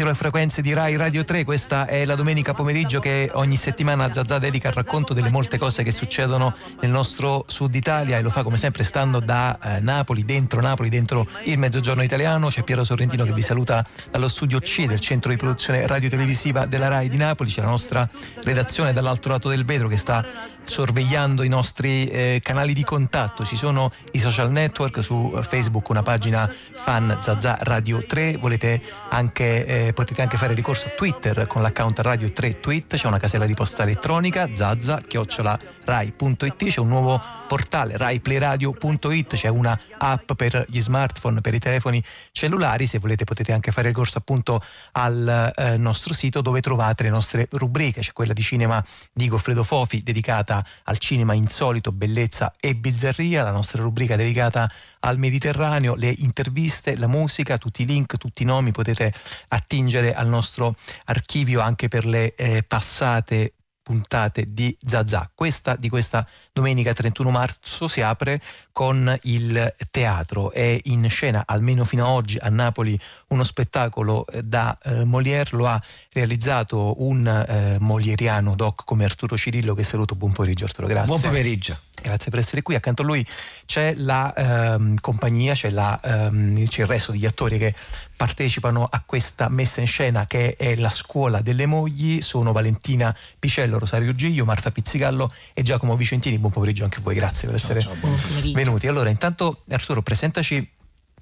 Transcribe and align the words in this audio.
sulle 0.00 0.14
frequenze 0.14 0.62
di 0.62 0.72
Rai 0.72 0.96
Radio 0.96 1.24
3. 1.24 1.44
Questa 1.44 1.84
è 1.84 2.06
la 2.06 2.14
domenica 2.14 2.54
pomeriggio 2.54 3.00
che 3.00 3.30
ogni 3.34 3.56
settimana 3.56 4.10
Zazà 4.10 4.38
dedica 4.38 4.68
al 4.68 4.74
racconto 4.74 5.12
delle 5.12 5.28
molte 5.28 5.58
cose 5.58 5.82
che 5.82 5.90
succedono 5.90 6.54
nel 6.80 6.90
nostro 6.90 7.44
sud 7.46 7.74
Italia 7.74 8.16
e 8.16 8.22
lo 8.22 8.30
fa 8.30 8.42
come 8.42 8.56
sempre 8.56 8.82
stando 8.82 9.20
da 9.20 9.58
eh, 9.58 9.80
Napoli, 9.80 10.24
dentro 10.24 10.62
Napoli, 10.62 10.88
dentro 10.88 11.26
il 11.44 11.58
mezzogiorno 11.58 12.02
italiano. 12.02 12.48
C'è 12.48 12.62
Piero 12.62 12.82
Sorrentino 12.82 13.26
che 13.26 13.34
vi 13.34 13.42
saluta 13.42 13.86
dallo 14.10 14.30
studio 14.30 14.58
C 14.60 14.86
del 14.86 15.00
centro 15.00 15.32
di 15.32 15.36
produzione 15.36 15.86
radio-televisiva 15.86 16.64
della 16.64 16.88
Rai 16.88 17.10
di 17.10 17.18
Napoli. 17.18 17.50
C'è 17.50 17.60
la 17.60 17.68
nostra 17.68 18.08
redazione 18.42 18.92
dall'altro 18.92 19.32
lato 19.32 19.50
del 19.50 19.66
vetro 19.66 19.86
che 19.86 19.98
sta 19.98 20.24
sorvegliando 20.70 21.42
i 21.42 21.48
nostri 21.48 22.06
eh, 22.06 22.40
canali 22.42 22.72
di 22.72 22.84
contatto. 22.84 23.44
Ci 23.44 23.56
sono 23.56 23.90
i 24.12 24.18
social 24.18 24.50
network 24.50 25.02
su 25.02 25.38
Facebook, 25.42 25.88
una 25.88 26.02
pagina 26.02 26.50
fan 26.74 27.18
Zazà 27.20 27.58
Radio 27.60 28.06
3. 28.06 28.36
Volete 28.38 28.80
anche, 29.08 29.66
eh, 29.66 29.89
potete 29.92 30.22
anche 30.22 30.36
fare 30.36 30.54
ricorso 30.54 30.88
a 30.88 30.90
Twitter 30.92 31.46
con 31.46 31.62
l'account 31.62 31.98
Radio 32.00 32.30
3 32.30 32.60
Tweet. 32.60 32.96
C'è 32.96 33.06
una 33.06 33.18
casella 33.18 33.46
di 33.46 33.54
posta 33.54 33.82
elettronica 33.82 34.54
zazza 34.54 35.00
chiocciola 35.00 35.58
rai.it. 35.84 36.68
C'è 36.68 36.80
un 36.80 36.88
nuovo 36.88 37.20
portale 37.48 37.96
raiplayradio.it. 37.96 39.34
C'è 39.34 39.48
una 39.48 39.78
app 39.98 40.32
per 40.34 40.64
gli 40.68 40.80
smartphone, 40.80 41.40
per 41.40 41.54
i 41.54 41.58
telefoni 41.58 42.02
cellulari. 42.30 42.86
Se 42.86 42.98
volete 42.98 43.24
potete 43.24 43.52
anche 43.52 43.72
fare 43.72 43.88
ricorso 43.88 44.18
appunto 44.18 44.62
al 44.92 45.52
eh, 45.56 45.76
nostro 45.76 46.14
sito 46.14 46.40
dove 46.40 46.60
trovate 46.60 47.02
le 47.02 47.10
nostre 47.10 47.48
rubriche. 47.50 48.00
C'è 48.00 48.12
quella 48.12 48.32
di 48.32 48.42
cinema 48.42 48.84
di 49.12 49.28
Goffredo 49.28 49.64
Fofi 49.64 50.02
dedicata 50.02 50.64
al 50.84 50.98
cinema 50.98 51.34
insolito, 51.34 51.90
bellezza 51.90 52.54
e 52.60 52.76
bizzarria, 52.76 53.42
la 53.42 53.52
nostra 53.52 53.82
rubrica 53.82 54.14
dedicata 54.14 54.70
al 55.00 55.18
Mediterraneo, 55.18 55.94
le 55.96 56.14
interviste, 56.18 56.96
la 56.96 57.08
musica, 57.08 57.58
tutti 57.58 57.82
i 57.82 57.86
link, 57.86 58.16
tutti 58.16 58.42
i 58.44 58.46
nomi 58.46 58.70
potete 58.70 59.12
attingere 59.48 59.78
al 59.88 60.28
nostro 60.28 60.74
archivio 61.06 61.60
anche 61.60 61.88
per 61.88 62.06
le 62.06 62.34
eh, 62.34 62.62
passate 62.62 63.54
puntate 63.90 64.52
di 64.52 64.76
Zazà. 64.86 65.28
Questa 65.34 65.74
di 65.74 65.88
questa 65.88 66.24
domenica 66.52 66.92
31 66.92 67.30
marzo 67.30 67.88
si 67.88 68.00
apre 68.00 68.40
con 68.70 69.18
il 69.22 69.74
teatro. 69.90 70.52
È 70.52 70.78
in 70.84 71.08
scena, 71.10 71.42
almeno 71.44 71.84
fino 71.84 72.04
ad 72.04 72.12
oggi, 72.12 72.38
a 72.40 72.48
Napoli 72.50 72.98
uno 73.28 73.42
spettacolo 73.42 74.26
eh, 74.26 74.42
da 74.44 74.78
eh, 74.80 75.04
Molière. 75.04 75.50
Lo 75.52 75.66
ha 75.66 75.82
realizzato 76.12 77.02
un 77.02 77.26
eh, 77.26 77.78
molieriano 77.80 78.54
doc 78.54 78.84
come 78.84 79.04
Arturo 79.04 79.36
Cirillo 79.36 79.74
che 79.74 79.82
saluto. 79.82 80.14
Buon 80.14 80.32
pomeriggio 80.32 80.66
Arturo, 80.66 80.86
grazie. 80.86 81.08
Buon 81.08 81.20
pomeriggio. 81.20 81.78
Grazie 82.02 82.30
per 82.30 82.40
essere 82.40 82.62
qui. 82.62 82.74
Accanto 82.74 83.02
a 83.02 83.04
lui 83.04 83.24
c'è 83.66 83.94
la 83.96 84.32
ehm, 84.32 84.98
compagnia, 85.00 85.54
c'è, 85.54 85.70
la, 85.70 86.00
ehm, 86.02 86.66
c'è, 86.66 86.82
il 86.82 86.86
resto 86.86 87.12
degli 87.12 87.26
attori 87.26 87.58
che 87.58 87.74
partecipano 88.16 88.86
a 88.90 89.02
questa 89.04 89.48
messa 89.48 89.80
in 89.80 89.86
scena 89.86 90.26
che 90.26 90.56
è 90.56 90.76
la 90.76 90.90
scuola 90.90 91.40
delle 91.40 91.66
mogli. 91.66 92.20
Sono 92.20 92.52
Valentina 92.52 93.14
Picello, 93.38 93.78
Rosario 93.78 94.14
Giglio, 94.14 94.44
Marta 94.44 94.70
Pizzigallo 94.70 95.32
e 95.52 95.62
Giacomo 95.62 95.96
Vicentini. 95.96 96.38
Buon 96.38 96.52
pomeriggio 96.52 96.84
anche 96.84 96.98
a 96.98 97.02
voi, 97.02 97.14
grazie 97.14 97.46
per 97.46 97.56
essere 97.56 97.80
ciao, 97.80 97.96
ciao, 98.00 98.52
venuti. 98.52 98.86
Allora, 98.86 99.10
intanto 99.10 99.58
Arturo, 99.70 100.02
presentaci 100.02 100.68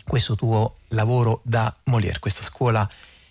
questo 0.05 0.35
tuo 0.37 0.77
lavoro 0.89 1.41
da 1.45 1.75
Molière, 1.85 2.19
questa 2.19 2.43
scuola 2.43 2.89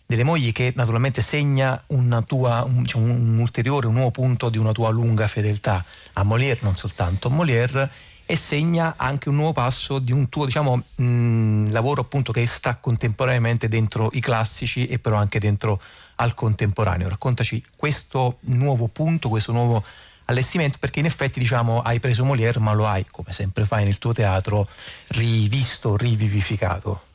delle 0.08 0.24
mogli 0.24 0.54
che 0.54 0.72
naturalmente 0.74 1.22
segna 1.22 1.84
tua, 2.26 2.64
un, 2.64 2.82
diciamo, 2.82 3.04
un, 3.04 3.38
ulteriore, 3.40 3.88
un 3.88 3.94
nuovo 3.94 4.12
punto 4.12 4.50
di 4.50 4.58
una 4.58 4.72
tua 4.72 4.90
lunga 4.90 5.28
fedeltà 5.28 5.84
a 6.14 6.24
Molière, 6.24 6.60
non 6.62 6.78
soltanto 6.78 7.28
a 7.28 7.32
Molière, 7.32 7.92
e 8.26 8.36
segna 8.38 8.96
anche 8.98 9.28
un 9.28 9.36
nuovo 9.36 9.52
passo 9.52 10.00
di 10.00 10.14
un 10.14 10.30
tuo 10.30 10.46
diciamo, 10.46 10.82
mh, 10.96 11.72
lavoro 11.72 12.02
appunto 12.02 12.32
che 12.32 12.48
sta 12.48 12.78
contemporaneamente 12.78 13.68
dentro 13.68 14.10
i 14.14 14.22
classici 14.22 14.88
e 14.88 14.98
però 14.98 15.18
anche 15.18 15.40
dentro 15.40 15.82
al 16.16 16.34
contemporaneo. 16.34 17.10
Raccontaci 17.10 17.62
questo 17.76 18.38
nuovo 18.42 18.88
punto, 18.88 19.28
questo 19.28 19.52
nuovo 19.52 19.84
allestimento 20.26 20.78
perché 20.80 21.00
in 21.00 21.06
effetti 21.06 21.40
diciamo 21.40 21.82
hai 21.82 22.00
preso 22.00 22.26
Molière 22.26 22.60
ma 22.60 22.74
lo 22.74 22.88
hai 22.88 23.06
come 23.10 23.32
sempre 23.32 23.66
fai 23.66 23.84
nel 23.84 23.98
tuo 23.98 24.14
teatro 24.14 24.68
rivisto, 25.08 25.96
rivivificato. 25.98 27.07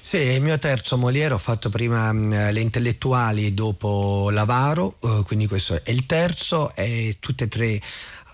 Sì, 0.00 0.18
il 0.18 0.40
mio 0.40 0.58
terzo 0.58 0.96
Molière 0.96 1.34
ho 1.34 1.38
fatto 1.38 1.68
prima 1.68 2.12
mh, 2.12 2.52
le 2.52 2.60
intellettuali 2.60 3.54
dopo 3.54 4.30
Lavaro, 4.30 4.96
uh, 5.00 5.22
quindi 5.24 5.46
questo 5.46 5.80
è 5.82 5.90
il 5.90 6.06
terzo 6.06 6.74
e 6.74 7.16
tutte 7.20 7.44
e 7.44 7.48
tre 7.48 7.80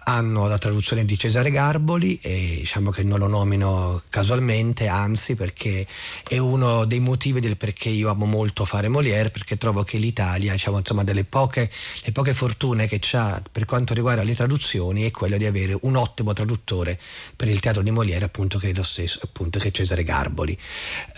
hanno 0.05 0.47
la 0.49 0.59
traduzione 0.59 1.05
di 1.05 1.19
Cesare 1.19 1.51
Garboli 1.51 2.19
e 2.21 2.57
diciamo 2.61 2.91
che 2.91 3.03
non 3.03 3.19
lo 3.19 3.27
nomino 3.27 4.03
casualmente, 4.09 4.89
anzi 4.89 5.35
perché 5.35 5.87
è 6.27 6.39
uno 6.39 6.85
dei 6.85 7.01
motivi 7.01 7.41
del 7.41 7.57
perché 7.57 7.89
io 7.89 8.11
amo 8.11 8.27
molto 8.27 8.65
fare 8.65 8.89
Molière, 8.89 9.31
perché 9.31 9.57
trovo 9.57 9.83
che 9.83 9.99
l'Italia, 9.99 10.53
diciamo, 10.53 10.79
insomma, 10.79 11.05
delle 11.05 11.25
poche, 11.25 11.71
poche 12.12 12.35
fortune 12.35 12.87
che 12.87 13.01
ha 13.12 13.43
per 13.51 13.65
quanto 13.65 13.95
riguarda 13.95 14.23
le 14.23 14.35
traduzioni 14.35 15.05
è 15.05 15.11
quella 15.11 15.37
di 15.37 15.47
avere 15.47 15.77
un 15.83 15.97
ottimo 15.97 16.33
traduttore 16.33 16.99
per 17.37 17.49
il 17.49 17.61
teatro 17.61 17.83
di 17.83 17.91
Molière, 17.91 18.25
appunto 18.25 18.59
che 18.59 18.71
è 18.71 18.75
lo 18.75 18.83
stesso, 18.83 19.21
appunto 19.23 19.59
che 19.59 19.69
è 19.69 19.71
Cesare 19.71 20.03
Garboli. 20.03 20.57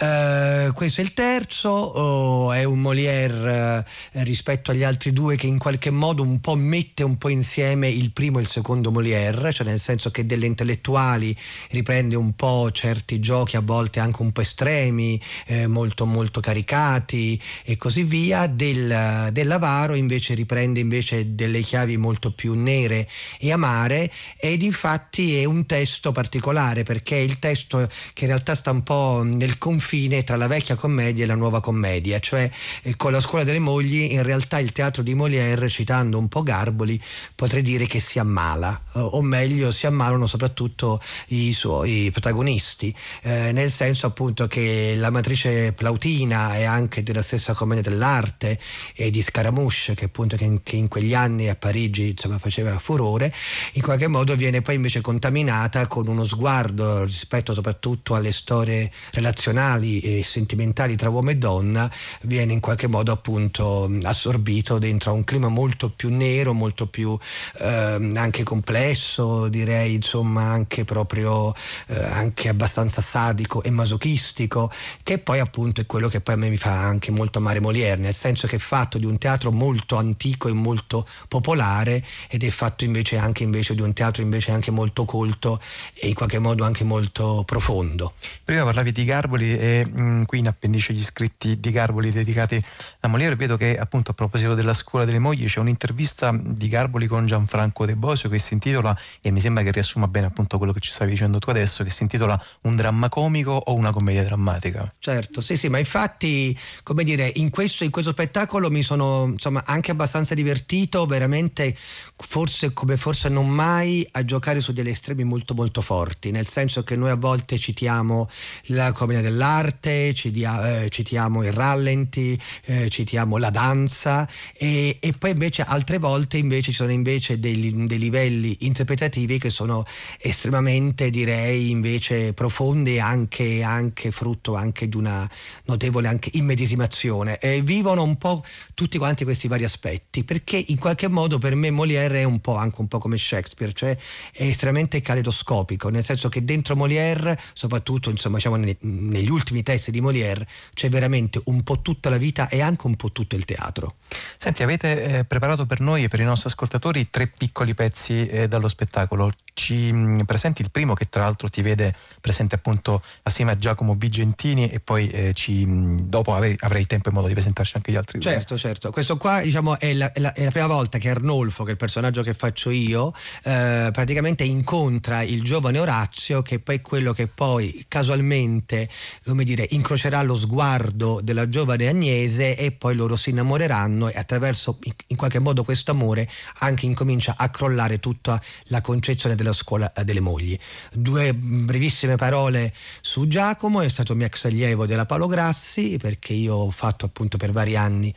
Uh, 0.01 0.73
questo 0.73 1.01
è 1.01 1.05
il 1.05 1.15
terzo, 1.15 1.71
oh, 1.71 2.53
è 2.53 2.65
un 2.65 2.81
Molière 2.81 3.85
eh, 4.13 4.25
rispetto 4.25 4.71
agli 4.71 4.83
altri 4.83 5.13
due 5.13 5.37
che 5.37 5.47
in 5.47 5.59
qualche 5.59 5.91
modo 5.91 6.23
un 6.23 6.41
po' 6.41 6.55
mette 6.55 7.03
un 7.03 7.17
po' 7.17 7.29
insieme 7.29 7.89
il 7.89 8.13
primo 8.13 8.39
e 8.39 8.43
il 8.43 8.49
secondo 8.49 8.74
secondo 8.75 8.91
Molière, 8.91 9.53
cioè 9.53 9.67
nel 9.67 9.79
senso 9.79 10.11
che 10.11 10.27
delle 10.27 10.47
intellettuali 10.47 11.37
riprende 11.71 12.17
un 12.17 12.35
po' 12.35 12.71
certi 12.73 13.21
giochi 13.21 13.57
a 13.57 13.61
volte 13.61 14.01
anche 14.01 14.21
un 14.23 14.33
po' 14.33 14.41
estremi, 14.41 15.21
eh, 15.47 15.69
molto 15.69 16.07
molto 16.07 16.41
caricati 16.41 17.41
e 17.65 17.77
così 17.77 18.03
via, 18.03 18.47
del, 18.47 19.29
dell'avaro 19.31 19.95
invece 19.95 20.35
riprende 20.35 20.81
invece 20.81 21.35
delle 21.37 21.61
chiavi 21.61 21.97
molto 21.97 22.33
più 22.33 22.55
nere 22.55 23.09
e 23.39 23.53
amare 23.53 24.11
ed 24.39 24.63
infatti 24.63 25.37
è 25.37 25.45
un 25.45 25.67
testo 25.67 26.11
particolare 26.11 26.83
perché 26.83 27.17
è 27.17 27.21
il 27.21 27.39
testo 27.39 27.87
che 28.13 28.25
in 28.25 28.31
realtà 28.31 28.57
sta 28.57 28.73
un 28.73 28.83
po' 28.83 29.23
nel 29.25 29.59
confine 29.59 30.25
tra 30.25 30.37
la 30.37 30.49
vecchia 30.49 30.75
commedia 30.75 31.25
e 31.25 31.27
la 31.27 31.37
nuova 31.37 31.61
commedia, 31.61 32.19
cioè 32.19 32.51
eh, 32.83 32.97
con 32.97 33.13
la 33.13 33.21
scuola 33.21 33.45
delle 33.45 33.61
mogli 33.61 34.13
in 34.13 34.23
realtà 34.25 34.59
il 34.59 34.73
teatro 34.73 35.03
di 35.03 35.15
Molière, 35.15 35.69
citando 35.69 36.19
un 36.19 36.27
po' 36.27 36.43
Garboli, 36.43 37.01
potrei 37.37 37.63
dire 37.63 37.87
che 37.87 38.01
si 38.01 38.19
ammala 38.19 38.64
ammala, 38.65 38.83
o 38.93 39.23
meglio 39.23 39.71
si 39.71 39.87
ammalano 39.87 40.27
soprattutto 40.27 41.01
i 41.29 41.53
suoi 41.53 42.09
protagonisti, 42.11 42.95
eh, 43.23 43.53
nel 43.53 43.71
senso 43.71 44.07
appunto 44.07 44.47
che 44.47 44.95
la 44.97 45.11
matrice 45.11 45.73
plautina 45.73 46.57
e 46.57 46.65
anche 46.65 47.03
della 47.03 47.23
stessa 47.23 47.53
commedia 47.55 47.83
dell'arte 47.91 48.59
e 48.95 49.11
di 49.11 49.23
Scaramouche, 49.23 49.95
che 49.95 50.07
appunto 50.07 50.37
che 50.37 50.45
in, 50.45 50.63
che 50.63 50.77
in 50.77 50.89
quegli 50.89 51.15
anni 51.15 51.49
a 51.49 51.55
Parigi 51.55 52.11
insomma, 52.11 52.39
faceva 52.39 52.79
furore, 52.79 53.33
in 53.73 53.83
qualche 53.83 54.09
modo 54.09 54.35
viene 54.37 54.63
poi 54.63 54.77
invece 54.77 55.01
contaminata 55.01 55.87
con 55.87 56.07
uno 56.07 56.25
sguardo 56.25 57.05
rispetto 57.05 57.53
soprattutto 57.53 58.15
alle 58.15 58.33
storie 58.33 58.91
relazionali 59.13 60.01
e 60.01 60.23
sentimentali 60.25 60.97
tra 60.97 61.09
uomo 61.09 61.31
e 61.31 61.37
donna, 61.37 61.91
viene 62.23 62.53
in 62.53 62.61
qualche 62.61 62.87
modo 62.87 63.13
appunto 63.13 63.91
assorbito 64.03 64.79
dentro 64.79 65.11
a 65.11 65.15
un 65.15 65.25
clima 65.25 65.49
molto 65.49 65.91
più 65.91 66.11
nero, 66.11 66.53
molto 66.53 66.87
più 66.87 67.17
eh, 67.59 68.13
anche 68.15 68.43
complesso, 68.55 69.49
direi 69.49 69.95
insomma 69.95 70.45
anche 70.45 70.85
proprio 70.85 71.53
eh, 71.89 72.05
anche 72.05 72.49
abbastanza 72.49 73.01
sadico 73.01 73.65
e 73.65 73.71
masochistico, 73.71 74.71
che 75.03 75.19
poi 75.19 75.41
appunto 75.41 75.81
è 75.81 75.87
quello 75.87 76.09
che 76.09 76.21
poi 76.21 76.35
a 76.35 76.37
me 76.39 76.49
mi 76.49 76.57
fa 76.57 76.87
anche 76.87 77.11
molto 77.11 77.39
amare 77.39 77.59
Molière, 77.61 78.01
nel 78.01 78.15
senso 78.15 78.47
che 78.47 78.57
è 78.57 78.59
fatto 78.61 78.99
di 78.99 79.07
un 79.07 79.19
teatro 79.19 79.51
molto 79.51 79.97
antico 79.97 80.49
e 80.49 80.53
molto 80.53 81.05
popolare 81.27 82.03
ed 82.29 82.45
è 82.45 82.51
fatto 82.51 82.85
invece 82.85 83.17
anche 83.17 83.43
invece 83.43 83.75
di 83.75 83.83
un 83.83 83.93
teatro 83.93 84.23
invece 84.23 84.53
anche 84.53 84.71
molto 84.71 85.05
colto 85.05 85.61
e 85.95 86.07
in 86.07 86.15
qualche 86.15 86.39
modo 86.39 86.65
anche 86.65 86.85
molto 86.85 87.43
profondo. 87.45 88.13
Prima 88.45 88.63
parlavi 88.63 88.93
di 88.93 89.05
Garboli 89.05 89.59
e 89.59 89.85
mh, 89.85 90.01
mm, 90.01 90.23
qui 90.25 90.39
in 90.39 90.47
appendice 90.47 90.93
gli 90.93 91.03
scritti 91.03 91.59
di 91.59 91.71
Garboli 91.73 92.13
dedicati 92.13 92.63
a 93.01 93.09
Molière 93.09 93.35
vedo 93.35 93.57
che 93.57 93.77
appunto 93.77 94.13
a 94.13 94.15
proposito 94.15 94.55
della 94.55 94.75
scuola 94.75 95.05
delle 95.05 95.19
mogli 95.19 95.47
c'è 95.47 95.59
un'intervista 95.59 96.31
di 96.41 96.69
Garboli 96.69 97.09
con 97.09 97.27
Gianfranco 97.27 97.85
De 97.85 97.97
Bosio 97.97 98.29
che 98.29 98.39
si 98.45 98.55
intitola, 98.55 98.97
e 99.21 99.31
mi 99.31 99.41
sembra 99.41 99.63
che 99.63 99.73
riassuma 99.73 100.07
bene 100.07 100.27
appunto 100.27 100.59
quello 100.59 100.73
che 100.73 100.81
ci 100.81 100.93
stavi 100.93 101.11
dicendo 101.11 101.39
tu 101.39 101.51
adesso, 101.51 101.83
che 101.83 101.91
si 101.91 102.03
intitola 102.03 102.41
Un 102.63 102.77
dramma 102.77 103.09
comico 103.09 103.53
o 103.53 103.75
una 103.75 103.93
commedia 103.93 104.23
drammatica. 104.23 104.93
Certo, 104.99 105.41
sì, 105.41 105.57
sì, 105.57 105.69
ma 105.69 105.79
infatti, 105.79 106.57
come 106.83 107.05
dire, 107.05 107.31
in 107.37 107.51
questo, 107.51 107.85
in 107.85 107.91
questo 107.91 108.13
spettacolo 108.13 108.71
mi 108.71 108.83
sono 108.83 109.25
insomma 109.25 109.63
anche 109.65 109.91
abbastanza 109.91 110.35
divertito, 110.35 111.07
veramente 111.07 111.75
forse 112.17 112.73
come 112.73 112.97
forse 112.97 113.29
non 113.29 113.49
mai, 113.49 114.07
a 114.13 114.25
giocare 114.25 114.61
su 114.61 114.73
degli 114.73 114.89
estremi 114.89 115.25
molto 115.25 115.55
molto 115.55 115.81
forti, 115.81 116.31
nel 116.31 116.47
senso 116.47 116.85
che 116.85 116.97
noi 116.97 117.11
a 117.11 117.17
volte 117.17 117.59
citiamo 117.59 118.29
la 118.67 118.93
commedia 118.93 119.23
dell'arte, 119.23 120.09
eh, 120.09 120.89
citiamo 120.91 121.45
il 121.45 121.53
rallenti, 121.53 122.39
eh, 122.67 122.89
citiamo 122.89 123.37
la 123.37 123.51
danza 123.51 124.29
e, 124.57 124.99
e, 125.01 125.13
poi 125.13 125.31
invece 125.31 125.63
altre 125.63 125.99
volte 125.99 126.37
invece 126.37 126.71
ci 126.71 126.73
sono 126.73 126.91
invece 126.91 127.39
dei, 127.39 127.87
dei 127.87 127.99
livelli 127.99 128.34
quelli 128.35 128.57
interpretativi 128.61 129.39
che 129.39 129.49
sono 129.49 129.85
estremamente 130.19 131.09
direi 131.11 131.71
invece 131.71 132.33
profondi 132.33 132.99
anche, 132.99 133.63
anche 133.63 134.11
frutto 134.11 134.57
anche 134.57 134.89
di 134.89 134.97
una 134.97 135.29
notevole 135.67 136.09
anche 136.09 136.31
immedesimazione. 136.33 137.39
E 137.39 137.63
vivono 137.63 138.03
un 138.03 138.17
po' 138.17 138.45
tutti 138.75 138.99
quanti 138.99 139.23
questi 139.25 139.47
vari 139.47 139.65
aspetti 139.65 140.25
perché 140.25 140.63
in 140.69 140.79
qualche 140.79 141.09
modo 141.09 141.39
per 141.39 141.55
me 141.55 141.71
Molière 141.71 142.21
è 142.21 142.25
un 142.25 142.41
po' 142.41 142.57
anche 142.57 142.81
un 142.81 142.89
po' 142.89 142.99
come 142.99 143.17
Shakespeare 143.17 143.73
cioè 143.73 143.97
è 144.33 144.43
estremamente 144.43 145.01
caleidoscopico 145.01 145.89
nel 145.89 146.03
senso 146.03 146.29
che 146.29 146.45
dentro 146.45 146.75
Molière 146.75 147.39
soprattutto 147.53 148.11
insomma 148.11 148.37
diciamo 148.37 148.57
negli 148.57 149.31
ultimi 149.31 149.63
testi 149.63 149.91
di 149.91 150.01
Molière 150.01 150.47
c'è 150.75 150.89
veramente 150.89 151.41
un 151.45 151.63
po' 151.63 151.83
tutta 151.83 152.11
la 152.11 152.17
vita 152.17 152.49
e 152.49 152.61
anche 152.61 152.87
un 152.87 152.97
po' 152.97 153.13
tutto 153.13 153.37
il 153.37 153.45
teatro. 153.45 153.97
Senti 154.37 154.63
avete 154.63 155.19
eh, 155.19 155.25
preparato 155.25 155.67
per 155.67 155.81
noi 155.81 156.05
e 156.05 156.09
per 156.09 156.21
i 156.21 156.25
nostri 156.25 156.49
ascoltatori 156.49 157.11
tre 157.11 157.29
piccoli 157.29 157.75
pezzi 157.75 158.24
eh, 158.29 158.49
dallo 158.49 158.69
spettacolo 158.69 159.31
ci 159.55 159.91
mm, 159.93 160.21
presenti. 160.23 160.61
Il 160.61 160.71
primo 160.71 160.95
che 160.95 161.09
tra 161.09 161.23
l'altro 161.23 161.49
ti 161.49 161.63
vede 161.63 161.95
presente 162.21 162.57
appunto 162.57 163.03
assieme 163.23 163.53
a 163.53 163.57
Giacomo 163.57 163.95
Vigentini 163.95 164.69
e 164.69 164.81
poi 164.81 165.09
eh, 165.09 165.33
ci, 165.33 165.65
mm, 165.65 166.01
dopo 166.01 166.35
avrei, 166.35 166.57
avrei, 166.61 166.85
tempo 166.87 167.09
e 167.09 167.13
modo 167.13 167.29
di 167.29 167.33
presentarci 167.33 167.77
anche 167.77 167.93
gli 167.93 167.97
altri 167.97 168.21
certo 168.21 168.59
certo. 168.59 168.91
Questo 168.91 169.17
qua 169.17 169.41
diciamo 169.41 169.79
è 169.79 169.93
la, 169.95 170.13
è 170.13 170.21
la, 170.21 170.33
è 170.33 170.45
la 170.45 170.51
prima 170.51 170.67
volta 170.67 170.99
che 170.99 171.09
Arnolfo 171.09 171.63
che 171.63 171.71
è 171.71 171.73
il 171.73 171.79
personaggio 171.79 172.23
che 172.23 172.35
faccio 172.35 172.71
io 172.71 173.13
eh, 173.45 173.89
praticamente 173.93 174.45
incontra 174.45 175.23
il 175.23 175.43
giovane 175.43 175.79
Orazio 175.79 176.43
che 176.43 176.59
poi 176.59 176.77
è 176.77 176.81
quello 176.81 177.13
che 177.13 177.29
poi 177.29 177.85
casualmente 177.89 178.89
come 179.25 179.45
dire 179.45 179.67
incrocerà 179.71 180.23
lo 180.23 180.37
sguardo 180.37 181.21
della 181.23 181.49
giovane 181.49 181.89
Agnese 181.89 182.57
e 182.57 182.73
poi 182.73 182.95
loro 182.95 183.17
si 183.17 183.31
innamoreranno 183.31 184.09
e 184.09 184.19
attraverso 184.19 184.79
in 185.07 185.17
qualche 185.17 185.39
modo 185.39 185.63
questo 185.63 185.93
amore 185.93 186.29
anche 186.61 186.87
incomincia 186.87 187.35
a 187.37 187.49
crollare 187.51 188.01
tutta 188.01 188.41
la 188.65 188.81
concezione 188.81 189.35
della 189.45 189.53
scuola 189.53 189.93
eh, 189.93 190.05
delle 190.05 190.21
mogli. 190.21 190.59
Due 190.93 191.35
brevissime 191.35 192.17
parole 192.17 192.73
su 193.01 193.29
Giacomo, 193.29 193.83
è 193.83 193.89
stato 193.89 194.15
mio 194.15 194.27
ex 194.27 194.47
allievo 194.47 194.87
della 194.87 195.07
Paolo 195.07 195.27
Grassi 195.27 195.99
perché 196.01 196.33
io 196.33 196.55
ho 196.55 196.71
fatto 196.71 197.05
appunto 197.05 197.37
per 197.37 197.53
vari 197.53 197.77
anni 197.77 198.13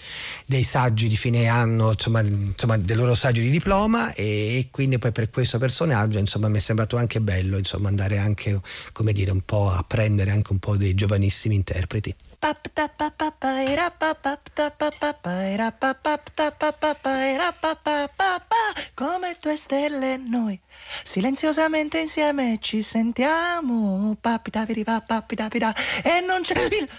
dei 0.46 0.64
saggi 0.64 1.08
di 1.08 1.18
fine 1.18 1.48
anno, 1.48 1.92
insomma, 1.92 2.22
insomma 2.22 2.78
dei 2.78 2.96
loro 2.96 3.14
saggi 3.14 3.42
di 3.42 3.50
diploma 3.50 4.14
e 4.14 4.70
quindi 4.72 4.98
poi 4.98 5.12
per 5.12 5.30
questo 5.30 5.58
personaggio 5.58 6.18
insomma 6.18 6.48
mi 6.48 6.58
è 6.58 6.62
sembrato 6.62 6.96
anche 6.96 7.20
bello 7.20 7.58
insomma 7.58 7.90
andare 7.90 8.18
anche 8.18 8.60
come 8.94 9.12
dire 9.12 9.32
un 9.32 9.42
po' 9.42 9.70
a 9.70 9.84
prendere 9.86 10.32
anche 10.32 10.52
un 10.52 10.60
po' 10.60 10.78
dei 10.78 10.96
giovanissimi 10.96 11.56
interpreti. 11.56 12.16
Come 18.98 19.38
due 19.40 19.56
stelle 19.56 20.18
noi 20.18 20.60
silenziosamente 21.04 22.00
insieme 22.00 22.58
ci 22.60 22.82
sentiamo. 22.82 24.18
E 26.04 26.26
non 26.26 26.42
c'è 26.42 26.60
il. 26.64 26.90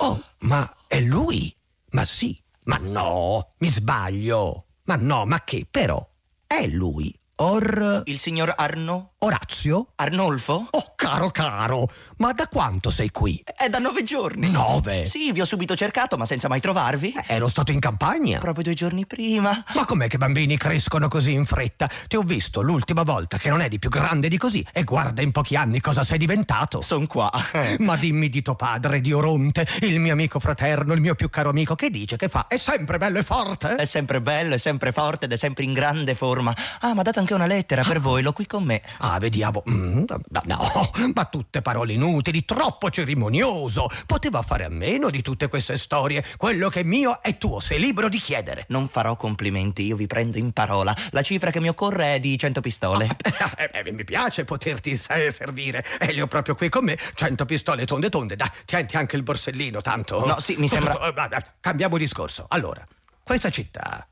Oh, 0.00 0.22
ma 0.40 0.70
è 0.86 1.00
lui? 1.00 1.56
Ma 1.92 2.04
sì, 2.04 2.38
ma 2.64 2.76
no, 2.76 3.54
mi 3.60 3.68
sbaglio. 3.68 4.66
Ma 4.84 4.96
no, 4.96 5.24
ma 5.24 5.42
che 5.42 5.66
però? 5.70 6.06
È 6.46 6.66
lui. 6.66 7.18
Or... 7.36 8.02
Il 8.04 8.18
signor 8.18 8.52
Arno? 8.56 9.12
Orazio? 9.18 9.92
Arnolfo? 9.96 10.66
Oh, 10.70 10.92
caro 10.96 11.30
caro, 11.30 11.88
ma 12.18 12.32
da 12.32 12.46
quanto 12.48 12.90
sei 12.90 13.10
qui? 13.10 13.42
È 13.44 13.68
da 13.68 13.78
nove 13.78 14.02
giorni. 14.02 14.50
Nove? 14.50 15.06
Sì, 15.06 15.32
vi 15.32 15.40
ho 15.40 15.44
subito 15.44 15.74
cercato, 15.76 16.16
ma 16.16 16.26
senza 16.26 16.48
mai 16.48 16.60
trovarvi. 16.60 17.12
Eh, 17.12 17.34
ero 17.34 17.48
stato 17.48 17.72
in 17.72 17.80
campagna. 17.80 18.38
Proprio 18.38 18.64
due 18.64 18.74
giorni 18.74 19.06
prima. 19.06 19.64
Ma 19.74 19.84
com'è 19.84 20.08
che 20.08 20.18
bambini 20.18 20.56
crescono 20.56 21.08
così 21.08 21.32
in 21.32 21.44
fretta? 21.44 21.88
Ti 22.08 22.16
ho 22.16 22.22
visto 22.22 22.62
l'ultima 22.62 23.02
volta 23.02 23.38
che 23.38 23.48
non 23.48 23.60
eri 23.60 23.78
più 23.78 23.90
grande 23.90 24.28
di 24.28 24.38
così 24.38 24.64
e 24.72 24.84
guarda 24.84 25.22
in 25.22 25.30
pochi 25.30 25.56
anni 25.56 25.80
cosa 25.80 26.04
sei 26.04 26.18
diventato. 26.18 26.80
Son 26.80 27.06
qua. 27.06 27.30
ma 27.78 27.96
dimmi 27.96 28.28
di 28.28 28.42
tuo 28.42 28.56
padre, 28.56 29.00
di 29.00 29.12
Oronte, 29.12 29.66
il 29.80 30.00
mio 30.00 30.12
amico 30.12 30.38
fraterno, 30.38 30.94
il 30.94 31.00
mio 31.00 31.14
più 31.14 31.30
caro 31.30 31.50
amico, 31.50 31.74
che 31.74 31.90
dice 31.90 32.16
che 32.16 32.28
fa? 32.28 32.46
È 32.48 32.58
sempre 32.58 32.98
bello 32.98 33.18
e 33.18 33.22
forte? 33.22 33.76
È 33.76 33.84
sempre 33.84 34.20
bello, 34.20 34.54
è 34.54 34.58
sempre 34.58 34.92
forte 34.92 35.24
ed 35.24 35.32
è 35.32 35.36
sempre 35.36 35.64
in 35.64 35.72
grande 35.72 36.14
forma. 36.14 36.54
Ah, 36.80 36.94
ma 36.94 37.02
date 37.02 37.20
anche 37.20 37.31
una 37.34 37.46
lettera 37.46 37.82
per 37.82 38.00
voi, 38.00 38.22
l'ho 38.22 38.32
qui 38.32 38.46
con 38.46 38.64
me. 38.64 38.82
Ah, 38.98 39.18
vediamo. 39.18 39.62
Mm. 39.68 39.82
Mm, 39.82 40.04
no, 40.44 40.90
ma 41.14 41.24
tutte 41.26 41.62
parole 41.62 41.92
inutili, 41.92 42.44
troppo 42.44 42.90
cerimonioso. 42.90 43.88
Poteva 44.06 44.42
fare 44.42 44.64
a 44.64 44.68
meno 44.68 45.10
di 45.10 45.22
tutte 45.22 45.48
queste 45.48 45.76
storie. 45.76 46.24
Quello 46.36 46.68
che 46.68 46.80
è 46.80 46.82
mio 46.82 47.20
è 47.20 47.36
tuo, 47.38 47.60
sei 47.60 47.78
libero 47.78 48.08
di 48.08 48.18
chiedere. 48.18 48.64
Non 48.68 48.88
farò 48.88 49.16
complimenti, 49.16 49.84
io 49.84 49.96
vi 49.96 50.06
prendo 50.06 50.38
in 50.38 50.52
parola. 50.52 50.94
La 51.10 51.22
cifra 51.22 51.50
che 51.50 51.60
mi 51.60 51.68
occorre 51.68 52.14
è 52.14 52.20
di 52.20 52.36
100 52.36 52.60
pistole. 52.60 53.08
Ah, 53.38 53.52
eh, 53.56 53.70
eh, 53.84 53.92
mi 53.92 54.04
piace 54.04 54.44
poterti 54.44 54.96
servire. 54.96 55.84
E 55.98 56.12
le 56.12 56.22
ho 56.22 56.26
proprio 56.26 56.54
qui 56.54 56.68
con 56.68 56.84
me. 56.84 56.96
100 57.14 57.44
pistole 57.44 57.84
tonde 57.84 58.08
tonde. 58.08 58.36
Dai, 58.36 58.50
tienti 58.64 58.96
anche 58.96 59.16
il 59.16 59.22
borsellino, 59.22 59.80
tanto. 59.80 60.24
No, 60.24 60.40
sì, 60.40 60.56
mi 60.56 60.68
sembra. 60.68 60.98
Cambiamo 61.60 61.96
discorso. 61.96 62.46
Allora, 62.48 62.86
questa 63.22 63.50
città 63.50 64.06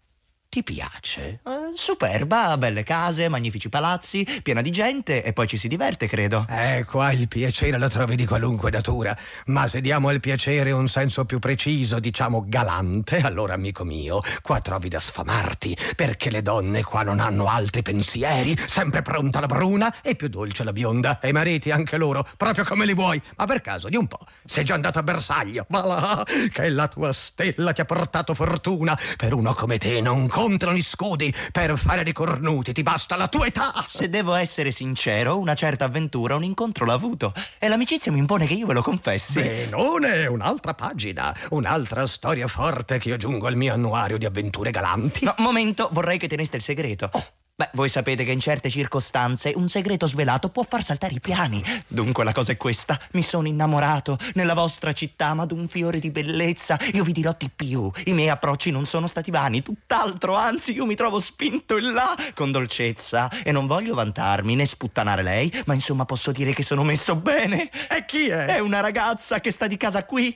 ti 0.51 0.65
piace? 0.65 1.41
Eh, 1.47 1.73
superba, 1.75 2.59
belle 2.59 2.83
case, 2.83 3.29
magnifici 3.29 3.69
palazzi, 3.69 4.27
piena 4.43 4.61
di 4.61 4.71
gente 4.71 5.23
e 5.23 5.33
poi 5.33 5.47
ci 5.47 5.57
si 5.57 5.69
diverte, 5.69 6.09
credo. 6.09 6.45
Eh, 6.49 6.85
qua 6.85 7.13
il 7.13 7.29
piacere 7.29 7.79
lo 7.79 7.87
trovi 7.87 8.17
di 8.17 8.27
qualunque 8.27 8.73
natura, 8.73 9.17
ma 9.47 9.69
se 9.69 9.81
diamo 9.81 10.09
al 10.09 10.19
piacere 10.19 10.73
un 10.73 10.89
senso 10.89 11.25
più 11.25 11.39
preciso, 11.39 12.01
diciamo 12.01 12.45
galante, 12.49 13.21
allora 13.21 13.55
amico 13.55 13.85
mio, 13.85 14.21
qua 14.43 14.59
trovi 14.59 14.89
da 14.89 14.99
sfamarti, 14.99 15.77
perché 15.95 16.31
le 16.31 16.43
donne 16.43 16.83
qua 16.83 17.05
non 17.05 17.21
hanno 17.21 17.47
altri 17.47 17.83
pensieri, 17.83 18.57
sempre 18.57 19.03
pronta 19.03 19.39
la 19.39 19.47
bruna 19.47 20.01
e 20.03 20.17
più 20.17 20.29
dolce 20.29 20.65
la 20.65 20.73
bionda, 20.73 21.21
e 21.21 21.29
i 21.29 21.33
mariti 21.33 21.71
anche 21.71 21.97
loro, 21.97 22.27
proprio 22.37 22.65
come 22.65 22.87
li 22.87 22.95
vuoi. 22.95 23.23
Ma 23.37 23.47
per 23.47 23.61
caso, 23.61 23.89
di 23.89 23.97
un 23.97 24.09
po', 24.09 24.19
sei 24.45 24.65
già 24.65 24.75
andato 24.75 24.99
a 24.99 25.05
bersaglio, 25.05 25.65
va 25.69 25.85
là, 25.85 26.27
che 26.53 26.69
la 26.71 26.89
tua 26.89 27.13
stella 27.13 27.71
ti 27.73 27.83
ha 27.83 27.85
portato 27.85 28.35
fortuna, 28.35 28.99
per 29.17 29.33
uno 29.33 29.55
come 29.55 29.79
te 29.79 30.01
non 30.01 30.27
incontrano 30.41 30.77
gli 30.77 30.83
scudi 30.83 31.35
per 31.53 31.77
fare 31.77 32.03
dei 32.03 32.15
cornuti, 32.15 32.73
ti 32.73 32.83
basta 32.83 33.17
la 33.17 33.29
tua 33.29 33.47
età. 33.47 33.85
Se 33.87 34.09
devo 34.09 34.35
essere 34.35 34.71
sincero, 34.71 35.39
una 35.39 35.55
certa 35.55 35.85
avventura, 35.85 36.35
un 36.35 36.45
incontro 36.45 36.87
l'ha 36.87 36.95
avuto 36.95 37.35
e 37.59 37.69
l'amicizia 37.69 38.11
mi 38.11 38.19
impone 38.19 38.47
che 38.47 38.55
io 38.55 38.67
ve 38.67 38.73
lo 38.73 38.83
confessi. 38.83 39.43
Benone, 39.43 40.27
un'altra 40.27 40.73
pagina, 40.73 41.35
un'altra 41.51 42.07
storia 42.07 42.47
forte 42.47 42.99
che 42.99 43.09
io 43.09 43.15
aggiungo 43.15 43.47
al 43.49 43.57
mio 43.57 43.75
annuario 43.75 44.17
di 44.17 44.25
avventure 44.25 44.71
galanti. 44.71 45.25
No, 45.25 45.35
momento, 45.39 45.91
vorrei 45.93 46.17
che 46.17 46.27
teneste 46.27 46.57
il 46.57 46.63
segreto. 46.63 47.11
Oh. 47.13 47.40
Beh, 47.61 47.69
voi 47.75 47.91
sapete 47.91 48.25
che 48.25 48.33
in 48.33 48.41
certe 48.41 48.71
circostanze 48.71 49.53
un 49.55 49.69
segreto 49.69 50.07
svelato 50.07 50.49
può 50.49 50.65
far 50.67 50.83
saltare 50.83 51.13
i 51.13 51.21
piani. 51.21 51.63
Dunque 51.89 52.25
la 52.25 52.33
cosa 52.33 52.53
è 52.53 52.57
questa. 52.57 52.99
Mi 53.13 53.21
sono 53.21 53.49
innamorato 53.49 54.17
nella 54.33 54.55
vostra 54.55 54.95
città, 54.95 55.35
ma 55.35 55.45
d'un 55.45 55.69
fiore 55.69 55.99
di 55.99 56.11
bellezza. 56.11 56.79
Io 56.95 57.05
vi 57.05 57.13
dirò 57.13 57.35
di 57.37 57.51
più. 57.55 57.91
I 58.07 58.15
miei 58.15 58.31
approcci 58.31 58.71
non 58.71 58.87
sono 58.87 59.07
stati 59.07 59.31
vani, 59.31 59.61
tutt'altro, 59.61 60.37
anzi 60.37 60.73
io 60.73 60.87
mi 60.87 60.95
trovo 60.95 61.21
spinto 61.21 61.77
in 61.77 61.93
là 61.93 62.17
con 62.33 62.51
dolcezza. 62.51 63.29
E 63.43 63.53
non 63.53 63.67
voglio 63.67 63.95
vantarmi 63.95 64.55
né 64.55 64.65
sputtanare 64.65 65.23
lei, 65.23 65.53
ma 65.67 65.75
insomma 65.75 66.07
posso 66.07 66.33
dire 66.33 66.55
che 66.55 66.63
sono 66.63 66.83
messo 66.83 67.15
bene. 67.15 67.69
E 67.91 68.07
chi 68.07 68.31
è? 68.31 68.47
È 68.47 68.59
una 68.61 68.81
ragazza 68.81 69.41
che 69.41 69.51
sta 69.51 69.67
di 69.67 69.77
casa 69.77 70.07
qui. 70.07 70.35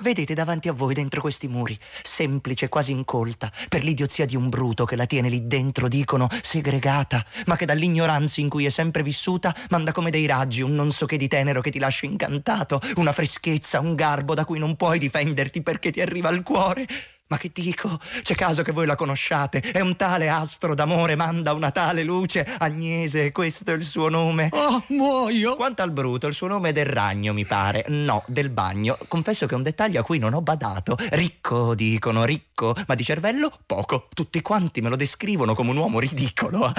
Vedete 0.00 0.32
davanti 0.32 0.68
a 0.68 0.72
voi 0.72 0.94
dentro 0.94 1.20
questi 1.20 1.46
muri, 1.46 1.78
semplice, 2.02 2.70
quasi 2.70 2.90
incolta, 2.90 3.52
per 3.68 3.84
l'idiozia 3.84 4.24
di 4.24 4.34
un 4.34 4.48
bruto 4.48 4.86
che 4.86 4.96
la 4.96 5.04
tiene 5.04 5.28
lì 5.28 5.46
dentro, 5.46 5.88
dicono, 5.88 6.26
segregata, 6.40 7.22
ma 7.44 7.56
che 7.56 7.66
dall'ignoranza 7.66 8.40
in 8.40 8.48
cui 8.48 8.64
è 8.64 8.70
sempre 8.70 9.02
vissuta 9.02 9.54
manda 9.68 9.92
come 9.92 10.08
dei 10.08 10.24
raggi 10.24 10.62
un 10.62 10.74
non 10.74 10.90
so 10.90 11.04
che 11.04 11.18
di 11.18 11.28
tenero 11.28 11.60
che 11.60 11.70
ti 11.70 11.78
lascia 11.78 12.06
incantato, 12.06 12.80
una 12.94 13.12
freschezza, 13.12 13.80
un 13.80 13.94
garbo 13.94 14.32
da 14.32 14.46
cui 14.46 14.58
non 14.58 14.74
puoi 14.74 14.98
difenderti 14.98 15.60
perché 15.60 15.90
ti 15.90 16.00
arriva 16.00 16.30
al 16.30 16.42
cuore. 16.42 16.86
Ma 17.26 17.38
che 17.38 17.50
dico? 17.52 17.98
C'è 18.22 18.34
caso 18.34 18.62
che 18.62 18.70
voi 18.72 18.84
la 18.84 18.96
conosciate? 18.96 19.60
È 19.60 19.80
un 19.80 19.96
tale 19.96 20.28
astro 20.28 20.74
d'amore, 20.74 21.16
manda 21.16 21.54
una 21.54 21.70
tale 21.70 22.02
luce. 22.02 22.46
Agnese, 22.58 23.32
questo 23.32 23.70
è 23.70 23.74
il 23.74 23.84
suo 23.84 24.10
nome. 24.10 24.50
Oh, 24.52 24.84
muoio! 24.88 25.56
Quanto 25.56 25.80
al 25.80 25.90
bruto, 25.90 26.26
il 26.26 26.34
suo 26.34 26.48
nome 26.48 26.68
è 26.68 26.72
del 26.72 26.84
ragno, 26.84 27.32
mi 27.32 27.46
pare. 27.46 27.84
No, 27.88 28.22
del 28.26 28.50
bagno. 28.50 28.98
Confesso 29.08 29.46
che 29.46 29.54
è 29.54 29.56
un 29.56 29.62
dettaglio 29.62 30.00
a 30.00 30.04
cui 30.04 30.18
non 30.18 30.34
ho 30.34 30.42
badato. 30.42 30.96
Ricco, 31.12 31.74
dicono, 31.74 32.24
ricco, 32.24 32.74
ma 32.86 32.94
di 32.94 33.04
cervello 33.04 33.50
poco. 33.64 34.08
Tutti 34.12 34.42
quanti 34.42 34.82
me 34.82 34.90
lo 34.90 34.96
descrivono 34.96 35.54
come 35.54 35.70
un 35.70 35.78
uomo 35.78 36.00
ridicolo. 36.00 36.72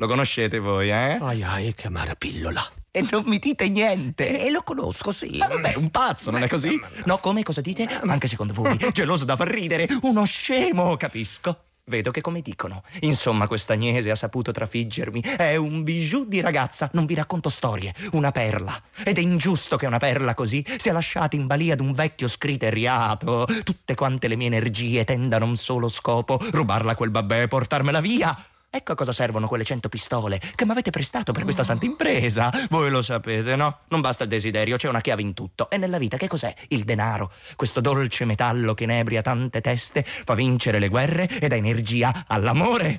Lo 0.00 0.06
conoscete 0.06 0.60
voi, 0.60 0.88
eh? 0.88 1.18
Ai 1.20 1.42
ai, 1.42 1.74
che 1.74 1.88
amara 1.88 2.14
pillola. 2.14 2.66
E 2.90 3.06
non 3.10 3.22
mi 3.26 3.38
dite 3.38 3.68
niente. 3.68 4.46
E 4.46 4.50
lo 4.50 4.62
conosco, 4.62 5.12
sì. 5.12 5.36
Ma 5.36 5.46
vabbè, 5.46 5.74
un 5.74 5.90
pazzo, 5.90 6.30
non 6.30 6.42
è 6.42 6.48
così? 6.48 6.80
No, 7.04 7.18
come 7.18 7.42
cosa 7.42 7.60
dite? 7.60 7.86
Anche 8.06 8.26
secondo 8.26 8.54
voi, 8.54 8.78
geloso 8.92 9.26
da 9.26 9.36
far 9.36 9.48
ridere, 9.48 9.86
uno 10.00 10.24
scemo, 10.24 10.96
capisco. 10.96 11.64
Vedo 11.84 12.12
che 12.12 12.22
come 12.22 12.40
dicono. 12.40 12.82
Insomma, 13.00 13.46
questa 13.46 13.74
Agnese 13.74 14.10
ha 14.10 14.14
saputo 14.14 14.52
trafiggermi. 14.52 15.20
È 15.20 15.56
un 15.56 15.82
bijou 15.82 16.24
di 16.24 16.40
ragazza. 16.40 16.88
Non 16.94 17.04
vi 17.04 17.14
racconto 17.14 17.50
storie. 17.50 17.92
Una 18.12 18.30
perla. 18.30 18.72
Ed 19.04 19.18
è 19.18 19.20
ingiusto 19.20 19.76
che 19.76 19.84
una 19.84 19.98
perla 19.98 20.32
così 20.32 20.64
sia 20.78 20.94
lasciata 20.94 21.36
in 21.36 21.46
balia 21.46 21.76
d'un 21.76 21.92
vecchio 21.92 22.26
scriteriato. 22.26 23.46
Tutte 23.64 23.94
quante 23.94 24.28
le 24.28 24.36
mie 24.36 24.46
energie 24.46 25.04
tendano 25.04 25.44
a 25.44 25.48
un 25.48 25.56
solo 25.56 25.88
scopo: 25.88 26.38
rubarla 26.52 26.92
a 26.92 26.94
quel 26.94 27.10
babè 27.10 27.42
e 27.42 27.48
portarmela 27.48 28.00
via. 28.00 28.34
Ecco 28.70 28.92
a 28.92 28.94
cosa 28.94 29.12
servono 29.12 29.48
quelle 29.48 29.64
cento 29.64 29.88
pistole 29.88 30.40
che 30.54 30.64
mi 30.64 30.70
avete 30.70 30.90
prestato 30.90 31.32
per 31.32 31.42
questa 31.42 31.64
santa 31.64 31.84
impresa. 31.84 32.50
Voi 32.70 32.88
lo 32.90 33.02
sapete, 33.02 33.56
no? 33.56 33.80
Non 33.88 34.00
basta 34.00 34.22
il 34.22 34.28
desiderio, 34.30 34.76
c'è 34.76 34.88
una 34.88 35.00
chiave 35.00 35.22
in 35.22 35.34
tutto. 35.34 35.68
E 35.68 35.76
nella 35.76 35.98
vita 35.98 36.16
che 36.16 36.28
cos'è? 36.28 36.54
Il 36.68 36.84
denaro. 36.84 37.32
Questo 37.56 37.80
dolce 37.80 38.24
metallo 38.24 38.74
che 38.74 38.84
inebria 38.84 39.22
tante 39.22 39.60
teste, 39.60 40.04
fa 40.04 40.34
vincere 40.34 40.78
le 40.78 40.88
guerre 40.88 41.28
e 41.28 41.48
dà 41.48 41.56
energia 41.56 42.24
all'amore. 42.28 42.98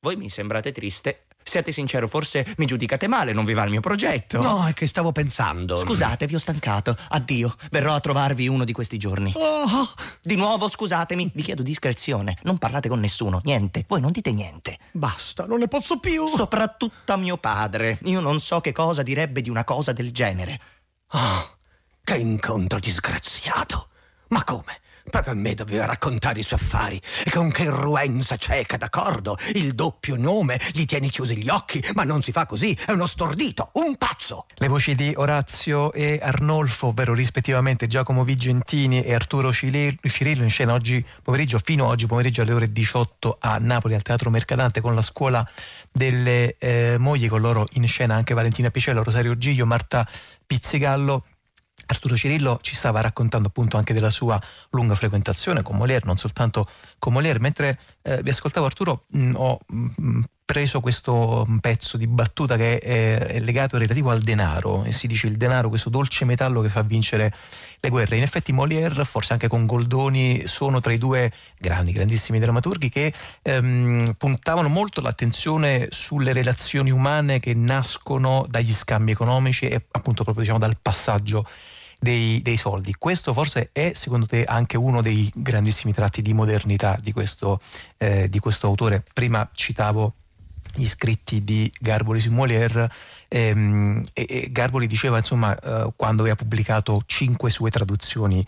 Voi 0.00 0.16
mi 0.16 0.28
sembrate 0.28 0.72
triste 0.72 1.27
Siate 1.48 1.72
sincero, 1.72 2.08
forse 2.08 2.46
mi 2.58 2.66
giudicate 2.66 3.08
male, 3.08 3.32
non 3.32 3.46
vi 3.46 3.54
va 3.54 3.62
il 3.62 3.70
mio 3.70 3.80
progetto. 3.80 4.42
No, 4.42 4.66
è 4.66 4.74
che 4.74 4.86
stavo 4.86 5.12
pensando. 5.12 5.78
Scusate, 5.78 6.26
vi 6.26 6.34
ho 6.34 6.38
stancato. 6.38 6.94
Addio, 7.08 7.54
verrò 7.70 7.94
a 7.94 8.00
trovarvi 8.00 8.48
uno 8.48 8.64
di 8.64 8.72
questi 8.74 8.98
giorni. 8.98 9.32
Oh. 9.34 9.88
Di 10.20 10.36
nuovo, 10.36 10.68
scusatemi, 10.68 11.30
vi 11.32 11.42
chiedo 11.42 11.62
discrezione. 11.62 12.36
Non 12.42 12.58
parlate 12.58 12.90
con 12.90 13.00
nessuno, 13.00 13.40
niente. 13.44 13.86
Voi 13.88 14.02
non 14.02 14.12
dite 14.12 14.30
niente. 14.30 14.76
Basta, 14.92 15.46
non 15.46 15.60
ne 15.60 15.68
posso 15.68 15.98
più. 15.98 16.26
Soprattutto 16.26 17.14
a 17.14 17.16
mio 17.16 17.38
padre. 17.38 17.98
Io 18.02 18.20
non 18.20 18.40
so 18.40 18.60
che 18.60 18.72
cosa 18.72 19.02
direbbe 19.02 19.40
di 19.40 19.48
una 19.48 19.64
cosa 19.64 19.92
del 19.94 20.12
genere. 20.12 20.60
Oh, 21.12 21.56
che 22.04 22.16
incontro 22.16 22.78
disgraziato. 22.78 23.88
Ma 24.28 24.44
come? 24.44 24.80
Proprio 25.08 25.32
a 25.32 25.36
me 25.36 25.54
doveva 25.54 25.86
raccontare 25.86 26.40
i 26.40 26.42
suoi 26.42 26.58
affari. 26.60 27.00
E 27.24 27.30
con 27.30 27.50
che 27.50 27.64
irruenza 27.64 28.36
cieca, 28.36 28.76
d'accordo? 28.76 29.36
Il 29.54 29.74
doppio 29.74 30.16
nome, 30.16 30.60
gli 30.72 30.84
tieni 30.84 31.08
chiusi 31.08 31.36
gli 31.36 31.48
occhi, 31.48 31.82
ma 31.94 32.04
non 32.04 32.22
si 32.22 32.32
fa 32.32 32.46
così, 32.46 32.76
è 32.86 32.92
uno 32.92 33.06
stordito, 33.06 33.70
un 33.74 33.96
pazzo! 33.96 34.46
Le 34.56 34.68
voci 34.68 34.94
di 34.94 35.12
Orazio 35.16 35.92
e 35.92 36.18
Arnolfo, 36.22 36.88
ovvero 36.88 37.14
rispettivamente 37.14 37.86
Giacomo 37.86 38.24
Vigentini 38.24 39.02
e 39.02 39.14
Arturo 39.14 39.52
Cirillo 39.52 40.42
in 40.42 40.50
scena 40.50 40.72
oggi 40.72 41.04
pomeriggio, 41.22 41.58
fino 41.62 41.84
a 41.84 41.88
oggi 41.88 42.06
pomeriggio 42.06 42.42
alle 42.42 42.52
ore 42.52 42.72
18 42.72 43.38
a 43.40 43.58
Napoli, 43.58 43.94
al 43.94 44.02
Teatro 44.02 44.30
Mercadante, 44.30 44.80
con 44.80 44.94
la 44.94 45.02
scuola 45.02 45.48
delle 45.90 46.56
eh, 46.58 46.96
mogli, 46.98 47.28
con 47.28 47.40
loro 47.40 47.66
in 47.72 47.86
scena 47.86 48.14
anche 48.14 48.34
Valentina 48.34 48.70
Picello, 48.70 49.02
Rosario 49.02 49.36
Giglio, 49.36 49.66
Marta 49.66 50.06
Pizzigallo 50.46 51.24
Arturo 51.90 52.16
Cirillo 52.16 52.58
ci 52.60 52.74
stava 52.74 53.00
raccontando 53.00 53.48
appunto 53.48 53.78
anche 53.78 53.94
della 53.94 54.10
sua 54.10 54.40
lunga 54.70 54.94
frequentazione 54.94 55.62
con 55.62 55.76
Molière, 55.76 56.04
non 56.04 56.18
soltanto 56.18 56.68
con 56.98 57.14
Molière. 57.14 57.40
Mentre 57.40 57.78
eh, 58.02 58.22
vi 58.22 58.28
ascoltavo 58.28 58.66
Arturo 58.66 59.04
mh, 59.08 59.32
ho 59.34 59.58
mh, 59.66 60.20
preso 60.44 60.80
questo 60.80 61.46
pezzo 61.60 61.96
di 61.96 62.06
battuta 62.06 62.56
che 62.56 62.78
è, 62.78 63.18
è 63.18 63.40
legato 63.40 63.78
relativo 63.78 64.10
al 64.10 64.20
denaro 64.20 64.84
e 64.84 64.92
si 64.92 65.06
dice 65.06 65.26
il 65.26 65.36
denaro, 65.36 65.68
questo 65.68 65.88
dolce 65.88 66.24
metallo 66.26 66.60
che 66.60 66.68
fa 66.68 66.82
vincere 66.82 67.34
le 67.80 67.88
guerre. 67.88 68.16
In 68.16 68.22
effetti 68.22 68.52
Molière, 68.52 69.04
forse 69.04 69.32
anche 69.32 69.48
con 69.48 69.64
Goldoni, 69.64 70.46
sono 70.46 70.80
tra 70.80 70.92
i 70.92 70.98
due 70.98 71.32
grandi, 71.58 71.92
grandissimi 71.92 72.38
drammaturghi 72.38 72.88
che 72.90 73.12
ehm, 73.42 74.14
puntavano 74.18 74.68
molto 74.68 75.00
l'attenzione 75.00 75.88
sulle 75.90 76.32
relazioni 76.34 76.90
umane 76.90 77.40
che 77.40 77.54
nascono 77.54 78.46
dagli 78.48 78.72
scambi 78.72 79.12
economici 79.12 79.68
e 79.68 79.86
appunto 79.90 80.22
proprio 80.22 80.44
diciamo 80.44 80.60
dal 80.60 80.76
passaggio 80.80 81.46
dei, 81.98 82.40
dei, 82.42 82.56
soldi. 82.56 82.94
Questo 82.98 83.32
forse 83.32 83.70
è 83.72 83.92
secondo 83.94 84.26
te 84.26 84.44
anche 84.44 84.76
uno 84.76 85.02
dei 85.02 85.30
grandissimi 85.34 85.92
tratti 85.92 86.22
di 86.22 86.32
modernità 86.32 86.96
di 87.00 87.12
questo, 87.12 87.60
eh, 87.96 88.28
di 88.28 88.38
questo 88.38 88.66
autore. 88.66 89.04
Prima 89.12 89.48
citavo 89.52 90.14
gli 90.74 90.86
scritti 90.86 91.42
di 91.44 91.70
Garboli 91.80 92.20
su 92.20 92.30
Molière 92.30 92.90
ehm, 93.28 94.02
e, 94.12 94.26
e, 94.28 94.48
Garboli 94.50 94.86
diceva 94.86 95.16
insomma 95.16 95.58
eh, 95.58 95.92
quando 95.96 96.22
aveva 96.22 96.36
pubblicato 96.36 97.02
cinque 97.06 97.50
sue 97.50 97.70
traduzioni 97.70 98.44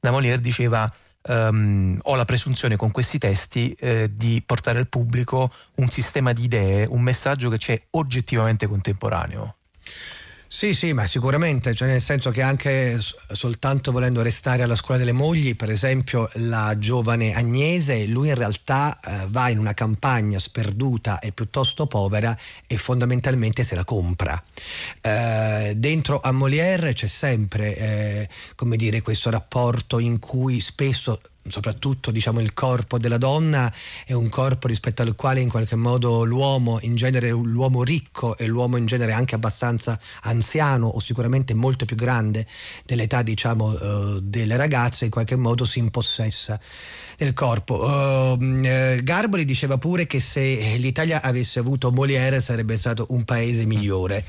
da 0.00 0.10
Molière 0.10 0.40
diceva 0.40 0.90
Um, 1.28 1.98
ho 2.02 2.14
la 2.14 2.24
presunzione 2.24 2.76
con 2.76 2.92
questi 2.92 3.18
testi 3.18 3.72
eh, 3.80 4.08
di 4.14 4.40
portare 4.46 4.78
al 4.78 4.86
pubblico 4.86 5.50
un 5.76 5.88
sistema 5.88 6.32
di 6.32 6.44
idee, 6.44 6.86
un 6.86 7.02
messaggio 7.02 7.50
che 7.50 7.58
c'è 7.58 7.82
oggettivamente 7.90 8.68
contemporaneo. 8.68 9.56
Sì, 10.48 10.74
sì, 10.74 10.92
ma 10.92 11.06
sicuramente, 11.06 11.74
cioè 11.74 11.88
nel 11.88 12.00
senso 12.00 12.30
che 12.30 12.40
anche 12.40 12.98
soltanto 13.00 13.90
volendo 13.90 14.22
restare 14.22 14.62
alla 14.62 14.76
scuola 14.76 15.00
delle 15.00 15.12
mogli, 15.12 15.56
per 15.56 15.70
esempio 15.70 16.30
la 16.34 16.78
giovane 16.78 17.34
Agnese, 17.34 18.06
lui 18.06 18.28
in 18.28 18.36
realtà 18.36 18.98
eh, 19.00 19.26
va 19.28 19.48
in 19.48 19.58
una 19.58 19.74
campagna 19.74 20.38
sperduta 20.38 21.18
e 21.18 21.32
piuttosto 21.32 21.86
povera 21.86 22.36
e 22.66 22.76
fondamentalmente 22.76 23.64
se 23.64 23.74
la 23.74 23.84
compra. 23.84 24.40
Eh, 25.00 25.74
dentro 25.76 26.20
a 26.20 26.30
Molière 26.30 26.92
c'è 26.92 27.08
sempre, 27.08 27.76
eh, 27.76 28.28
come 28.54 28.76
dire, 28.76 29.02
questo 29.02 29.30
rapporto 29.30 29.98
in 29.98 30.20
cui 30.20 30.60
spesso 30.60 31.20
soprattutto 31.48 32.10
diciamo, 32.10 32.40
il 32.40 32.52
corpo 32.52 32.98
della 32.98 33.18
donna 33.18 33.72
è 34.04 34.12
un 34.12 34.28
corpo 34.28 34.66
rispetto 34.66 35.02
al 35.02 35.14
quale 35.14 35.40
in 35.40 35.48
qualche 35.48 35.76
modo 35.76 36.24
l'uomo, 36.24 36.78
in 36.82 36.96
genere 36.96 37.30
l'uomo 37.30 37.82
ricco 37.82 38.36
e 38.36 38.46
l'uomo 38.46 38.76
in 38.76 38.86
genere 38.86 39.12
anche 39.12 39.34
abbastanza 39.34 39.98
anziano 40.22 40.86
o 40.86 41.00
sicuramente 41.00 41.54
molto 41.54 41.84
più 41.84 41.96
grande 41.96 42.46
dell'età 42.84 43.22
diciamo, 43.22 43.70
uh, 43.70 44.20
delle 44.20 44.56
ragazze, 44.56 45.04
in 45.04 45.10
qualche 45.10 45.36
modo 45.36 45.64
si 45.64 45.78
impossessa 45.78 46.58
del 47.16 47.32
corpo. 47.32 47.74
Uh, 47.74 49.02
Garboli 49.02 49.44
diceva 49.44 49.78
pure 49.78 50.06
che 50.06 50.20
se 50.20 50.76
l'Italia 50.78 51.22
avesse 51.22 51.58
avuto 51.58 51.90
Molière 51.90 52.40
sarebbe 52.40 52.76
stato 52.76 53.06
un 53.10 53.24
paese 53.24 53.64
migliore, 53.64 54.24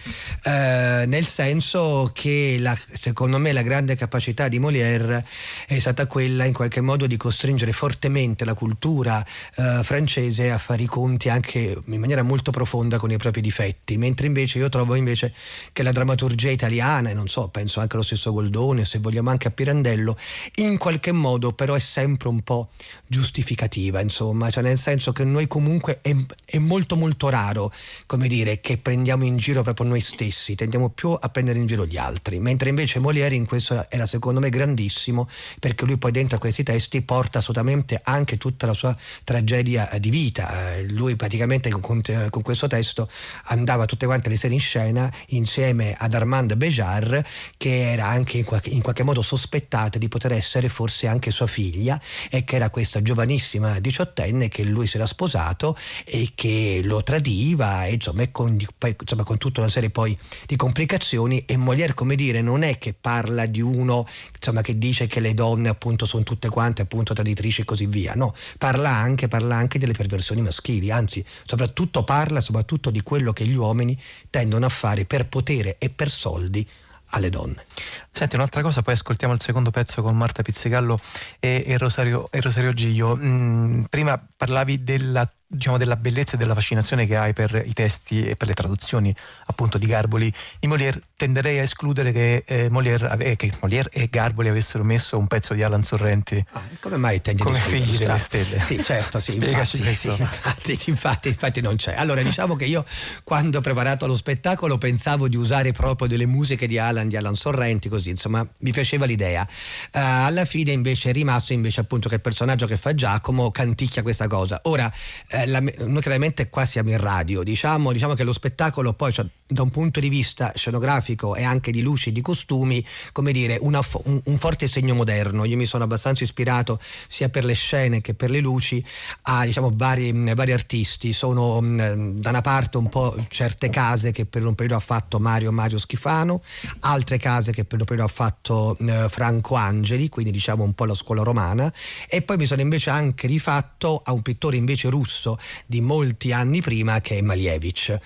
uh, 0.46 1.08
nel 1.08 1.26
senso 1.26 2.10
che 2.14 2.58
la, 2.60 2.76
secondo 2.76 3.38
me 3.38 3.52
la 3.52 3.62
grande 3.62 3.96
capacità 3.96 4.48
di 4.48 4.60
Molière 4.60 5.26
è 5.68 5.78
stata 5.80 6.08
quella 6.08 6.46
in 6.46 6.54
qualche 6.54 6.82
modo 6.82 7.08
di 7.08 7.18
costringere 7.18 7.72
fortemente 7.74 8.46
la 8.46 8.54
cultura 8.54 9.24
uh, 9.56 9.84
francese 9.84 10.50
a 10.50 10.58
fare 10.58 10.84
i 10.84 10.88
conti 10.88 11.30
anche 11.30 11.78
in 11.84 12.00
maniera 12.00 12.24
molto 12.24 12.52
profonda 12.52 12.98
con 12.98 13.12
i 13.12 13.18
propri 13.18 13.42
difetti, 13.42 13.98
mentre 13.98 14.28
invece 14.28 14.60
io 14.60 14.70
trovo 14.70 14.96
invece 14.96 15.34
che 15.74 15.84
la 15.84 15.92
drammaturgia 15.92 16.50
italiana, 16.50 17.10
e 17.10 17.14
non 17.14 17.28
so, 17.28 17.50
penso 17.50 17.80
anche 17.80 17.96
allo 17.96 18.06
stesso 18.06 18.32
Goldoni, 18.32 18.86
se 18.86 19.00
vogliamo 19.00 19.30
anche 19.30 19.48
a 19.48 19.52
Pirandello, 19.52 20.18
in 20.56 20.78
qualche 20.78 21.12
modo 21.12 21.54
però 21.54 21.74
è 21.74 21.80
sempre 21.80 22.30
un 22.30 22.42
po' 22.42 22.70
giustificativa, 23.06 24.00
insomma, 24.00 24.50
cioè 24.50 24.64
nel 24.64 24.78
senso 24.78 25.12
che 25.12 25.24
noi 25.24 25.48
comunque 25.48 26.00
è, 26.02 26.16
è, 26.46 26.58
molto 26.58 26.96
molto 26.96 27.30
raro, 27.30 27.72
come 28.06 28.28
dire, 28.28 28.60
che 28.60 28.78
prendiamo 28.78 29.24
in 29.24 29.38
giro 29.38 29.64
proprio 29.64 29.88
noi 29.88 30.02
stessi, 30.02 30.56
tendiamo 30.56 30.90
più 30.90 31.12
a 31.12 31.30
prendere 31.30 31.60
in 31.60 31.66
giro 31.66 31.86
gli 31.86 31.98
altri, 31.98 32.40
mentre 32.40 32.70
invece 32.70 33.00
Molière 33.00 33.36
in 33.36 33.46
questo 33.46 33.90
era 33.90 34.06
secondo 34.06 34.40
me 34.40 34.50
grandissimo 34.50 35.28
perché 35.60 35.86
lui 35.86 35.98
poi 35.98 36.12
dentro 36.12 36.38
a 36.38 36.40
questi 36.40 36.64
testi 36.64 37.02
porta 37.02 37.40
assolutamente 37.40 38.00
anche 38.04 38.38
tutta 38.38 38.66
la 38.66 38.74
sua 38.74 38.96
tragedia 39.24 39.90
di 40.00 40.10
vita, 40.10 40.76
eh, 40.76 40.90
lui 40.90 41.16
praticamente 41.16 41.70
con, 41.70 41.82
con 42.30 42.42
questo 42.42 42.68
testo 42.68 43.10
andava 43.46 43.86
tutte 43.86 44.06
quante 44.06 44.30
le 44.30 44.38
sere 44.38 44.54
in 44.54 44.60
scena 44.60 45.12
insieme 45.28 45.96
ad 45.98 46.14
Armand 46.14 46.56
Béjar 46.56 47.26
che 47.58 47.92
era 47.92 48.08
anche 48.08 48.38
in 48.38 48.44
qualche, 48.44 48.70
in 48.70 48.82
qualche 48.82 49.04
modo 49.04 49.22
sospettata 49.22 49.98
di 49.98 50.08
poter 50.08 50.32
essere 50.34 50.70
forse 50.70 51.08
anche 51.08 51.32
sua 51.32 51.48
figlia 51.48 52.00
e 52.30 52.44
che 52.44 52.56
era 52.56 52.67
era 52.68 52.70
questa 52.70 53.02
giovanissima 53.02 53.80
diciottenne 53.80 54.50
che 54.50 54.64
lui 54.64 54.88
si 54.88 54.98
era 54.98 55.06
sposato 55.06 55.76
e 56.06 56.32
che 56.36 56.82
lo 56.84 57.02
tradiva 57.02 57.86
e 57.86 57.94
insomma, 57.94 58.28
con, 58.30 58.58
insomma, 59.00 59.24
con 59.24 59.38
tutta 59.38 59.62
una 59.62 59.70
serie 59.70 59.90
poi 59.90 60.18
di 60.46 60.56
complicazioni. 60.56 61.44
E 61.46 61.58
Molière 61.58 61.94
come 61.94 62.16
dire 62.16 62.42
non 62.42 62.64
è 62.64 62.78
che 62.78 62.94
parla 62.94 63.46
di 63.46 63.62
uno 63.62 64.06
insomma, 64.36 64.62
che 64.62 64.78
dice 64.78 65.08
che 65.08 65.20
le 65.20 65.34
donne 65.34 65.70
appunto 65.70 66.06
sono 66.06 66.24
tutte 66.24 66.50
quante 66.50 66.82
appunto 66.82 67.14
traditrici 67.14 67.62
e 67.62 67.66
così 67.66 67.86
via. 67.86 68.14
No, 68.14 68.34
parla 68.58 68.92
anche, 68.92 69.28
parla 69.28 69.56
anche 69.56 69.80
delle 69.80 69.94
perversioni 69.94 70.42
maschili. 70.42 70.92
Anzi 70.92 71.24
soprattutto 71.44 72.04
parla 72.04 72.42
soprattutto 72.42 72.92
di 72.92 73.02
quello 73.02 73.34
che 73.34 73.46
gli 73.46 73.56
uomini 73.56 73.98
tendono 74.30 74.66
a 74.66 74.70
fare 74.70 75.06
per 75.06 75.28
potere 75.28 75.78
e 75.80 75.90
per 75.90 76.10
soldi 76.10 76.68
alle 77.12 77.30
donne. 77.30 77.66
Senti, 78.10 78.36
un'altra 78.36 78.62
cosa, 78.62 78.82
poi 78.82 78.94
ascoltiamo 78.94 79.34
il 79.34 79.42
secondo 79.42 79.72
pezzo 79.72 80.02
con 80.02 80.18
Marta 80.18 80.42
Pizzigallo 80.42 81.00
e, 81.40 81.64
e, 81.66 81.78
Rosario, 81.78 82.30
e 82.32 82.42
Rosario, 82.42 82.74
Giglio. 82.74 83.16
Mm, 83.16 83.84
prima 83.84 84.22
parlavi 84.36 84.84
della 84.84 85.30
diciamo, 85.48 85.78
della 85.78 85.96
bellezza 85.96 86.36
e 86.36 86.38
della 86.38 86.54
fascinazione 86.54 87.06
che 87.06 87.16
hai 87.16 87.34
per 87.34 87.64
i 87.66 87.74
testi 87.74 88.28
e 88.28 88.36
per 88.36 88.48
le 88.48 88.54
traduzioni 88.54 89.16
appunto 89.46 89.78
di 89.78 89.86
Garboli. 89.86 90.32
Di 90.60 90.68
Molière, 90.68 91.02
tenderei 91.16 91.60
a 91.60 91.62
escludere 91.62 92.12
che, 92.12 92.44
eh, 92.46 92.70
Molière, 92.70 93.18
eh, 93.20 93.36
che 93.36 93.52
Molière, 93.62 93.90
e 93.92 94.08
Garboli 94.10 94.50
avessero 94.50 94.84
messo 94.84 95.18
un 95.18 95.28
pezzo 95.28 95.54
di 95.54 95.64
Alan 95.64 95.84
Sorrenti. 95.84 96.44
Ah, 96.52 96.62
come 96.80 96.98
mai 96.98 97.22
tendi 97.22 97.42
come 97.42 97.60
figli 97.60 97.98
delle 97.98 98.18
stelle. 98.18 98.60
Sì 98.60 98.84
certo 98.84 99.20
sì, 99.20 99.36
infatti, 99.38 99.96
sì 99.96 100.10
infatti, 100.10 100.90
infatti, 100.90 101.28
infatti, 101.30 101.62
non 101.62 101.76
c'è. 101.76 101.96
Allora 101.96 102.22
diciamo 102.22 102.56
che 102.56 102.66
io 102.66 102.84
quando 103.24 103.60
ho 103.60 103.62
preparato 103.62 104.06
lo 104.06 104.16
spettacolo 104.16 104.78
pensavo 104.78 105.28
di 105.28 105.38
usare 105.38 105.72
proprio 105.72 106.08
delle 106.08 106.26
musiche 106.26 106.68
di 106.68 106.78
Alan 106.78 107.08
di 107.08 107.18
Alan 107.18 107.36
Sorrenti 107.36 107.90
così 107.90 108.10
insomma 108.10 108.46
mi 108.60 108.72
piaceva 108.72 109.06
l'idea. 109.06 109.48
Uh, 109.94 110.00
alla 110.00 110.46
fine 110.46 110.72
invece 110.72 111.10
è 111.10 111.14
rimasto 111.14 111.54
invece 111.54 111.80
appunto 111.80 112.10
che 112.10 112.16
il 112.16 112.22
personaggio 112.22 112.68
che 112.68 112.78
fa 112.78 112.94
Giacomo 112.94 113.52
canticchia 113.52 114.02
questa 114.02 114.28
cosa. 114.28 114.60
Ora 114.64 114.86
uh, 115.32 115.37
eh, 115.38 115.46
la, 115.46 115.60
noi 115.60 116.02
chiaramente 116.02 116.50
qua 116.50 116.66
siamo 116.66 116.90
in 116.90 116.98
radio, 116.98 117.44
diciamo, 117.44 117.92
diciamo 117.92 118.14
che 118.14 118.24
lo 118.24 118.34
spettacolo 118.34 118.94
poi 118.94 119.14
cioè, 119.14 119.26
da 119.46 119.62
un 119.62 119.70
punto 119.70 120.00
di 120.00 120.10
vista 120.10 120.52
scenografico 120.56 121.36
e 121.36 121.44
anche 121.44 121.72
di 121.72 121.82
luci 121.82 122.10
e 122.10 122.12
di 122.12 122.22
costumi, 122.22 122.84
come 123.12 123.32
dire, 123.32 123.58
una, 123.62 123.82
un, 124.04 124.20
un, 124.26 124.38
forte 124.38 124.68
segno 124.68 124.96
moderno. 124.96 125.46
Io 125.46 125.56
mi 125.56 125.66
sono 125.66 125.84
abbastanza 125.84 126.24
ispirato 126.24 126.80
sia 127.08 127.30
per 127.30 127.46
le 127.46 127.54
scene 127.54 128.02
che 128.02 128.14
per 128.14 128.32
le 128.32 128.40
luci 128.40 128.84
a 129.24 129.46
diciamo, 129.46 129.72
vari, 129.74 130.12
vari 130.34 130.52
artisti. 130.52 131.14
Sono 131.14 131.62
mh, 131.62 132.20
da 132.20 132.30
una 132.30 132.42
parte 132.42 132.78
un 132.78 132.90
po' 132.90 133.16
certe 133.30 133.70
case 133.70 134.12
che 134.12 134.26
per 134.26 134.46
un 134.46 134.56
periodo 134.56 134.80
ha 134.80 134.84
fatto 134.84 135.20
Mario 135.20 135.52
Mario 135.52 135.78
Schifano, 135.78 136.42
altre 136.82 137.18
case 137.18 137.52
che 137.52 137.64
per 137.64 137.80
un 137.80 137.86
periodo 137.86 138.10
ha 138.10 138.14
fatto 138.14 138.76
mh, 138.80 139.08
Franco 139.10 139.56
Angeli, 139.56 140.10
quindi 140.10 140.32
diciamo 140.32 140.64
un 140.64 140.74
po' 140.74 140.86
la 140.86 140.94
scuola 140.94 141.24
romana, 141.24 141.72
e 142.10 142.22
poi 142.22 142.38
mi 142.38 142.46
sono 142.46 142.62
invece 142.62 142.90
anche 142.90 143.28
rifatto 143.28 144.02
a 144.04 144.12
un 144.12 144.22
pittore 144.22 144.58
invece 144.58 144.90
russo 144.90 145.27
di 145.66 145.82
molti 145.82 146.32
anni 146.32 146.62
prima 146.62 147.02
che 147.02 147.18
è 147.18 147.22
Malievich. 147.22 147.98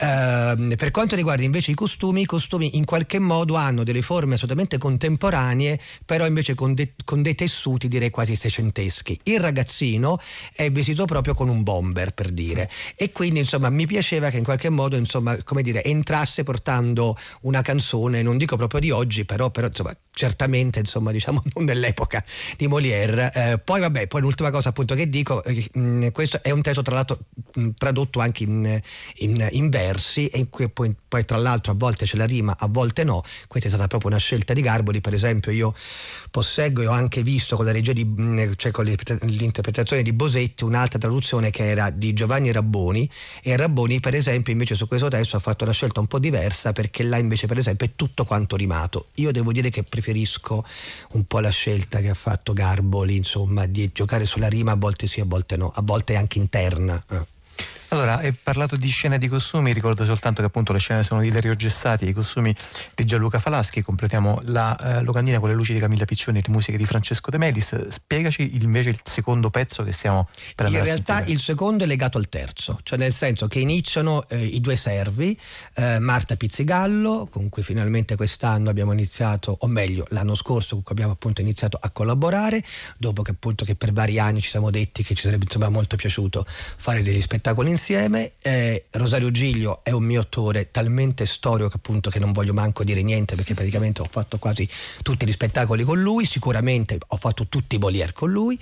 Uh, 0.00 0.74
per 0.76 0.90
quanto 0.90 1.16
riguarda 1.16 1.42
invece 1.42 1.70
i 1.70 1.74
costumi, 1.74 2.22
i 2.22 2.26
costumi 2.26 2.76
in 2.76 2.84
qualche 2.84 3.18
modo 3.18 3.54
hanno 3.54 3.82
delle 3.82 4.02
forme 4.02 4.34
assolutamente 4.34 4.76
contemporanee, 4.76 5.80
però 6.04 6.26
invece 6.26 6.54
con, 6.54 6.74
de- 6.74 6.94
con 7.04 7.22
dei 7.22 7.34
tessuti 7.34 7.88
direi 7.88 8.10
quasi 8.10 8.36
seicenteschi. 8.36 9.18
Il 9.24 9.40
ragazzino 9.40 10.18
è 10.54 10.70
vestito 10.70 11.04
proprio 11.06 11.34
con 11.34 11.48
un 11.48 11.62
bomber, 11.62 12.12
per 12.12 12.30
dire. 12.30 12.68
E 12.94 13.12
quindi 13.12 13.40
insomma 13.40 13.70
mi 13.70 13.86
piaceva 13.86 14.30
che 14.30 14.36
in 14.36 14.44
qualche 14.44 14.68
modo 14.68 14.96
insomma, 14.96 15.36
come 15.42 15.62
dire, 15.62 15.82
entrasse 15.84 16.42
portando 16.42 17.16
una 17.42 17.62
canzone, 17.62 18.22
non 18.22 18.36
dico 18.36 18.56
proprio 18.56 18.80
di 18.80 18.90
oggi, 18.90 19.24
però, 19.24 19.50
però 19.50 19.68
insomma, 19.68 19.96
certamente 20.18 20.80
insomma 20.80 21.12
diciamo 21.12 21.42
non 21.54 21.64
nell'epoca 21.64 22.22
di 22.56 22.66
Molière. 22.66 23.30
Eh, 23.32 23.58
poi 23.58 23.80
vabbè 23.80 24.08
poi 24.08 24.20
l'ultima 24.20 24.50
cosa 24.50 24.70
appunto 24.70 24.96
che 24.96 25.08
dico 25.08 25.44
eh, 25.44 25.68
mh, 25.72 26.10
questo 26.10 26.42
è 26.42 26.50
un 26.50 26.60
testo 26.60 26.82
tra 26.82 26.94
l'altro 26.94 27.18
mh, 27.54 27.68
tradotto 27.78 28.18
anche 28.18 28.42
in, 28.42 28.80
in, 29.18 29.48
in 29.52 29.68
versi 29.70 30.26
e 30.26 30.48
che 30.50 30.68
poi, 30.68 30.94
poi, 31.06 31.24
tra 31.24 31.36
l'altro 31.36 31.72
a 31.72 31.74
volte 31.78 32.04
c'è 32.04 32.16
la 32.16 32.24
rima 32.24 32.56
a 32.58 32.66
volte 32.66 33.04
no. 33.04 33.22
Questa 33.46 33.68
è 33.68 33.70
stata 33.70 33.86
proprio 33.86 34.10
una 34.10 34.18
scelta 34.18 34.52
di 34.52 34.60
Garboli. 34.60 35.00
Per 35.00 35.14
esempio 35.14 35.52
io 35.52 35.72
posseggo 36.30 36.82
e 36.82 36.86
ho 36.88 36.92
anche 36.92 37.22
visto 37.22 37.54
con 37.54 37.64
la 37.64 37.72
regia 37.72 37.92
di, 37.92 38.04
mh, 38.04 38.54
cioè 38.56 38.72
con 38.72 38.84
l'interpretazione 38.84 40.02
di 40.02 40.12
Bosetti 40.12 40.64
un'altra 40.64 40.98
traduzione 40.98 41.50
che 41.50 41.68
era 41.68 41.90
di 41.90 42.12
Giovanni 42.12 42.50
Rabboni. 42.50 43.08
E 43.40 43.56
Rabboni 43.56 44.00
per 44.00 44.14
esempio 44.14 44.52
invece 44.52 44.74
su 44.74 44.88
questo 44.88 45.06
testo 45.08 45.36
ha 45.36 45.40
fatto 45.40 45.62
una 45.62 45.72
scelta 45.72 46.00
un 46.00 46.08
po' 46.08 46.18
diversa 46.18 46.72
perché 46.72 47.04
là 47.04 47.18
invece 47.18 47.46
per 47.46 47.58
esempio 47.58 47.86
è 47.86 47.92
tutto 47.94 48.24
quanto 48.24 48.56
rimato. 48.56 49.10
Io 49.14 49.30
devo 49.30 49.52
dire 49.52 49.70
che 49.70 49.84
preferisco 49.84 50.06
preferisco 50.08 50.64
un 51.12 51.24
po' 51.24 51.40
la 51.40 51.50
scelta 51.50 52.00
che 52.00 52.08
ha 52.08 52.14
fatto 52.14 52.52
Garboli, 52.54 53.16
insomma, 53.16 53.66
di 53.66 53.90
giocare 53.92 54.24
sulla 54.24 54.48
rima, 54.48 54.72
a 54.72 54.76
volte 54.76 55.06
sì, 55.06 55.20
a 55.20 55.24
volte 55.26 55.56
no, 55.56 55.70
a 55.74 55.82
volte 55.82 56.16
anche 56.16 56.38
interna. 56.38 57.02
Eh. 57.10 57.26
Allora, 57.90 58.18
hai 58.18 58.32
parlato 58.32 58.76
di 58.76 58.88
scene 58.90 59.16
di 59.16 59.28
costumi, 59.28 59.72
ricordo 59.72 60.04
soltanto 60.04 60.42
che 60.42 60.48
appunto 60.48 60.74
le 60.74 60.78
scene 60.78 61.02
sono 61.02 61.22
di 61.22 61.30
Dario 61.30 61.56
Gessati, 61.56 62.06
i 62.06 62.12
costumi 62.12 62.54
di 62.94 63.06
Gianluca 63.06 63.38
Falaschi, 63.38 63.80
completiamo 63.80 64.40
la 64.44 64.76
eh, 64.76 65.02
locandina 65.02 65.38
con 65.38 65.48
le 65.48 65.54
luci 65.54 65.72
di 65.72 65.78
Camilla 65.78 66.04
Piccioni 66.04 66.38
e 66.38 66.42
le 66.44 66.52
musiche 66.52 66.76
di 66.76 66.84
Francesco 66.84 67.30
De 67.30 67.38
Melis. 67.38 67.88
Spiegaci 67.88 68.56
invece 68.60 68.90
il 68.90 69.00
secondo 69.04 69.48
pezzo 69.48 69.84
che 69.84 69.92
stiamo 69.92 70.28
per 70.54 70.66
andare 70.66 70.86
In 70.86 70.94
realtà 70.94 71.24
il 71.24 71.40
secondo 71.40 71.84
è 71.84 71.86
legato 71.86 72.18
al 72.18 72.28
terzo, 72.28 72.78
cioè 72.82 72.98
nel 72.98 73.12
senso 73.12 73.48
che 73.48 73.58
iniziano 73.58 74.28
eh, 74.28 74.36
i 74.44 74.60
due 74.60 74.76
servi, 74.76 75.38
eh, 75.76 75.98
Marta 75.98 76.36
Pizzigallo, 76.36 77.26
con 77.30 77.48
cui 77.48 77.62
finalmente 77.62 78.16
quest'anno 78.16 78.68
abbiamo 78.68 78.92
iniziato, 78.92 79.56
o 79.60 79.66
meglio 79.66 80.04
l'anno 80.10 80.34
scorso 80.34 80.74
con 80.74 80.82
cui 80.82 80.92
abbiamo 80.92 81.12
appunto 81.12 81.40
iniziato 81.40 81.78
a 81.80 81.88
collaborare, 81.88 82.62
dopo 82.98 83.22
che 83.22 83.30
appunto 83.30 83.64
che 83.64 83.76
per 83.76 83.92
vari 83.92 84.18
anni 84.18 84.42
ci 84.42 84.50
siamo 84.50 84.70
detti 84.70 85.02
che 85.02 85.14
ci 85.14 85.22
sarebbe 85.22 85.44
insomma 85.44 85.70
molto 85.70 85.96
piaciuto 85.96 86.44
fare 86.46 87.00
degli 87.00 87.22
spettacoli 87.22 87.76
insieme. 87.78 88.32
Eh, 88.42 88.86
Rosario 88.90 89.30
Giglio 89.30 89.80
è 89.84 89.92
un 89.92 90.02
mio 90.02 90.20
attore 90.20 90.70
talmente 90.72 91.24
storico 91.24 91.70
appunto 91.76 92.10
che 92.10 92.18
non 92.18 92.32
voglio 92.32 92.52
manco 92.52 92.82
dire 92.82 93.02
niente 93.02 93.36
perché 93.36 93.54
praticamente 93.54 94.02
ho 94.02 94.08
fatto 94.10 94.38
quasi 94.38 94.68
tutti 95.02 95.24
gli 95.24 95.30
spettacoli 95.30 95.84
con 95.84 96.02
lui, 96.02 96.26
sicuramente 96.26 96.98
ho 97.06 97.16
fatto 97.16 97.46
tutti 97.46 97.76
i 97.76 97.78
Bolier 97.78 98.12
con 98.12 98.30
lui 98.30 98.58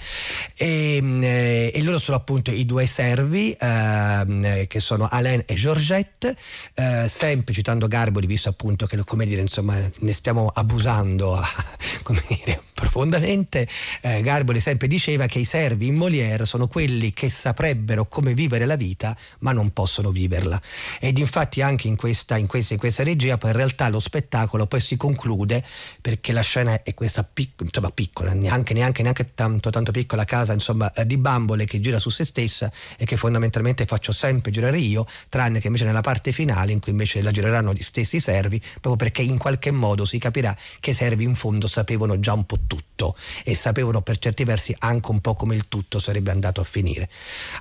e, 0.55 0.97
ehm, 0.97 1.23
eh, 1.25 1.73
e 1.75 1.83
loro 1.83 1.99
sono 1.99 2.19
appunto 2.19 2.51
i 2.51 2.67
due 2.67 2.87
servi 2.87 3.53
eh, 3.53 4.67
che 4.69 4.81
sono 4.81 5.09
Alain 5.11 5.43
e 5.47 5.55
Georgette, 5.55 6.37
eh, 6.75 7.07
sempre 7.09 7.55
citando 7.55 7.89
Garboli 7.89 8.27
visto 8.27 8.51
appunto 8.51 8.87
che 8.87 9.03
come 9.05 9.25
dire 9.25 9.41
insomma 9.41 9.79
ne 9.79 10.13
stiamo 10.13 10.51
abusando 10.53 11.41
come 12.05 12.23
dire, 12.29 12.63
profondamente, 12.77 13.67
eh, 14.03 14.21
Garboli 14.21 14.61
sempre 14.61 14.87
diceva 14.87 15.25
che 15.25 15.39
i 15.39 15.47
servi 15.47 15.87
in 15.87 15.95
Molière 15.95 16.45
sono 16.45 16.69
quelli 16.69 17.15
che 17.15 17.31
saprebbero 17.31 18.05
come 18.05 18.35
vivere 18.35 18.67
la 18.67 18.77
vita 18.77 19.17
ma 19.39 19.53
non 19.53 19.73
possono 19.73 20.11
viverla. 20.11 20.61
Ed 21.01 21.17
infatti 21.17 21.63
anche 21.63 21.89
in 21.89 21.97
questa, 21.97 22.37
in 22.37 22.47
questa, 22.47 22.75
in 22.75 22.79
questa 22.79 23.03
regia 23.03 23.39
poi 23.39 23.51
in 23.51 23.57
realtà 23.57 23.89
lo 23.89 23.99
spettacolo 23.99 24.67
poi 24.67 24.83
si 24.83 24.99
conclude 24.99 25.65
perché 26.03 26.33
la 26.33 26.43
scena 26.43 26.83
è 26.83 26.93
questa 26.93 27.25
pic- 27.25 27.63
insomma, 27.63 27.91
piccola, 27.91 28.35
neanche, 28.35 28.75
neanche, 28.75 29.01
neanche 29.01 29.33
tanto, 29.33 29.71
tanto 29.71 29.91
piccola 29.91 30.25
casa 30.25 30.53
insomma, 30.53 30.93
eh, 30.93 31.07
di 31.07 31.17
bambole 31.17 31.65
che 31.65 31.81
gira 31.81 31.99
su 31.99 32.11
se 32.11 32.27
stessa 32.27 32.71
e 32.99 33.07
che 33.07 33.17
fondamentalmente 33.17 33.87
faccio 33.87 34.13
sempre 34.13 34.51
girare 34.51 34.79
io, 34.79 35.07
tranne 35.31 35.61
che 35.61 35.69
invece 35.69 35.87
nella 35.87 36.03
parte 36.03 36.31
finale 36.31 36.73
in 36.73 36.81
cui 36.81 36.93
invece 36.93 37.23
la 37.23 37.31
gireranno 37.31 37.73
gli 37.73 37.83
stessi 37.83 38.21
servi, 38.21 38.61
proprio 38.61 38.97
perché 38.97 39.23
in 39.23 39.39
qualche 39.39 39.71
modo 39.71 40.05
si 40.05 40.19
capirà 40.19 40.55
che 40.79 40.91
i 40.91 40.95
servi 40.95 41.25
in 41.25 41.35
fondo 41.35 41.67
sapevano 41.67 42.21
già 42.21 42.35
un 42.35 42.45
po' 42.45 42.65
tutto 42.67 43.17
e 43.45 43.55
sapevano 43.55 44.03
per 44.03 44.19
certi 44.19 44.45
versi 44.45 44.75
anche 44.79 45.11
un 45.11 45.21
po' 45.21 45.35
come 45.35 45.55
il 45.55 45.69
tutto 45.69 45.99
sarebbe 45.99 46.31
andato 46.31 46.61
a 46.61 46.65
finire. 46.65 47.09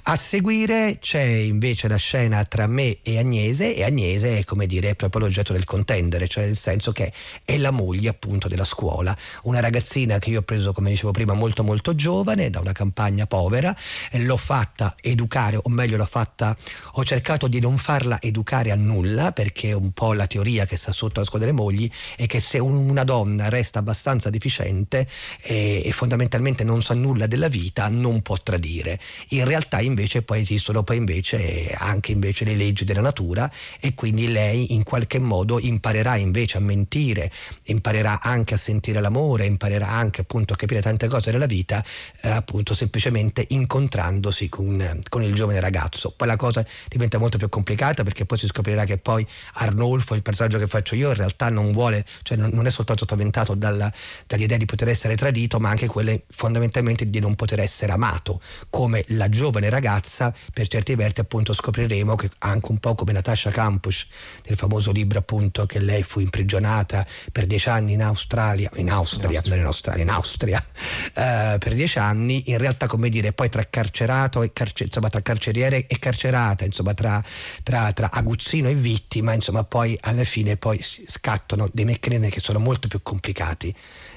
A 0.04 0.15
seguire 0.15 0.98
c'è 1.00 1.22
invece 1.22 1.88
la 1.88 1.98
scena 1.98 2.44
tra 2.46 2.68
me 2.68 3.00
e 3.02 3.18
Agnese 3.18 3.76
e 3.76 3.84
Agnese 3.84 4.39
è 4.39 4.44
come 4.44 4.65
dire 4.65 4.89
è 4.89 4.96
proprio 4.96 5.22
l'oggetto 5.22 5.54
del 5.54 5.65
contendere, 5.65 6.28
cioè 6.28 6.46
nel 6.46 6.56
senso 6.56 6.91
che 6.91 7.12
è 7.44 7.58
la 7.58 7.72
moglie 7.72 8.10
appunto 8.10 8.48
della 8.48 8.63
scuola, 8.63 9.15
una 9.44 9.60
ragazzina 9.60 10.18
che 10.18 10.30
io 10.30 10.39
ho 10.39 10.44
preso 10.44 10.72
come 10.74 10.89
dicevo 10.89 11.12
prima 11.12 11.34
molto 11.34 11.63
molto 11.63 11.96
giovane 11.96 12.50
da 12.50 12.60
una 12.60 12.72
campagna 12.72 13.26
povera, 13.26 13.76
l'ho 14.12 14.38
fatta 14.38 14.96
educare 15.02 15.58
o 15.58 15.70
meglio 15.70 15.98
l'ho 15.98 16.06
fatta, 16.06 16.56
ho 16.94 17.04
cercato 17.04 17.48
di 17.48 17.60
non 17.60 17.78
farla 17.78 18.22
educare 18.22 18.72
a 18.72 18.76
nulla 18.76 19.32
perché 19.32 19.74
un 19.74 19.91
po' 19.91 20.13
la 20.13 20.28
teoria 20.28 20.65
che 20.65 20.78
sta 20.78 20.91
sotto 20.91 21.20
la 21.20 21.26
scuola 21.26 21.46
delle 21.46 21.58
mogli 21.58 21.89
è 22.15 22.26
che 22.26 22.39
se 22.39 22.60
una 22.60 23.04
donna 23.04 23.50
resta 23.50 23.80
abbastanza 23.80 24.30
deficiente 24.30 24.94
e, 25.41 25.81
e 25.84 25.91
fondamentalmente 25.91 26.63
non 26.63 26.81
sa 26.81 26.93
nulla 26.93 27.27
della 27.27 27.47
vita 27.47 27.89
non 27.89 28.21
può 28.21 28.38
tradire. 28.38 28.99
In 29.29 29.45
realtà 29.45 29.81
invece 29.81 30.21
poi 30.21 30.41
esistono 30.41 30.84
poi 30.84 30.97
invece 30.97 31.73
anche 31.77 32.12
invece 32.12 32.45
le 32.45 32.55
leggi 32.55 32.86
della 32.86 33.01
natura 33.01 33.51
e 33.79 33.93
quindi 33.93 34.31
lei 34.31 34.73
in 34.73 34.84
qualche 34.84 35.19
modo 35.19 35.60
imparerà 35.60 36.15
invece 36.15 36.58
a 36.58 36.62
mentire, 36.62 37.31
imparerà 37.63 38.21
anche 38.21 38.53
a 38.53 38.58
sentire 38.58 39.01
l'amore, 39.01 39.45
imparerà 39.45 39.89
anche 39.89 40.21
appunto 40.21 40.53
a 40.53 40.55
capire 40.55 40.81
tante 40.81 41.08
cose 41.08 41.31
della 41.31 41.45
vita 41.45 41.84
eh, 42.21 42.29
appunto 42.29 42.73
semplicemente 42.73 43.45
incontrandosi 43.49 44.49
con, 44.49 45.01
con, 45.10 45.23
il 45.23 45.34
giovane 45.34 45.60
ragazzo. 45.60 46.13
Poi 46.15 46.27
la 46.27 46.36
cosa 46.36 46.65
diventa 46.88 47.17
molto 47.17 47.38
più 47.38 47.49
complicata 47.49 48.03
perché 48.03 48.25
poi 48.25 48.38
si 48.38 48.47
scoprirà 48.47 48.84
che 48.86 48.97
poi 48.97 49.25
Arnolfo, 49.53 50.15
il 50.15 50.21
personaggio 50.21 50.58
che 50.58 50.67
faccio 50.67 50.95
io, 50.95 51.10
in 51.10 51.15
realtà 51.15 51.49
non 51.49 51.71
vuole, 51.71 52.05
cioè 52.23 52.38
non 52.38 52.65
è 52.65 52.69
soltanto 52.69 53.05
spaventato 53.05 53.55
dalla, 53.55 53.91
dall'idea 54.27 54.58
di 54.58 54.65
poter 54.65 54.85
essere 54.89 55.15
tradito, 55.15 55.60
ma 55.60 55.69
anche 55.69 55.88
quella 55.88 56.15
fondamentalmente 56.30 57.06
di 57.06 57.19
non 57.19 57.36
poter 57.36 57.60
essere 57.60 57.91
amato, 57.91 58.41
come 58.69 59.04
la 59.10 59.30
giovane 59.30 59.69
ragazza 59.69 60.34
per 60.54 60.67
certi 60.67 60.95
versi 60.95 61.21
appunto 61.21 61.54
scopriremo 61.54 62.15
che 62.15 62.30
anche 62.39 62.71
un 62.71 62.78
po' 62.78 62.95
come 62.95 63.12
Natasha 63.12 63.50
Campus 63.52 64.06
nel 64.48 64.58
famoso 64.58 64.91
libro 64.91 65.19
appunto 65.19 65.65
che 65.65 65.80
lei 65.80 66.04
fu 66.04 66.19
imprigionata 66.19 67.06
per 67.32 67.45
dieci 67.45 67.69
anni 67.69 67.93
in 67.93 68.04
Australia, 68.04 68.69
in 68.76 68.89
Austria, 68.89 69.41
in 69.43 69.50
non 69.50 69.60
in 69.60 69.65
Australia, 69.65 70.04
in 70.04 70.10
Austria, 70.10 70.63
uh, 70.63 71.58
per 71.60 71.74
dieci 71.74 72.00
anni, 72.00 72.43
in 72.48 72.58
realtà 72.58 72.88
come 72.88 73.10
dire 73.10 73.34
poi 73.34 73.50
tra 73.50 73.65
carcerato 73.69 74.43
e 74.43 74.52
carcer- 74.54 74.88
insomma 74.88 75.10
tra 75.10 75.21
carceriere 75.21 75.88
e 75.88 76.00
carcerata, 76.00 76.65
insomma 76.65 76.93
tra, 76.93 77.24
tra, 77.63 77.91
tra 77.93 78.12
aguzzino 78.12 78.69
e 78.69 78.76
vittima, 78.76 79.34
insomma 79.34 79.63
poi 79.63 79.98
alla 80.02 80.24
fine 80.24 80.58
poi 80.58 80.80
scattano 80.82 81.69
dei 81.71 81.86
meccanismi 81.86 82.30
che 82.30 82.39
sono 82.39 82.60
molto 82.60 82.88
più 82.88 83.02
complicati 83.02 83.74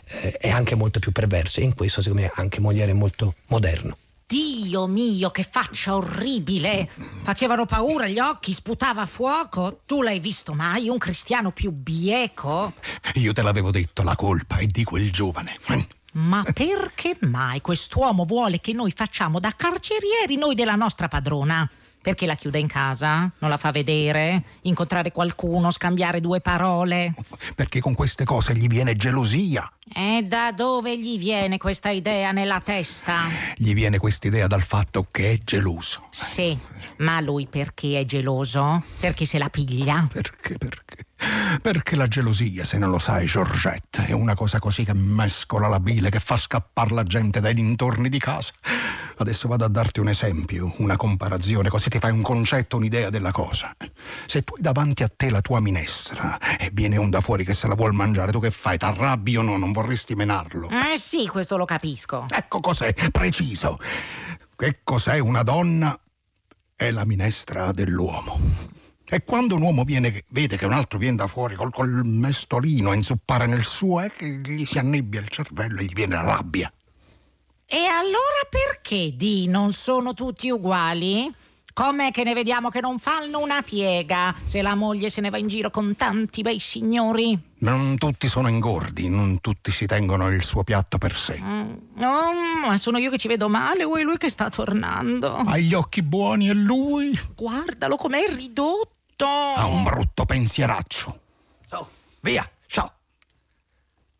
eh, 0.09 0.37
e 0.41 0.51
anche 0.51 0.75
molto 0.75 0.99
più 0.99 1.13
perversi 1.13 1.61
e 1.61 1.65
in 1.65 1.75
questo 1.75 2.03
secondo 2.03 2.25
me 2.25 2.31
anche 2.35 2.61
Molière 2.61 2.91
è 2.91 2.95
molto 2.95 3.35
moderno. 3.49 3.97
Dio 4.29 4.87
mio, 4.87 5.31
che 5.31 5.43
faccia 5.43 5.95
orribile! 5.95 6.87
Facevano 7.23 7.65
paura 7.65 8.07
gli 8.07 8.19
occhi, 8.19 8.53
sputava 8.53 9.07
fuoco. 9.07 9.81
Tu 9.87 10.03
l'hai 10.03 10.21
visto 10.21 10.53
mai 10.53 10.91
un 10.91 10.99
cristiano 10.99 11.51
più 11.51 11.73
bieco? 11.73 12.75
Io 13.15 13.33
te 13.33 13.41
l'avevo 13.41 13.71
detto, 13.71 14.03
la 14.03 14.17
colpa 14.17 14.59
è 14.59 14.67
di 14.67 14.85
quel 14.85 15.11
giovane. 15.11 15.57
Ma 16.13 16.43
perché 16.53 17.17
mai 17.21 17.63
quest'uomo 17.63 18.25
vuole 18.27 18.61
che 18.61 18.75
noi 18.75 18.93
facciamo 18.95 19.41
da 19.41 19.55
carcerieri 19.57 20.37
noi 20.37 20.55
della 20.55 20.75
nostra 20.75 21.09
padrona? 21.09 21.67
Perché 22.09 22.25
la 22.25 22.37
chiude 22.37 22.59
in 22.59 22.69
casa? 22.69 23.31
Non 23.39 23.51
la 23.51 23.59
fa 23.59 23.71
vedere? 23.71 24.43
Incontrare 24.63 25.13
qualcuno? 25.13 25.71
Scambiare 25.71 26.23
due 26.23 26.41
parole? 26.41 27.13
Perché 27.55 27.81
con 27.81 27.93
queste 27.93 28.25
cose 28.25 28.57
gli 28.57 28.67
viene 28.67 28.95
gelosia. 28.95 29.71
E 29.95 30.23
da 30.27 30.53
dove 30.53 30.99
gli 30.99 31.19
viene 31.19 31.59
questa 31.59 31.91
idea 31.91 32.33
nella 32.33 32.61
testa? 32.61 33.25
Gli 33.57 33.75
viene 33.75 33.99
quest'idea 33.99 34.47
dal 34.47 34.63
fatto 34.63 35.09
che 35.11 35.33
è 35.33 35.39
geloso. 35.45 36.09
Sì, 36.09 36.59
ma 36.99 37.21
lui 37.21 37.47
perché 37.47 38.01
è 38.01 38.07
geloso? 38.07 38.83
Perché 39.01 39.27
se 39.27 39.37
la 39.37 39.51
piglia? 39.51 40.09
Perché, 40.11 40.57
perché? 40.57 41.08
Perché 41.61 41.97
la 41.97 42.07
gelosia, 42.07 42.65
se 42.65 42.79
non 42.79 42.91
lo 42.91 42.99
sai, 42.99 43.27
Georgette, 43.27 44.07
è 44.07 44.13
una 44.13 44.35
cosa 44.35 44.59
così 44.59 44.85
che 44.85 44.95
mescola 44.95 45.67
la 45.67 45.81
bile, 45.81 46.11
che 46.11 46.21
fa 46.21 46.37
scappare 46.37 46.95
la 46.95 47.03
gente 47.03 47.41
dai 47.41 47.55
dintorni 47.55 48.09
di 48.09 48.19
casa. 48.19 48.53
Adesso 49.17 49.49
vado 49.49 49.65
a 49.65 49.69
darti 49.69 49.99
un 49.99 50.09
esempio, 50.09 50.75
una 50.79 50.97
comparazione, 50.97 51.69
così 51.69 51.89
ti 51.89 51.99
fai 51.99 52.13
un 52.13 52.23
concetto, 52.23 52.77
un'idea 52.77 53.11
della 53.11 53.33
cosa. 53.33 53.75
Se 54.27 54.43
tu 54.43 54.55
hai 54.55 54.63
davanti 54.63 55.03
a 55.03 55.09
te 55.09 55.31
la 55.31 55.41
tua 55.41 55.61
minestra 55.61 56.39
e 56.57 56.71
viene 56.73 56.97
un 56.97 57.11
da 57.11 57.21
fuori 57.21 57.45
che 57.45 57.55
se 57.55 57.67
la 57.67 57.75
vuol 57.75 57.95
mangiare, 57.95 58.31
tu 58.31 58.39
che 58.39 58.53
fai? 58.53 58.79
T'arrabbi 58.79 59.37
o 59.37 59.43
no? 59.43 59.57
Non 59.57 59.73
vorresti 59.73 60.15
menarlo? 60.15 60.69
Eh 60.69 60.97
sì, 60.97 61.27
questo 61.27 61.57
lo 61.57 61.65
capisco. 61.65 62.27
Ecco 62.29 62.61
cos'è, 62.61 62.95
preciso. 63.11 63.79
Che 64.55 64.81
cos'è 64.85 65.19
una 65.19 65.43
donna? 65.43 65.99
È 66.77 66.91
la 66.93 67.05
minestra 67.05 67.73
dell'uomo. 67.73 68.77
E 69.11 69.25
quando 69.25 69.55
un 69.55 69.63
uomo 69.63 69.85
viene, 69.85 70.23
vede 70.29 70.59
che 70.59 70.67
un 70.67 70.73
altro 70.73 70.99
viene 70.99 71.17
da 71.17 71.27
fuori 71.27 71.55
col, 71.55 71.71
col 71.73 72.03
mestolino 72.05 72.91
a 72.91 72.95
inzuppare 72.95 73.47
nel 73.47 73.65
suo, 73.65 74.01
è 74.01 74.11
che 74.11 74.41
gli 74.45 74.67
si 74.67 74.79
annebbia 74.79 75.21
il 75.21 75.29
cervello 75.29 75.81
e 75.81 75.85
gli 75.85 75.95
viene 75.95 76.15
la 76.15 76.25
rabbia. 76.25 76.71
E 77.65 77.85
allora 77.85 78.47
perché 78.49 79.17
di 79.17 79.47
non 79.47 79.73
sono 79.73 80.13
tutti 80.13 80.51
uguali? 80.51 81.33
Com'è 81.73 82.11
che 82.11 82.25
ne 82.25 82.35
vediamo 82.35 82.71
che 82.71 82.81
non 82.81 82.99
fanno 82.99 83.39
una 83.39 83.63
piega 83.63 84.35
se 84.43 84.63
la 84.63 84.75
moglie 84.75 85.11
se 85.11 85.21
ne 85.21 85.31
va 85.31 85.39
in 85.39 85.47
giro 85.47 85.71
con 85.71 85.95
tanti 85.95 86.43
bei 86.43 86.59
signori? 86.59 87.39
Non 87.61 87.97
tutti 87.97 88.27
sono 88.27 88.49
ingordi, 88.49 89.09
non 89.09 89.41
tutti 89.41 89.71
si 89.71 89.87
tengono 89.87 90.29
il 90.29 90.43
suo 90.43 90.65
piatto 90.65 90.99
per 90.99 91.17
sé. 91.17 91.41
Mm, 91.41 91.73
no, 91.95 92.33
ma 92.67 92.77
sono 92.77 92.99
io 92.99 93.11
che 93.11 93.19
ci 93.19 93.29
vedo 93.29 93.49
male 93.49 93.85
o 93.85 93.97
è 93.97 94.03
lui 94.03 94.19
che 94.19 94.29
sta 94.29 94.49
tornando? 94.49 95.35
Ha 95.35 95.57
gli 95.57 95.73
occhi 95.73 96.03
buoni 96.03 96.49
e 96.49 96.55
lui? 96.55 97.19
Guardalo 97.35 97.97
com'è 97.97 98.25
ridotto. 98.35 98.97
Ha 99.27 99.67
un 99.67 99.83
brutto 99.83 100.25
pensieraccio. 100.25 101.21
So, 101.67 101.91
via, 102.21 102.49
so. 102.67 102.93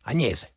Agnese, 0.03 0.53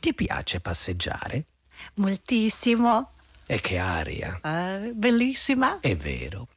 ti 0.00 0.14
piace 0.14 0.60
passeggiare? 0.60 1.46
Moltissimo. 1.94 3.12
E 3.46 3.60
che 3.60 3.78
aria. 3.78 4.40
Eh, 4.42 4.92
bellissima. 4.94 5.80
È 5.80 5.94
vero. 5.96 6.48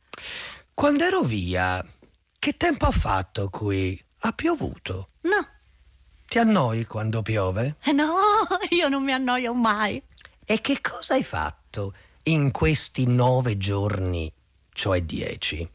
Quando 0.74 1.04
ero 1.04 1.22
via, 1.22 1.86
che 2.40 2.56
tempo 2.58 2.86
ha 2.86 2.92
fatto 2.92 3.50
qui? 3.50 4.02
Ha 4.22 4.32
piovuto? 4.32 5.10
No. 5.22 5.48
Ti 6.28 6.40
annoi 6.40 6.86
quando 6.86 7.22
piove? 7.22 7.78
Eh, 7.84 7.92
No, 7.92 8.14
io 8.70 8.88
non 8.88 9.04
mi 9.04 9.12
annoio 9.12 9.54
mai. 9.54 10.02
E 10.46 10.62
che 10.62 10.80
cosa 10.82 11.16
hai 11.16 11.24
fatto 11.24 11.94
in 12.24 12.52
questi 12.52 13.06
nove 13.06 13.58
giorni, 13.58 14.32
cioè 14.72 15.02
dieci? 15.04 15.68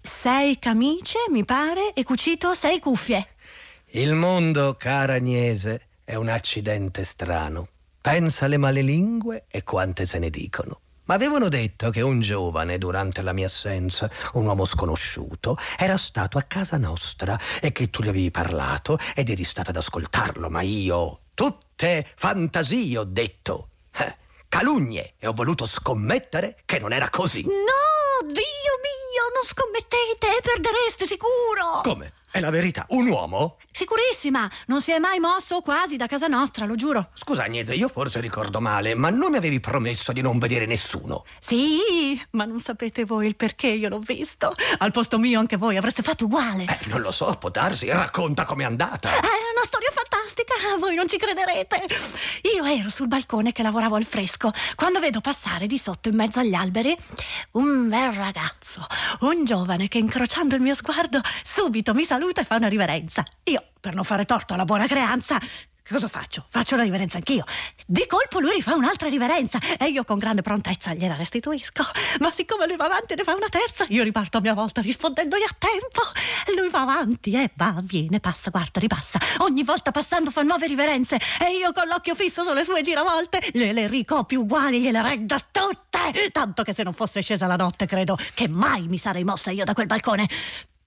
Sei 0.00 0.58
camicie, 0.58 1.18
mi 1.30 1.44
pare, 1.44 1.92
e 1.92 2.02
cucito 2.04 2.54
sei 2.54 2.78
cuffie. 2.78 3.26
Il 3.90 4.14
mondo, 4.14 4.74
cara 4.78 5.14
Agnese, 5.14 5.88
è 6.04 6.14
un 6.14 6.28
accidente 6.28 7.04
strano. 7.04 7.68
Pensa 8.00 8.44
alle 8.44 8.56
malelingue 8.56 9.46
e 9.48 9.64
quante 9.64 10.06
se 10.06 10.18
ne 10.18 10.30
dicono. 10.30 10.80
Ma 11.06 11.14
avevano 11.14 11.48
detto 11.48 11.90
che 11.90 12.00
un 12.00 12.20
giovane, 12.20 12.78
durante 12.78 13.22
la 13.22 13.32
mia 13.32 13.46
assenza, 13.46 14.10
un 14.34 14.46
uomo 14.46 14.64
sconosciuto, 14.64 15.56
era 15.78 15.96
stato 15.96 16.36
a 16.36 16.42
casa 16.42 16.78
nostra 16.78 17.38
e 17.60 17.70
che 17.72 17.90
tu 17.90 18.02
gli 18.02 18.08
avevi 18.08 18.30
parlato 18.30 18.98
ed 19.14 19.28
eri 19.28 19.44
stata 19.44 19.70
ad 19.70 19.76
ascoltarlo, 19.76 20.50
ma 20.50 20.62
io... 20.62 21.20
Tutte 21.34 22.06
fantasie, 22.16 22.96
ho 22.96 23.04
detto. 23.04 23.68
Eh, 23.94 24.16
calunnie 24.48 25.14
e 25.18 25.26
ho 25.26 25.32
voluto 25.32 25.66
scommettere 25.66 26.56
che 26.64 26.78
non 26.78 26.92
era 26.92 27.10
così. 27.10 27.42
No, 27.42 27.95
Dio 28.22 28.72
mio, 28.82 29.24
non 29.34 29.44
scommettete, 29.44 30.40
perdereste 30.42 31.06
sicuro. 31.06 31.80
Come? 31.82 32.12
È 32.36 32.40
la 32.40 32.50
verità. 32.50 32.84
Un 32.88 33.08
uomo? 33.08 33.56
Sicurissima, 33.72 34.46
non 34.66 34.82
si 34.82 34.92
è 34.92 34.98
mai 34.98 35.18
mosso 35.18 35.60
quasi 35.60 35.96
da 35.96 36.06
casa 36.06 36.26
nostra, 36.26 36.66
lo 36.66 36.74
giuro. 36.74 37.08
Scusa 37.14 37.44
Agnese, 37.44 37.72
io 37.72 37.88
forse 37.88 38.20
ricordo 38.20 38.60
male, 38.60 38.94
ma 38.94 39.08
non 39.08 39.30
mi 39.30 39.38
avevi 39.38 39.58
promesso 39.58 40.12
di 40.12 40.20
non 40.20 40.38
vedere 40.38 40.66
nessuno. 40.66 41.24
Sì, 41.40 42.20
ma 42.32 42.44
non 42.44 42.58
sapete 42.60 43.06
voi 43.06 43.26
il 43.26 43.36
perché 43.36 43.68
io 43.68 43.88
l'ho 43.88 44.00
visto. 44.00 44.54
Al 44.78 44.90
posto 44.90 45.18
mio 45.18 45.40
anche 45.40 45.56
voi 45.56 45.78
avreste 45.78 46.02
fatto 46.02 46.26
uguale. 46.26 46.64
Eh, 46.64 46.78
non 46.88 47.00
lo 47.00 47.10
so, 47.10 47.34
può 47.40 47.48
darsi. 47.48 47.88
Racconta 47.88 48.44
com'è 48.44 48.64
andata. 48.64 49.08
È 49.08 49.54
una 49.56 49.64
storia 49.64 49.90
fantastica, 49.94 50.76
voi 50.78 50.94
non 50.94 51.08
ci 51.08 51.16
crederete. 51.16 51.86
Io 52.54 52.64
ero 52.66 52.90
sul 52.90 53.08
balcone 53.08 53.52
che 53.52 53.62
lavoravo 53.62 53.96
al 53.96 54.04
fresco 54.04 54.52
quando 54.74 55.00
vedo 55.00 55.22
passare 55.22 55.66
di 55.66 55.78
sotto 55.78 56.10
in 56.10 56.16
mezzo 56.16 56.38
agli 56.38 56.52
alberi 56.52 56.94
un 57.52 57.88
bel 57.88 58.12
ragazzo, 58.12 58.86
un 59.20 59.42
giovane 59.46 59.88
che 59.88 59.96
incrociando 59.96 60.54
il 60.54 60.60
mio 60.60 60.74
sguardo 60.74 61.20
subito 61.42 61.94
mi 61.94 62.04
saluta 62.04 62.24
e 62.34 62.44
fa 62.44 62.56
una 62.56 62.68
riverenza. 62.68 63.24
Io, 63.44 63.62
per 63.80 63.94
non 63.94 64.04
fare 64.04 64.24
torto 64.24 64.54
alla 64.54 64.64
buona 64.64 64.86
creanza, 64.86 65.38
Cosa 65.88 66.08
faccio? 66.08 66.44
Faccio 66.48 66.74
una 66.74 66.82
riverenza 66.82 67.18
anch'io. 67.18 67.44
Di 67.86 68.06
colpo 68.08 68.40
lui 68.40 68.50
rifà 68.50 68.74
un'altra 68.74 69.08
riverenza 69.08 69.60
e 69.78 69.86
io 69.86 70.02
con 70.02 70.18
grande 70.18 70.42
prontezza 70.42 70.92
gliela 70.94 71.14
restituisco. 71.14 71.84
Ma 72.18 72.32
siccome 72.32 72.66
lui 72.66 72.74
va 72.74 72.86
avanti 72.86 73.12
e 73.12 73.16
ne 73.16 73.22
fa 73.22 73.34
una 73.34 73.48
terza, 73.48 73.86
io 73.90 74.02
riparto 74.02 74.38
a 74.38 74.40
mia 74.40 74.54
volta 74.54 74.80
rispondendogli 74.80 75.44
a 75.44 75.56
tempo. 75.56 76.02
Lui 76.58 76.70
va 76.70 76.80
avanti 76.80 77.34
e 77.34 77.52
va, 77.54 77.76
viene, 77.82 78.18
passa, 78.18 78.50
guarda, 78.50 78.80
ripassa. 78.80 79.20
Ogni 79.38 79.62
volta 79.62 79.92
passando 79.92 80.32
fa 80.32 80.42
nuove 80.42 80.66
riverenze 80.66 81.20
e 81.38 81.56
io 81.56 81.70
con 81.70 81.86
l'occhio 81.86 82.16
fisso 82.16 82.42
sulle 82.42 82.64
sue 82.64 82.82
giravolte 82.82 83.40
gliele 83.52 83.86
ricopio 83.86 84.40
uguali, 84.40 84.80
gliele 84.80 85.00
reggo 85.00 85.36
tutte. 85.52 86.30
Tanto 86.32 86.64
che 86.64 86.74
se 86.74 86.82
non 86.82 86.94
fosse 86.94 87.22
scesa 87.22 87.46
la 87.46 87.56
notte, 87.56 87.86
credo 87.86 88.18
che 88.34 88.48
mai 88.48 88.88
mi 88.88 88.98
sarei 88.98 89.22
mossa 89.22 89.52
io 89.52 89.64
da 89.64 89.72
quel 89.72 89.86
balcone 89.86 90.26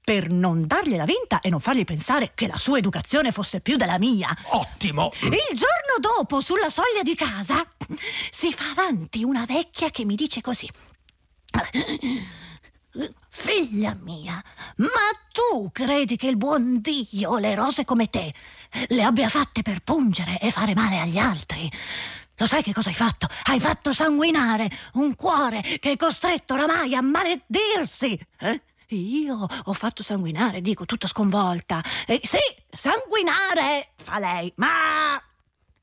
per 0.03 0.29
non 0.29 0.65
dargliela 0.65 1.05
vinta 1.05 1.39
e 1.41 1.49
non 1.49 1.59
fargli 1.59 1.83
pensare 1.83 2.31
che 2.33 2.47
la 2.47 2.57
sua 2.57 2.77
educazione 2.77 3.31
fosse 3.31 3.61
più 3.61 3.75
della 3.75 3.99
mia. 3.99 4.35
Ottimo! 4.51 5.11
Il 5.21 5.55
giorno 5.55 5.99
dopo, 5.99 6.41
sulla 6.41 6.69
soglia 6.69 7.03
di 7.03 7.15
casa, 7.15 7.65
si 8.31 8.51
fa 8.51 8.69
avanti 8.71 9.23
una 9.23 9.45
vecchia 9.45 9.89
che 9.89 10.05
mi 10.05 10.15
dice 10.15 10.41
così. 10.41 10.67
Figlia 13.29 13.95
mia, 14.01 14.43
ma 14.77 14.87
tu 15.31 15.69
credi 15.71 16.15
che 16.15 16.27
il 16.27 16.37
buon 16.37 16.79
Dio 16.81 17.37
le 17.37 17.55
rose 17.55 17.85
come 17.85 18.09
te 18.09 18.33
le 18.87 19.03
abbia 19.03 19.29
fatte 19.29 19.61
per 19.61 19.81
pungere 19.81 20.39
e 20.39 20.51
fare 20.51 20.73
male 20.73 20.99
agli 20.99 21.17
altri? 21.17 21.71
Lo 22.35 22.47
sai 22.47 22.63
che 22.63 22.73
cosa 22.73 22.89
hai 22.89 22.95
fatto? 22.95 23.27
Hai 23.43 23.59
fatto 23.59 23.91
sanguinare 23.91 24.69
un 24.93 25.13
cuore 25.15 25.61
che 25.61 25.91
è 25.91 25.95
costretto 25.97 26.53
oramai 26.53 26.95
a 26.95 27.01
maledirsi. 27.01 28.19
Eh? 28.39 28.61
Io 28.89 29.45
ho 29.63 29.73
fatto 29.73 30.01
sanguinare, 30.01 30.61
dico, 30.61 30.85
tutta 30.85 31.07
sconvolta. 31.07 31.83
Eh, 32.07 32.19
sì, 32.23 32.39
sanguinare, 32.71 33.91
fa 33.97 34.17
lei, 34.17 34.51
ma 34.55 35.21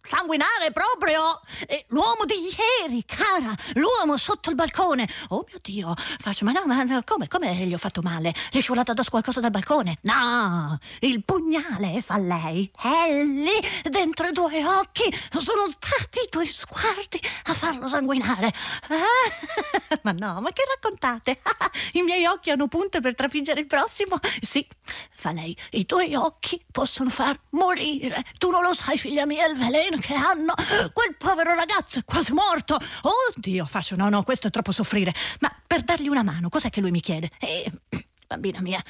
sanguinare 0.06 0.70
proprio 0.72 1.40
eh, 1.66 1.84
l'uomo 1.88 2.24
di 2.24 2.34
ieri, 2.80 3.04
cara, 3.04 3.52
l'uomo 3.74 4.16
sotto 4.16 4.50
il 4.50 4.54
balcone. 4.54 5.08
Oh 5.28 5.44
mio 5.48 5.58
Dio, 5.60 5.94
faccio, 5.96 6.44
ma 6.44 6.52
no, 6.52 6.62
ma 6.66 6.82
no, 6.84 7.02
come, 7.04 7.26
come 7.26 7.52
gli 7.54 7.74
ho 7.74 7.78
fatto 7.78 8.02
male? 8.02 8.32
Gli 8.50 8.58
è 8.58 8.60
scivolato 8.60 8.92
addosso 8.92 9.10
qualcosa 9.10 9.40
dal 9.40 9.50
balcone? 9.50 9.98
No, 10.02 10.78
il 11.00 11.24
pugnale, 11.24 12.02
fa 12.02 12.18
lei, 12.18 12.70
è 12.80 13.22
lì, 13.22 13.90
dentro 13.90 14.28
i 14.28 14.32
due 14.32 14.64
occhi, 14.64 15.12
sono 15.32 15.66
stati 15.68 16.20
i 16.24 16.28
tuoi 16.30 16.46
sguardi 16.46 17.20
a 17.46 17.54
farlo 17.54 17.88
sanguinare. 17.88 18.52
Ah, 18.88 19.98
ma 20.02 20.12
no, 20.12 20.40
ma 20.40 20.52
che 20.52 20.62
raccontate? 20.68 21.40
I 21.94 22.02
miei 22.02 22.26
occhi 22.26 22.50
hanno 22.50 22.68
punte 22.68 23.00
per 23.00 23.16
trafiggere 23.16 23.58
il 23.58 23.66
prossimo? 23.66 24.18
Sì, 24.40 24.64
fa 25.14 25.32
lei, 25.32 25.56
i 25.72 25.84
tuoi 25.84 26.14
occhi 26.14 26.62
possono 26.70 27.10
far 27.10 27.38
morire. 27.50 28.22
Tu 28.38 28.50
non 28.50 28.62
lo 28.62 28.72
sai, 28.72 28.96
figlia 28.96 29.26
mia, 29.26 29.46
il 29.46 29.56
veleno 29.56 29.95
che 29.98 30.14
hanno. 30.14 30.54
Quel 30.92 31.16
povero 31.16 31.54
ragazzo 31.54 31.98
è 31.98 32.04
quasi 32.04 32.32
morto. 32.32 32.78
Oddio, 33.34 33.66
faccio, 33.66 33.96
no, 33.96 34.08
no, 34.08 34.22
questo 34.22 34.48
è 34.48 34.50
troppo 34.50 34.72
soffrire. 34.72 35.14
Ma 35.40 35.54
per 35.66 35.82
dargli 35.82 36.08
una 36.08 36.22
mano, 36.22 36.48
cos'è 36.48 36.70
che 36.70 36.80
lui 36.80 36.90
mi 36.90 37.00
chiede? 37.00 37.30
Eh, 37.38 37.70
bambina 38.26 38.60
mia, 38.60 38.82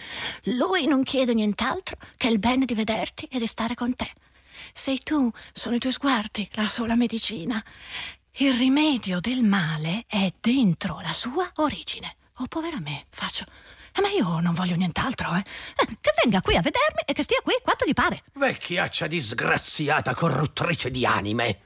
lui 0.45 0.87
non 0.87 1.03
chiede 1.03 1.35
nient'altro 1.35 1.97
che 2.17 2.29
il 2.29 2.39
bene 2.39 2.65
di 2.65 2.75
vederti 2.75 3.27
e 3.31 3.39
di 3.39 3.47
stare 3.47 3.75
con 3.75 3.95
te. 3.95 4.11
Sei 4.73 4.99
tu, 5.03 5.31
sono 5.53 5.77
i 5.77 5.79
tuoi 5.79 5.93
sguardi, 5.93 6.49
la 6.53 6.69
sola 6.69 6.97
medicina. 6.97 7.63
Il 8.39 8.55
rimedio 8.55 9.21
del 9.21 9.43
male 9.43 10.05
è 10.07 10.33
dentro 10.41 11.01
la 11.01 11.13
sua 11.13 11.51
origine. 11.57 12.17
Oh, 12.39 12.47
povera 12.49 12.79
me, 12.81 13.07
faccio. 13.09 13.45
Eh, 13.97 14.01
Ma 14.01 14.09
io 14.09 14.41
non 14.41 14.55
voglio 14.55 14.77
nient'altro, 14.77 15.35
eh. 15.35 15.39
Eh, 15.39 15.97
Che 16.01 16.13
venga 16.23 16.41
qui 16.41 16.57
a 16.57 16.61
vedermi 16.63 17.01
e 17.07 17.13
che 17.13 17.23
stia 17.23 17.41
qui 17.43 17.55
quanto 17.63 17.85
gli 17.87 17.95
pare. 17.95 18.23
Vecchiaccia 18.35 19.07
disgraziata, 19.07 20.15
corruttrice 20.15 20.91
di 20.91 21.05
anime. 21.07 21.59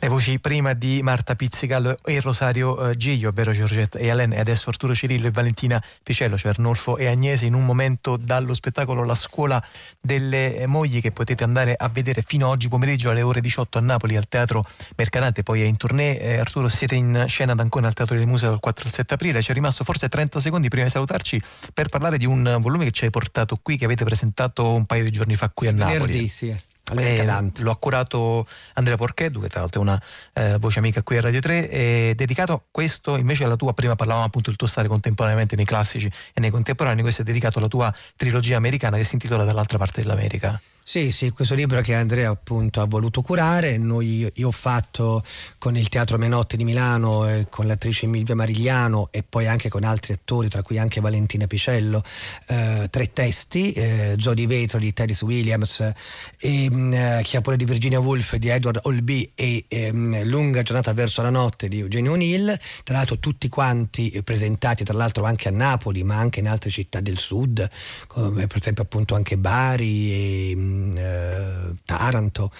Le 0.00 0.08
voci 0.08 0.38
prima 0.38 0.74
di 0.74 1.02
Marta 1.02 1.34
Pizzigallo 1.34 1.96
e 2.04 2.20
Rosario 2.20 2.90
eh, 2.90 2.96
Giglio, 2.96 3.30
ovvero 3.30 3.52
Giorgetta 3.52 3.98
e 3.98 4.08
Alain, 4.10 4.32
e 4.32 4.38
adesso 4.38 4.70
Arturo 4.70 4.94
Cirillo 4.94 5.26
e 5.26 5.30
Valentina 5.32 5.82
Picello, 6.04 6.38
cioè 6.38 6.52
Arnolfo 6.52 6.96
e 6.96 7.08
Agnese, 7.08 7.46
in 7.46 7.54
un 7.54 7.64
momento 7.64 8.16
dallo 8.16 8.54
spettacolo 8.54 9.02
La 9.04 9.16
scuola 9.16 9.62
delle 10.00 10.56
eh, 10.56 10.66
mogli 10.66 11.00
che 11.00 11.10
potete 11.10 11.42
andare 11.42 11.74
a 11.76 11.88
vedere 11.88 12.22
fino 12.24 12.46
a 12.46 12.50
oggi 12.50 12.68
pomeriggio 12.68 13.10
alle 13.10 13.22
ore 13.22 13.40
18 13.40 13.78
a 13.78 13.80
Napoli 13.80 14.16
al 14.16 14.28
Teatro 14.28 14.64
Mercadante, 14.96 15.42
poi 15.42 15.62
è 15.62 15.64
in 15.64 15.76
tournée. 15.76 16.20
Eh, 16.20 16.38
Arturo, 16.38 16.68
siete 16.68 16.94
in 16.94 17.24
scena 17.26 17.52
ad 17.52 17.60
Ancona 17.60 17.88
al 17.88 17.94
Teatro 17.94 18.16
del 18.16 18.26
Museo 18.26 18.50
dal 18.50 18.60
4 18.60 18.86
al 18.86 18.92
7 18.92 19.14
aprile, 19.14 19.42
ci 19.42 19.50
è 19.50 19.54
rimasto 19.54 19.82
forse 19.82 20.08
30 20.08 20.38
secondi 20.38 20.68
prima 20.68 20.84
di 20.84 20.90
salutarci 20.90 21.42
per 21.74 21.88
parlare 21.88 22.18
di 22.18 22.24
un 22.24 22.58
volume 22.60 22.84
che 22.84 22.92
ci 22.92 23.04
hai 23.04 23.10
portato 23.10 23.58
qui, 23.60 23.76
che 23.76 23.84
avete 23.84 24.04
presentato 24.04 24.72
un 24.72 24.86
paio 24.86 25.02
di 25.02 25.10
giorni 25.10 25.34
fa 25.34 25.50
qui 25.52 25.66
a 25.66 25.72
Napoli. 25.72 25.98
Venerdì, 25.98 26.28
sì. 26.28 26.56
Eh, 26.96 27.24
lo 27.58 27.70
ha 27.70 27.76
curato 27.76 28.46
Andrea 28.74 28.96
Porcheddu, 28.96 29.40
che 29.40 29.48
tra 29.48 29.60
l'altro 29.60 29.80
è 29.80 29.84
una 29.84 30.02
eh, 30.32 30.56
voce 30.58 30.78
amica 30.78 31.02
qui 31.02 31.18
a 31.18 31.20
Radio 31.20 31.40
3, 31.40 31.68
è 31.68 32.12
dedicato 32.14 32.64
questo 32.70 33.16
invece 33.16 33.44
alla 33.44 33.56
tua, 33.56 33.74
prima 33.74 33.94
parlavamo 33.94 34.24
appunto 34.24 34.48
del 34.48 34.58
tuo 34.58 34.66
stare 34.66 34.88
contemporaneamente 34.88 35.56
nei 35.56 35.64
classici 35.64 36.10
e 36.32 36.40
nei 36.40 36.50
contemporanei, 36.50 37.02
questo 37.02 37.22
è 37.22 37.24
dedicato 37.24 37.58
alla 37.58 37.68
tua 37.68 37.92
trilogia 38.16 38.56
americana 38.56 38.96
che 38.96 39.04
si 39.04 39.14
intitola 39.14 39.44
Dall'altra 39.44 39.78
parte 39.78 40.02
dell'America. 40.02 40.60
Sì, 40.88 41.12
sì, 41.12 41.32
questo 41.32 41.54
libro 41.54 41.82
che 41.82 41.94
Andrea 41.94 42.30
appunto 42.30 42.80
ha 42.80 42.86
voluto 42.86 43.20
curare, 43.20 43.76
noi, 43.76 44.26
io 44.32 44.48
ho 44.48 44.50
fatto 44.50 45.22
con 45.58 45.76
il 45.76 45.90
Teatro 45.90 46.16
Menotti 46.16 46.56
di 46.56 46.64
Milano, 46.64 47.28
eh, 47.28 47.46
con 47.50 47.66
l'attrice 47.66 48.06
Milvia 48.06 48.34
Marigliano 48.34 49.08
e 49.10 49.22
poi 49.22 49.46
anche 49.46 49.68
con 49.68 49.84
altri 49.84 50.14
attori, 50.14 50.48
tra 50.48 50.62
cui 50.62 50.78
anche 50.78 51.02
Valentina 51.02 51.46
Picello, 51.46 52.02
eh, 52.46 52.86
tre 52.88 53.12
testi, 53.12 53.72
eh, 53.72 54.14
Jodie 54.16 54.46
Vetro 54.46 54.78
di 54.78 54.94
Terry 54.94 55.14
Williams, 55.20 55.92
e, 56.38 56.70
mh, 56.70 56.92
eh, 56.94 57.20
Chiapone 57.22 57.58
di 57.58 57.66
Virginia 57.66 58.00
Woolf 58.00 58.36
di 58.36 58.48
Edward 58.48 58.80
Olby 58.84 59.32
e 59.34 59.66
mh, 59.92 60.22
Lunga 60.22 60.62
giornata 60.62 60.94
verso 60.94 61.20
la 61.20 61.28
notte 61.28 61.68
di 61.68 61.80
Eugenio 61.80 62.12
O'Neill, 62.12 62.58
tra 62.82 62.96
l'altro 62.96 63.18
tutti 63.18 63.50
quanti 63.50 64.18
presentati 64.24 64.84
tra 64.84 64.96
l'altro 64.96 65.24
anche 65.24 65.48
a 65.48 65.52
Napoli 65.52 66.02
ma 66.02 66.16
anche 66.16 66.40
in 66.40 66.48
altre 66.48 66.70
città 66.70 67.00
del 67.00 67.18
sud, 67.18 67.68
come 68.06 68.46
per 68.46 68.56
esempio 68.56 68.84
appunto 68.84 69.14
anche 69.14 69.36
Bari 69.36 70.12
e 70.12 70.76
eh, 70.96 71.74
Taranto 71.84 72.50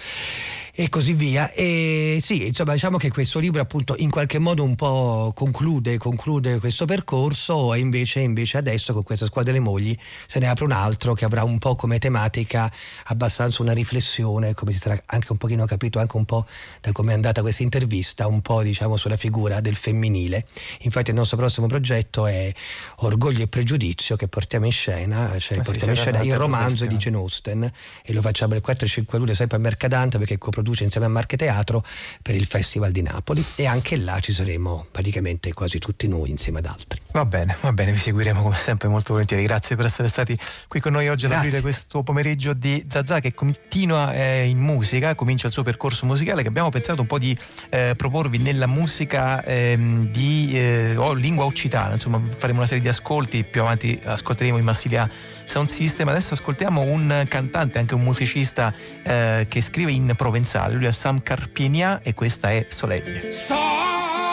e 0.79 0.87
così 0.87 1.13
via. 1.13 1.51
E 1.51 2.19
sì, 2.21 2.47
insomma, 2.47 2.71
diciamo 2.71 2.97
che 2.97 3.11
questo 3.11 3.39
libro 3.39 3.59
appunto 3.61 3.95
in 3.97 4.09
qualche 4.09 4.39
modo 4.39 4.63
un 4.63 4.75
po' 4.75 5.33
conclude, 5.35 5.97
conclude 5.97 6.59
questo 6.59 6.85
percorso 6.85 7.73
e 7.73 7.79
invece, 7.79 8.21
invece 8.21 8.59
adesso 8.59 8.93
con 8.93 9.03
questa 9.03 9.25
squadra 9.25 9.51
delle 9.51 9.63
mogli 9.63 9.93
se 10.25 10.39
ne 10.39 10.47
apre 10.47 10.63
un 10.63 10.71
altro 10.71 11.13
che 11.13 11.25
avrà 11.25 11.43
un 11.43 11.57
po' 11.57 11.75
come 11.75 11.99
tematica 11.99 12.71
abbastanza 13.07 13.61
una 13.61 13.73
riflessione, 13.73 14.53
come 14.53 14.71
si 14.71 14.77
sarà 14.77 14.97
anche 15.07 15.31
un 15.33 15.37
pochino 15.37 15.65
capito 15.65 15.99
anche 15.99 16.15
un 16.15 16.23
po' 16.23 16.45
da 16.79 16.93
come 16.93 17.11
è 17.11 17.15
andata 17.15 17.41
questa 17.41 17.63
intervista, 17.63 18.27
un 18.27 18.39
po' 18.39 18.61
diciamo 18.61 18.95
sulla 18.95 19.17
figura 19.17 19.59
del 19.59 19.75
femminile. 19.75 20.45
Infatti 20.83 21.09
il 21.09 21.17
nostro 21.17 21.35
prossimo 21.35 21.67
progetto 21.67 22.25
è 22.25 22.53
Orgoglio 22.99 23.43
e 23.43 23.47
Pregiudizio 23.47 24.15
che 24.15 24.29
portiamo 24.29 24.65
in 24.65 24.71
scena, 24.71 25.37
cioè 25.39 25.57
ah, 25.57 25.61
portiamo 25.61 25.93
sì, 25.93 25.99
in 25.99 26.05
scena 26.05 26.21
il 26.21 26.37
romanzo 26.37 26.85
di 26.85 26.95
Jane 26.95 27.17
Austen 27.17 27.69
e 28.09 28.13
lo 28.13 28.21
facciamo 28.21 28.55
il 28.55 28.61
4 28.61 28.85
e 28.85 28.89
5 28.89 29.19
luglio 29.19 29.33
sempre 29.35 29.57
a 29.57 29.59
Mercadante 29.59 30.17
perché 30.17 30.37
coproduce 30.37 30.57
produce 30.69 30.83
insieme 30.83 31.07
a 31.07 31.09
Marche 31.09 31.37
Teatro 31.37 31.83
per 32.21 32.35
il 32.35 32.45
Festival 32.45 32.91
di 32.91 33.01
Napoli 33.01 33.43
e 33.55 33.65
anche 33.65 33.97
là 33.97 34.19
ci 34.19 34.33
saremo 34.33 34.87
praticamente 34.91 35.53
quasi 35.53 35.79
tutti 35.79 36.07
noi 36.07 36.29
insieme 36.29 36.59
ad 36.59 36.65
altri. 36.65 37.01
Va 37.11 37.25
bene, 37.25 37.55
va 37.61 37.73
bene, 37.73 37.91
vi 37.91 37.97
seguiremo 37.97 38.39
come 38.43 38.55
sempre 38.55 38.87
molto 38.87 39.13
volentieri. 39.13 39.41
Grazie 39.41 39.75
per 39.75 39.85
essere 39.85 40.07
stati 40.07 40.37
qui 40.67 40.79
con 40.79 40.91
noi 40.91 41.07
oggi 41.09 41.25
ad 41.25 41.31
aprire 41.31 41.59
questo 41.59 42.03
pomeriggio 42.03 42.53
di 42.53 42.85
Zazà 42.87 43.19
che 43.19 43.33
continua 43.33 44.13
eh, 44.13 44.47
in 44.47 44.59
musica, 44.59 45.15
comincia 45.15 45.47
il 45.47 45.53
suo 45.53 45.63
percorso 45.63 46.05
musicale 46.05 46.43
che 46.43 46.49
abbiamo 46.49 46.69
pensato 46.69 47.01
un 47.01 47.07
po' 47.07 47.17
di 47.17 47.35
eh, 47.69 47.95
proporvi 47.97 48.37
nella 48.37 48.67
musica 48.67 49.43
ehm, 49.43 50.11
di 50.11 50.51
eh, 50.53 50.95
oh, 50.97 51.13
lingua 51.13 51.45
occitana, 51.45 51.93
insomma 51.93 52.21
faremo 52.37 52.59
una 52.59 52.67
serie 52.67 52.83
di 52.83 52.89
ascolti, 52.89 53.43
più 53.43 53.61
avanti 53.61 53.99
ascolteremo 54.03 54.59
i 54.59 54.61
Massilia 54.61 55.09
Sound 55.45 55.69
System, 55.69 56.09
adesso 56.09 56.35
ascoltiamo 56.35 56.81
un 56.81 57.25
cantante, 57.27 57.79
anche 57.79 57.95
un 57.95 58.03
musicista 58.03 58.71
eh, 59.01 59.47
che 59.49 59.61
scrive 59.61 59.91
in 59.91 60.13
provenzale, 60.15 60.75
lui 60.75 60.85
è 60.85 60.91
Sam 60.91 61.23
Carpinia 61.23 62.01
e 62.03 62.13
questa 62.13 62.51
è 62.51 62.67
Soleil. 62.69 63.33
Soleil 63.33 64.28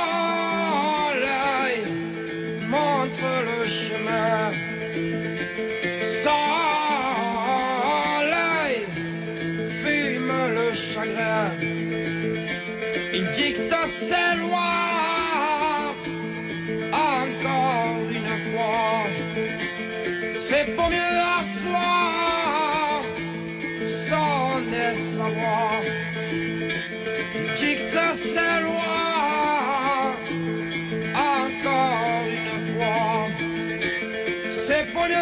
montre 3.06 3.22
le 3.44 3.55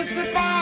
C'est 0.07 0.54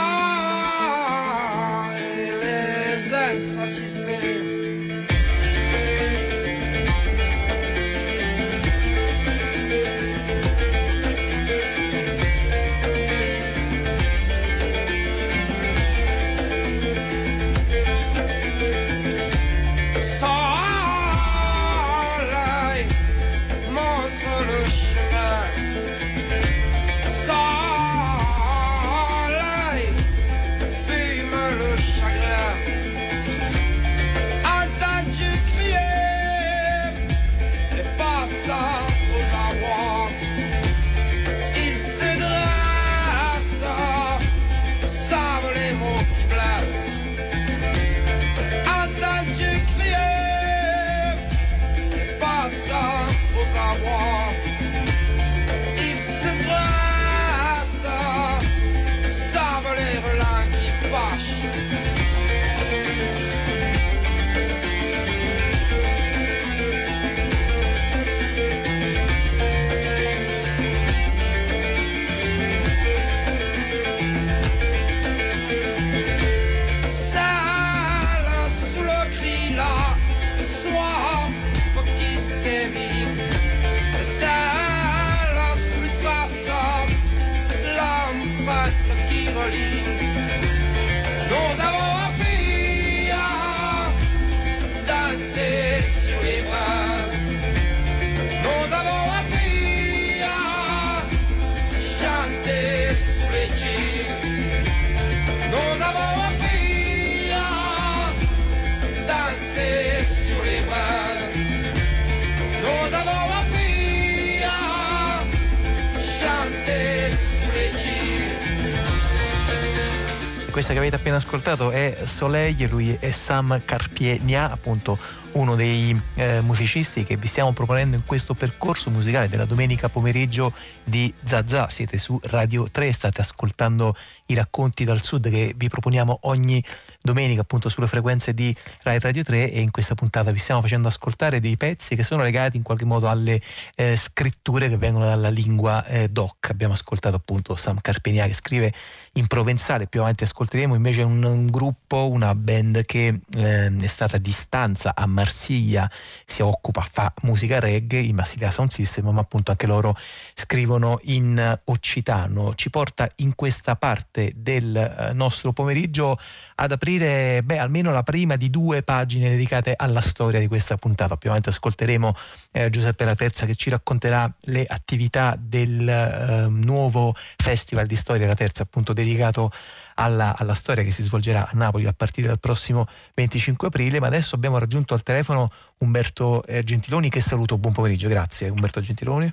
Questa 120.63 120.79
che 120.79 120.87
avete 120.87 121.03
appena 121.03 121.17
ascoltato 121.17 121.73
è 121.73 122.03
Soleil, 122.05 122.69
lui 122.69 122.97
è 123.01 123.11
Sam 123.11 123.63
Carpiegna, 123.65 124.49
appunto 124.49 124.97
uno 125.33 125.55
dei 125.55 125.99
eh, 126.15 126.41
musicisti 126.41 127.05
che 127.05 127.17
vi 127.17 127.27
stiamo 127.27 127.53
proponendo 127.53 127.97
in 127.97 128.05
questo 128.05 128.35
percorso 128.35 128.91
musicale 128.91 129.29
della 129.29 129.45
domenica 129.45 129.89
pomeriggio 129.89 130.53
di 130.85 131.13
Zazà. 131.25 131.69
Siete 131.71 131.99
su 131.99 132.19
Radio 132.25 132.69
3, 132.71 132.93
state 132.93 133.21
ascoltando 133.21 133.95
i 134.27 134.35
racconti 134.35 134.85
dal 134.85 135.03
sud 135.03 135.31
che 135.31 135.55
vi 135.57 135.69
proponiamo 135.69 136.21
ogni 136.23 136.63
domenica 137.01 137.41
appunto 137.41 137.69
sulle 137.69 137.87
frequenze 137.87 138.35
di 138.35 138.55
Rai 138.83 138.99
Radio 138.99 139.23
3 139.23 139.51
e 139.51 139.61
in 139.61 139.71
questa 139.71 139.95
puntata 139.95 140.31
vi 140.31 140.39
stiamo 140.39 140.61
facendo 140.61 140.89
ascoltare 140.89 141.41
dei 141.41 141.57
pezzi 141.57 141.97
che 141.97 142.05
sono 142.05 142.23
legati 142.23 142.57
in 142.57 142.63
qualche 142.63 142.85
modo 142.85 143.09
alle 143.09 143.41
eh, 143.77 143.97
scritture 143.97 144.69
che 144.69 144.77
vengono 144.77 145.07
dalla 145.07 145.31
lingua 145.31 145.85
eh, 145.87 146.09
doc. 146.09 146.51
Abbiamo 146.51 146.75
ascoltato 146.75 147.17
appunto 147.17 147.57
Sam 147.57 147.81
Carpenia 147.81 148.27
che 148.27 148.35
scrive 148.35 148.73
in 149.15 149.27
provenzale, 149.27 149.87
più 149.87 150.01
avanti 150.01 150.25
ascolteremo 150.25 150.51
invece 150.63 151.03
un, 151.03 151.23
un 151.23 151.47
gruppo, 151.47 152.09
una 152.09 152.35
band 152.35 152.85
che 152.85 153.21
eh, 153.37 153.77
è 153.77 153.87
stata 153.87 154.17
a 154.17 154.19
distanza 154.19 154.95
a 154.95 155.07
Marsiglia, 155.07 155.91
si 156.25 156.43
occupa, 156.43 156.81
fa 156.81 157.13
musica 157.23 157.59
reggae, 157.59 158.01
i 158.01 158.13
Marsiglia 158.13 158.51
Sound 158.51 158.71
System, 158.71 159.09
ma 159.09 159.21
appunto 159.21 159.51
anche 159.51 159.67
loro 159.67 159.97
scrivono 160.35 160.99
in 161.05 161.61
occitano. 161.65 162.55
Ci 162.55 162.71
porta 162.71 163.09
in 163.17 163.35
questa 163.35 163.77
parte 163.77 164.33
del 164.37 164.77
eh, 164.77 165.13
nostro 165.13 165.53
pomeriggio 165.53 166.19
ad 166.57 166.73
aprire 166.73 167.43
beh, 167.43 167.59
almeno 167.59 167.91
la 167.91 168.03
prima 168.03 168.37
di 168.37 168.51
due 168.51 168.83
pagine 168.83 169.31
dedicate 169.31 169.75
alla 169.77 170.01
storia 170.01 170.41
di 170.41 170.47
questa 170.47 170.77
puntata. 170.77 171.19
Avanti 171.23 171.49
ascolteremo 171.49 172.15
eh, 172.53 172.71
Giuseppe 172.71 173.05
La 173.05 173.15
Terza 173.15 173.47
che 173.47 173.55
ci 173.55 173.71
racconterà 173.71 174.31
le 174.43 174.65
attività 174.67 175.37
del 175.39 175.89
eh, 175.89 176.47
nuovo 176.49 177.15
Festival 177.15 177.87
di 177.87 177.97
Storia 177.97 178.27
La 178.27 178.35
Terza, 178.35 178.63
appunto 178.63 178.93
dedicato 178.93 179.51
alla, 179.95 180.37
alla, 180.43 180.55
storia 180.55 180.83
che 180.83 180.91
si 180.91 181.03
svolgerà 181.03 181.49
a 181.49 181.51
Napoli 181.55 181.87
a 181.87 181.93
partire 181.93 182.29
dal 182.29 182.39
prossimo 182.39 182.87
25 183.15 183.69
aprile. 183.69 184.01
Ma 184.01 184.07
adesso 184.07 184.35
abbiamo 184.35 184.59
raggiunto 184.59 184.95
al 184.95 185.03
telefono 185.03 185.51
Umberto 185.79 186.45
eh, 186.45 186.63
Gentiloni 186.63 187.09
che 187.09 187.21
saluto. 187.21 187.59
Buon 187.59 187.73
pomeriggio, 187.73 188.09
grazie 188.09 188.49
Umberto 188.49 188.81
Gentiloni. 188.81 189.33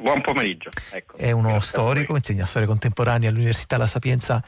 Buon 0.00 0.20
pomeriggio. 0.20 0.70
Ecco, 0.92 1.16
è 1.16 1.32
uno 1.32 1.58
storico, 1.58 2.14
insegna 2.14 2.46
storia 2.46 2.68
contemporanea 2.68 3.30
all'Università 3.30 3.76
La 3.76 3.88
Sapienza 3.88 4.40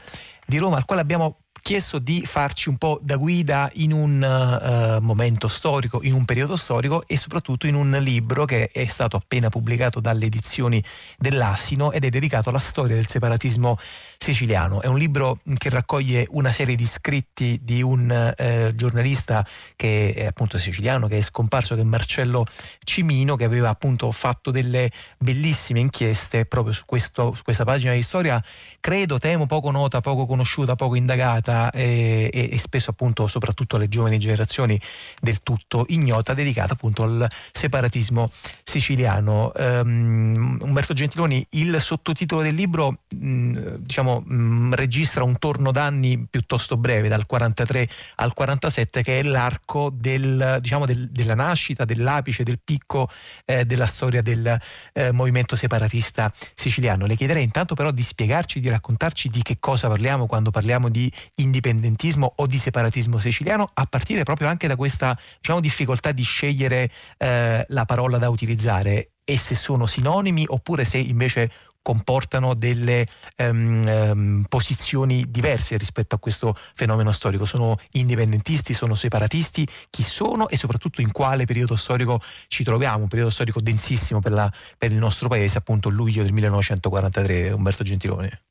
di 0.45 0.57
Roma, 0.57 0.77
al 0.77 0.85
quale 0.85 1.01
abbiamo 1.01 1.40
chiesto 1.61 1.99
di 1.99 2.25
farci 2.25 2.69
un 2.69 2.77
po' 2.77 2.99
da 3.01 3.15
guida 3.17 3.69
in 3.75 3.93
un 3.93 4.21
uh, 4.21 5.01
momento 5.03 5.47
storico, 5.47 6.01
in 6.03 6.13
un 6.13 6.25
periodo 6.25 6.55
storico 6.55 7.03
e 7.07 7.17
soprattutto 7.17 7.67
in 7.67 7.75
un 7.75 7.97
libro 8.01 8.45
che 8.45 8.69
è 8.69 8.85
stato 8.87 9.15
appena 9.15 9.49
pubblicato 9.49 9.99
dalle 9.99 10.25
edizioni 10.25 10.83
dell'Assino 11.17 11.91
ed 11.91 12.03
è 12.03 12.09
dedicato 12.09 12.49
alla 12.49 12.59
storia 12.59 12.95
del 12.95 13.07
separatismo 13.07 13.77
siciliano. 14.17 14.81
È 14.81 14.87
un 14.87 14.97
libro 14.97 15.39
che 15.57 15.69
raccoglie 15.69 16.25
una 16.31 16.51
serie 16.51 16.75
di 16.75 16.85
scritti 16.85 17.59
di 17.61 17.81
un 17.81 18.33
uh, 18.37 18.75
giornalista 18.75 19.45
che 19.75 20.13
è 20.15 20.25
appunto 20.25 20.57
siciliano, 20.57 21.07
che 21.07 21.19
è 21.19 21.21
scomparso, 21.21 21.75
che 21.75 21.81
è 21.81 21.85
Marcello 21.85 22.45
Cimino, 22.83 23.35
che 23.35 23.43
aveva 23.43 23.69
appunto 23.69 24.11
fatto 24.11 24.49
delle 24.51 24.89
bellissime 25.17 25.79
inchieste 25.79 26.45
proprio 26.45 26.73
su, 26.73 26.83
questo, 26.85 27.33
su 27.35 27.43
questa 27.43 27.63
pagina 27.63 27.93
di 27.93 28.01
storia, 28.01 28.43
credo, 28.79 29.19
temo, 29.19 29.45
poco 29.45 29.69
nota, 29.69 30.01
poco 30.01 30.25
conosciuta, 30.25 30.75
poco 30.75 30.95
indagata 30.95 31.50
ignota 31.51 31.71
e, 31.71 32.29
e, 32.31 32.49
e, 32.51 32.59
spesso 32.59 32.91
appunto 32.91 33.27
soprattutto 33.27 33.75
alle 33.75 33.87
giovani 33.87 34.17
generazioni 34.17 34.79
del 35.19 35.41
tutto 35.43 35.85
ignota 35.89 36.33
dedicata 36.33 36.73
appunto 36.73 37.03
al 37.03 37.27
separatismo 37.51 38.31
siciliano. 38.63 39.51
Um, 39.55 40.57
Umberto 40.61 40.93
Gentiloni, 40.93 41.45
il 41.51 41.79
sottotitolo 41.81 42.41
del 42.41 42.55
libro 42.55 42.99
mh, 43.09 43.75
diciamo 43.79 44.21
mh, 44.21 44.75
registra 44.75 45.23
un 45.23 45.37
torno 45.37 45.71
d'anni 45.71 46.25
piuttosto 46.29 46.77
breve 46.77 47.09
dal 47.09 47.25
43 47.25 47.87
al 48.15 48.33
47 48.33 49.03
che 49.03 49.19
è 49.19 49.23
l'arco 49.23 49.91
del, 49.93 50.57
diciamo, 50.61 50.85
del, 50.85 51.09
della 51.09 51.35
nascita, 51.35 51.85
dell'apice, 51.85 52.43
del 52.43 52.59
picco 52.63 53.09
eh, 53.45 53.65
della 53.65 53.87
storia 53.87 54.21
del 54.21 54.57
eh, 54.93 55.11
movimento 55.11 55.55
separatista 55.55 56.31
siciliano. 56.53 57.05
Le 57.05 57.15
chiederei 57.15 57.43
intanto 57.43 57.75
però 57.75 57.91
di 57.91 58.03
spiegarci, 58.03 58.59
di 58.59 58.69
raccontarci 58.69 59.29
di 59.29 59.41
che 59.41 59.57
cosa 59.59 59.87
parliamo 59.87 60.27
quando 60.27 60.51
parliamo 60.51 60.89
di 60.89 61.11
indipendentismo 61.41 62.33
o 62.37 62.47
di 62.47 62.57
separatismo 62.57 63.19
siciliano, 63.19 63.69
a 63.73 63.85
partire 63.85 64.23
proprio 64.23 64.47
anche 64.47 64.67
da 64.67 64.75
questa 64.75 65.17
diciamo, 65.39 65.59
difficoltà 65.59 66.11
di 66.11 66.23
scegliere 66.23 66.89
eh, 67.17 67.65
la 67.67 67.85
parola 67.85 68.17
da 68.17 68.29
utilizzare 68.29 69.11
e 69.23 69.37
se 69.37 69.55
sono 69.55 69.85
sinonimi 69.85 70.45
oppure 70.47 70.83
se 70.83 70.97
invece 70.97 71.49
comportano 71.81 72.53
delle 72.53 73.05
um, 73.37 73.85
um, 73.87 74.45
posizioni 74.47 75.25
diverse 75.27 75.77
rispetto 75.77 76.15
a 76.15 76.19
questo 76.19 76.53
fenomeno 76.75 77.11
storico. 77.11 77.45
Sono 77.45 77.77
indipendentisti, 77.93 78.73
sono 78.73 78.93
separatisti, 78.93 79.67
chi 79.89 80.03
sono 80.03 80.47
e 80.47 80.57
soprattutto 80.57 81.01
in 81.01 81.11
quale 81.11 81.45
periodo 81.45 81.75
storico 81.75 82.19
ci 82.47 82.63
troviamo, 82.63 83.03
un 83.03 83.07
periodo 83.07 83.31
storico 83.31 83.61
densissimo 83.61 84.19
per, 84.19 84.31
la, 84.31 84.51
per 84.77 84.91
il 84.91 84.97
nostro 84.97 85.27
paese, 85.27 85.57
appunto 85.57 85.89
luglio 85.89 86.23
del 86.23 86.33
1943. 86.33 87.51
Umberto 87.51 87.83
Gentilone. 87.83 88.41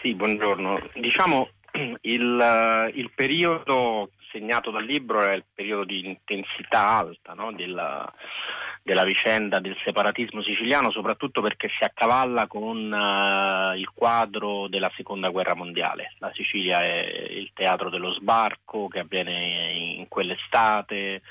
Sì, 0.00 0.14
buongiorno. 0.14 0.90
Diciamo 1.00 1.48
il, 2.02 2.92
il, 2.94 3.10
periodo 3.14 4.10
segnato 4.30 4.70
dal 4.70 4.84
libro 4.84 5.20
è 5.22 5.34
il 5.34 5.44
periodo 5.52 5.84
di 5.84 6.06
intensità 6.06 6.88
alta 6.88 7.32
no? 7.34 7.52
della, 7.52 8.10
della, 8.82 9.04
vicenda 9.04 9.60
del 9.60 9.76
separatismo 9.84 10.42
siciliano, 10.42 10.90
soprattutto 10.90 11.40
perché 11.40 11.68
si 11.76 11.84
accavalla 11.84 12.46
con 12.46 12.76
uh, 12.92 13.76
il 13.76 13.88
quadro 13.94 14.68
della 14.68 14.90
seconda 14.96 15.28
guerra 15.28 15.54
mondiale. 15.54 16.14
La 16.18 16.30
Sicilia 16.34 16.80
è 16.80 17.26
il 17.30 17.50
teatro 17.54 17.90
dello 17.90 18.12
sbarco 18.12 18.88
che 18.88 19.00
avviene 19.00 19.72
in 19.72 20.08
quell'estate 20.08 21.22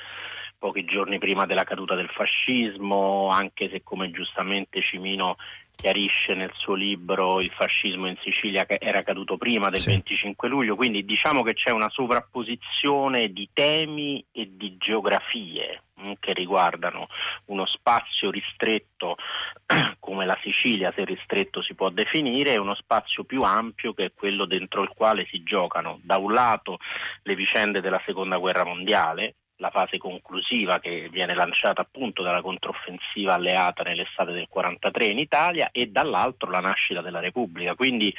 pochi 0.58 0.86
giorni 0.86 1.20
prima 1.20 1.46
della 1.46 1.64
caduta 1.64 1.96
del 1.96 2.10
fascismo, 2.10 3.28
anche 3.28 3.70
se 3.70 3.84
come 3.84 4.10
giustamente 4.10 4.82
Cimino 4.82 5.36
chiarisce 5.76 6.34
nel 6.34 6.52
suo 6.54 6.74
libro 6.74 7.42
il 7.42 7.52
fascismo 7.52 8.08
in 8.08 8.18
Sicilia 8.22 8.66
che 8.66 8.78
era 8.80 9.04
caduto 9.04 9.38
prima 9.38 9.70
del 9.70 9.80
sì. 9.80 9.90
25 9.90 10.48
luglio, 10.50 10.76
quindi 10.76 11.06
diciamo 11.06 11.44
che 11.44 11.54
c'è 11.54 11.72
una 11.72 11.90
sovrapposizione 11.90 13.32
di 13.32 13.50
temi 13.54 14.26
e 14.32 14.52
di 14.56 14.78
geografie 14.78 15.84
mm, 16.02 16.14
che 16.20 16.34
riguardano 16.34 17.08
uno 17.46 17.66
spazio 17.66 18.32
ristretto 18.32 19.18
come 20.00 20.26
la 20.26 20.38
Sicilia, 20.42 20.92
se 20.96 21.06
ristretto 21.06 21.62
si 21.62 21.74
può 21.76 21.90
definire, 21.90 22.54
e 22.54 22.60
uno 22.60 22.76
spazio 22.76 23.24
più 23.24 23.40
ampio 23.42 23.94
che 23.94 24.06
è 24.06 24.12
quello 24.14 24.46
dentro 24.46 24.82
il 24.82 24.90
quale 24.96 25.26
si 25.30 25.44
giocano 25.44 26.00
da 26.02 26.18
un 26.18 26.34
lato 26.34 26.80
le 27.24 27.36
vicende 27.36 27.82
della 27.82 28.02
seconda 28.06 28.38
guerra 28.38 28.64
mondiale, 28.64 29.36
la 29.58 29.70
fase 29.70 29.98
conclusiva 29.98 30.80
che 30.80 31.08
viene 31.10 31.34
lanciata 31.34 31.82
appunto 31.82 32.22
dalla 32.22 32.42
controffensiva 32.42 33.36
alleata 33.36 33.84
nell'estate 33.84 34.34
del 34.34 34.48
43 34.50 35.06
in 35.06 35.20
Italia 35.20 35.70
e 35.72 35.88
dall'altro 35.88 36.50
la 36.50 36.60
nascita 36.60 37.02
della 37.02 37.20
Repubblica. 37.20 37.76
Quindi 37.76 38.14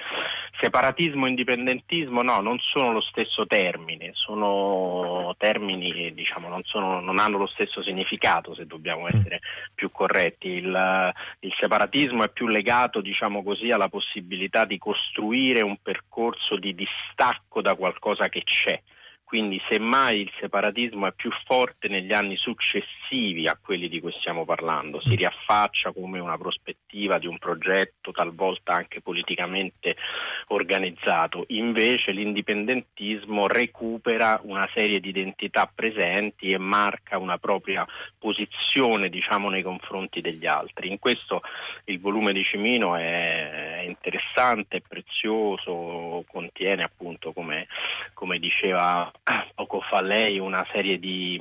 separatismo 0.60 1.26
e 1.26 1.30
indipendentismo 1.30 2.22
no, 2.22 2.40
non 2.40 2.58
sono 2.58 2.92
lo 2.92 3.02
stesso 3.02 3.46
termine, 3.46 4.12
sono 4.14 5.34
termini 5.36 6.14
diciamo 6.14 6.48
non, 6.48 6.62
sono, 6.64 7.00
non 7.00 7.18
hanno 7.18 7.36
lo 7.36 7.46
stesso 7.46 7.82
significato 7.82 8.54
se 8.54 8.66
dobbiamo 8.66 9.02
mm. 9.02 9.08
essere 9.08 9.40
più 9.74 9.90
corretti. 9.90 10.48
Il, 10.48 11.12
il 11.40 11.54
separatismo 11.58 12.24
è 12.24 12.30
più 12.30 12.46
legato 12.46 13.02
diciamo 13.02 13.42
così 13.42 13.70
alla 13.70 13.88
possibilità 13.88 14.64
di 14.64 14.78
costruire 14.78 15.62
un 15.62 15.76
percorso 15.82 16.56
di 16.56 16.74
distacco 16.74 17.60
da 17.60 17.74
qualcosa 17.74 18.28
che 18.30 18.42
c'è 18.42 18.80
quindi 19.26 19.60
semmai 19.68 20.20
il 20.20 20.30
separatismo 20.38 21.08
è 21.08 21.12
più 21.12 21.32
forte 21.46 21.88
negli 21.88 22.12
anni 22.12 22.36
successivi 22.36 23.48
a 23.48 23.58
quelli 23.60 23.88
di 23.88 24.00
cui 24.00 24.14
stiamo 24.20 24.44
parlando, 24.44 25.00
si 25.00 25.16
riaffaccia 25.16 25.90
come 25.90 26.20
una 26.20 26.38
prospettiva 26.38 27.18
di 27.18 27.26
un 27.26 27.36
progetto 27.36 28.12
talvolta 28.12 28.74
anche 28.74 29.00
politicamente 29.00 29.96
organizzato, 30.48 31.44
invece 31.48 32.12
l'indipendentismo 32.12 33.48
recupera 33.48 34.38
una 34.44 34.68
serie 34.72 35.00
di 35.00 35.08
identità 35.08 35.68
presenti 35.74 36.52
e 36.52 36.58
marca 36.58 37.18
una 37.18 37.38
propria 37.38 37.84
posizione 38.16 39.08
diciamo, 39.08 39.50
nei 39.50 39.64
confronti 39.64 40.20
degli 40.20 40.46
altri. 40.46 40.88
In 40.88 41.00
questo 41.00 41.42
il 41.86 41.98
volume 41.98 42.32
di 42.32 42.44
Cimino 42.44 42.94
è 42.94 43.84
interessante, 43.88 44.76
è 44.76 44.82
prezioso, 44.86 46.24
contiene 46.28 46.84
appunto 46.84 47.32
come, 47.32 47.66
come 48.14 48.38
diceva 48.38 49.10
poco 49.54 49.80
fa 49.80 50.02
lei 50.02 50.38
una 50.38 50.64
serie 50.70 50.98
di, 50.98 51.40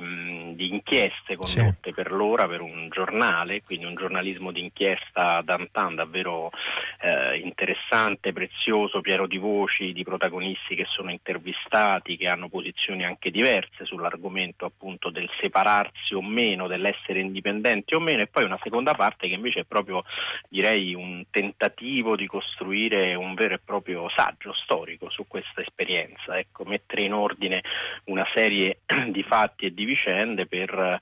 di 0.54 0.68
inchieste 0.70 1.36
condotte 1.36 1.90
sì. 1.90 1.94
per 1.94 2.10
l'ora 2.10 2.48
per 2.48 2.60
un 2.60 2.88
giornale, 2.90 3.62
quindi 3.62 3.84
un 3.84 3.94
giornalismo 3.94 4.50
d'inchiesta 4.50 5.42
d'antan 5.44 5.94
davvero 5.94 6.50
eh, 7.00 7.36
interessante, 7.38 8.32
prezioso, 8.32 9.00
pieno 9.00 9.26
di 9.26 9.38
voci, 9.38 9.92
di 9.92 10.02
protagonisti 10.02 10.74
che 10.74 10.86
sono 10.88 11.10
intervistati, 11.10 12.16
che 12.16 12.26
hanno 12.26 12.48
posizioni 12.48 13.04
anche 13.04 13.30
diverse 13.30 13.84
sull'argomento 13.84 14.64
appunto 14.64 15.10
del 15.10 15.30
separarsi 15.40 16.14
o 16.14 16.22
meno, 16.22 16.66
dell'essere 16.66 17.20
indipendenti 17.20 17.94
o 17.94 18.00
meno, 18.00 18.22
e 18.22 18.26
poi 18.26 18.44
una 18.44 18.58
seconda 18.62 18.94
parte 18.94 19.28
che 19.28 19.34
invece 19.34 19.60
è 19.60 19.64
proprio 19.64 20.02
direi 20.48 20.94
un 20.94 21.24
tentativo 21.30 22.16
di 22.16 22.26
costruire 22.26 23.14
un 23.14 23.34
vero 23.34 23.54
e 23.54 23.60
proprio 23.64 24.08
saggio 24.08 24.52
storico 24.54 25.10
su 25.10 25.26
questa 25.28 25.60
esperienza, 25.60 26.38
ecco, 26.38 26.64
mettere 26.64 27.02
in 27.02 27.12
ordine 27.12 27.62
una 28.04 28.26
serie 28.34 28.80
di 29.10 29.22
fatti 29.22 29.66
e 29.66 29.74
di 29.74 29.84
vicende 29.84 30.46
per 30.46 30.70
eh, 30.70 31.00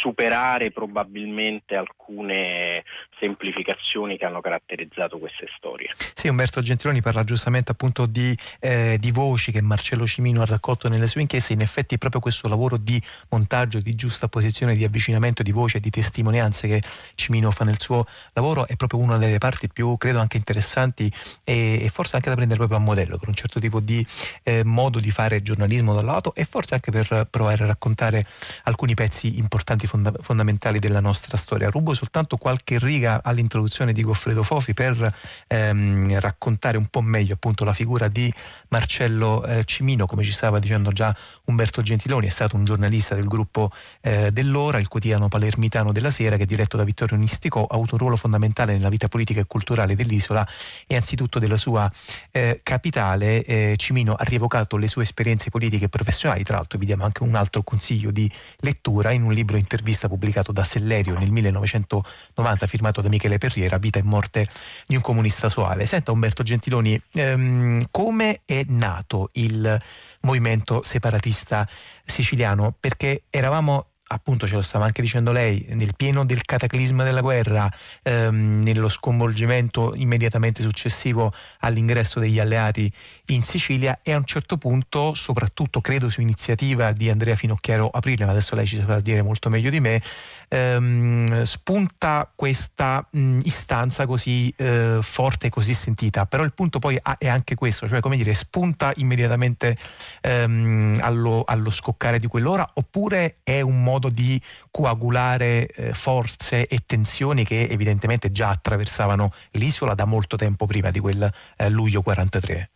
superare 0.00 0.70
probabilmente 0.70 1.74
alcune 1.74 2.84
semplificazioni 3.18 4.16
che 4.16 4.24
hanno 4.24 4.40
caratterizzato 4.40 5.18
queste 5.18 5.46
storie. 5.56 5.88
Sì, 6.14 6.28
Umberto 6.28 6.60
Gentiloni 6.60 7.00
parla 7.00 7.24
giustamente 7.24 7.72
appunto 7.72 8.06
di, 8.06 8.34
eh, 8.60 8.96
di 8.98 9.10
voci 9.10 9.52
che 9.52 9.60
Marcello 9.60 10.06
Cimino 10.06 10.42
ha 10.42 10.46
raccolto 10.46 10.88
nelle 10.88 11.06
sue 11.06 11.20
inchieste, 11.20 11.52
in 11.52 11.60
effetti 11.60 11.98
proprio 11.98 12.20
questo 12.20 12.48
lavoro 12.48 12.76
di 12.76 13.00
montaggio, 13.30 13.80
di 13.80 13.94
giusta 13.94 14.28
posizione, 14.28 14.74
di 14.74 14.84
avvicinamento 14.84 15.42
di 15.42 15.52
voci 15.52 15.76
e 15.76 15.80
di 15.80 15.90
testimonianze 15.90 16.68
che 16.68 16.82
Cimino 17.14 17.50
fa 17.50 17.64
nel 17.64 17.80
suo 17.80 18.04
lavoro 18.32 18.66
è 18.66 18.76
proprio 18.76 19.00
una 19.00 19.18
delle 19.18 19.38
parti 19.38 19.68
più, 19.68 19.96
credo, 19.96 20.20
anche 20.20 20.36
interessanti 20.36 21.10
e, 21.44 21.84
e 21.84 21.88
forse 21.88 22.16
anche 22.16 22.28
da 22.28 22.36
prendere 22.36 22.58
proprio 22.58 22.78
a 22.78 22.82
modello 22.82 23.18
per 23.18 23.28
un 23.28 23.34
certo 23.34 23.60
tipo 23.60 23.80
di 23.80 24.04
eh, 24.44 24.62
modo 24.64 25.00
di 25.00 25.10
fare 25.10 25.42
giornalismo 25.42 25.92
da 26.00 26.06
lato 26.06 26.34
e 26.34 26.44
forse 26.44 26.74
anche 26.74 26.90
per 26.90 27.26
provare 27.30 27.64
a 27.64 27.66
raccontare 27.66 28.26
alcuni 28.64 28.94
pezzi 28.94 29.38
importanti, 29.38 29.86
fonda- 29.86 30.12
fondamentali 30.20 30.78
della 30.78 31.00
nostra 31.00 31.36
storia. 31.36 31.70
Rubo 31.70 31.94
soltanto 31.94 32.36
qualche 32.36 32.78
riga 32.78 33.20
all'introduzione 33.22 33.92
di 33.92 34.02
Goffredo 34.02 34.42
Fofi 34.42 34.74
per 34.74 35.14
ehm, 35.46 36.18
raccontare 36.20 36.76
un 36.76 36.86
po' 36.86 37.00
meglio 37.00 37.34
appunto 37.34 37.64
la 37.64 37.72
figura 37.72 38.08
di 38.08 38.32
Marcello 38.68 39.44
eh, 39.44 39.64
Cimino, 39.64 40.06
come 40.06 40.22
ci 40.22 40.32
stava 40.32 40.58
dicendo 40.58 40.92
già 40.92 41.14
Umberto 41.44 41.82
Gentiloni, 41.82 42.26
è 42.26 42.30
stato 42.30 42.56
un 42.56 42.64
giornalista 42.64 43.14
del 43.14 43.26
gruppo 43.26 43.70
eh, 44.00 44.30
dell'Ora, 44.30 44.78
il 44.78 44.88
quotidiano 44.88 45.28
palermitano 45.28 45.92
della 45.92 46.10
sera, 46.10 46.36
che 46.36 46.44
è 46.44 46.46
diretto 46.46 46.76
da 46.76 46.84
Vittorio 46.84 47.16
Nistico, 47.16 47.66
ha 47.66 47.74
avuto 47.74 47.94
un 47.94 48.00
ruolo 48.00 48.16
fondamentale 48.16 48.72
nella 48.72 48.88
vita 48.88 49.08
politica 49.08 49.40
e 49.40 49.46
culturale 49.46 49.94
dell'isola 49.94 50.46
e 50.86 50.96
anzitutto 50.96 51.38
della 51.38 51.56
sua 51.56 51.90
eh, 52.30 52.60
capitale. 52.62 53.44
Eh, 53.44 53.74
Cimino 53.76 54.14
ha 54.14 54.24
rievocato 54.24 54.76
le 54.76 54.88
sue 54.88 55.02
esperienze 55.02 55.50
politiche 55.50 55.87
e 55.88 55.90
professionali, 55.90 56.44
tra 56.44 56.56
l'altro 56.56 56.78
vi 56.78 56.86
diamo 56.86 57.04
anche 57.04 57.22
un 57.22 57.34
altro 57.34 57.62
consiglio 57.62 58.10
di 58.10 58.30
lettura 58.58 59.10
in 59.10 59.22
un 59.22 59.32
libro 59.32 59.56
intervista 59.56 60.08
pubblicato 60.08 60.52
da 60.52 60.62
Sellerio 60.62 61.18
nel 61.18 61.30
1990 61.30 62.66
firmato 62.66 63.00
da 63.00 63.08
Michele 63.08 63.38
Perriera, 63.38 63.78
Vita 63.78 63.98
e 63.98 64.02
morte 64.02 64.48
di 64.86 64.94
un 64.94 65.02
comunista 65.02 65.48
soave. 65.48 65.86
Senta 65.86 66.12
Umberto 66.12 66.42
Gentiloni, 66.42 67.00
ehm, 67.12 67.86
come 67.90 68.42
è 68.44 68.64
nato 68.68 69.30
il 69.32 69.80
movimento 70.20 70.82
separatista 70.84 71.66
siciliano? 72.04 72.74
Perché 72.78 73.24
eravamo 73.30 73.86
appunto 74.08 74.46
ce 74.46 74.54
lo 74.54 74.62
stava 74.62 74.84
anche 74.84 75.02
dicendo 75.02 75.32
lei, 75.32 75.66
nel 75.70 75.94
pieno 75.94 76.24
del 76.24 76.42
cataclisma 76.44 77.04
della 77.04 77.20
guerra, 77.20 77.70
ehm, 78.02 78.62
nello 78.62 78.88
sconvolgimento 78.88 79.94
immediatamente 79.94 80.62
successivo 80.62 81.32
all'ingresso 81.60 82.18
degli 82.18 82.38
alleati 82.38 82.90
in 83.26 83.42
Sicilia 83.42 84.00
e 84.02 84.12
a 84.12 84.16
un 84.16 84.24
certo 84.24 84.56
punto, 84.56 85.14
soprattutto 85.14 85.80
credo 85.80 86.08
su 86.08 86.20
iniziativa 86.20 86.92
di 86.92 87.10
Andrea 87.10 87.36
Finocchiaro 87.36 87.88
Aprile, 87.88 88.24
ma 88.24 88.30
adesso 88.30 88.54
lei 88.54 88.66
ci 88.66 88.78
saprà 88.78 89.00
dire 89.00 89.22
molto 89.22 89.50
meglio 89.50 89.70
di 89.70 89.80
me, 89.80 90.02
ehm, 90.48 91.42
spunta 91.42 92.30
questa 92.34 93.06
mh, 93.10 93.40
istanza 93.44 94.06
così 94.06 94.52
eh, 94.56 94.98
forte 95.02 95.50
così 95.50 95.74
sentita, 95.74 96.24
però 96.26 96.44
il 96.44 96.54
punto 96.54 96.78
poi 96.78 96.98
è 97.18 97.28
anche 97.28 97.54
questo, 97.54 97.86
cioè 97.88 98.00
come 98.00 98.16
dire, 98.16 98.32
spunta 98.34 98.92
immediatamente 98.96 99.76
ehm, 100.22 100.98
allo, 101.02 101.42
allo 101.46 101.70
scoccare 101.70 102.18
di 102.18 102.26
quell'ora 102.26 102.68
oppure 102.74 103.36
è 103.42 103.60
un 103.60 103.82
modo 103.82 103.97
modo 103.98 104.08
di 104.08 104.40
coagulare 104.70 105.66
eh, 105.66 105.92
forze 105.92 106.66
e 106.66 106.78
tensioni 106.86 107.44
che 107.44 107.66
evidentemente 107.68 108.30
già 108.30 108.48
attraversavano 108.48 109.30
l'isola 109.52 109.94
da 109.94 110.06
molto 110.06 110.36
tempo 110.36 110.66
prima 110.66 110.90
di 110.90 111.00
quel 111.00 111.28
eh, 111.56 111.68
luglio 111.68 112.00
43? 112.00 112.70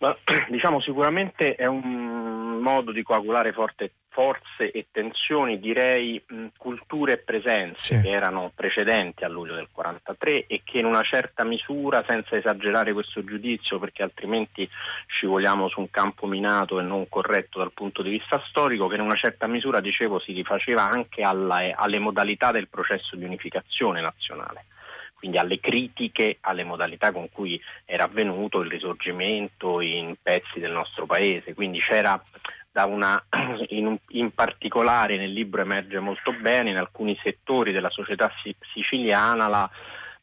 Ma, 0.00 0.16
diciamo 0.50 0.80
sicuramente 0.80 1.54
è 1.54 1.66
un 1.66 2.58
modo 2.60 2.90
di 2.90 3.02
coagulare 3.02 3.52
forte, 3.52 3.92
forze 4.14 4.70
e 4.70 4.86
tensioni, 4.92 5.58
direi 5.58 6.22
mh, 6.24 6.46
culture 6.56 7.14
e 7.14 7.18
presenze 7.18 7.96
sì. 7.96 8.00
che 8.00 8.10
erano 8.10 8.52
precedenti 8.54 9.24
a 9.24 9.28
luglio 9.28 9.56
del 9.56 9.68
43 9.72 10.46
e 10.46 10.62
che 10.64 10.78
in 10.78 10.84
una 10.84 11.02
certa 11.02 11.42
misura, 11.44 12.04
senza 12.06 12.36
esagerare 12.36 12.92
questo 12.92 13.24
giudizio 13.24 13.80
perché 13.80 14.04
altrimenti 14.04 14.66
scivoliamo 15.08 15.68
su 15.68 15.80
un 15.80 15.90
campo 15.90 16.28
minato 16.28 16.78
e 16.78 16.84
non 16.84 17.08
corretto 17.08 17.58
dal 17.58 17.72
punto 17.72 18.02
di 18.02 18.10
vista 18.10 18.40
storico, 18.48 18.86
che 18.86 18.94
in 18.94 19.00
una 19.00 19.16
certa 19.16 19.48
misura, 19.48 19.80
dicevo, 19.80 20.20
si 20.20 20.32
rifaceva 20.32 20.88
anche 20.88 21.22
alla, 21.22 21.74
alle 21.74 21.98
modalità 21.98 22.52
del 22.52 22.68
processo 22.68 23.16
di 23.16 23.24
unificazione 23.24 24.00
nazionale 24.00 24.66
quindi 25.24 25.40
alle 25.40 25.58
critiche 25.58 26.36
alle 26.40 26.64
modalità 26.64 27.10
con 27.10 27.30
cui 27.32 27.58
era 27.86 28.04
avvenuto 28.04 28.60
il 28.60 28.68
risorgimento 28.68 29.80
in 29.80 30.16
pezzi 30.22 30.60
del 30.60 30.70
nostro 30.70 31.06
paese. 31.06 31.54
Quindi 31.54 31.80
c'era 31.80 32.22
da 32.70 32.84
una, 32.84 33.24
in, 33.68 33.96
in, 34.08 34.34
particolare 34.34 35.16
nel 35.16 35.32
libro 35.32 35.62
emerge 35.62 35.98
molto 35.98 36.30
bene 36.32 36.70
in 36.70 36.76
alcuni 36.76 37.18
settori 37.22 37.72
della 37.72 37.88
società 37.88 38.30
siciliana 38.74 39.48
la 39.48 39.70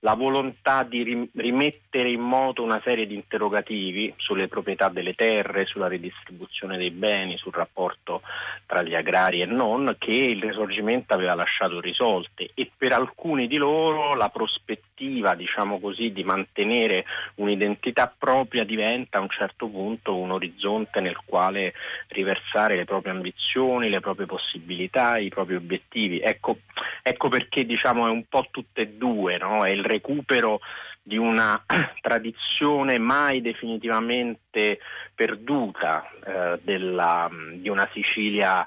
la 0.04 0.16
volontà 0.16 0.84
di 0.84 1.30
rimettere 1.34 2.10
in 2.10 2.22
moto 2.22 2.64
una 2.64 2.82
serie 2.84 3.06
di 3.06 3.14
interrogativi 3.14 4.12
sulle 4.18 4.48
proprietà 4.48 4.90
delle 4.90 5.14
terre, 5.14 5.66
sulla 5.66 5.88
ridistribuzione 5.88 6.78
dei 6.78 6.90
beni, 6.90 7.38
sul 7.38 7.54
rapporto 7.54 8.22
tra 8.66 8.82
gli 8.82 8.96
agrari 8.96 9.42
e 9.42 9.46
non, 9.46 9.96
che 10.00 10.12
il 10.12 10.42
risorgimento 10.42 11.14
aveva 11.14 11.36
lasciato 11.36 11.80
risolte 11.80 12.50
e 12.54 12.72
per 12.76 12.94
alcuni 12.94 13.48
di 13.48 13.58
loro 13.58 14.16
la 14.16 14.30
prospettiva, 14.30 15.36
diciamo 15.36 15.80
così, 15.80 16.12
di 16.12 16.24
mantenere 16.24 17.06
un'identità 17.36 18.12
propria 18.16 18.64
diventa 18.64 19.20
a 19.20 19.22
un 19.22 19.30
certo 19.30 19.68
punto 19.68 20.18
un 20.18 20.32
orizzonte 20.32 21.00
nel 21.00 21.18
quale 21.24 21.74
riversare 22.08 22.76
le 22.76 22.86
proprie 22.86 23.14
ambizioni, 23.14 23.90
le 23.90 24.00
proprie 24.00 24.26
possibilità, 24.26 25.18
i 25.18 25.30
propri 25.30 25.56
obiettivi. 25.56 26.22
Ecco, 26.22 26.58
ecco 27.04 27.30
perché 27.30 27.66
diciamo 27.66 28.08
è 28.08 28.10
un 28.10 28.26
po' 28.28 28.48
tutte 28.50 28.82
e 28.82 28.88
due, 28.88 29.38
no? 29.38 29.64
è 29.64 29.70
il 29.70 29.91
recupero 29.92 30.60
di 31.04 31.18
una 31.18 31.64
tradizione 32.02 32.98
mai 32.98 33.42
definitivamente 33.42 34.80
perduta 35.14 36.08
eh, 36.26 36.60
della, 36.64 37.30
di 37.54 37.70
una 37.70 37.90
Sicilia 37.94 38.66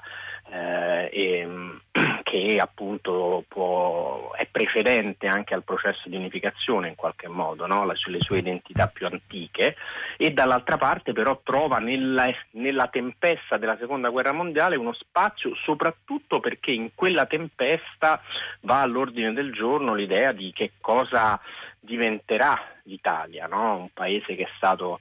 eh, 0.49 1.09
e, 1.11 1.47
che 2.23 2.57
appunto 2.59 3.43
può, 3.47 4.33
è 4.33 4.47
precedente 4.51 5.27
anche 5.27 5.53
al 5.53 5.63
processo 5.63 6.09
di 6.09 6.15
unificazione 6.15 6.89
in 6.89 6.95
qualche 6.95 7.27
modo, 7.27 7.65
no? 7.65 7.89
sulle 7.95 8.21
sue 8.21 8.39
identità 8.39 8.87
più 8.87 9.05
antiche 9.05 9.75
e 10.17 10.31
dall'altra 10.31 10.77
parte 10.77 11.13
però 11.13 11.39
trova 11.43 11.77
nella, 11.79 12.27
nella 12.51 12.87
tempesta 12.87 13.57
della 13.57 13.77
seconda 13.77 14.09
guerra 14.09 14.33
mondiale 14.33 14.75
uno 14.75 14.93
spazio 14.93 15.55
soprattutto 15.55 16.39
perché 16.39 16.71
in 16.71 16.89
quella 16.93 17.25
tempesta 17.25 18.21
va 18.61 18.81
all'ordine 18.81 19.33
del 19.33 19.53
giorno 19.53 19.93
l'idea 19.93 20.31
di 20.31 20.51
che 20.53 20.73
cosa 20.81 21.39
diventerà 21.79 22.59
l'Italia, 22.83 23.47
no? 23.47 23.77
un 23.77 23.89
paese 23.93 24.35
che 24.35 24.43
è 24.43 24.49
stato 24.57 24.99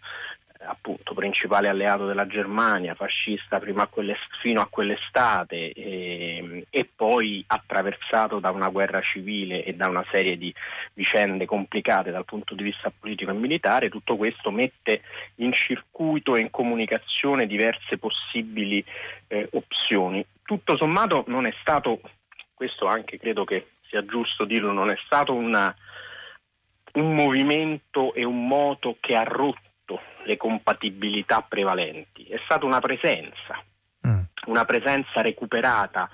appunto 0.66 1.14
principale 1.14 1.68
alleato 1.68 2.06
della 2.06 2.26
Germania, 2.26 2.94
fascista 2.94 3.56
a 3.56 3.88
fino 4.40 4.60
a 4.60 4.66
quell'estate 4.68 5.72
e, 5.72 6.36
ehm, 6.38 6.62
e, 6.70 6.88
poi 6.94 7.44
attraversato 7.46 8.38
da 8.38 8.50
una 8.50 8.68
guerra 8.68 9.00
civile 9.00 9.64
e 9.64 9.74
da 9.74 9.88
una 9.88 10.04
serie 10.10 10.36
di 10.36 10.54
vicende 10.94 11.46
complicate 11.46 12.10
dal 12.10 12.24
punto 12.24 12.54
di 12.54 12.62
vista 12.62 12.92
politico 12.96 13.30
e 13.30 13.34
militare, 13.34 13.88
tutto 13.88 14.16
questo 14.16 14.50
mette 14.50 15.02
in 15.36 15.52
circuito 15.52 16.36
e 16.36 16.40
in 16.40 16.50
comunicazione 16.50 17.46
diverse 17.46 17.98
possibili 17.98 18.84
eh, 19.28 19.48
opzioni. 19.52 20.24
Tutto 20.42 20.76
sommato 20.76 21.24
non 21.28 21.46
è 21.46 21.54
stato, 21.60 22.00
questo 22.52 22.86
anche 22.86 23.18
credo 23.18 23.44
che 23.44 23.68
sia 23.88 24.04
giusto 24.04 24.44
dirlo, 24.44 24.72
non 24.72 24.90
è 24.90 24.96
stato 25.04 25.34
una, 25.34 25.74
un 26.94 27.14
movimento 27.14 28.12
e 28.14 28.24
un 28.24 28.46
moto 28.46 28.96
che 29.00 29.16
ha 29.16 29.22
rotto 29.22 29.63
le 30.24 30.36
compatibilità 30.36 31.44
prevalenti, 31.46 32.24
è 32.24 32.40
stata 32.44 32.64
una 32.64 32.80
presenza, 32.80 33.62
mm. 34.06 34.22
una 34.46 34.64
presenza 34.64 35.20
recuperata 35.20 36.08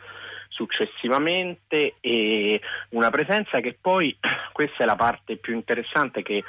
successivamente 0.61 1.95
e 2.01 2.61
una 2.91 3.09
presenza 3.09 3.61
che 3.61 3.79
poi, 3.81 4.15
questa 4.53 4.83
è 4.83 4.87
la 4.87 4.97
parte 4.97 5.37
più 5.37 5.55
interessante 5.55 6.23
che 6.23 6.45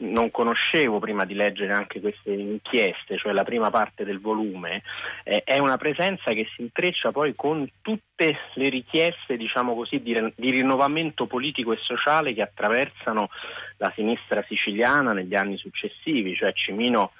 non 0.00 0.32
conoscevo 0.32 0.98
prima 0.98 1.24
di 1.24 1.34
leggere 1.34 1.72
anche 1.72 2.00
queste 2.00 2.32
inchieste, 2.32 3.16
cioè 3.18 3.32
la 3.32 3.44
prima 3.44 3.70
parte 3.70 4.04
del 4.04 4.20
volume, 4.20 4.82
eh, 5.22 5.44
è 5.44 5.58
una 5.58 5.76
presenza 5.76 6.32
che 6.32 6.48
si 6.56 6.62
intreccia 6.62 7.12
poi 7.12 7.36
con 7.36 7.70
tutte 7.82 8.36
le 8.54 8.68
richieste, 8.68 9.36
diciamo 9.36 9.76
così, 9.76 10.02
di, 10.02 10.32
di 10.34 10.50
rinnovamento 10.50 11.26
politico 11.26 11.72
e 11.72 11.78
sociale 11.80 12.34
che 12.34 12.42
attraversano 12.42 13.28
la 13.76 13.92
sinistra 13.94 14.44
siciliana 14.48 15.12
negli 15.12 15.36
anni 15.36 15.56
successivi, 15.56 16.34
cioè 16.34 16.52
Cimino 16.52 17.12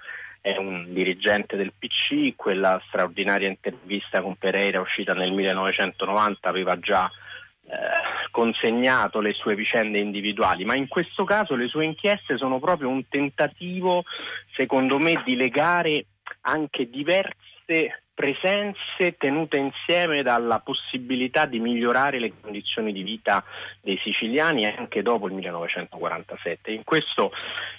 è 0.47 0.57
un 0.59 0.93
dirigente 0.93 1.57
del 1.57 1.73
PC, 1.77 2.37
quella 2.37 2.81
straordinaria 2.87 3.49
intervista 3.49 4.23
con 4.23 4.37
Pereira 4.37 4.81
uscita 4.81 5.13
nel 5.13 5.33
1990 5.33 6.49
aveva 6.49 6.79
già 6.79 7.11
eh, 7.63 8.31
consegnato 8.31 9.19
le 9.19 9.33
sue 9.33 9.57
vicende 9.57 9.99
individuali, 9.99 10.65
ma 10.65 10.77
in 10.77 10.87
questo 10.87 11.25
caso 11.25 11.57
le 11.57 11.67
sue 11.67 11.85
inchieste 11.85 12.37
sono 12.37 12.61
proprio 12.61 12.89
un 12.89 13.09
tentativo, 13.09 14.05
secondo 14.55 14.99
me, 14.99 15.21
di 15.25 15.35
legare 15.35 16.07
anche 16.43 16.89
diverse 16.89 18.05
presenze 18.17 19.17
tenute 19.19 19.59
insieme 19.59 20.23
dalla 20.23 20.61
possibilità 20.61 21.45
di 21.45 21.61
migliorare 21.61 22.19
le 22.19 22.33
condizioni 22.41 22.91
di 22.91 23.03
vita 23.03 23.45
dei 23.83 23.99
siciliani 24.03 24.65
anche 24.65 25.03
dopo 25.03 25.27
il 25.27 25.35
1947. 25.35 26.71
In 26.71 26.83
questo 26.83 27.31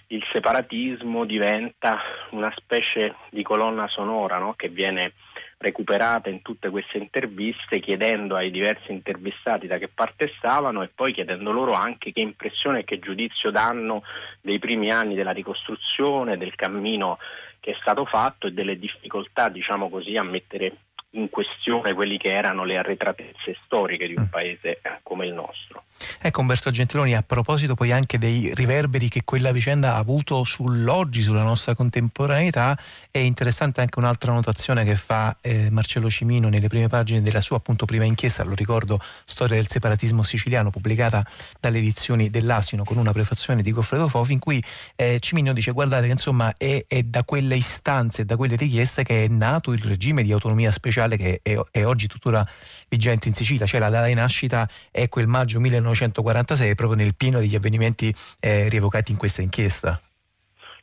il 0.08 0.24
separatismo 0.32 1.26
diventa 1.26 2.00
una 2.30 2.54
specie 2.56 3.16
di 3.32 3.42
colonna 3.42 3.88
sonora 3.88 4.38
no? 4.38 4.54
che 4.54 4.70
viene 4.70 5.14
recuperata 5.60 6.30
in 6.30 6.42
tutte 6.42 6.70
queste 6.70 6.98
interviste 6.98 7.80
chiedendo 7.80 8.36
ai 8.36 8.52
diversi 8.52 8.92
intervistati 8.92 9.66
da 9.66 9.78
che 9.78 9.88
parte 9.88 10.32
stavano 10.38 10.84
e 10.84 10.90
poi 10.94 11.14
chiedendo 11.14 11.52
loro 11.52 11.72
anche 11.72 12.12
che 12.12 12.22
impressione 12.22 12.80
e 12.80 12.84
che 12.84 13.00
giudizio 13.00 13.50
danno 13.50 14.04
dei 14.42 14.60
primi 14.60 14.92
anni 14.92 15.16
della 15.16 15.32
ricostruzione, 15.32 16.38
del 16.38 16.56
cammino 16.56 17.18
che 17.60 17.72
è 17.72 17.78
stato 17.82 18.06
fatto 18.06 18.48
e 18.48 18.52
delle 18.52 18.78
difficoltà, 18.78 19.50
diciamo 19.50 19.90
così, 19.90 20.16
a 20.16 20.24
mettere 20.24 20.74
in 21.18 21.30
questione 21.30 21.94
quelli 21.94 22.18
che 22.18 22.32
erano 22.32 22.64
le 22.64 22.78
arretratezze 22.78 23.58
storiche 23.66 24.08
di 24.08 24.14
un 24.16 24.24
mm. 24.24 24.32
paese 24.32 24.82
come 25.04 25.26
il 25.26 25.34
nostro. 25.34 25.84
Ecco 26.22 26.42
Umberto 26.42 26.70
Gentiloni, 26.70 27.16
a 27.16 27.24
proposito 27.24 27.74
poi 27.74 27.92
anche 27.92 28.18
dei 28.18 28.52
riverberi 28.54 29.10
che 29.10 29.24
quella 29.24 29.52
vicenda 29.52 29.94
ha 29.94 29.98
avuto 29.98 30.44
sull'oggi, 30.44 31.22
sulla 31.22 31.44
nostra 31.44 31.76
contemporaneità, 31.76 32.78
è 33.10 33.18
interessante 33.18 33.82
anche 33.82 33.98
un'altra 34.00 34.32
notazione 34.32 34.84
che 34.84 34.96
fa 34.96 35.36
eh, 35.42 35.70
Marcello 35.72 36.10
Cimino 36.10 36.50
nelle 36.50 36.68
prime 36.68 36.88
pagine 36.88 37.22
della 37.22 37.42
sua 37.42 37.58
appunto 37.58 37.86
prima 37.86 38.04
inchiesta, 38.04 38.44
lo 38.44 38.54
ricordo, 38.54 39.00
Storia 39.26 39.56
del 39.56 39.68
separatismo 39.68 40.24
siciliano, 40.24 40.70
pubblicata 40.70 41.26
dalle 41.60 41.80
edizioni 41.80 42.30
dell'Asino 42.30 42.84
con 42.84 42.98
una 42.98 43.12
prefazione 43.12 43.62
di 43.62 43.72
Goffredo 43.72 44.08
Fofi, 44.08 44.34
in 44.34 44.40
cui 44.40 44.64
eh, 44.96 45.18
Cimino 45.20 45.54
dice 45.54 45.72
guardate 45.72 46.06
che 46.06 46.12
insomma 46.12 46.54
è, 46.58 46.86
è 46.88 47.02
da 47.04 47.24
quelle 47.24 47.56
istanze, 47.56 48.26
da 48.26 48.36
quelle 48.36 48.56
richieste 48.56 49.04
che 49.04 49.26
è 49.26 49.28
nato 49.28 49.72
il 49.72 49.84
regime 49.84 50.24
di 50.24 50.32
autonomia 50.32 50.72
speciale 50.72 51.07
che 51.16 51.40
è, 51.42 51.58
è 51.72 51.86
oggi 51.86 52.08
tuttora 52.08 52.46
vigente 52.90 53.30
in 53.30 53.34
Sicilia, 53.34 53.66
cioè 53.66 53.80
la 53.80 53.90
data 53.90 54.08
di 54.08 54.14
nascita 54.14 54.68
è 54.92 55.08
quel 55.08 55.28
maggio 55.28 55.60
1946, 55.60 56.76
proprio 56.76 56.98
nel 56.98 57.16
pieno 57.16 57.40
degli 57.40 57.56
avvenimenti 57.56 58.14
eh, 58.40 58.68
rievocati 58.68 59.12
in 59.12 59.18
questa 59.18 59.42
inchiesta. 59.42 60.02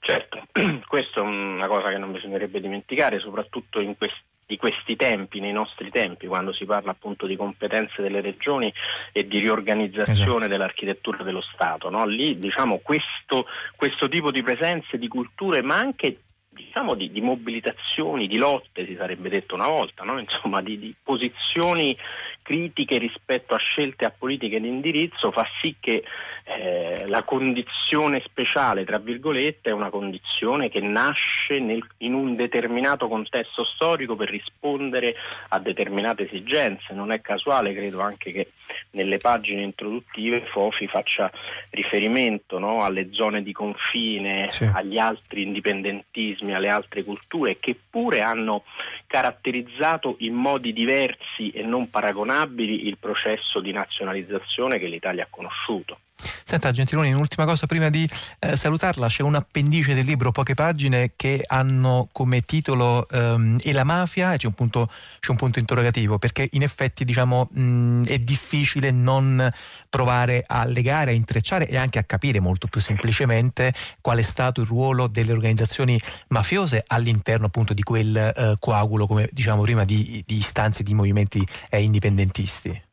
Certo, 0.01 0.47
questa 0.87 1.21
è 1.21 1.23
una 1.23 1.67
cosa 1.67 1.91
che 1.91 1.99
non 1.99 2.13
bisognerebbe 2.13 2.61
dimenticare, 2.61 3.19
soprattutto 3.19 3.81
in 3.81 3.97
questi 3.97 4.23
di 4.47 4.57
questi 4.57 4.95
tempi, 4.97 5.41
nei 5.41 5.53
nostri 5.53 5.91
tempi, 5.91 6.27
quando 6.27 6.53
si 6.53 6.65
parla 6.65 6.91
appunto 6.91 7.27
di 7.27 7.37
competenze 7.37 8.03
delle 8.03 8.21
regioni 8.21 8.73
e 9.13 9.25
di 9.25 9.39
riorganizzazione 9.39 10.31
esatto. 10.31 10.49
dell'architettura 10.49 11.23
dello 11.23 11.41
Stato. 11.41 11.89
No? 11.89 12.05
Lì 12.05 12.39
diciamo 12.39 12.81
questo, 12.83 13.47
questo 13.75 14.09
tipo 14.09 14.31
di 14.31 14.43
presenze, 14.43 14.99
di 14.99 15.09
culture, 15.09 15.63
ma 15.63 15.77
anche 15.77 16.19
diciamo 16.55 16.95
di, 16.95 17.11
di, 17.11 17.21
mobilitazioni, 17.21 18.27
di 18.27 18.37
lotte, 18.37 18.87
si 18.87 18.95
sarebbe 18.97 19.29
detto 19.29 19.55
una 19.55 19.69
volta, 19.69 20.05
no? 20.05 20.19
insomma 20.19 20.63
di, 20.63 20.79
di, 20.79 20.95
posizioni 21.03 21.97
critiche 22.45 22.99
rispetto 22.99 23.55
a 23.55 23.59
scelte 23.59 24.05
a 24.05 24.13
politiche 24.17 24.61
di 24.61 24.69
indirizzo 24.69 25.33
fa 25.33 25.47
sì 25.63 25.77
che 25.81 26.05
eh, 26.45 27.07
la 27.07 27.23
condizione 27.23 28.21
speciale, 28.23 28.85
tra 28.85 28.99
virgolette, 28.99 29.71
è 29.71 29.73
una 29.73 29.89
condizione 29.89 30.69
che 30.69 30.81
nasce 30.81 31.59
nel, 31.59 31.83
in 31.99 32.13
un 32.13 32.37
determinato 32.37 33.09
contesto 33.09 33.65
storico 33.65 34.15
per 34.15 34.29
rispondere 34.29 35.15
a 35.49 35.59
determinate 35.59 36.25
esigenze. 36.25 36.93
Non 36.93 37.13
è 37.13 37.23
casuale, 37.23 37.73
credo 37.73 38.01
anche 38.01 38.31
che 38.31 38.51
nelle 38.91 39.17
pagine 39.17 39.63
introduttive 39.63 40.43
Fofi 40.43 40.87
faccia 40.87 41.33
riferimento 41.71 42.59
no, 42.59 42.85
alle 42.85 43.09
zone 43.13 43.43
di 43.43 43.53
confine, 43.53 44.51
sì. 44.51 44.69
agli 44.71 44.99
altri 44.99 45.45
indipendentismi, 45.45 46.53
alle 46.53 46.69
altre 46.69 47.05
culture 47.05 47.59
che 47.59 47.75
pure 47.89 48.21
hanno 48.21 48.65
caratterizzato 49.07 50.17
in 50.19 50.35
modi 50.35 50.75
diversi 50.75 51.49
e 51.51 51.63
non 51.63 51.89
paragonabili 51.89 52.33
paragonabili 52.35 52.87
il 52.89 52.99
processo 52.99 53.61
di 53.61 53.71
nazionalizzazione 53.71 54.79
che 54.79 54.87
l'Italia 54.87 55.25
ha 55.25 55.29
conosciuto. 55.31 55.99
Senta 56.45 56.73
Gentiloni, 56.73 57.13
un'ultima 57.13 57.45
cosa 57.45 57.67
prima 57.67 57.91
di 57.91 58.09
eh, 58.39 58.57
salutarla, 58.57 59.09
c'è 59.09 59.23
un 59.23 59.35
appendice 59.35 59.95
del 59.95 60.05
libro, 60.05 60.33
poche 60.33 60.55
pagine, 60.55 61.13
che 61.17 61.43
hanno 61.47 62.09
come 62.13 62.43
titolo 62.43 63.09
ehm, 63.09 63.59
E 63.63 63.73
la 63.73 63.85
mafia? 63.85 64.33
E 64.33 64.37
c'è 64.37 64.47
un, 64.47 64.55
punto, 64.55 64.89
c'è 65.21 65.31
un 65.31 65.37
punto 65.37 65.59
interrogativo, 65.59 66.19
perché 66.19 66.49
in 66.53 66.63
effetti 66.63 67.05
diciamo, 67.05 67.49
mh, 67.51 68.05
è 68.07 68.19
difficile 68.19 68.91
non 68.91 69.51
provare 69.89 70.45
a 70.47 70.65
legare, 70.65 71.13
a 71.13 71.15
intrecciare 71.15 71.69
e 71.69 71.77
anche 71.77 71.99
a 71.99 72.05
capire 72.05 72.41
molto 72.41 72.67
più 72.67 72.81
semplicemente 72.81 73.73
qual 74.01 74.19
è 74.19 74.23
stato 74.23 74.61
il 74.61 74.67
ruolo 74.67 75.07
delle 75.07 75.33
organizzazioni 75.33 76.01
mafiose 76.29 76.83
all'interno 76.87 77.47
appunto 77.47 77.75
di 77.75 77.83
quel 77.83 78.17
eh, 78.17 78.57
coagulo, 78.59 79.07
come 79.07 79.29
diciamo 79.31 79.63
prima, 79.63 79.85
di, 79.85 80.23
di 80.27 80.37
istanze 80.37 80.83
di 80.83 80.95
movimenti 80.95 81.47
eh, 81.71 81.83
indipendentisti. 81.83 82.84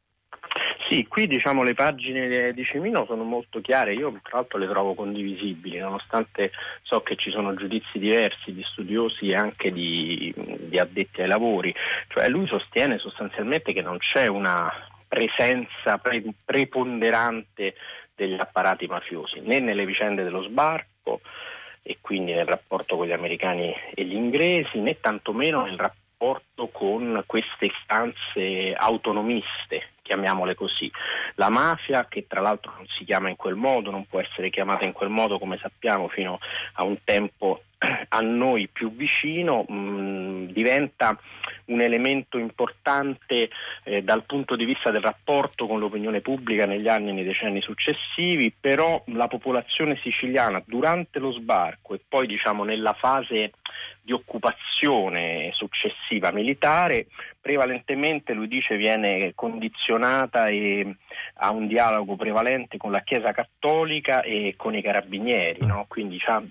Sì, 0.92 1.08
qui 1.08 1.26
diciamo 1.26 1.64
le 1.64 1.74
pagine 1.74 2.52
di 2.52 2.66
Cimino 2.66 3.06
sono 3.06 3.24
molto 3.24 3.62
chiare, 3.62 3.94
io 3.94 4.12
tra 4.22 4.40
l'altro 4.40 4.60
le 4.60 4.68
trovo 4.68 4.94
condivisibili, 4.94 5.78
nonostante 5.78 6.52
so 6.82 7.00
che 7.00 7.16
ci 7.16 7.32
sono 7.32 7.54
giudizi 7.54 7.98
diversi 7.98 8.52
di 8.52 8.62
studiosi 8.62 9.30
e 9.30 9.36
anche 9.38 9.72
di, 9.72 10.34
di 10.36 10.78
addetti 10.78 11.22
ai 11.22 11.30
lavori, 11.30 11.74
cioè 12.10 12.28
lui 12.28 12.46
sostiene 12.46 12.98
sostanzialmente 12.98 13.72
che 13.72 13.82
non 13.82 14.00
c'è 14.00 14.28
una 14.28 14.70
presenza 15.08 15.98
pre- 15.98 16.26
preponderante 16.44 17.76
degli 18.14 18.36
apparati 18.38 18.86
mafiosi, 18.86 19.40
né 19.40 19.60
nelle 19.60 19.86
vicende 19.86 20.24
dello 20.24 20.44
sbarco 20.44 21.22
e 21.84 22.00
quindi 22.02 22.34
nel 22.34 22.48
rapporto 22.48 22.98
con 22.98 23.08
gli 23.08 23.14
americani 23.14 23.74
e 23.94 24.04
gli 24.04 24.16
inglesi, 24.16 24.78
né 24.80 25.00
tantomeno 25.00 25.64
nel 25.64 25.78
rapporto 25.78 26.68
con 26.68 27.24
queste 27.26 27.68
istanze 27.68 28.74
autonomiste 28.76 29.92
chiamiamole 30.12 30.56
così. 30.56 30.92
La 31.36 31.50
mafia, 31.50 32.06
che 32.10 32.26
tra 32.28 32.42
l'altro 32.42 32.74
non 32.76 32.86
si 32.88 33.06
chiama 33.06 33.30
in 33.30 33.38
quel 33.38 33.56
modo, 33.56 33.92
non 33.92 34.06
può 34.06 34.20
essere 34.20 34.50
chiamata 34.50 34.84
in 34.84 34.92
quel 34.92 35.10
modo 35.10 35.40
come 35.40 35.58
sappiamo 35.62 36.10
fino 36.10 36.40
a 36.74 36.84
un 36.84 36.98
tempo 37.04 37.64
a 38.10 38.20
noi 38.22 38.68
più 38.68 38.94
vicino, 38.96 39.66
mh, 39.68 39.74
mm, 39.74 40.46
diventa 40.48 41.18
un 41.66 41.82
elemento 41.82 42.38
importante 42.38 43.50
eh, 43.84 44.04
dal 44.04 44.24
punto 44.26 44.56
di 44.56 44.66
vista 44.66 44.92
del 44.92 45.02
rapporto 45.02 45.68
con 45.68 45.80
l'opinione 45.80 46.22
pubblica 46.22 46.66
negli 46.66 46.88
anni 46.88 47.10
e 47.10 47.14
nei 47.14 47.24
decenni 47.24 47.62
successivi, 47.62 48.54
però 48.58 49.02
la 49.08 49.28
popolazione 49.28 49.98
siciliana 50.02 50.62
durante 50.66 51.20
lo 51.20 51.32
sbarco 51.32 51.94
e 51.94 52.02
poi 52.08 52.28
diciamo 52.28 52.64
nella 52.64 52.94
fase 52.94 53.52
di 54.04 54.12
occupazione 54.12 55.52
successiva 55.54 56.32
militare, 56.32 57.08
prevalentemente 57.40 58.34
lui 58.34 58.48
dice 58.48 58.76
viene 58.76 59.32
condizionata 59.36 60.48
e 60.48 60.96
a 61.36 61.52
un 61.52 61.68
dialogo 61.68 62.16
prevalente 62.16 62.78
con 62.78 62.92
la 62.92 63.02
Chiesa 63.02 63.32
Cattolica 63.32 64.22
e 64.22 64.56
con 64.58 64.76
i 64.76 64.82
carabinieri, 64.82 65.66
no? 65.66 65.86
quindi 65.88 66.18
cioè, 66.18 66.42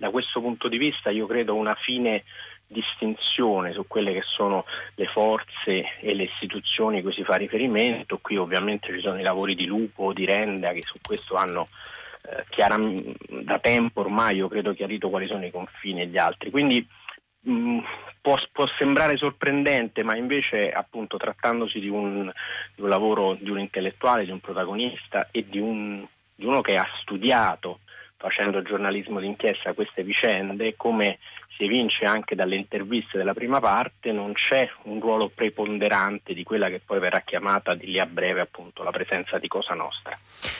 da 0.00 0.08
questo 0.08 0.40
punto 0.40 0.66
di 0.68 0.78
vista 0.78 1.10
io 1.10 1.26
credo 1.26 1.54
una 1.54 1.74
fine 1.74 2.24
distinzione 2.66 3.74
su 3.74 3.84
quelle 3.86 4.14
che 4.14 4.22
sono 4.24 4.64
le 4.94 5.04
forze 5.04 5.98
e 6.00 6.14
le 6.14 6.22
istituzioni 6.22 6.98
a 6.98 7.02
cui 7.02 7.12
si 7.12 7.22
fa 7.22 7.34
riferimento. 7.34 8.18
Qui 8.22 8.38
ovviamente 8.38 8.94
ci 8.94 9.00
sono 9.00 9.20
i 9.20 9.22
lavori 9.22 9.54
di 9.54 9.66
Lupo, 9.66 10.14
di 10.14 10.24
Renda 10.24 10.72
che 10.72 10.80
su 10.86 10.96
questo 11.02 11.34
hanno 11.34 11.68
eh, 12.22 12.46
chiaram- 12.48 13.14
da 13.42 13.58
tempo 13.58 14.00
ormai 14.00 14.36
io 14.36 14.48
credo 14.48 14.72
chiarito 14.72 15.10
quali 15.10 15.26
sono 15.26 15.44
i 15.44 15.50
confini 15.50 16.00
e 16.00 16.06
gli 16.06 16.16
altri. 16.16 16.50
Quindi 16.50 16.86
mh, 17.40 17.52
mm, 17.52 17.78
può, 18.22 18.38
può, 18.52 18.66
sembrare 18.78 19.18
sorprendente, 19.18 20.02
ma 20.02 20.16
invece 20.16 20.70
appunto 20.70 21.18
trattandosi 21.18 21.78
di 21.78 21.90
un, 21.90 22.32
di 22.74 22.80
un, 22.80 22.88
lavoro 22.88 23.36
di 23.38 23.50
un 23.50 23.58
intellettuale, 23.58 24.24
di 24.24 24.30
un 24.30 24.40
protagonista 24.40 25.28
e 25.30 25.44
di, 25.46 25.58
un, 25.58 26.06
di 26.34 26.46
uno 26.46 26.62
che 26.62 26.76
ha 26.76 26.88
studiato 27.02 27.80
facendo 28.20 28.60
giornalismo 28.60 29.18
d'inchiesta 29.18 29.72
queste 29.72 30.04
vicende, 30.04 30.76
come 30.76 31.18
si 31.56 31.64
evince 31.64 32.04
anche 32.04 32.34
dalle 32.34 32.56
interviste 32.56 33.18
della 33.18 33.34
prima 33.34 33.60
parte, 33.60 34.12
non 34.12 34.32
c'è 34.32 34.68
un 34.84 35.00
ruolo 35.00 35.28
preponderante 35.28 36.32
di 36.32 36.42
quella 36.42 36.68
che 36.68 36.80
poi 36.84 36.98
verrà 36.98 37.20
chiamata 37.20 37.74
di 37.74 37.86
lì 37.86 37.98
a 37.98 38.06
breve 38.06 38.40
appunto 38.40 38.82
la 38.82 38.90
presenza 38.90 39.38
di 39.38 39.48
Cosa 39.48 39.74
Nostra. 39.74 40.16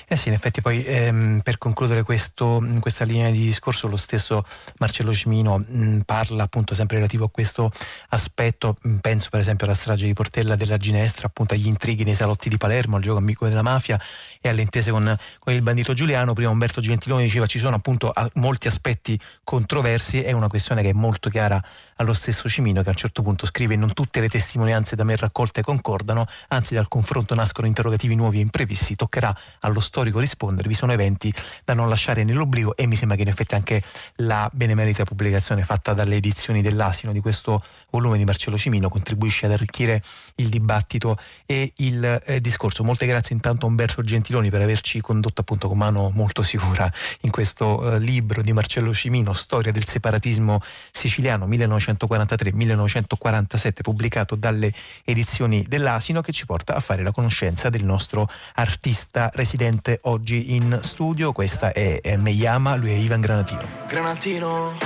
Eh 0.07 0.17
sì, 0.17 0.29
in 0.29 0.35
effetti 0.35 0.61
poi 0.61 0.85
ehm, 0.85 1.41
per 1.43 1.57
concludere 1.57 2.03
questo, 2.03 2.63
questa 2.81 3.05
linea 3.05 3.31
di 3.31 3.39
discorso 3.39 3.87
lo 3.87 3.97
stesso 3.97 4.45
Marcello 4.79 5.15
Cimino 5.15 5.59
mh, 5.59 6.01
parla 6.05 6.43
appunto 6.43 6.75
sempre 6.75 6.97
relativo 6.97 7.27
a 7.27 7.31
questo 7.31 7.71
aspetto, 8.09 8.77
mh, 8.83 8.97
penso 8.97 9.29
per 9.31 9.41
esempio 9.41 9.67
alla 9.67 9.75
strage 9.75 10.07
di 10.07 10.13
Portella 10.13 10.57
della 10.57 10.77
Ginestra, 10.77 11.29
appunto 11.29 11.55
agli 11.55 11.67
intrighi 11.67 12.05
nei 12.05 12.15
salotti 12.15 12.49
di 12.49 12.57
Palermo, 12.57 12.97
al 12.97 13.03
gioco 13.03 13.19
amico 13.19 13.47
della 13.47 13.63
mafia 13.63 13.99
e 14.41 14.49
alle 14.49 14.63
intese 14.63 14.91
con, 14.91 15.17
con 15.39 15.53
il 15.53 15.63
bandito 15.63 15.93
Giuliano, 15.93 16.33
prima 16.33 16.51
Umberto 16.51 16.81
Gentiloni 16.81 17.23
diceva 17.23 17.47
ci 17.47 17.59
sono 17.59 17.77
appunto 17.77 18.13
molti 18.35 18.67
aspetti 18.67 19.19
controversi, 19.45 20.23
è 20.23 20.33
una 20.33 20.49
questione 20.49 20.80
che 20.81 20.91
è 20.91 20.93
molto 20.93 21.29
chiara 21.29 21.63
allo 21.97 22.15
stesso 22.15 22.49
Cimino 22.49 22.83
che 22.83 22.89
a 22.89 22.93
un 22.93 22.97
certo 22.97 23.23
punto 23.23 23.47
scrive 23.47 23.77
non 23.77 23.93
tutte 23.93 24.21
le 24.21 24.29
testimonianze 24.29 24.97
da 24.97 25.05
me 25.05 25.17
raccolte 25.17 25.63
concordano, 25.63 26.27
anzi 26.49 26.75
dal 26.75 26.89
confronto 26.89 27.35
nascono 27.35 27.67
interrogativi 27.67 28.15
nuovi 28.15 28.39
e 28.39 28.43
imprevisti, 28.43 28.97
toccherà 28.97 29.35
allo 29.61 29.81
storico 29.81 30.19
rispondere, 30.19 30.69
vi 30.69 30.75
sono 30.75 30.93
eventi 30.93 31.33
da 31.65 31.75
non 31.75 31.89
lasciare 31.89 32.25
nell'oblio 32.25 32.77
e 32.77 32.87
mi 32.87 32.97
sembra 32.97 33.17
che 33.17 33.23
in 33.23 33.29
effetti 33.29 33.55
anche 33.55 33.83
la 34.17 34.49
benemerita 34.53 35.05
pubblicazione 35.05 35.65
fatta 35.65 35.93
dalle 35.93 36.17
edizioni 36.17 36.63
dell'Asino 36.63 37.13
di 37.13 37.21
questo 37.21 37.63
volume 37.91 38.19
di 38.19 38.25
Marcello 38.25 38.59
Cimino 38.59 38.89
contribuisce 38.89 39.47
ad 39.47 39.53
arricchire 39.53 40.03
il 40.37 40.49
dibattito 40.49 41.17
e 41.47 41.73
il 41.77 42.23
eh, 42.25 42.41
discorso. 42.41 42.85
Molte 42.85 43.07
grazie 43.07 43.35
intanto 43.35 43.67
a 43.67 43.69
Umberto 43.69 44.03
Gentiloni 44.03 44.51
per 44.51 44.63
averci 44.63 45.01
condotto 45.01 45.41
appunto 45.41 45.69
con 45.69 45.79
mano 45.79 46.11
molto 46.15 46.43
sicura 46.43 46.91
in 47.23 47.31
questo 47.31 47.95
eh, 47.95 47.99
libro 47.99 48.43
di 48.43 48.53
Marcello 48.53 48.93
Cimino, 48.93 49.33
Storia 49.33 49.73
del 49.73 49.87
separatismo 49.87 50.61
siciliano 50.91 51.47
1943-1947, 51.47 53.83
pubblicato 53.83 54.37
dalle 54.37 54.73
edizioni 55.05 55.65
dell'Asino, 55.69 56.21
che 56.21 56.33
ci 56.33 56.47
porta 56.47 56.75
a 56.75 56.81
fare 56.81 57.03
la 57.03 57.13
conoscenza 57.13 57.71
del 57.71 57.85
nostro 57.85 58.29
artista 58.55 59.31
residente 59.35 59.99
oggi 60.03 60.55
in 60.55 60.79
studio. 60.83 61.33
Questa 61.33 61.73
è, 61.73 62.17
Meyama, 62.17 62.77
lui 62.77 62.91
è 62.91 62.95
Ivan 62.95 63.21
Granatino. 63.21 63.63
Granatino, 63.87 64.77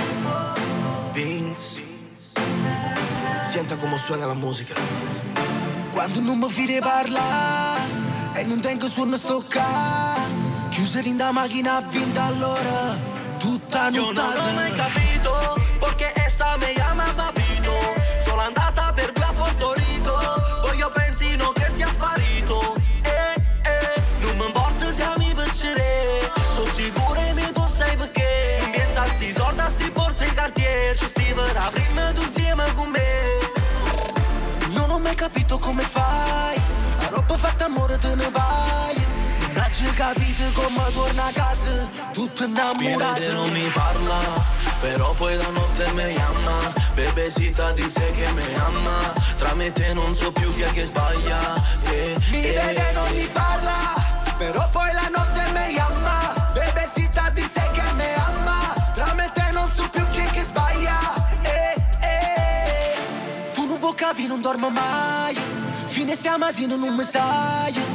Vince, 1.11 1.83
senta 3.43 3.75
come 3.75 3.97
suona 3.97 4.25
la 4.25 4.33
musica. 4.33 4.73
Quando 5.91 6.19
non 6.19 6.39
mi 6.39 6.49
fide 6.49 6.79
parla 6.79 7.77
e 8.33 8.43
non 8.43 8.59
tengo 8.59 8.87
suono 8.87 9.15
stocca, 9.15 9.63
chiusa 10.69 10.99
in 10.99 11.15
da 11.15 11.31
macchina 11.31 11.79
vinta 11.81 12.25
allora, 12.25 12.97
tutta 13.37 13.89
nottata. 13.89 14.35
Io 14.35 14.41
non 14.41 14.49
ho 14.49 14.53
mai 14.53 14.71
capito 14.73 15.04
me 16.57 16.73
llama 16.73 17.03
papito, 17.15 17.73
sono 18.23 18.41
andata 18.41 18.91
per 18.93 19.11
due 19.11 19.23
a 19.23 19.33
Porto 19.33 19.73
Rico, 19.73 20.17
voglio 20.61 20.89
pensino 20.91 21.51
che 21.51 21.69
sia 21.73 21.89
sparito. 21.89 22.75
Eh, 23.03 23.41
eh, 23.63 24.01
non 24.19 24.35
mi 24.37 24.45
importa 24.45 24.91
se 24.91 25.05
mi 25.17 25.33
piacerei, 25.33 26.29
sono 26.49 26.71
sicuro 26.71 27.13
che 27.13 27.51
tu 27.51 27.65
sai 27.67 27.95
perché. 27.97 28.57
Non 28.61 28.71
pensa 28.71 29.01
a 29.01 29.07
sti 29.07 29.33
soldi, 29.33 29.59
a 29.59 29.69
sti 29.69 29.89
borse 29.91 30.25
cartier, 30.33 30.97
ci 30.97 31.07
stiva 31.07 31.45
da 31.51 31.69
prima 31.71 32.11
tu 32.13 32.21
insieme 32.21 32.73
con 32.73 32.89
me. 32.89 33.09
Non 34.69 34.89
ho 34.89 34.99
mai 34.99 35.15
capito 35.15 35.57
come 35.57 35.83
fai, 35.83 36.57
a 36.99 37.07
roba 37.09 37.37
fatta 37.37 37.65
amore 37.65 37.97
te 37.97 38.15
ne 38.15 38.29
vai. 38.29 38.95
Non 39.53 39.63
hai 39.63 39.93
capito 39.93 40.43
come 40.53 40.91
torna 40.93 41.25
a 41.25 41.31
casa, 41.33 41.87
tutto 42.13 42.43
innamorato. 42.43 43.19
Mi 43.19 43.27
non 43.27 43.49
mi 43.49 43.69
parla, 43.73 44.54
però 44.85 45.11
poi 45.15 45.35
la 45.35 45.49
notte 45.49 45.91
mi 45.93 46.13
chiama. 46.13 46.73
Bebesita 46.93 47.71
dice 47.71 48.11
che 48.11 48.31
mi 48.31 48.53
ama, 48.53 49.13
tra 49.35 49.55
me 49.55 49.65
e 49.65 49.71
te 49.71 49.93
non 49.93 50.15
so 50.15 50.31
più 50.31 50.53
chi 50.53 50.61
è 50.61 50.71
che 50.71 50.83
sbaglia. 50.83 51.55
Eh, 51.85 52.15
mi 52.29 52.43
eh. 52.43 52.51
vede 52.53 52.91
non 52.93 53.11
mi 53.13 53.27
parla, 53.33 53.77
però 54.37 54.69
poi 54.69 54.93
la 54.93 55.09
notte 55.11 55.41
mi 55.53 55.73
chiama. 55.73 56.51
Bebesita 56.53 57.31
dice 57.33 57.63
che 57.73 57.85
mi 57.97 58.09
ama, 58.27 58.73
tra 58.93 59.13
me 59.15 59.25
e 59.25 59.31
te 59.33 59.49
non 59.53 59.67
so 59.73 59.89
più 59.89 60.07
chi 60.11 60.19
è 60.19 60.29
che 60.29 60.43
sbaglia. 60.43 60.99
Eh, 61.41 61.73
eh. 62.01 63.53
Tu 63.53 63.65
non 63.65 63.79
puoi 63.79 63.95
capire, 63.95 64.27
non 64.27 64.41
dormo 64.41 64.69
mai, 64.69 65.35
fine 65.87 66.15
siamo 66.15 66.45
mattino 66.45 66.75
non 66.75 66.93
mi 66.93 67.03
sai. 67.03 67.94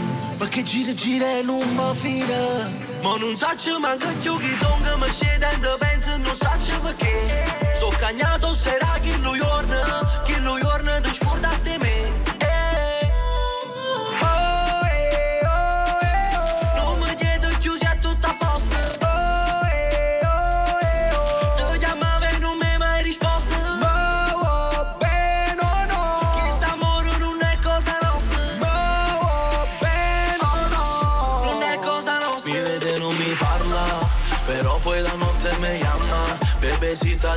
Perché 0.50 0.64
gira 0.64 0.92
gira 0.94 1.38
e 1.38 1.42
non 1.42 1.62
mi 1.76 1.94
fida 1.94 2.68
Ma 3.02 3.16
non 3.18 3.36
saccio 3.36 3.78
manco 3.78 4.08
più 4.20 4.36
chi 4.38 4.52
sono 4.56 4.80
che 4.82 4.96
mi 4.96 5.12
scende 5.12 5.46
penso 5.78 6.16
non 6.16 6.34
saccio 6.34 6.80
perché. 6.80 7.76
So 7.78 7.88
cagnato 7.96 8.52
sarà 8.52 8.98
chi 9.00 9.12
lo 9.22 9.36
giorno 9.36 9.59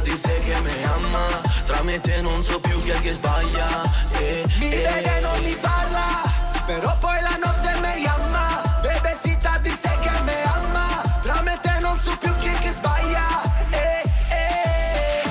Bebesita 0.03 0.11
dice 0.11 0.39
che 0.39 0.59
mi 0.59 0.83
ama. 0.83 1.41
Tra 1.65 1.81
me 1.83 1.95
e 1.95 2.01
te 2.01 2.21
non 2.21 2.43
so 2.43 2.59
più 2.59 2.81
chi 2.83 2.89
è 2.89 2.99
che 2.99 3.11
sbaglia. 3.11 3.83
Eh, 4.11 4.43
Mi 4.59 4.69
vede 4.69 5.19
non 5.21 5.43
mi 5.43 5.55
parla 5.55 6.21
Però 6.65 6.95
poi 6.97 7.21
la 7.21 7.37
notte 7.41 7.79
mi 7.81 8.01
chiama 8.01 8.79
Bebesita 8.81 9.57
dice 9.61 9.89
che 10.01 10.09
mi 10.25 10.41
ama. 10.43 11.01
Tra 11.21 11.41
me 11.41 11.53
e 11.53 11.59
te 11.61 11.77
non 11.81 11.97
so 11.99 12.15
più 12.17 12.35
chi 12.39 12.47
è 12.47 12.59
che 12.59 12.71
sbaglia. 12.71 13.27
Eh, 13.71 14.03
eh. 14.29 15.29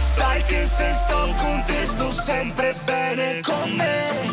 Sai 0.00 0.42
che 0.44 0.66
se 0.66 0.94
sto 0.94 1.34
con 1.36 1.64
te 1.66 1.86
sto 1.86 2.10
sempre 2.10 2.74
bene 2.84 3.40
con 3.42 3.70
me 3.72 4.27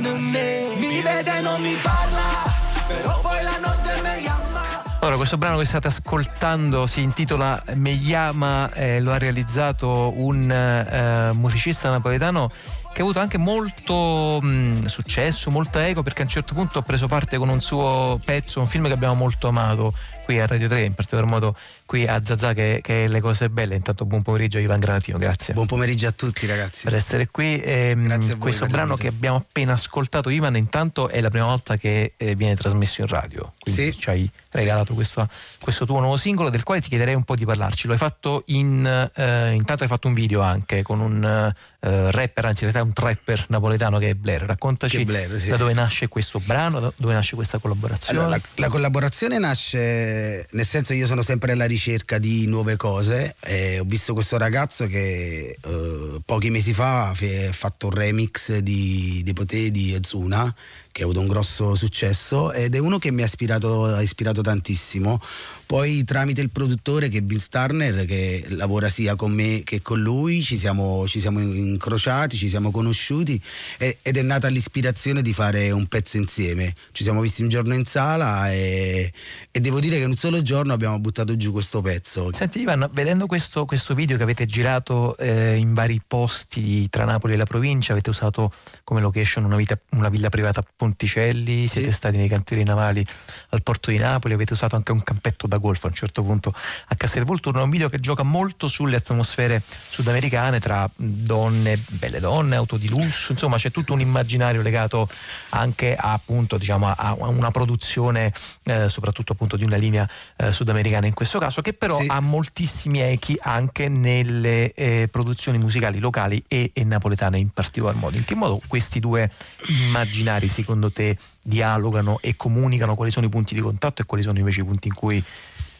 Mi 0.00 1.00
vede 1.02 1.36
e 1.36 1.40
non 1.40 1.60
mi 1.60 1.74
parla 1.74 2.52
Però 2.88 3.18
poi 3.20 3.42
la 3.42 3.58
notte 3.58 4.00
mi 4.02 4.22
chiama 4.22 4.82
Allora, 4.98 5.16
questo 5.16 5.38
brano 5.38 5.58
che 5.58 5.64
state 5.64 5.86
ascoltando 5.86 6.86
si 6.86 7.02
intitola 7.02 7.62
Me 7.74 7.92
Llama, 7.92 8.72
eh, 8.72 9.00
lo 9.00 9.12
ha 9.12 9.18
realizzato 9.18 10.12
un 10.16 10.50
eh, 10.50 11.32
musicista 11.32 11.90
napoletano 11.90 12.50
che 12.94 13.00
ha 13.00 13.02
avuto 13.04 13.18
anche 13.18 13.38
molto 13.38 14.38
mh, 14.40 14.84
successo, 14.84 15.50
molta 15.50 15.84
eco 15.86 16.04
perché 16.04 16.22
a 16.22 16.24
un 16.24 16.30
certo 16.30 16.54
punto 16.54 16.78
ha 16.78 16.82
preso 16.82 17.08
parte 17.08 17.38
con 17.38 17.48
un 17.48 17.60
suo 17.60 18.20
pezzo, 18.24 18.60
un 18.60 18.68
film 18.68 18.86
che 18.86 18.92
abbiamo 18.92 19.14
molto 19.14 19.48
amato 19.48 19.92
qui 20.24 20.40
a 20.40 20.46
Radio 20.46 20.68
3, 20.68 20.84
in 20.84 20.94
particolar 20.94 21.26
modo 21.26 21.56
qui 21.86 22.06
a 22.06 22.20
Zazà 22.24 22.52
che, 22.52 22.80
che 22.82 23.04
è 23.04 23.08
Le 23.08 23.20
cose 23.20 23.50
belle. 23.50 23.74
Intanto 23.74 24.04
buon 24.04 24.22
pomeriggio 24.22 24.58
Ivan 24.58 24.80
Granatino, 24.80 25.18
grazie. 25.18 25.54
Buon 25.54 25.66
pomeriggio 25.66 26.06
a 26.08 26.12
tutti 26.12 26.46
ragazzi. 26.46 26.84
Per 26.84 26.94
essere 26.94 27.28
qui, 27.28 27.60
Ehm, 27.64 28.04
Grazie 28.06 28.36
questo 28.36 28.66
brano 28.66 28.96
che 28.96 29.08
abbiamo 29.08 29.36
appena 29.36 29.72
ascoltato 29.74 30.28
Ivan 30.30 30.56
intanto 30.56 31.08
è 31.08 31.20
la 31.20 31.30
prima 31.30 31.46
volta 31.46 31.76
che 31.76 32.14
eh, 32.16 32.34
viene 32.34 32.54
trasmesso 32.56 33.00
in 33.00 33.06
radio, 33.06 33.52
quindi 33.58 33.92
Sì. 33.92 33.98
ci 33.98 34.08
hai 34.10 34.30
regalato 34.50 34.94
questo, 34.94 35.28
questo 35.60 35.84
tuo 35.84 35.98
nuovo 36.00 36.16
singolo 36.16 36.48
del 36.48 36.62
quale 36.62 36.80
ti 36.80 36.88
chiederei 36.88 37.14
un 37.14 37.24
po' 37.24 37.36
di 37.36 37.44
parlarci. 37.44 37.86
Lo 37.86 37.92
hai 37.92 37.98
fatto 37.98 38.42
in, 38.46 38.84
eh, 38.86 39.52
intanto 39.52 39.82
hai 39.82 39.88
fatto 39.88 40.08
un 40.08 40.14
video 40.14 40.40
anche 40.42 40.82
con 40.82 41.00
un 41.00 41.24
eh, 41.24 42.10
rapper, 42.10 42.44
anzi 42.44 42.64
in 42.64 42.70
realtà 42.70 42.86
un 42.88 42.92
trapper 42.94 43.44
napoletano 43.48 43.98
che 43.98 44.10
è 44.10 44.14
Blair. 44.14 44.42
Raccontaci 44.42 45.00
è 45.00 45.04
Blair, 45.04 45.38
sì. 45.40 45.48
da 45.48 45.56
dove 45.56 45.72
nasce 45.72 46.08
questo 46.08 46.40
brano, 46.44 46.80
da 46.80 46.92
dove 46.96 47.12
nasce 47.14 47.34
questa 47.34 47.58
collaborazione. 47.58 48.18
Allora, 48.18 48.36
la, 48.36 48.42
la 48.54 48.68
collaborazione 48.68 49.38
nasce, 49.38 50.46
nel 50.50 50.66
senso 50.66 50.92
io 50.92 51.06
sono 51.06 51.22
sempre 51.22 51.52
alla 51.52 51.66
ricerca 51.74 52.18
di 52.18 52.46
nuove 52.46 52.76
cose. 52.76 53.34
E 53.40 53.78
ho 53.80 53.84
visto 53.84 54.14
questo 54.14 54.38
ragazzo 54.38 54.86
che 54.86 55.56
eh, 55.60 56.20
pochi 56.24 56.50
mesi 56.50 56.72
fa 56.72 57.10
ha 57.10 57.14
fatto 57.52 57.86
un 57.86 57.92
remix 57.92 58.56
di 58.58 59.20
Dei 59.24 59.32
Potè 59.32 59.70
di 59.70 59.94
Azuna 59.94 60.54
che 60.94 61.02
ha 61.02 61.06
avuto 61.06 61.18
un 61.18 61.26
grosso 61.26 61.74
successo 61.74 62.52
ed 62.52 62.76
è 62.76 62.78
uno 62.78 63.00
che 63.00 63.10
mi 63.10 63.22
ha 63.22 63.24
ispirato, 63.24 63.86
ha 63.86 64.00
ispirato 64.00 64.42
tantissimo. 64.42 65.20
Poi 65.66 66.04
tramite 66.04 66.40
il 66.40 66.50
produttore 66.50 67.08
che 67.08 67.18
è 67.18 67.20
Vince 67.20 67.48
Turner 67.50 68.04
che 68.04 68.44
lavora 68.50 68.88
sia 68.88 69.16
con 69.16 69.32
me 69.32 69.62
che 69.64 69.82
con 69.82 70.00
lui 70.00 70.40
ci 70.40 70.56
siamo, 70.56 71.04
ci 71.08 71.18
siamo 71.18 71.40
incrociati, 71.40 72.36
ci 72.36 72.48
siamo 72.48 72.70
conosciuti 72.70 73.42
e- 73.76 73.98
ed 74.02 74.16
è 74.18 74.22
nata 74.22 74.46
l'ispirazione 74.46 75.20
di 75.20 75.32
fare 75.32 75.72
un 75.72 75.88
pezzo 75.88 76.16
insieme. 76.16 76.72
Ci 76.92 77.02
siamo 77.02 77.22
visti 77.22 77.42
un 77.42 77.48
giorno 77.48 77.74
in 77.74 77.84
sala 77.84 78.52
e, 78.52 79.12
e 79.50 79.60
devo 79.60 79.80
dire 79.80 79.96
che 79.96 80.04
in 80.04 80.10
un 80.10 80.16
solo 80.16 80.42
giorno 80.42 80.74
abbiamo 80.74 81.00
buttato 81.00 81.36
giù 81.36 81.50
questo 81.50 81.80
pezzo. 81.80 82.32
Senti 82.32 82.60
Ivan, 82.60 82.88
vedendo 82.92 83.26
questo, 83.26 83.64
questo 83.64 83.96
video 83.96 84.16
che 84.16 84.22
avete 84.22 84.46
girato 84.46 85.16
eh, 85.16 85.56
in 85.56 85.74
vari 85.74 86.00
posti 86.06 86.88
tra 86.88 87.04
Napoli 87.04 87.32
e 87.32 87.36
la 87.36 87.46
provincia, 87.46 87.90
avete 87.90 88.10
usato 88.10 88.52
come 88.84 89.00
location 89.00 89.42
una, 89.42 89.56
vita- 89.56 89.76
una 89.90 90.08
villa 90.08 90.28
privata 90.28 90.64
ponticelli, 90.84 91.66
siete 91.66 91.88
sì. 91.88 91.94
stati 91.94 92.18
nei 92.18 92.28
cantieri 92.28 92.62
navali 92.62 93.04
al 93.50 93.62
porto 93.62 93.90
di 93.90 93.96
Napoli, 93.96 94.34
avete 94.34 94.52
usato 94.52 94.76
anche 94.76 94.92
un 94.92 95.02
campetto 95.02 95.46
da 95.46 95.56
golf 95.56 95.82
a 95.84 95.86
un 95.88 95.94
certo 95.94 96.22
punto 96.22 96.52
a 96.88 96.94
Castelvolturno, 96.94 97.60
è 97.60 97.62
un 97.62 97.70
video 97.70 97.88
che 97.88 98.00
gioca 98.00 98.22
molto 98.22 98.68
sulle 98.68 98.96
atmosfere 98.96 99.62
sudamericane 99.88 100.60
tra 100.60 100.88
donne, 100.94 101.82
belle 101.88 102.20
donne, 102.20 102.56
auto 102.56 102.76
di 102.76 102.88
lusso, 102.88 103.32
insomma 103.32 103.56
c'è 103.56 103.70
tutto 103.70 103.94
un 103.94 104.00
immaginario 104.00 104.60
legato 104.60 105.08
anche 105.50 105.96
a, 105.96 106.12
appunto, 106.12 106.58
diciamo, 106.58 106.90
a 106.90 107.14
una 107.14 107.50
produzione 107.50 108.32
eh, 108.64 108.90
soprattutto 108.90 109.32
appunto 109.32 109.56
di 109.56 109.64
una 109.64 109.76
linea 109.76 110.06
eh, 110.36 110.52
sudamericana 110.52 111.06
in 111.06 111.14
questo 111.14 111.38
caso, 111.38 111.62
che 111.62 111.72
però 111.72 111.98
sì. 111.98 112.06
ha 112.08 112.20
moltissimi 112.20 113.00
echi 113.00 113.38
anche 113.40 113.88
nelle 113.88 114.72
eh, 114.74 115.08
produzioni 115.10 115.56
musicali 115.56 115.98
locali 115.98 116.44
e, 116.46 116.72
e 116.74 116.84
napoletane 116.84 117.38
in 117.38 117.48
particolar 117.48 117.94
modo. 117.94 118.18
In 118.18 118.24
che 118.26 118.34
modo 118.34 118.60
questi 118.68 119.00
due 119.00 119.30
immaginari 119.68 120.48
secondo 120.74 120.90
te 120.90 121.16
dialogano 121.42 122.18
e 122.20 122.36
comunicano 122.36 122.94
quali 122.94 123.10
sono 123.10 123.26
i 123.26 123.28
punti 123.28 123.54
di 123.54 123.60
contatto 123.60 124.02
e 124.02 124.04
quali 124.04 124.22
sono 124.22 124.38
invece 124.38 124.60
i 124.60 124.64
punti 124.64 124.88
in 124.88 124.94
cui 124.94 125.22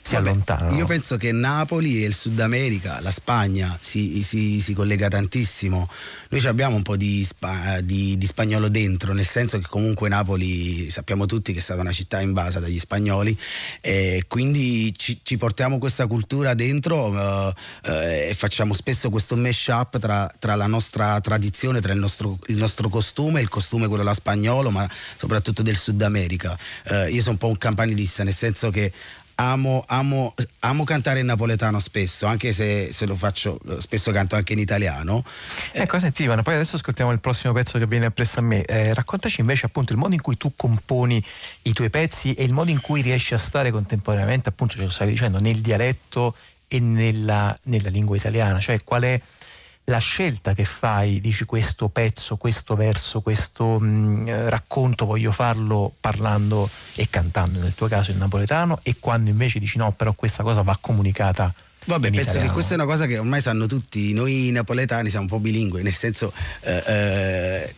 si 0.05 0.16
allontanano. 0.16 0.76
Io 0.76 0.84
penso 0.84 1.16
che 1.16 1.32
Napoli 1.32 2.02
e 2.02 2.07
il 2.07 2.14
Sud 2.14 2.38
America, 2.38 3.00
la 3.00 3.11
Spagna, 3.11 3.76
si, 3.80 4.22
si, 4.22 4.61
si 4.61 4.74
collega 4.74 5.09
tantissimo. 5.09 5.88
Noi 6.28 6.46
abbiamo 6.46 6.76
un 6.76 6.82
po' 6.82 6.96
di, 6.96 7.24
spa, 7.24 7.80
di, 7.80 8.18
di, 8.18 8.26
spagnolo 8.26 8.68
dentro, 8.68 9.14
nel 9.14 9.24
senso 9.24 9.59
che 9.59 9.66
comunque 9.66 10.11
Napoli 10.11 10.90
sappiamo 10.90 11.24
tutti 11.24 11.55
che 11.55 11.61
è 11.61 11.62
stata 11.62 11.80
una 11.80 11.92
città 11.92 12.20
invasa 12.20 12.61
dagli 12.61 12.78
spagnoli 12.78 13.36
e 13.80 14.24
quindi 14.28 14.92
ci, 14.94 15.20
ci 15.22 15.38
portiamo 15.38 15.78
questa 15.78 16.07
cultura 16.07 16.52
dentro 16.52 17.07
uh, 17.07 17.46
uh, 17.46 17.52
e 17.90 18.34
facciamo 18.36 18.74
spesso 18.74 19.09
questo 19.09 19.36
mash-up 19.36 19.98
tra, 19.98 20.30
tra, 20.38 20.55
la 20.55 20.66
nostra 20.66 21.18
tradizione, 21.20 21.80
tra 21.80 21.94
il 21.94 21.98
nostro, 21.98 22.38
il 22.48 22.57
nostro 22.57 22.90
costume, 22.90 23.40
il 23.40 23.48
costume 23.48 23.88
quello 23.88 24.02
là 24.02 24.12
spagnolo, 24.12 24.70
ma 24.70 24.86
soprattutto 25.16 25.62
del 25.62 25.76
Sud 25.78 26.02
America. 26.02 26.59
Uh, 26.90 27.09
io 27.09 27.22
sono 27.22 27.32
un 27.32 27.38
po' 27.38 27.48
un 27.48 27.57
campanilista, 27.57 28.22
nel 28.22 28.34
senso 28.34 28.68
che 28.68 28.92
Amo, 29.37 29.85
amo, 29.89 30.35
amo, 30.61 30.85
cantare 30.85 31.20
in 31.20 31.26
napoletano 31.26 31.80
spesso, 31.80 32.26
anche 32.26 32.53
se, 32.53 32.93
se, 32.93 33.07
lo 33.07 33.16
faccio, 33.16 33.59
spesso 33.78 34.12
canto 34.12 34.37
anche 34.37 34.53
in 34.53 34.61
italiano. 34.61 35.24
Ecco, 35.72 35.99
senti 35.99 36.22
Ivana, 36.22 36.43
poi 36.43 36.55
adesso 36.55 36.76
ascoltiamo 36.76 37.11
il 37.11 37.20
prossimo 37.20 37.53
pezzo 37.53 37.78
che 37.78 37.87
viene 37.87 38.07
appresso 38.07 38.39
a 38.39 38.43
me. 38.43 38.62
Eh, 38.64 38.95
raccontaci 38.95 39.41
invece 39.41 39.66
appunto 39.66 39.93
il 39.93 39.99
modo 39.99 40.14
in 40.14 40.20
cui 40.20 40.37
tu 40.37 40.53
componi 40.55 41.22
i 41.62 41.72
tuoi 41.72 41.91
pezzi 41.91 42.35
e 42.35 42.45
il 42.45 42.53
modo 42.53 42.70
in 42.70 42.80
cui 42.80 43.03
riesci 43.03 43.35
a 43.35 43.39
stare 43.39 43.70
contemporaneamente, 43.70 44.51
appunto 44.51 44.76
ce 44.76 44.82
lo 44.82 44.91
stavi 44.91 45.11
dicendo, 45.11 45.41
nel 45.41 45.61
dialetto 45.61 46.37
e 46.68 46.80
nella, 46.80 47.57
nella 47.64 47.89
lingua 47.89 48.16
italiana, 48.16 48.61
cioè 48.61 48.82
qual 48.82 49.03
è 49.03 49.20
la 49.85 49.99
scelta 49.99 50.55
che 50.55 50.64
fai, 50.64 51.20
dici 51.20 51.45
questo 51.45 51.89
pezzo, 51.89 52.37
questo 52.37 52.74
verso, 52.74 53.20
questo 53.20 53.78
mh, 53.78 53.87
mm, 53.87 54.28
racconto 54.49 55.05
voglio 55.05 55.32
farlo 55.32 55.93
parlando 56.01 56.68
e 56.95 57.09
cantando, 57.11 57.61
nel 57.61 57.74
tuo 57.74 57.87
caso 57.89 58.11
il 58.11 58.16
napoletano, 58.16 58.80
e 58.82 58.97
quando 58.99 59.30
invece 59.30 59.59
dici 59.59 59.76
no, 59.76 59.93
però 59.93 60.12
questa 60.14 60.43
cosa 60.43 60.62
va 60.62 60.76
comunicata 60.80 61.53
Vabbè, 61.87 62.09
penso 62.09 62.22
italiano. 62.22 62.47
che 62.47 62.53
questa 62.53 62.72
è 62.72 62.76
una 62.76 62.87
cosa 62.87 63.07
che 63.07 63.18
ormai 63.18 63.43
sanno 63.43 63.66
tutti, 63.66 64.14
noi 64.14 64.51
napoletani 64.51 65.11
siamo 65.11 65.24
un 65.24 65.30
po' 65.30 65.39
bilingue, 65.39 65.82
nel 65.82 65.93
senso 65.93 66.32
eh, 66.61 66.82
eh, 66.87 67.74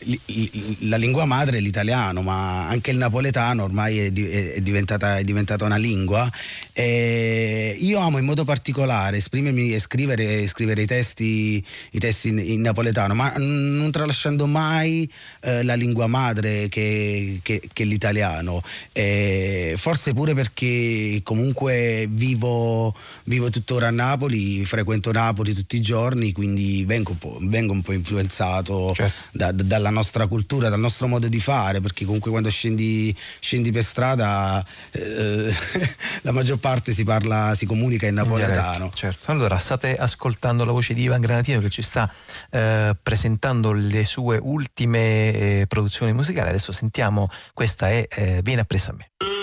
la 0.81 0.97
lingua 0.97 1.25
madre 1.25 1.59
è 1.59 1.61
l'italiano, 1.61 2.23
ma 2.23 2.69
anche 2.69 2.93
il 2.93 2.99
napoletano 2.99 3.65
ormai 3.65 3.99
è, 3.99 4.11
di, 4.11 4.29
è, 4.29 4.61
diventata, 4.61 5.17
è 5.17 5.25
diventata, 5.25 5.65
una 5.65 5.77
lingua. 5.77 6.31
E 6.73 7.77
io 7.81 7.99
amo 7.99 8.19
in 8.19 8.25
modo 8.25 8.45
particolare 8.45 9.17
esprimermi 9.17 9.73
e 9.73 9.81
scrivere, 9.81 10.47
scrivere 10.47 10.83
i 10.83 10.87
testi, 10.87 11.65
i 11.91 11.99
testi 11.99 12.29
in, 12.29 12.39
in, 12.39 12.61
napoletano, 12.61 13.15
ma 13.15 13.33
non 13.37 13.91
tralasciando 13.91 14.47
mai 14.47 15.11
eh, 15.41 15.65
la 15.65 15.75
lingua 15.75 16.07
madre 16.07 16.69
che, 16.69 17.41
che, 17.43 17.61
che 17.73 17.83
è 17.83 17.87
l'italiano. 17.87 18.63
E 18.93 19.75
forse 19.77 20.13
pure 20.13 20.35
perché 20.35 21.21
comunque 21.25 22.07
vivo, 22.09 22.95
vivo 23.25 23.51
tuttora 23.51 23.91
Napoli, 23.97 24.65
frequento 24.65 25.11
Napoli 25.11 25.53
tutti 25.53 25.77
i 25.77 25.81
giorni, 25.81 26.31
quindi 26.31 26.85
vengo 26.87 27.11
un 27.11 27.19
po', 27.19 27.39
vengo 27.43 27.73
un 27.73 27.83
po 27.83 27.93
influenzato 27.93 28.93
certo. 28.95 29.31
da, 29.33 29.51
da, 29.51 29.65
dalla 29.65 29.91
nostra 29.91 30.29
cultura, 30.29 30.69
dal 30.69 30.79
nostro 30.79 31.09
modo 31.09 31.27
di 31.27 31.41
fare, 31.41 31.81
perché 31.81 32.05
comunque 32.05 32.31
quando 32.31 32.49
scendi, 32.51 33.15
scendi 33.41 33.73
per 33.73 33.83
strada 33.83 34.65
eh, 34.93 35.53
la 36.23 36.33
maggior 36.33 36.59
parte 36.59 36.93
si 36.93 37.03
parla, 37.03 37.55
si 37.57 37.67
comunica 37.67 38.07
in 38.07 38.15
napoletano. 38.15 38.91
certo. 38.95 39.31
Allora, 39.33 39.59
state 39.59 39.97
ascoltando 39.97 40.65
la 40.65 40.73
voce 40.73 40.95
di 40.95 41.03
Ivan 41.03 41.21
Granatino 41.21 41.61
che 41.61 41.71
ci 41.71 41.83
sta 41.83 42.11
eh, 42.51 42.97
presentando 43.03 43.73
le 43.73 44.05
sue 44.05 44.39
ultime 44.41 45.33
eh, 45.33 45.65
produzioni 45.67 46.13
musicali. 46.13 46.51
Adesso 46.51 46.73
sentiamo, 46.73 47.29
questa 47.53 47.91
è 47.91 48.07
eh, 48.09 48.41
Viene 48.43 48.61
appresso 48.61 48.91
a 48.91 48.95
me. 48.95 49.36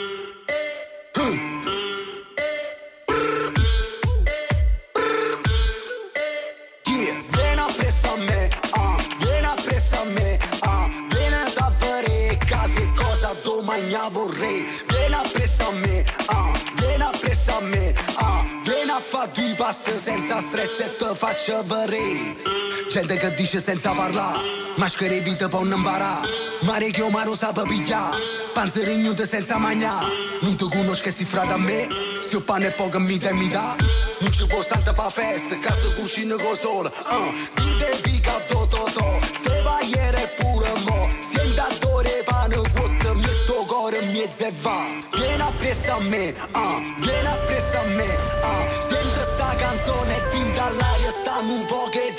Magna 13.93 14.09
vorrei. 14.09 14.65
Vieni 14.87 15.13
appresso 15.13 15.67
a 15.67 15.71
me, 15.71 16.03
ah, 16.25 16.51
vieni 16.75 17.03
appresso 17.03 17.57
a 17.57 17.61
me 17.61 17.93
ah, 18.15 18.43
Vieni 18.63 18.89
a 18.89 18.99
fare 18.99 19.31
due 19.33 19.53
passi 19.55 19.97
senza 19.97 20.41
stress 20.41 20.79
e 20.79 20.95
ti 20.95 21.05
faccio 21.13 21.63
vedere 21.63 22.35
Gente 22.89 23.15
che 23.15 23.33
dice 23.35 23.61
senza 23.61 23.91
parlare 23.91 24.39
Maschere 24.77 25.19
vita 25.19 25.47
per 25.47 25.61
non 25.61 25.77
imparare 25.77 26.27
Mare 26.61 26.89
che 26.91 27.07
ma 27.09 27.23
non 27.23 27.35
sa 27.35 27.51
pigliare 27.51 28.17
Panzer 28.53 28.87
ignuto 28.87 29.25
senza 29.25 29.57
mangiare 29.57 30.07
Non 30.41 30.55
ti 30.55 30.67
conosco 30.69 31.11
si 31.11 31.25
frate 31.25 31.53
a 31.53 31.57
me 31.57 31.87
Se 32.21 32.37
ho 32.37 32.41
pane 32.41 32.67
e 32.67 32.71
poco 32.71 32.99
mi 32.99 33.17
te 33.17 33.33
mi 33.33 33.49
dà. 33.49 33.75
Non 34.19 34.31
ci 34.31 34.45
può 34.45 34.61
saltare 34.61 34.95
pa 34.95 35.09
festa 35.09 35.57
Casa 35.59 35.89
cucina 35.93 36.35
con 36.35 36.55
sole 36.55 36.89
uh, 36.89 37.61
Dite 37.61 37.99
fica 38.01 38.39
to 38.47 38.67
to 38.67 38.89
to 38.93 39.19
Ste 39.33 39.61
vagliere 39.61 40.33
pure 40.37 40.71
mo 40.85 41.09
Sienta 41.19 41.67
pane 41.79 41.92
e 44.23 44.53
va 44.61 44.79
Vieni 45.17 45.41
appresso 45.41 45.91
a 45.91 45.99
me, 45.99 46.33
ah, 46.51 46.79
vieni 46.99 47.27
appresso 47.27 47.77
a 47.77 47.83
me, 47.87 48.07
ah. 48.41 48.79
Senti 48.79 49.19
sta 49.33 49.53
canzone 49.55 50.15
e 50.15 50.29
tinta 50.29 50.65
all'aria 50.65 51.11
stanno 51.11 51.53
un 51.53 51.65
po' 51.65 51.89
che 51.89 52.13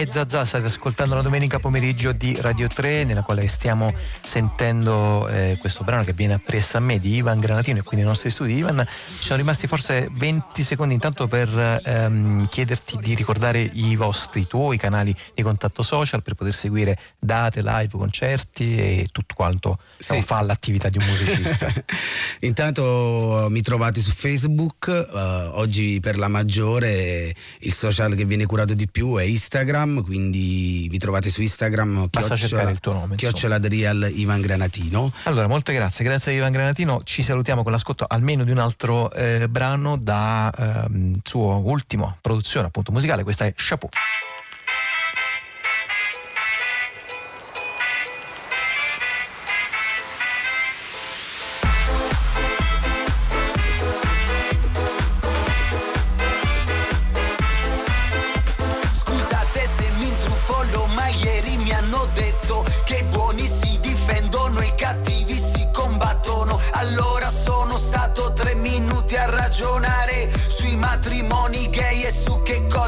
È 0.00 0.06
Zazà, 0.08 0.46
state 0.46 0.64
ascoltando 0.64 1.14
la 1.14 1.20
domenica 1.20 1.58
pomeriggio 1.58 2.12
di 2.12 2.34
Radio 2.40 2.68
3 2.68 3.04
nella 3.04 3.20
quale 3.20 3.46
stiamo 3.48 3.92
sentendo 4.22 5.28
eh, 5.28 5.58
questo 5.60 5.84
brano 5.84 6.04
che 6.04 6.14
viene 6.14 6.32
appresso 6.32 6.78
a 6.78 6.80
me 6.80 6.98
di 6.98 7.16
Ivan 7.16 7.38
Granatino 7.38 7.80
e 7.80 7.82
quindi 7.82 8.00
nei 8.00 8.06
nostri 8.06 8.30
studi 8.30 8.54
Ivan. 8.54 8.82
Ci 8.86 9.24
sono 9.24 9.36
rimasti 9.36 9.66
forse 9.66 10.08
20 10.10 10.62
secondi 10.62 10.94
intanto 10.94 11.28
per 11.28 11.82
ehm, 11.84 12.48
chiederti 12.48 12.96
di 12.96 13.14
ricordare 13.14 13.60
i 13.60 13.94
vostri, 13.94 14.40
i 14.40 14.46
tuoi 14.46 14.78
canali 14.78 15.14
di 15.34 15.42
contatto 15.42 15.82
social 15.82 16.22
per 16.22 16.32
poter 16.32 16.54
seguire 16.54 16.96
date, 17.18 17.60
live, 17.60 17.90
concerti 17.90 18.76
e 18.76 19.08
tutto 19.12 19.34
quanto 19.34 19.76
sì. 19.98 20.22
fa 20.22 20.40
l'attività 20.40 20.88
di 20.88 20.96
un 20.96 21.04
musicista. 21.04 21.70
intanto 22.40 23.48
mi 23.50 23.60
trovate 23.60 24.00
su 24.00 24.12
Facebook, 24.12 24.86
uh, 25.12 25.58
oggi 25.58 26.00
per 26.00 26.16
la 26.16 26.28
maggiore 26.28 27.34
il 27.58 27.74
social 27.74 28.14
che 28.14 28.24
viene 28.24 28.46
curato 28.46 28.72
di 28.72 28.88
più 28.88 29.16
è 29.16 29.24
Instagram, 29.24 29.88
quindi 30.02 30.86
vi 30.90 30.98
trovate 30.98 31.30
su 31.30 31.42
Instagram 31.42 32.08
Basta 32.10 32.36
cercare 32.36 32.70
il 32.70 32.80
tuo 32.80 32.92
nome 32.92 33.16
chiocciola 33.16 33.58
Real 33.60 34.10
Ivan 34.14 34.40
Granatino. 34.40 35.12
Allora, 35.24 35.46
molte 35.46 35.72
grazie, 35.72 36.04
grazie 36.04 36.32
a 36.32 36.34
Ivan 36.36 36.52
Granatino. 36.52 37.02
Ci 37.04 37.22
salutiamo 37.22 37.62
con 37.62 37.72
l'ascolto 37.72 38.04
almeno 38.06 38.44
di 38.44 38.50
un 38.50 38.58
altro 38.58 39.10
eh, 39.12 39.48
brano 39.48 39.96
da 39.96 40.52
eh, 40.56 41.18
suo 41.22 41.62
ultimo 41.64 42.16
produzione 42.20 42.66
appunto 42.66 42.92
musicale, 42.92 43.22
questa 43.22 43.46
è 43.46 43.52
Chapeau. 43.54 43.90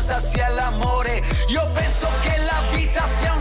Cosa 0.03 0.18
sia 0.18 0.48
l'amore. 0.48 1.22
Io 1.46 1.70
penso 1.72 2.09
che 2.22 2.36
la 2.38 2.61
vita 2.74 3.05
sia 3.20 3.32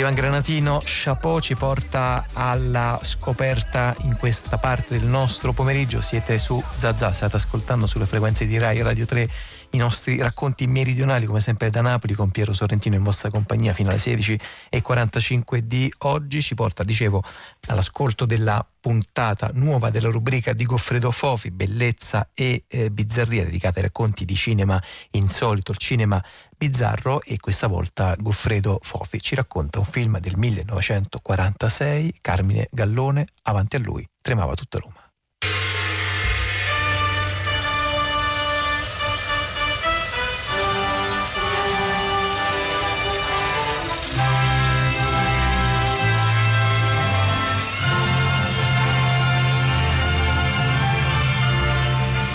Ivan 0.00 0.14
Granatino, 0.14 0.80
Chapeau 0.82 1.40
ci 1.40 1.54
porta 1.56 2.24
alla 2.32 2.98
scoperta 3.02 3.94
in 4.04 4.16
questa 4.16 4.56
parte 4.56 4.98
del 4.98 5.06
nostro 5.06 5.52
pomeriggio. 5.52 6.00
Siete 6.00 6.38
su 6.38 6.62
Zazà, 6.78 7.12
state 7.12 7.36
ascoltando 7.36 7.86
sulle 7.86 8.06
frequenze 8.06 8.46
di 8.46 8.56
Rai 8.56 8.80
Radio 8.80 9.04
3 9.04 9.28
i 9.70 9.76
nostri 9.76 10.18
racconti 10.18 10.66
meridionali, 10.66 11.26
come 11.26 11.40
sempre 11.40 11.70
da 11.70 11.80
Napoli, 11.80 12.14
con 12.14 12.30
Piero 12.30 12.52
Sorrentino 12.52 12.96
in 12.96 13.02
vostra 13.02 13.30
compagnia 13.30 13.72
fino 13.72 13.90
alle 13.90 13.98
16.45 13.98 15.58
di 15.58 15.92
oggi. 15.98 16.42
Ci 16.42 16.54
porta, 16.54 16.82
dicevo, 16.82 17.22
all'ascolto 17.68 18.26
della 18.26 18.66
puntata 18.80 19.50
nuova 19.54 19.90
della 19.90 20.10
rubrica 20.10 20.52
di 20.52 20.64
Goffredo 20.64 21.10
Fofi, 21.10 21.50
Bellezza 21.50 22.30
e 22.34 22.64
eh, 22.66 22.90
Bizzarria, 22.90 23.44
dedicata 23.44 23.78
ai 23.78 23.84
racconti 23.84 24.24
di 24.24 24.34
cinema 24.34 24.82
insolito, 25.12 25.72
il 25.72 25.78
cinema 25.78 26.22
bizzarro 26.56 27.22
e 27.22 27.38
questa 27.38 27.66
volta 27.68 28.14
Goffredo 28.18 28.80
Fofi 28.82 29.20
ci 29.20 29.34
racconta 29.34 29.78
un 29.78 29.86
film 29.86 30.18
del 30.18 30.36
1946, 30.36 32.18
Carmine 32.20 32.68
Gallone, 32.70 33.26
avanti 33.42 33.76
a 33.76 33.78
lui 33.78 34.06
tremava 34.20 34.54
tutta 34.54 34.78
Roma. 34.78 34.99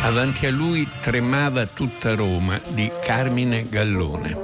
Avanti 0.06 0.46
a 0.46 0.52
lui 0.52 0.88
tremava 1.02 1.66
tutta 1.66 2.14
Roma 2.14 2.62
di 2.74 2.92
Carmine 3.02 3.68
Gallone. 3.68 4.38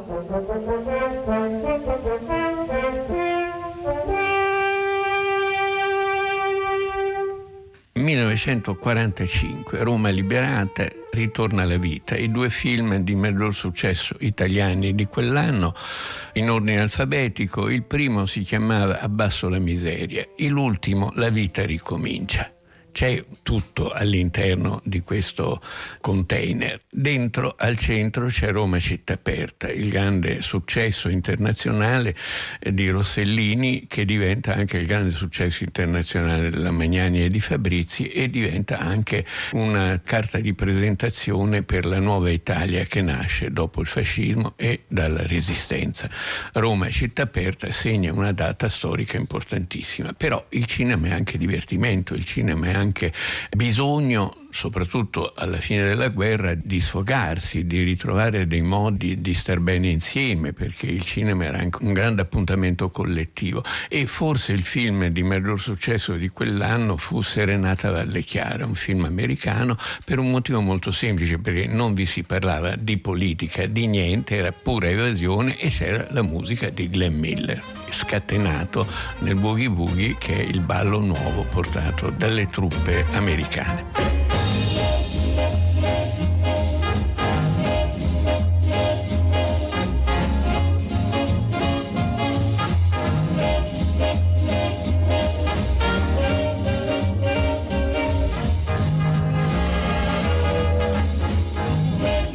1945, 7.94 9.84
Roma 9.84 10.10
liberata, 10.10 10.88
ritorna 11.12 11.62
alla 11.62 11.78
vita. 11.78 12.18
I 12.18 12.32
due 12.32 12.50
film 12.50 12.98
di 12.98 13.14
maggior 13.14 13.54
successo 13.54 14.16
italiani 14.22 14.96
di 14.96 15.06
quell'anno, 15.06 15.76
in 16.34 16.50
ordine 16.50 16.82
alfabetico, 16.82 17.70
il 17.70 17.84
primo 17.84 18.26
si 18.26 18.42
chiamava 18.42 19.00
Abbasso 19.00 19.48
la 19.48 19.60
miseria 19.60 20.28
e 20.36 20.48
l'ultimo 20.48 21.12
La 21.14 21.30
vita 21.30 21.64
ricomincia. 21.64 22.52
C'è 22.92 23.24
tutto 23.42 23.92
all'interno 23.92 24.82
di 24.84 25.02
questo 25.02 25.62
container. 26.02 26.82
Dentro, 26.90 27.56
al 27.58 27.78
centro, 27.78 28.26
c'è 28.26 28.52
Roma 28.52 28.80
città 28.80 29.14
aperta, 29.14 29.70
il 29.70 29.90
grande 29.90 30.42
successo 30.42 31.10
internazionale 31.10 32.16
di 32.60 32.90
Rossellini 32.90 33.88
che 33.88 34.06
diventa 34.06 34.54
anche 34.54 34.78
il 34.78 34.86
grande 34.86 35.12
successo 35.12 35.64
internazionale 35.64 36.50
della 36.50 36.72
Magnani 36.72 37.24
e 37.24 37.30
di 37.30 37.40
Fabrizi 37.40 38.08
e 38.08 38.30
diventa 38.30 38.78
anche 38.78 39.26
una 39.54 40.02
carta 40.04 40.40
di 40.40 40.54
presentazione 40.54 41.64
per 41.64 41.86
la 41.86 42.00
nuova 42.00 42.30
Italia 42.30 42.84
che 42.84 43.02
nasce 43.02 43.52
dopo 43.52 43.82
il 43.82 43.88
fascismo 43.88 44.54
e 44.58 44.84
dalla 44.88 45.26
resistenza. 45.26 46.10
Roma 46.54 46.90
città 46.90 47.24
aperta 47.24 47.72
segna 47.72 48.12
una 48.12 48.34
data 48.34 48.70
storica 48.70 49.18
importantissima, 49.18 50.14
però 50.14 50.46
il 50.50 50.66
cinema 50.66 51.08
è 51.08 51.12
anche 51.12 51.38
divertimento, 51.38 52.14
il 52.14 52.26
cinema 52.26 52.68
è 52.68 52.74
anche 52.74 52.81
bisogno 53.56 54.41
soprattutto 54.52 55.34
alla 55.36 55.58
fine 55.58 55.84
della 55.84 56.10
guerra, 56.10 56.54
di 56.54 56.80
sfogarsi, 56.80 57.66
di 57.66 57.84
ritrovare 57.84 58.48
dei 58.48 58.62
modi 58.62 59.22
di 59.22 59.34
star 59.34 59.60
bene 59.60 59.88
insieme, 59.88 60.54
perché 60.54 60.88
il 60.88 61.04
cinema 61.04 61.46
era 61.46 61.58
anche 61.58 61.84
un 61.84 61.94
grande 61.94 62.22
appuntamento 62.22 62.90
collettivo. 62.90 63.64
E 63.90 64.06
forse 64.06 64.54
il 64.54 64.64
film 64.64 65.08
di 65.08 65.24
maggior 65.24 65.60
successo 65.60 66.14
di 66.14 66.30
quell'anno 66.30 66.98
fu 66.98 67.22
Serenata 67.22 67.90
Valle 67.90 68.22
Chiara, 68.24 68.66
un 68.66 68.76
film 68.76 69.06
americano, 69.06 69.78
per 70.06 70.20
un 70.20 70.30
motivo 70.30 70.62
molto 70.62 70.92
semplice, 70.92 71.40
perché 71.40 71.66
non 71.68 71.94
vi 71.94 72.06
si 72.06 72.24
parlava 72.24 72.76
di 72.76 72.98
politica, 72.98 73.66
di 73.66 73.88
niente, 73.88 74.36
era 74.36 74.52
pura 74.52 74.90
evasione 74.90 75.58
e 75.58 75.70
c'era 75.70 76.08
la 76.12 76.22
musica 76.22 76.70
di 76.70 76.90
Glenn 76.90 77.18
Miller, 77.18 77.62
scatenato 77.90 78.86
nel 79.20 79.36
boogie 79.36 79.70
boogie 79.70 80.16
che 80.18 80.38
è 80.38 80.42
il 80.42 80.60
ballo 80.60 81.00
nuovo 81.00 81.44
portato 81.44 82.10
dalle 82.10 82.50
truppe 82.50 83.06
americane. 83.12 84.21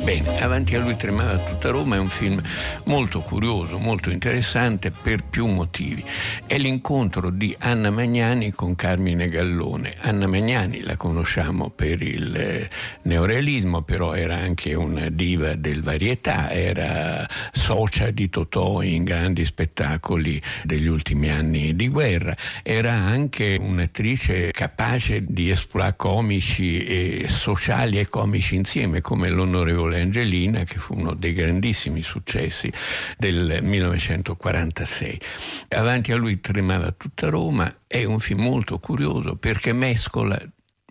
Bene, 0.07 0.41
avanti 0.41 0.77
a 0.77 0.81
lui 0.81 0.95
tremava 0.95 1.37
tutta 1.37 1.71
Roma 1.71 1.97
è 1.97 1.99
un 1.99 2.09
film 2.09 2.41
molto 2.85 3.23
curioso, 3.23 3.77
molto 3.77 4.11
interessante 4.11 4.93
per 4.93 5.25
più 5.25 5.47
motivi. 5.47 6.05
È 6.47 6.57
l'incontro 6.59 7.29
di 7.31 7.53
Anna 7.59 7.91
Magnani 7.91 8.53
con 8.53 8.77
Carmine 8.77 9.27
Gallone. 9.27 9.97
Anna 10.03 10.29
Magnani 10.29 10.83
la 10.83 10.95
conosciamo 10.95 11.71
per 11.71 12.03
il 12.03 12.37
eh, 12.37 12.71
neorealismo, 13.03 13.83
però 13.83 14.15
era 14.15 14.37
anche 14.37 14.75
una 14.75 15.09
diva 15.11 15.57
del 15.57 15.83
varietà, 15.83 16.53
era 16.53 17.29
socia 17.51 18.13
di 18.13 18.31
Totò 18.31 18.83
in 18.83 19.03
grandi 19.03 19.45
spettacoli 19.45 20.41
degli 20.63 20.87
ultimi 20.87 21.31
anni 21.31 21.75
di 21.75 21.89
guerra, 21.89 22.37
era 22.63 22.93
anche 22.93 23.59
un'attrice 23.61 24.53
capace 24.53 25.25
di 25.27 25.51
esploit 25.51 25.97
comici 25.97 26.79
e 26.85 27.25
sociali 27.27 27.99
e 27.99 28.07
comici 28.07 28.55
insieme, 28.55 29.01
come 29.01 29.31
l'onorevole 29.31 29.96
Angelina, 30.01 30.65
che 30.65 30.79
fu 30.79 30.95
uno 30.95 31.15
dei 31.15 31.33
grandissimi 31.33 32.03
successi 32.03 32.73
del 33.19 33.61
1946. 33.63 35.21
Avanti 35.69 36.13
a 36.13 36.17
lui 36.17 36.41
tremava 36.41 36.93
tutta 36.93 37.29
Roma, 37.29 37.83
è 37.87 38.05
un 38.05 38.19
film 38.19 38.43
molto 38.43 38.79
curioso 38.79 39.37
perché 39.37 39.73
mescola 39.73 40.41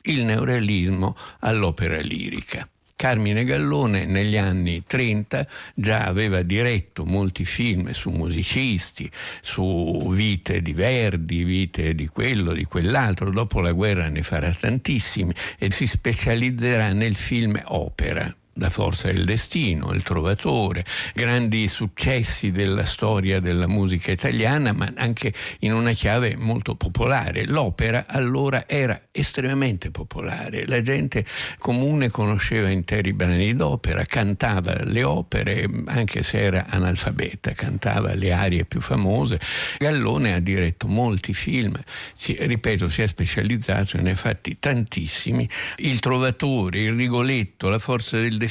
il 0.04 0.24
neorealismo 0.24 1.16
all'opera 1.40 2.00
lirica. 2.00 2.68
Carmine 2.98 3.44
Gallone 3.44 4.06
negli 4.06 4.38
anni 4.38 4.84
30 4.84 5.46
già 5.76 6.06
aveva 6.06 6.42
diretto 6.44 7.04
molti 7.04 7.44
film 7.44 7.92
su 7.92 8.10
musicisti, 8.10 9.12
su 9.42 10.08
vite 10.12 10.62
di 10.62 10.72
Verdi, 10.72 11.44
vite 11.44 11.94
di 11.94 12.08
quello, 12.08 12.54
di 12.54 12.64
quell'altro, 12.64 13.30
dopo 13.32 13.60
la 13.60 13.74
guerra 13.74 14.08
ne 14.08 14.24
farà 14.24 14.52
tantissimi 14.54 15.34
e 15.60 15.72
si 15.72 15.88
specializzerà 15.88 16.94
nel 16.94 17.16
film 17.16 17.62
opera. 17.66 18.34
La 18.58 18.70
forza 18.70 19.12
del 19.12 19.26
destino, 19.26 19.92
Il 19.92 20.02
Trovatore, 20.04 20.86
grandi 21.14 21.68
successi 21.68 22.52
della 22.52 22.86
storia 22.86 23.42
della 23.42 23.68
musica 23.68 24.14
italiana, 24.14 24.72
ma 24.72 24.90
anche 24.96 25.34
in 25.60 25.74
una 25.74 25.92
chiave 25.92 26.38
molto 26.38 26.76
popolare. 26.76 27.46
L'opera 27.48 28.06
allora 28.08 28.66
era 28.66 29.08
estremamente 29.12 29.92
popolare, 29.92 30.66
la 30.68 30.82
gente 30.82 31.26
comune 31.58 32.10
conosceva 32.10 32.70
interi 32.70 33.12
brani 33.12 33.54
d'opera, 33.54 34.06
cantava 34.06 34.86
le 34.86 35.04
opere, 35.04 35.68
anche 35.88 36.24
se 36.24 36.40
era 36.40 36.68
analfabeta, 36.70 37.52
cantava 37.52 38.14
le 38.14 38.32
arie 38.32 38.64
più 38.64 38.80
famose. 38.80 39.38
Gallone 39.80 40.34
ha 40.34 40.40
diretto 40.40 40.88
molti 40.88 41.34
film, 41.34 41.78
si, 42.14 42.38
ripeto, 42.40 42.88
si 42.88 43.02
è 43.02 43.08
specializzato, 43.08 44.00
ne 44.00 44.12
ha 44.12 44.16
fatti 44.16 44.58
tantissimi. 44.60 45.50
Il 45.78 46.00
Trovatore, 46.00 46.80
Il 46.80 46.94
Rigoletto, 46.94 47.68
La 47.68 47.80
forza 47.80 48.18
del 48.18 48.32
destino, 48.32 48.44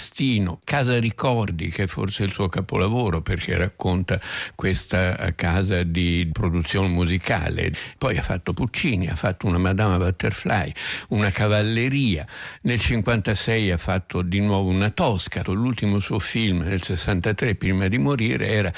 Casa 0.65 0.99
Ricordi, 0.99 1.69
che 1.69 1.85
è 1.85 1.87
forse 1.87 2.25
il 2.25 2.31
suo 2.31 2.49
capolavoro 2.49 3.23
perché 3.23 3.57
racconta 3.57 4.21
questa 4.55 5.33
casa 5.35 5.83
di 5.83 6.29
produzione 6.33 6.89
musicale. 6.89 7.73
Poi 7.99 8.17
ha 8.17 8.23
fatto 8.23 8.53
Puccini, 8.53 9.09
ha 9.09 9.15
fatto 9.15 9.47
una 9.47 9.59
Madama 9.59 9.99
Butterfly, 9.99 10.73
una 11.09 11.31
cavalleria. 11.31 12.27
Nel 12.63 12.81
1956 12.81 13.71
ha 13.71 13.77
fatto 13.77 14.23
di 14.23 14.41
nuovo 14.41 14.71
una 14.71 14.91
Tosca. 14.91 15.43
L'ultimo 15.47 16.01
suo 16.01 16.19
film 16.19 16.63
nel 16.63 16.83
63 16.83 17.55
prima 17.55 17.89
di 17.89 17.99
morire 17.99 18.49
era 18.49 18.73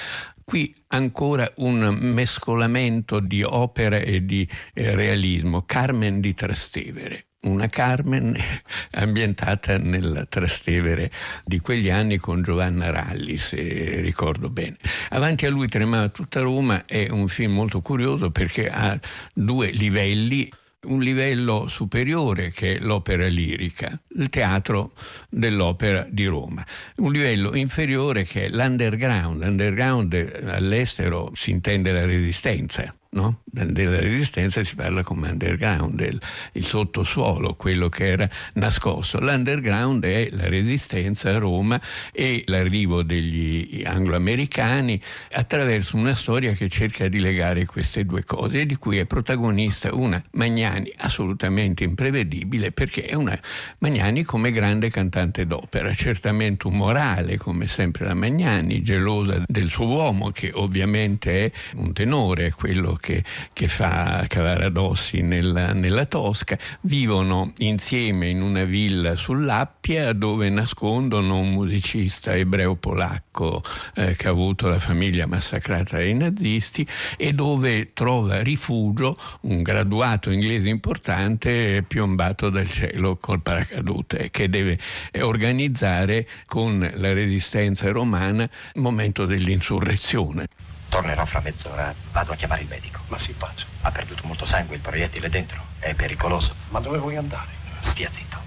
qui 0.44 0.74
ancora 0.88 1.50
un 1.56 1.98
mescolamento 2.00 3.18
di 3.18 3.42
opera 3.42 3.98
e 3.98 4.24
di 4.24 4.48
eh, 4.74 4.94
realismo. 4.94 5.62
Carmen 5.62 6.20
di 6.20 6.34
Trastevere 6.34 7.26
una 7.46 7.66
Carmen 7.66 8.36
ambientata 8.92 9.78
nel 9.78 10.26
Trastevere 10.28 11.10
di 11.44 11.60
quegli 11.60 11.90
anni 11.90 12.18
con 12.18 12.42
Giovanna 12.42 12.90
Ralli, 12.90 13.36
se 13.36 14.00
ricordo 14.00 14.48
bene. 14.50 14.76
Avanti 15.10 15.46
a 15.46 15.50
lui 15.50 15.68
tremava 15.68 16.08
tutta 16.08 16.40
Roma 16.40 16.84
è 16.84 17.08
un 17.08 17.28
film 17.28 17.52
molto 17.52 17.80
curioso 17.80 18.30
perché 18.30 18.68
ha 18.68 18.98
due 19.32 19.70
livelli 19.70 20.50
un 20.86 21.00
livello 21.00 21.66
superiore 21.68 22.50
che 22.50 22.76
è 22.76 22.78
l'opera 22.78 23.26
lirica, 23.26 23.98
il 24.16 24.28
teatro 24.28 24.92
dell'opera 25.28 26.06
di 26.08 26.26
Roma, 26.26 26.64
un 26.96 27.12
livello 27.12 27.56
inferiore 27.56 28.24
che 28.24 28.44
è 28.44 28.48
l'underground. 28.48 29.42
L'underground 29.42 30.44
all'estero 30.46 31.32
si 31.34 31.50
intende 31.50 31.92
la 31.92 32.04
resistenza, 32.04 32.94
no? 33.16 33.40
della 33.44 33.98
resistenza 33.98 34.62
si 34.62 34.74
parla 34.74 35.02
come 35.02 35.30
underground, 35.30 35.94
del, 35.94 36.20
il 36.52 36.64
sottosuolo, 36.64 37.54
quello 37.54 37.88
che 37.88 38.06
era 38.06 38.28
nascosto. 38.54 39.18
L'underground 39.18 40.04
è 40.04 40.28
la 40.30 40.48
resistenza 40.48 41.30
a 41.30 41.38
Roma 41.38 41.80
e 42.12 42.44
l'arrivo 42.46 43.02
degli 43.02 43.82
angloamericani 43.84 45.00
attraverso 45.32 45.96
una 45.96 46.14
storia 46.14 46.52
che 46.52 46.68
cerca 46.68 47.08
di 47.08 47.18
legare 47.18 47.64
queste 47.64 48.04
due 48.04 48.24
cose 48.24 48.66
di 48.66 48.76
cui 48.76 48.98
è 48.98 49.06
protagonista 49.06 49.94
una 49.94 50.22
Magnani 50.32 50.92
assolutamente 50.98 51.84
imprevedibile 51.84 52.72
perché 52.72 53.04
è 53.06 53.14
una 53.14 53.38
Magnani 53.78 54.22
come 54.22 54.52
grande 54.52 54.90
cantante 54.90 55.46
d'opera, 55.46 55.92
certamente 55.94 56.66
umorale 56.66 57.38
come 57.38 57.66
sempre 57.66 58.04
la 58.06 58.14
Magnani, 58.14 58.82
gelosa 58.82 59.42
del 59.46 59.68
suo 59.68 59.86
uomo 59.86 60.30
che 60.30 60.50
ovviamente 60.52 61.46
è 61.46 61.52
un 61.76 61.92
tenore, 61.92 62.50
quello 62.50 62.94
che, 62.94 63.05
che 63.52 63.68
fa 63.68 64.24
Cavaradossi 64.26 65.20
nella, 65.20 65.72
nella 65.72 66.06
Tosca, 66.06 66.58
vivono 66.82 67.52
insieme 67.58 68.28
in 68.28 68.42
una 68.42 68.64
villa 68.64 69.16
sull'Appia 69.16 70.12
dove 70.12 70.48
nascondono 70.48 71.38
un 71.38 71.52
musicista 71.52 72.34
ebreo-polacco 72.34 73.62
eh, 73.94 74.16
che 74.16 74.26
ha 74.26 74.30
avuto 74.30 74.68
la 74.68 74.78
famiglia 74.78 75.26
massacrata 75.26 75.96
dai 75.96 76.14
nazisti 76.14 76.86
e 77.16 77.32
dove 77.32 77.92
trova 77.92 78.42
rifugio 78.42 79.16
un 79.42 79.62
graduato 79.62 80.30
inglese 80.30 80.68
importante 80.68 81.84
piombato 81.86 82.50
dal 82.50 82.68
cielo 82.70 83.16
col 83.16 83.42
paracadute 83.42 84.30
che 84.30 84.48
deve 84.48 84.78
organizzare 85.20 86.26
con 86.46 86.88
la 86.94 87.12
resistenza 87.12 87.90
romana 87.90 88.42
il 88.42 88.80
momento 88.80 89.26
dell'insurrezione. 89.26 90.48
Tornerò 90.88 91.24
fra 91.24 91.40
mezz'ora, 91.40 91.94
vado 92.12 92.32
a 92.32 92.36
chiamare 92.36 92.62
il 92.62 92.68
medico. 92.68 93.00
Ma 93.08 93.18
si 93.18 93.32
pace. 93.32 93.66
Ha 93.82 93.90
perduto 93.90 94.26
molto 94.26 94.46
sangue, 94.46 94.76
il 94.76 94.80
proiettile 94.80 95.28
dentro. 95.28 95.64
È 95.78 95.94
pericoloso. 95.94 96.54
Ma 96.68 96.80
dove 96.80 96.98
vuoi 96.98 97.16
andare? 97.16 97.50
Stia 97.80 98.10
zitto. 98.12 98.38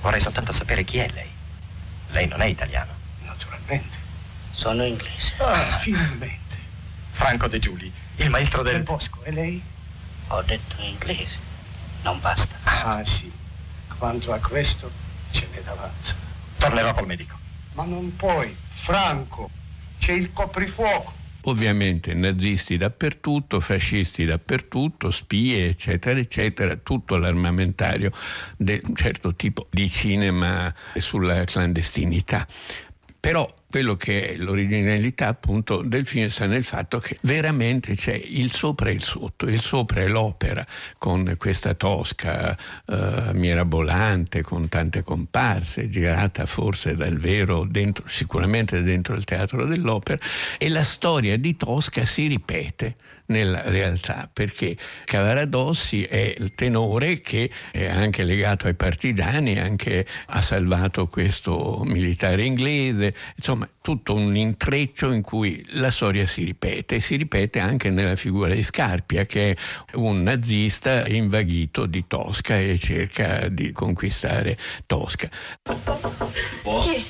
Vorrei 0.00 0.20
soltanto 0.20 0.52
sapere 0.52 0.84
chi 0.84 0.98
è 0.98 1.10
lei. 1.10 1.30
Lei 2.08 2.26
non 2.26 2.40
è 2.42 2.46
italiano. 2.46 2.92
Naturalmente. 3.22 3.96
Sono 4.52 4.84
inglese. 4.84 5.32
Ah, 5.38 5.78
finalmente. 5.78 6.56
Franco 7.12 7.48
De 7.48 7.58
Giuli, 7.58 7.92
il 8.16 8.30
maestro 8.30 8.62
del... 8.62 8.74
Del 8.74 8.82
Bosco, 8.82 9.22
e 9.24 9.30
lei? 9.30 9.62
Ho 10.28 10.42
detto 10.42 10.80
inglese. 10.80 11.36
Non 12.02 12.20
basta. 12.20 12.56
Ah, 12.64 13.04
sì. 13.04 13.32
Quanto 13.96 14.32
a 14.32 14.38
questo, 14.38 14.90
ce 15.30 15.46
n'è 15.52 15.62
d'avanza. 15.62 16.14
Tornerò 16.58 16.92
col 16.92 17.06
medico. 17.06 17.36
Ma 17.72 17.84
non 17.84 18.14
puoi. 18.16 18.56
Franco, 18.72 19.50
c'è 19.98 20.12
il 20.12 20.32
coprifuoco. 20.32 21.12
Ovviamente 21.46 22.14
nazisti 22.14 22.76
dappertutto, 22.78 23.60
fascisti 23.60 24.24
dappertutto, 24.24 25.10
spie, 25.10 25.68
eccetera, 25.68 26.18
eccetera, 26.18 26.76
tutto 26.76 27.16
l'armamentario 27.16 28.10
di 28.56 28.80
un 28.82 28.94
certo 28.94 29.34
tipo 29.34 29.66
di 29.70 29.88
cinema 29.90 30.74
sulla 30.96 31.44
clandestinità. 31.44 32.46
Però 33.20 33.46
quello 33.74 33.96
che 33.96 34.28
è 34.28 34.36
l'originalità 34.36 35.26
appunto 35.26 35.82
del 35.82 36.06
film 36.06 36.28
sta 36.28 36.46
nel 36.46 36.62
fatto 36.62 37.00
che 37.00 37.18
veramente 37.22 37.96
c'è 37.96 38.14
il 38.14 38.48
sopra 38.48 38.88
e 38.88 38.92
il 38.92 39.02
sotto, 39.02 39.46
il 39.46 39.60
sopra 39.60 40.02
è 40.02 40.06
l'opera 40.06 40.64
con 40.96 41.34
questa 41.36 41.74
tosca 41.74 42.56
eh, 42.86 43.30
mirabolante, 43.32 44.42
con 44.42 44.68
tante 44.68 45.02
comparse, 45.02 45.88
girata 45.88 46.46
forse 46.46 46.94
dal 46.94 47.18
vero, 47.18 47.66
dentro, 47.68 48.04
sicuramente 48.06 48.80
dentro 48.80 49.16
il 49.16 49.24
teatro 49.24 49.66
dell'opera, 49.66 50.20
e 50.56 50.68
la 50.68 50.84
storia 50.84 51.36
di 51.36 51.56
Tosca 51.56 52.04
si 52.04 52.28
ripete 52.28 52.94
nella 53.26 53.62
realtà, 53.64 54.28
perché 54.30 54.76
Cavaradossi 55.04 56.02
è 56.04 56.34
il 56.36 56.54
tenore 56.54 57.20
che 57.20 57.50
è 57.70 57.86
anche 57.86 58.24
legato 58.24 58.66
ai 58.66 58.74
partigiani, 58.74 59.58
anche 59.58 60.06
ha 60.26 60.40
salvato 60.40 61.06
questo 61.06 61.80
militare 61.84 62.44
inglese, 62.44 63.14
insomma 63.36 63.68
tutto 63.80 64.14
un 64.14 64.36
intreccio 64.36 65.12
in 65.12 65.22
cui 65.22 65.64
la 65.72 65.90
storia 65.90 66.26
si 66.26 66.44
ripete 66.44 66.96
e 66.96 67.00
si 67.00 67.16
ripete 67.16 67.60
anche 67.60 67.90
nella 67.90 68.16
figura 68.16 68.52
di 68.52 68.62
Scarpia 68.62 69.24
che 69.24 69.50
è 69.52 69.56
un 69.94 70.22
nazista 70.22 71.06
invaghito 71.06 71.86
di 71.86 72.06
Tosca 72.06 72.58
e 72.58 72.78
cerca 72.78 73.48
di 73.48 73.72
conquistare 73.72 74.56
Tosca. 74.86 75.28
Chi? 76.82 77.04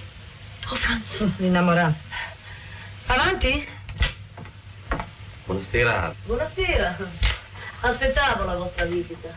Oh 0.66 0.76
Franz. 0.76 1.32
Innamorato. 1.38 1.96
Avanti? 3.06 3.66
Buonasera. 5.46 6.14
Buonasera. 6.24 6.96
Aspettavo 7.80 8.44
la 8.44 8.56
vostra 8.56 8.86
visita. 8.86 9.28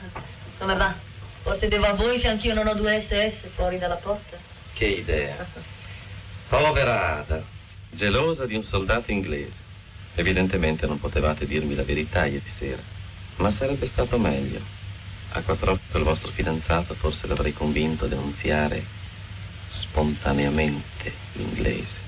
Come 0.58 0.76
va? 0.76 0.95
Forse 1.41 1.68
devo 1.68 1.86
a 1.86 1.93
voi 1.95 2.18
se 2.18 2.30
anch'io 2.30 2.53
non 2.53 2.68
ho 2.68 2.74
due 2.76 3.01
SS 3.01 3.49
fuori 3.55 3.78
dalla 3.78 3.95
porta? 3.95 4.38
Che 4.72 4.86
idea. 4.86 5.45
Povera 6.47 7.18
Ada, 7.18 7.43
gelosa 7.89 8.45
di 8.45 8.55
un 8.55 8.64
soldato 8.64 9.12
inglese. 9.12 9.66
Evidentemente 10.16 10.88
non 10.88 10.97
potevate 10.97 11.45
dirmi 11.45 11.76
la 11.76 11.84
verità 11.84 12.26
ieri 12.26 12.49
sera, 12.58 12.82
ma 13.36 13.51
sarebbe 13.51 13.88
stato 13.88 14.18
meglio. 14.18 14.62
A 15.34 15.41
quattro 15.41 15.74
occhi 15.74 15.97
il 15.97 16.03
vostro 16.03 16.32
fidanzato 16.32 16.93
forse 16.93 17.28
l'avrei 17.28 17.51
convinto 17.51 18.05
a 18.05 18.08
denunziare 18.08 18.82
spontaneamente 19.68 21.12
l'inglese. 21.34 22.05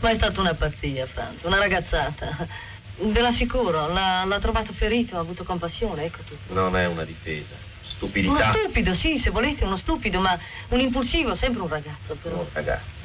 Ma 0.00 0.10
è 0.10 0.16
stata 0.16 0.40
una 0.40 0.54
pazzia, 0.54 1.06
Franz, 1.06 1.42
una 1.44 1.58
ragazzata. 1.58 2.66
Ve 3.00 3.20
l'assicuro, 3.20 3.86
l'ha, 3.92 4.24
l'ha 4.24 4.38
trovato 4.40 4.72
ferito, 4.72 5.16
ha 5.16 5.20
avuto 5.20 5.44
compassione, 5.44 6.04
ecco 6.04 6.18
tutto. 6.26 6.52
Non 6.52 6.76
è 6.76 6.86
una 6.86 7.04
difesa, 7.04 7.54
Uno 7.54 7.88
stupidità. 7.88 8.52
stupido, 8.52 8.94
sì, 8.94 9.18
se 9.18 9.30
volete, 9.30 9.64
uno 9.64 9.76
stupido, 9.76 10.18
ma 10.20 10.36
un 10.68 10.80
impulsivo, 10.80 11.34
sempre 11.36 11.62
un 11.62 11.68
ragazzo, 11.68 12.16
però. 12.20 12.36
Un 12.38 12.46
ragazzo 12.52 12.96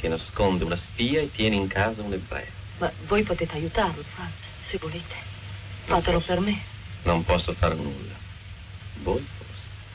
che 0.00 0.08
nasconde 0.08 0.64
una 0.64 0.76
spia 0.76 1.20
e 1.20 1.30
tiene 1.30 1.54
in 1.56 1.68
casa 1.68 2.02
un 2.02 2.12
ebreo. 2.12 2.44
Ma 2.78 2.90
voi 3.06 3.22
potete 3.22 3.54
aiutarlo, 3.54 4.02
Franz, 4.14 4.32
se 4.64 4.78
volete. 4.78 5.14
Fatelo 5.84 6.18
per 6.20 6.40
me. 6.40 6.58
Non 7.04 7.24
posso 7.24 7.52
fare 7.54 7.74
nulla. 7.76 8.14
Voi 9.02 9.24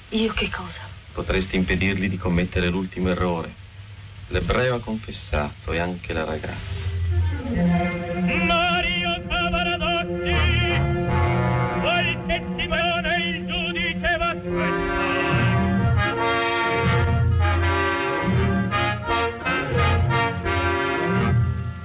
Io 0.10 0.32
che 0.34 0.50
cosa? 0.50 0.80
potreste 1.12 1.58
impedirgli 1.58 2.08
di 2.08 2.18
commettere 2.18 2.70
l'ultimo 2.70 3.10
errore. 3.10 3.54
L'ebreo 4.30 4.76
ha 4.76 4.80
confessato 4.80 5.74
e 5.74 5.80
anche 5.80 6.14
la 6.14 6.24
ragazza. 6.24 6.90
Mario 8.48 8.81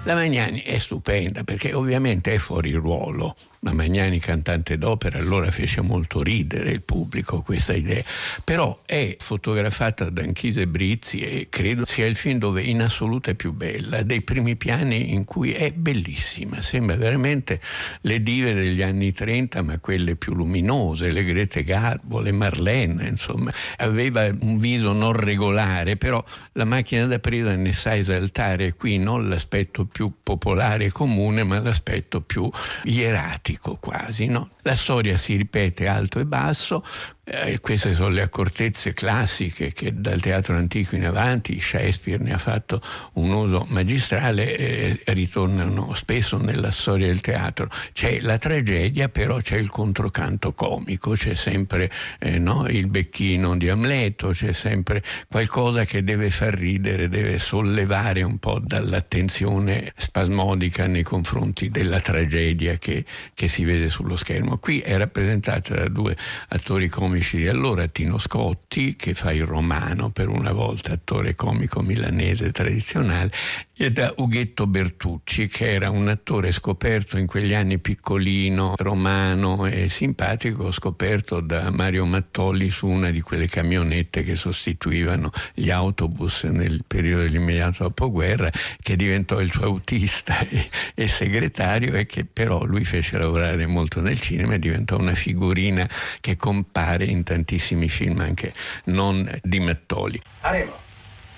La 0.06 0.14
Magnani 0.14 0.60
è 0.60 0.78
stupenda 0.78 1.42
perché 1.42 1.74
ovviamente 1.74 2.32
è 2.32 2.38
fuori 2.38 2.70
ruolo. 2.72 3.34
La 3.66 3.72
Magnani 3.72 4.20
cantante 4.20 4.78
d'opera 4.78 5.18
allora 5.18 5.50
fece 5.50 5.80
molto 5.80 6.22
ridere 6.22 6.70
il 6.70 6.82
pubblico 6.82 7.42
questa 7.42 7.74
idea, 7.74 8.00
però 8.44 8.78
è 8.86 9.16
fotografata 9.18 10.08
da 10.08 10.22
Anchise 10.22 10.68
Brizzi 10.68 11.18
e 11.18 11.48
credo 11.50 11.84
sia 11.84 12.06
il 12.06 12.14
film 12.14 12.38
dove 12.38 12.62
in 12.62 12.80
assoluto 12.80 13.30
è 13.30 13.34
più 13.34 13.52
bella, 13.52 14.04
dei 14.04 14.20
primi 14.20 14.54
piani 14.54 15.12
in 15.12 15.24
cui 15.24 15.50
è 15.50 15.72
bellissima, 15.72 16.62
sembra 16.62 16.94
veramente 16.94 17.60
le 18.02 18.22
dive 18.22 18.54
degli 18.54 18.82
anni 18.82 19.10
30 19.10 19.60
ma 19.62 19.80
quelle 19.80 20.14
più 20.14 20.34
luminose, 20.34 21.10
le 21.10 21.24
Grete 21.24 21.64
Garbo, 21.64 22.20
le 22.20 22.30
Marlene, 22.30 23.08
insomma, 23.08 23.52
aveva 23.78 24.30
un 24.42 24.60
viso 24.60 24.92
non 24.92 25.12
regolare, 25.12 25.96
però 25.96 26.24
la 26.52 26.64
macchina 26.64 27.06
da 27.06 27.18
presa 27.18 27.56
ne 27.56 27.72
sa 27.72 27.96
esaltare. 27.96 28.74
Qui 28.74 28.98
non 28.98 29.28
l'aspetto 29.28 29.86
più 29.86 30.12
popolare 30.22 30.84
e 30.84 30.92
comune 30.92 31.42
ma 31.42 31.58
l'aspetto 31.58 32.20
più 32.20 32.48
ieratico 32.84 33.54
quasi. 33.58 34.26
No? 34.26 34.50
La 34.62 34.74
storia 34.74 35.16
si 35.18 35.36
ripete 35.36 35.86
alto 35.86 36.18
e 36.18 36.24
basso, 36.24 36.84
eh, 37.28 37.58
queste 37.58 37.92
sono 37.94 38.10
le 38.10 38.22
accortezze 38.22 38.92
classiche 38.92 39.72
che 39.72 39.92
dal 39.92 40.20
teatro 40.20 40.54
antico 40.54 40.94
in 40.94 41.04
avanti 41.04 41.60
Shakespeare 41.60 42.22
ne 42.22 42.32
ha 42.32 42.38
fatto 42.38 42.80
un 43.14 43.32
uso 43.32 43.66
magistrale 43.70 44.56
e 44.56 45.00
ritornano 45.06 45.92
spesso 45.94 46.36
nella 46.36 46.70
storia 46.70 47.08
del 47.08 47.20
teatro. 47.20 47.68
C'è 47.92 48.20
la 48.20 48.38
tragedia, 48.38 49.08
però 49.08 49.38
c'è 49.38 49.56
il 49.56 49.70
controcanto 49.70 50.52
comico, 50.52 51.12
c'è 51.12 51.34
sempre 51.34 51.90
eh, 52.20 52.38
no, 52.38 52.68
il 52.68 52.86
becchino 52.86 53.56
di 53.56 53.68
Amleto, 53.68 54.28
c'è 54.28 54.52
sempre 54.52 55.02
qualcosa 55.28 55.84
che 55.84 56.04
deve 56.04 56.30
far 56.30 56.54
ridere, 56.54 57.08
deve 57.08 57.38
sollevare 57.38 58.22
un 58.22 58.38
po' 58.38 58.60
dall'attenzione 58.60 59.92
spasmodica 59.96 60.86
nei 60.86 61.02
confronti 61.02 61.70
della 61.70 61.98
tragedia 61.98 62.78
che, 62.78 63.04
che 63.34 63.48
si 63.48 63.64
vede 63.64 63.88
sullo 63.88 64.14
schermo. 64.14 64.58
Qui 64.58 64.78
è 64.78 64.96
rappresentata 64.96 65.74
da 65.74 65.88
due 65.88 66.16
attori 66.50 66.88
comici 66.88 67.14
di 67.18 67.48
allora, 67.48 67.86
Tino 67.88 68.18
Scotti, 68.18 68.94
che 68.94 69.14
fa 69.14 69.32
il 69.32 69.46
romano 69.46 70.10
per 70.10 70.28
una 70.28 70.52
volta, 70.52 70.92
attore 70.92 71.34
comico 71.34 71.80
milanese 71.80 72.50
tradizionale, 72.50 73.30
e 73.78 73.90
da 73.92 74.12
Ughetto 74.16 74.66
Bertucci, 74.66 75.48
che 75.48 75.72
era 75.72 75.90
un 75.90 76.08
attore 76.08 76.52
scoperto 76.52 77.18
in 77.18 77.26
quegli 77.26 77.54
anni 77.54 77.78
piccolino, 77.78 78.74
romano 78.76 79.66
e 79.66 79.88
simpatico, 79.88 80.70
scoperto 80.70 81.40
da 81.40 81.70
Mario 81.70 82.06
Mattoli 82.06 82.70
su 82.70 82.86
una 82.86 83.10
di 83.10 83.20
quelle 83.20 83.48
camionette 83.48 84.22
che 84.22 84.34
sostituivano 84.34 85.30
gli 85.52 85.70
autobus 85.70 86.44
nel 86.44 86.84
periodo 86.86 87.22
dell'immediato 87.22 87.84
dopoguerra, 87.84 88.50
che 88.80 88.96
diventò 88.96 89.40
il 89.40 89.50
suo 89.50 89.64
autista 89.66 90.38
e, 90.48 90.68
e 90.94 91.06
segretario 91.06 91.94
e 91.94 92.06
che 92.06 92.24
però 92.24 92.64
lui 92.64 92.84
fece 92.84 93.18
lavorare 93.18 93.66
molto 93.66 94.00
nel 94.00 94.20
cinema 94.20 94.54
e 94.54 94.58
diventò 94.58 94.98
una 94.98 95.14
figurina 95.14 95.88
che 96.20 96.36
compare 96.36 97.04
in 97.10 97.22
tantissimi 97.22 97.88
film 97.88 98.20
anche 98.20 98.52
non 98.84 99.30
di 99.42 99.60
Mattoli. 99.60 100.20
Aremo. 100.40 100.84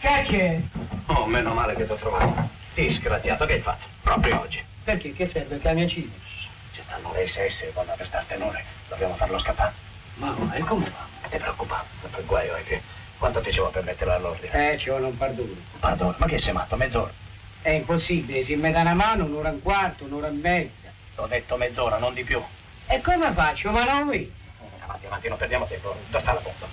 Che 0.01 0.25
c'è? 0.27 0.61
Oh, 1.07 1.27
meno 1.27 1.55
male 1.55 1.75
che 1.75 1.87
ti 1.87 1.93
ho 1.93 1.97
trovato. 1.97 2.49
Disgraziato, 2.75 3.47
che 3.47 3.55
hai 3.55 3.61
fatto? 3.61 3.87
Proprio 4.03 4.41
oggi. 4.41 4.63
Perché? 4.85 5.13
Che 5.13 5.29
serve? 5.33 5.61
Mi 5.75 5.89
cidi? 5.89 6.13
Ci 6.73 6.81
stanno 6.85 7.13
le 7.13 7.27
SS, 7.27 7.73
vanno 7.73 7.91
a 7.91 7.95
arrestartenore. 7.95 8.65
Dobbiamo 8.89 9.17
farlo 9.17 9.39
scappare. 9.39 9.73
Ma 10.15 10.35
e 10.55 10.61
come 10.61 10.87
fa? 10.87 11.07
Non 11.21 11.31
ti 11.31 11.37
preoccupare. 11.37 11.87
Il 12.17 12.25
guaio 12.27 12.55
è 12.55 12.65
che... 12.65 12.81
Quanto 13.19 13.41
ti 13.41 13.51
ci 13.51 13.59
vuole 13.59 13.73
per 13.73 13.83
metterlo 13.83 14.15
all'ordine? 14.15 14.73
Eh, 14.73 14.79
ci 14.79 14.91
vuole 14.91 15.07
un 15.07 15.17
perdono. 15.17 15.51
Pardon, 15.81 16.15
ma 16.19 16.27
che 16.27 16.39
sei 16.39 16.53
matto? 16.53 16.77
Mezz'ora? 16.77 17.11
È 17.61 17.71
impossibile, 17.71 18.45
si 18.45 18.55
mette 18.55 18.79
una 18.79 18.95
mano 18.95 19.25
un'ora 19.25 19.49
e 19.49 19.53
un 19.53 19.63
quarto, 19.63 20.05
un'ora 20.05 20.29
e 20.29 20.31
mezza. 20.31 20.93
T'ho 21.17 21.27
detto 21.27 21.57
mezz'ora, 21.57 21.99
non 21.99 22.15
di 22.15 22.23
più. 22.23 22.41
E 22.87 23.01
come 23.01 23.33
faccio? 23.33 23.73
Ma 23.73 23.83
non 23.83 24.07
qui. 24.07 24.33
Avanti, 24.89 25.07
avanti, 25.07 25.29
non 25.29 25.37
perdiamo 25.37 25.67
tempo. 25.67 25.95
Dove 26.09 26.23
sta 26.23 26.33
la 26.33 26.41
pompa? 26.41 26.67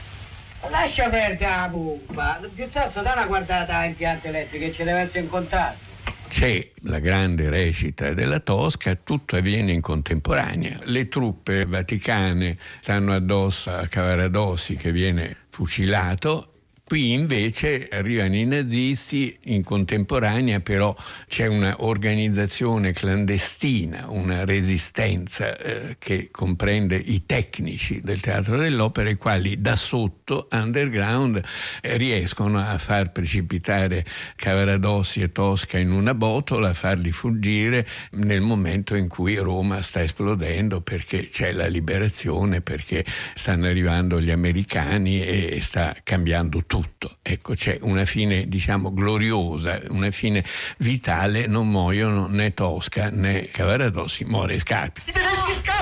Lascia 0.70 1.10
perdere 1.10 1.52
la 1.52 1.70
pompa. 1.70 2.40
Piuttosto 2.54 3.02
dai 3.02 3.14
una 3.14 3.26
guardata 3.26 3.78
a 3.78 3.86
impianto 3.86 4.28
elettrico 4.28 4.66
che 4.66 4.74
ci 4.74 4.84
deve 4.84 5.02
essere 5.02 5.20
in 5.20 5.30
contatto. 5.30 5.84
C'è 6.28 6.72
la 6.84 7.00
grande 7.00 7.50
recita 7.50 8.14
della 8.14 8.40
Tosca, 8.40 8.96
tutto 8.96 9.36
avviene 9.36 9.74
in 9.74 9.82
contemporanea. 9.82 10.80
Le 10.84 11.08
truppe 11.08 11.66
vaticane 11.66 12.58
stanno 12.80 13.14
addosso 13.14 13.72
a 13.72 13.86
Cavaradossi 13.88 14.76
che 14.76 14.92
viene 14.92 15.36
fucilato 15.50 16.55
Qui 16.88 17.14
invece 17.14 17.88
arrivano 17.92 18.36
i 18.36 18.46
nazisti 18.46 19.36
in 19.46 19.64
contemporanea, 19.64 20.60
però 20.60 20.96
c'è 21.26 21.48
un'organizzazione 21.48 22.92
clandestina, 22.92 24.06
una 24.10 24.46
resistenza 24.46 25.58
eh, 25.58 25.96
che 25.98 26.30
comprende 26.30 26.96
i 26.96 27.26
tecnici 27.26 28.02
del 28.04 28.22
teatro 28.22 28.56
dell'opera, 28.58 29.10
i 29.10 29.16
quali 29.16 29.60
da 29.62 29.76
sotto, 29.76 30.48
underground, 30.52 31.42
eh, 31.82 31.98
riescono 31.98 32.60
a 32.60 32.78
far 32.78 33.12
precipitare 33.12 34.04
Cavaradossi 34.36 35.22
e 35.22 35.32
Tosca 35.32 35.80
in 35.80 35.90
una 35.90 36.14
botola, 36.14 36.70
a 36.70 36.74
farli 36.74 37.10
fuggire 37.10 37.84
nel 38.12 38.42
momento 38.42 38.94
in 38.94 39.08
cui 39.08 39.38
Roma 39.38 39.82
sta 39.82 40.04
esplodendo 40.04 40.82
perché 40.82 41.26
c'è 41.26 41.52
la 41.52 41.66
liberazione, 41.66 42.62
perché 42.62 43.04
stanno 43.34 43.66
arrivando 43.66 44.20
gli 44.20 44.30
americani 44.30 45.26
e 45.26 45.58
sta 45.62 45.96
cambiando 46.04 46.60
tutto. 46.60 46.74
Ecco, 47.22 47.54
c'è 47.54 47.78
una 47.82 48.06
fine, 48.06 48.48
diciamo, 48.48 48.94
gloriosa, 48.94 49.82
una 49.90 50.12
fine 50.12 50.44
vitale, 50.78 51.48
non 51.48 51.70
muoiono 51.70 52.28
né 52.28 52.54
Tosca 52.54 53.10
né 53.10 53.50
Cavaradossi, 53.50 54.26
muore 54.26 54.60
Scarpi. 54.60 55.02
I 55.06 55.12
tedeschi 55.12 55.54
scappano! 55.54 55.75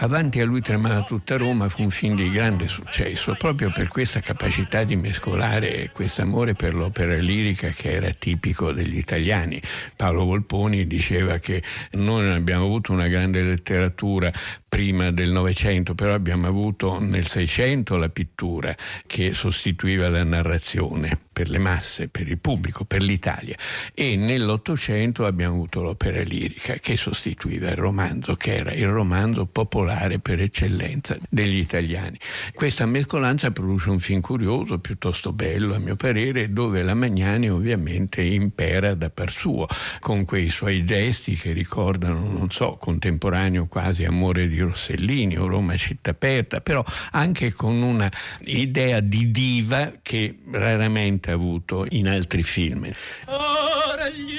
Avanti 0.00 0.40
a 0.40 0.44
lui 0.44 0.60
tremava 0.60 1.02
tutta 1.02 1.36
Roma 1.36 1.68
fu 1.68 1.82
un 1.82 1.90
film 1.90 2.14
di 2.14 2.30
grande 2.30 2.68
successo, 2.68 3.34
proprio 3.36 3.72
per 3.72 3.88
questa 3.88 4.20
capacità 4.20 4.84
di 4.84 4.94
mescolare 4.94 5.90
questo 5.92 6.22
amore 6.22 6.54
per 6.54 6.72
l'opera 6.72 7.16
lirica 7.16 7.70
che 7.70 7.90
era 7.90 8.12
tipico 8.12 8.70
degli 8.70 8.96
italiani. 8.96 9.60
Paolo 9.96 10.24
Volponi 10.24 10.86
diceva 10.86 11.38
che 11.38 11.64
noi 11.92 12.22
non 12.22 12.30
abbiamo 12.30 12.66
avuto 12.66 12.92
una 12.92 13.08
grande 13.08 13.42
letteratura 13.42 14.30
prima 14.68 15.10
del 15.10 15.30
Novecento, 15.30 15.96
però 15.96 16.14
abbiamo 16.14 16.46
avuto 16.46 17.00
nel 17.00 17.26
Seicento 17.26 17.96
la 17.96 18.08
pittura 18.08 18.76
che 19.04 19.32
sostituiva 19.32 20.08
la 20.08 20.22
narrazione 20.22 21.26
per 21.38 21.50
le 21.50 21.58
masse, 21.60 22.08
per 22.08 22.26
il 22.26 22.38
pubblico, 22.38 22.84
per 22.84 23.00
l'Italia. 23.00 23.56
E 23.94 24.16
nell'Ottocento 24.16 25.24
abbiamo 25.24 25.54
avuto 25.54 25.82
l'opera 25.82 26.20
lirica 26.20 26.74
che 26.74 26.96
sostituiva 26.96 27.70
il 27.70 27.76
romanzo, 27.76 28.34
che 28.34 28.56
era 28.56 28.72
il 28.72 28.88
romanzo 28.88 29.46
popolare 29.46 30.18
per 30.18 30.40
eccellenza 30.40 31.16
degli 31.30 31.58
italiani. 31.58 32.18
Questa 32.52 32.86
mescolanza 32.86 33.52
produce 33.52 33.88
un 33.90 34.00
film 34.00 34.20
curioso, 34.20 34.80
piuttosto 34.80 35.32
bello 35.32 35.76
a 35.76 35.78
mio 35.78 35.94
parere, 35.94 36.52
dove 36.52 36.82
la 36.82 36.94
Magnani 36.94 37.48
ovviamente 37.48 38.20
impera 38.20 38.94
da 38.94 39.08
par 39.08 39.30
suo, 39.30 39.68
con 40.00 40.24
quei 40.24 40.48
suoi 40.48 40.82
gesti 40.82 41.36
che 41.36 41.52
ricordano, 41.52 42.28
non 42.28 42.50
so, 42.50 42.72
contemporaneo 42.80 43.66
quasi 43.66 44.04
amore 44.04 44.48
di 44.48 44.58
Rossellini 44.58 45.38
o 45.38 45.46
Roma 45.46 45.76
città 45.76 46.10
aperta, 46.10 46.60
però 46.60 46.84
anche 47.12 47.52
con 47.52 47.80
una 47.80 48.10
idea 48.40 48.98
di 48.98 49.30
diva 49.30 49.92
che 50.02 50.38
raramente 50.50 51.27
ha 51.30 51.34
avuto 51.34 51.86
in 51.90 52.08
altri 52.08 52.42
film. 52.42 52.90
Ora 53.26 54.08
gli 54.08 54.38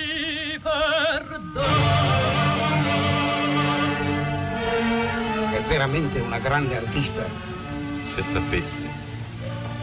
È 5.52 5.62
veramente 5.68 6.20
una 6.20 6.40
grande 6.40 6.78
artista. 6.78 7.26
Se 8.06 8.24
sapessi, 8.34 8.90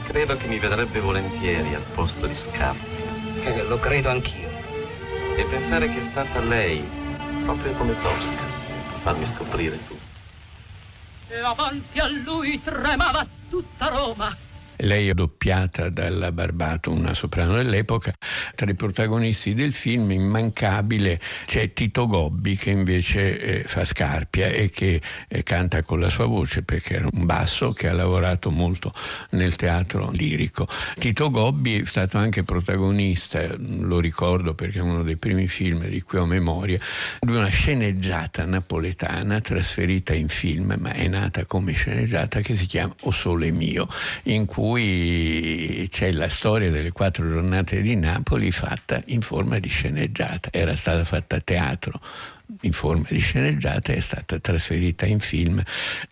credo 0.06 0.36
che 0.36 0.46
mi 0.46 0.58
vedrebbe 0.58 1.00
volentieri 1.00 1.74
al 1.74 1.84
posto 1.94 2.26
di 2.26 2.34
Scarpia. 2.34 3.04
Eh, 3.42 3.62
lo 3.64 3.78
credo 3.78 4.10
anch'io. 4.10 4.48
E 5.36 5.44
pensare 5.44 5.86
che 5.88 5.98
è 5.98 6.08
stata 6.10 6.40
lei, 6.40 6.84
proprio 7.44 7.72
come 7.72 7.94
Tosca, 8.00 8.42
a 8.94 8.98
farmi 9.02 9.26
scoprire 9.26 9.78
tutto. 9.86 10.04
E 11.28 11.38
avanti 11.38 11.98
a 11.98 12.08
lui 12.08 12.60
tremava 12.62 13.26
tutta 13.48 13.88
Roma. 13.88 14.45
Lei 14.78 15.08
è 15.08 15.14
doppiata 15.14 15.88
dalla 15.88 16.32
Barbato, 16.32 16.90
una 16.90 17.14
soprano 17.14 17.54
dell'epoca. 17.54 18.12
Tra 18.54 18.70
i 18.70 18.74
protagonisti 18.74 19.54
del 19.54 19.72
film, 19.72 20.10
immancabile, 20.10 21.20
c'è 21.46 21.72
Tito 21.72 22.06
Gobbi 22.06 22.56
che 22.56 22.70
invece 22.70 23.40
eh, 23.40 23.62
fa 23.64 23.84
Scarpia 23.84 24.48
e 24.48 24.70
che 24.70 25.00
eh, 25.28 25.42
canta 25.42 25.82
con 25.82 26.00
la 26.00 26.10
sua 26.10 26.26
voce 26.26 26.62
perché 26.62 26.96
era 26.96 27.08
un 27.10 27.24
basso 27.24 27.72
che 27.72 27.88
ha 27.88 27.92
lavorato 27.92 28.50
molto 28.50 28.92
nel 29.30 29.54
teatro 29.56 30.10
lirico. 30.10 30.68
Tito 30.94 31.30
Gobbi 31.30 31.80
è 31.80 31.84
stato 31.86 32.18
anche 32.18 32.42
protagonista, 32.42 33.42
lo 33.58 33.98
ricordo 33.98 34.54
perché 34.54 34.78
è 34.78 34.82
uno 34.82 35.02
dei 35.02 35.16
primi 35.16 35.48
film 35.48 35.86
di 35.88 36.02
cui 36.02 36.18
ho 36.18 36.26
memoria, 36.26 36.78
di 37.20 37.30
una 37.30 37.48
sceneggiata 37.48 38.44
napoletana 38.44 39.40
trasferita 39.40 40.14
in 40.14 40.28
film, 40.28 40.74
ma 40.78 40.92
è 40.92 41.08
nata 41.08 41.44
come 41.46 41.72
sceneggiata 41.72 42.40
che 42.40 42.54
si 42.54 42.66
chiama 42.66 42.94
O 43.02 43.10
Sole 43.10 43.50
Mio, 43.50 43.88
in 44.24 44.44
cui 44.44 44.64
cui 44.66 45.86
c'è 45.90 46.10
la 46.10 46.28
storia 46.28 46.70
delle 46.70 46.90
quattro 46.90 47.30
giornate 47.30 47.80
di 47.80 47.94
Napoli 47.94 48.50
fatta 48.50 49.00
in 49.06 49.20
forma 49.20 49.60
di 49.60 49.68
sceneggiata. 49.68 50.48
Era 50.50 50.74
stata 50.74 51.04
fatta 51.04 51.36
a 51.36 51.40
teatro 51.40 52.00
in 52.60 52.70
forma 52.70 53.06
di 53.08 53.18
sceneggiata 53.18 53.92
è 53.92 53.98
stata 53.98 54.38
trasferita 54.38 55.04
in 55.04 55.18
film 55.18 55.60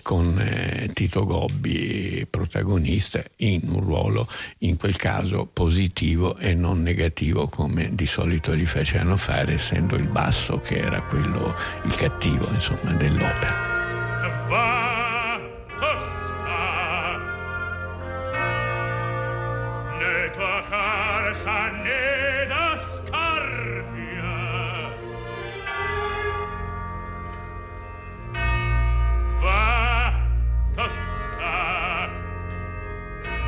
con 0.03 0.37
eh, 0.41 0.91
Tito 0.93 1.25
Gobbi 1.25 2.27
protagonista 2.29 3.23
in 3.37 3.61
un 3.67 3.81
ruolo 3.81 4.27
in 4.59 4.77
quel 4.77 4.97
caso 4.97 5.47
positivo 5.47 6.37
e 6.37 6.55
non 6.55 6.83
negativo 6.83 7.47
come 7.47 7.91
di 7.93 8.07
solito 8.07 8.57
gli 8.57 8.67
facevano 8.67 9.17
fare 9.17 9.55
essendo 9.55 9.95
il 9.95 10.09
basso 10.09 10.59
che 10.59 10.79
era 10.79 11.03
quello 11.03 11.55
il 11.85 11.95
cattivo 11.95 12.49
insomma 12.53 12.93
dell'opera. 12.95 14.94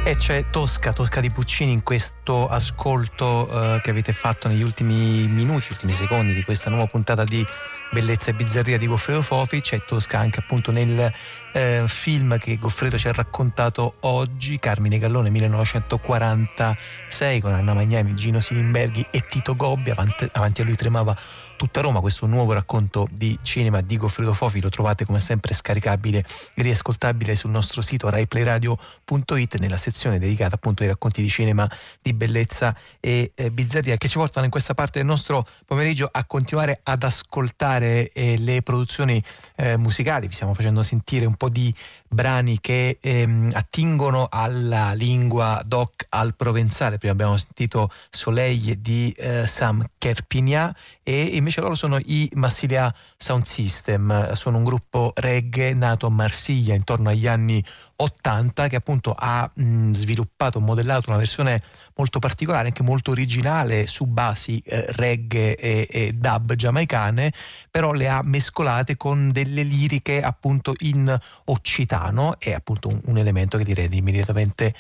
E 0.07 0.15
c'è 0.15 0.51
Tosca, 0.51 0.93
Tosca 0.93 1.21
di 1.21 1.33
Puccini 1.33 1.73
in 1.73 1.83
questo 1.83 2.47
ascolto 2.47 3.49
eh, 3.51 3.81
che 3.81 3.91
avete 3.91 4.13
fatto 4.13 4.47
negli 4.47 4.63
ultimi 4.63 5.27
minuti, 5.27 5.67
ultimi 5.71 5.91
secondi 5.91 6.33
di 6.33 6.45
questa 6.45 6.71
nuova 6.71 6.87
puntata 6.87 7.25
di 7.25 7.45
Bellezza 7.91 8.31
e 8.31 8.35
Bizzarria 8.35 8.79
di 8.79 8.87
Goffredo 8.87 9.21
Fofi. 9.21 9.61
C'è 9.61 9.85
Tosca 9.85 10.21
anche 10.21 10.39
appunto 10.39 10.71
nel 10.71 11.13
eh, 11.53 11.83
film 11.89 12.39
che 12.39 12.57
Goffredo 12.57 12.97
ci 12.97 13.09
ha 13.09 13.13
raccontato 13.13 13.97
oggi, 14.03 14.61
Carmine 14.61 14.99
Gallone 14.99 15.29
1946 15.29 17.41
con 17.41 17.53
Anna 17.53 17.75
Magnani, 17.75 18.15
Gino 18.15 18.39
Silimberghi 18.39 19.09
e 19.11 19.27
Tito 19.27 19.57
Gobbi, 19.57 19.91
avanti, 19.91 20.29
avanti 20.35 20.61
a 20.61 20.65
lui 20.65 20.77
tremava 20.77 21.17
tutta 21.57 21.81
Roma, 21.81 22.01
questo 22.01 22.27
nuovo 22.27 22.53
racconto 22.53 23.07
di 23.11 23.37
cinema 23.43 23.81
di 23.81 23.97
Goffredo 23.97 24.35
Fofi 24.35 24.61
lo 24.61 24.69
trovate 24.69 25.05
come 25.07 25.21
sempre 25.21 25.55
scaricabile 25.55 26.19
e 26.55 26.63
riascoltabile 26.63 27.35
sul 27.35 27.51
nostro 27.51 27.81
sito 27.81 28.11
raiplayradio.it 28.11 29.59
nella 29.59 29.79
sezione 29.79 30.19
dedicata 30.19 30.57
appunto 30.57 30.83
ai 30.83 30.89
racconti 30.89 31.23
di 31.23 31.29
cinema 31.29 31.69
di 32.03 32.13
bellezza 32.13 32.77
e 33.01 33.33
eh, 33.35 33.51
bizzarria 33.51 33.97
che 33.97 34.09
ci 34.09 34.19
portano 34.19 34.45
in 34.45 34.51
questa 34.51 34.75
parte 34.75 34.99
del 34.99 35.07
nostro 35.07 35.47
pomeriggio 35.65 36.09
a 36.11 36.25
continuare 36.25 36.81
ad 36.83 37.03
ascoltare 37.03 38.13
eh, 38.13 38.37
le 38.39 38.63
produzioni 38.63 39.23
eh, 39.57 39.79
musicali, 39.79 40.27
vi 40.27 40.35
stiamo 40.35 40.53
facendo 40.53 40.83
sentire 40.83 41.25
un 41.25 41.35
po' 41.35 41.49
di 41.49 41.75
brani 42.09 42.61
che 42.61 42.99
ehm, 43.01 43.51
attingono 43.55 44.29
alla 44.31 44.93
lingua 44.93 45.61
doc 45.65 46.07
al 46.11 46.35
provenzale. 46.35 46.99
Prima 46.99 47.13
abbiamo 47.13 47.37
sentito 47.37 47.91
Soleil 48.11 48.79
di 48.79 49.11
eh, 49.19 49.47
Sam 49.47 49.85
Kerpigna 49.99 50.75
e 51.03 51.23
invece 51.23 51.46
loro 51.61 51.75
sono 51.75 51.99
i 52.05 52.29
Massilia 52.35 52.93
Sound 53.17 53.45
System, 53.45 54.33
sono 54.33 54.59
un 54.59 54.65
gruppo 54.65 55.13
reggae 55.15 55.75
nato 55.75 56.07
a 56.07 56.11
Marsiglia 56.11 56.75
intorno 56.75 57.11
agli 57.11 57.27
anni 57.27 57.63
80 57.97 58.69
che 58.69 58.77
appunto 58.77 59.15
ha 59.17 59.51
mh, 59.53 59.93
sviluppato, 59.93 60.61
modellato 60.61 61.11
una 61.11 61.19
versione 61.19 61.61
molto 61.97 62.19
particolare, 62.19 62.69
anche 62.69 62.83
molto 62.83 63.11
originale 63.11 63.87
su 63.87 64.07
basi 64.07 64.59
eh, 64.65 64.85
reggae 64.91 65.57
e, 65.57 65.89
e 65.91 66.13
dub 66.13 66.55
giamaicane, 66.55 67.33
però 67.71 67.93
le 67.93 68.09
ha 68.09 68.21
mescolate 68.23 68.97
con 68.97 69.31
delle 69.31 69.63
liriche 69.63 70.23
appunto 70.23 70.75
in 70.81 71.17
occitano, 71.47 72.39
è 72.39 72.53
appunto 72.53 72.89
un, 72.89 73.01
un 73.05 73.19
elemento 73.19 73.57
che 73.57 73.65
direi 73.65 73.89
immediatamente 73.97 74.75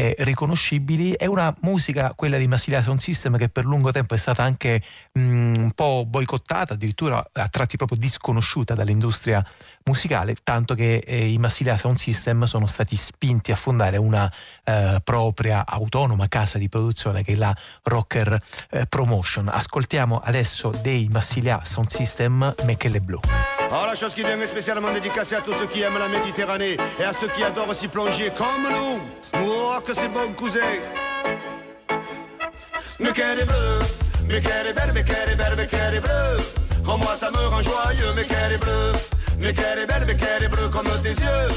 eh, 0.00 0.14
riconoscibili. 0.20 1.12
È 1.12 1.26
una 1.26 1.54
musica, 1.60 2.14
quella 2.16 2.38
di 2.38 2.46
Massilia 2.46 2.80
Sound 2.80 3.00
System, 3.00 3.36
che 3.36 3.50
per 3.50 3.66
lungo 3.66 3.90
tempo 3.90 4.14
è 4.14 4.16
stata 4.16 4.42
anche 4.42 4.82
mh, 5.12 5.20
un 5.20 5.72
po' 5.74 6.06
boicottata, 6.06 6.72
addirittura 6.72 7.22
a 7.30 7.48
tratti 7.48 7.76
proprio 7.76 7.98
disconosciuta 7.98 8.74
dall'industria 8.74 9.44
musicale, 9.84 10.36
tanto 10.42 10.74
che 10.74 11.02
eh, 11.04 11.26
i 11.26 11.38
Massilia 11.38 11.76
Sound 11.76 11.96
System 11.96 12.44
sono 12.44 12.66
stati 12.66 12.96
spinti 12.96 13.52
a 13.52 13.56
fondare 13.56 13.96
una 13.96 14.30
eh, 14.64 15.00
propria 15.02 15.64
autonoma 15.66 16.28
casa 16.28 16.58
di 16.58 16.68
produzione 16.68 17.24
che 17.24 17.32
è 17.32 17.36
la 17.36 17.54
Rocker 17.84 18.38
eh, 18.70 18.86
Promotion. 18.86 19.48
Ascoltiamo 19.48 20.20
adesso 20.22 20.70
dei 20.82 21.08
Massilia 21.10 21.60
Sound 21.64 21.90
System 21.90 22.54
Mechele 22.64 23.00
Blue. 23.00 23.20
Alors 23.70 23.86
la 23.86 23.94
chose 23.94 24.14
qui 24.14 24.24
vient 24.24 24.44
spécialement 24.46 24.92
dédicacée 24.92 25.36
à 25.36 25.40
tous 25.40 25.54
ceux 25.54 25.68
qui 25.68 25.82
aiment 25.82 25.98
la 25.98 26.08
Méditerranée 26.08 26.76
et 26.98 27.04
à 27.04 27.12
ceux 27.12 27.28
qui 27.28 27.44
adorent 27.44 27.68
aussi 27.68 27.88
plonger 27.88 28.32
comme 28.36 28.68
nous. 28.70 29.00
Oh, 29.34 29.80
que 29.84 29.94
c'est 29.94 30.08
bon, 30.08 30.32
cousin. 30.34 30.60
Mais 32.98 33.12
qu'elle 33.12 33.38
est 33.38 33.46
belle, 33.46 34.96
est 34.96 35.36
belle, 35.36 35.94
est 35.94 36.00
bleue. 36.00 36.36
Oh, 36.86 36.96
moi 36.96 37.16
ça 37.16 37.30
me 37.30 37.36
rend 37.36 37.62
joyeux, 37.62 38.14
est 38.18 38.58
bleue. 38.58 38.92
Mais 39.40 39.54
qu'elle 39.54 39.78
est 39.78 39.86
belle, 39.86 40.04
mais 40.06 40.16
qu'elle 40.16 40.42
est 40.44 40.48
bleue 40.48 40.68
comme 40.68 40.88
tes 41.02 41.08
yeux. 41.08 41.48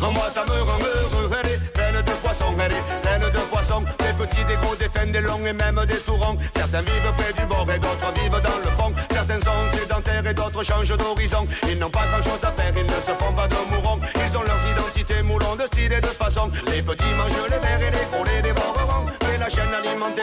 Oh, 0.00 0.10
moi 0.12 0.28
ça 0.30 0.44
me 0.44 0.62
rend 0.62 0.78
heureux, 0.78 1.30
elle 1.40 1.50
est 1.50 1.72
pleine 1.72 2.02
de 2.02 2.10
poissons, 2.22 2.54
elle 2.58 2.72
est 2.72 3.00
pleine 3.02 3.30
de 3.30 3.38
poissons. 3.50 3.82
Des 3.98 4.24
petits, 4.24 4.44
des 4.44 4.54
gros, 4.62 4.76
des 4.76 4.88
fins, 4.88 5.06
des 5.06 5.20
longs 5.20 5.44
et 5.44 5.52
même 5.52 5.80
des 5.86 5.96
tourons. 5.96 6.36
Certains 6.54 6.82
vivent 6.82 7.12
près 7.16 7.32
du 7.32 7.46
bord 7.46 7.66
et 7.70 7.78
d'autres 7.78 8.12
vivent 8.14 8.40
dans 8.40 8.58
le 8.64 8.70
fond. 8.76 8.92
Certains 9.10 9.40
sont 9.40 9.76
sédentaires 9.76 10.26
et 10.26 10.34
d'autres 10.34 10.62
changent 10.62 10.96
d'horizon. 10.96 11.46
Ils 11.68 11.78
n'ont 11.78 11.90
pas 11.90 12.06
grand 12.10 12.22
chose 12.22 12.42
à 12.44 12.52
faire, 12.52 12.72
ils 12.76 12.86
ne 12.86 13.00
se 13.00 13.12
font 13.18 13.32
pas 13.32 13.48
de 13.48 13.56
mourons. 13.70 13.98
Ils 14.14 14.36
ont 14.38 14.42
leurs 14.42 14.64
identités 14.70 15.22
moulons 15.22 15.56
de 15.56 15.66
style 15.66 15.92
et 15.92 16.00
de 16.00 16.06
façon. 16.06 16.50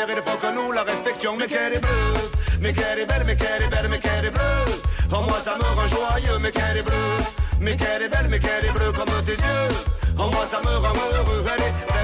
Il 0.07 0.21
faut 0.23 0.37
que 0.37 0.53
nous 0.53 0.71
la 0.71 0.83
respections. 0.83 1.35
Mais 1.37 1.47
qu'elle 1.47 1.73
est 1.73 1.79
bleue, 1.79 2.13
mais 2.61 2.73
qu'elle 2.73 2.99
est 2.99 3.05
belle, 3.05 3.23
mais 3.25 3.35
qu'elle 3.35 3.63
est 3.63 3.69
belle, 3.69 3.87
mais 3.89 3.99
qu'elle 3.99 4.25
est 4.25 4.31
bleue. 4.31 4.65
Oh, 5.11 5.21
moi 5.27 5.39
ça 5.41 5.55
me 5.55 5.75
rend 5.75 5.87
joyeux, 5.87 6.39
mais 6.39 6.51
qu'elle 6.51 6.77
est 6.77 6.83
bleue. 6.83 7.17
Mais 7.59 7.75
qu'elle 7.75 8.03
est 8.03 8.09
belle, 8.09 8.27
mais 8.29 8.39
qu'elle 8.39 8.65
est 8.65 8.71
bleue 8.71 8.91
comme 8.91 9.13
tes 9.25 9.33
yeux. 9.33 9.69
Oh, 10.17 10.29
moi 10.31 10.45
ça 10.45 10.59
me 10.61 10.75
rend 10.77 10.93
heureux, 11.15 11.43
elle 11.53 11.63
est 11.63 11.98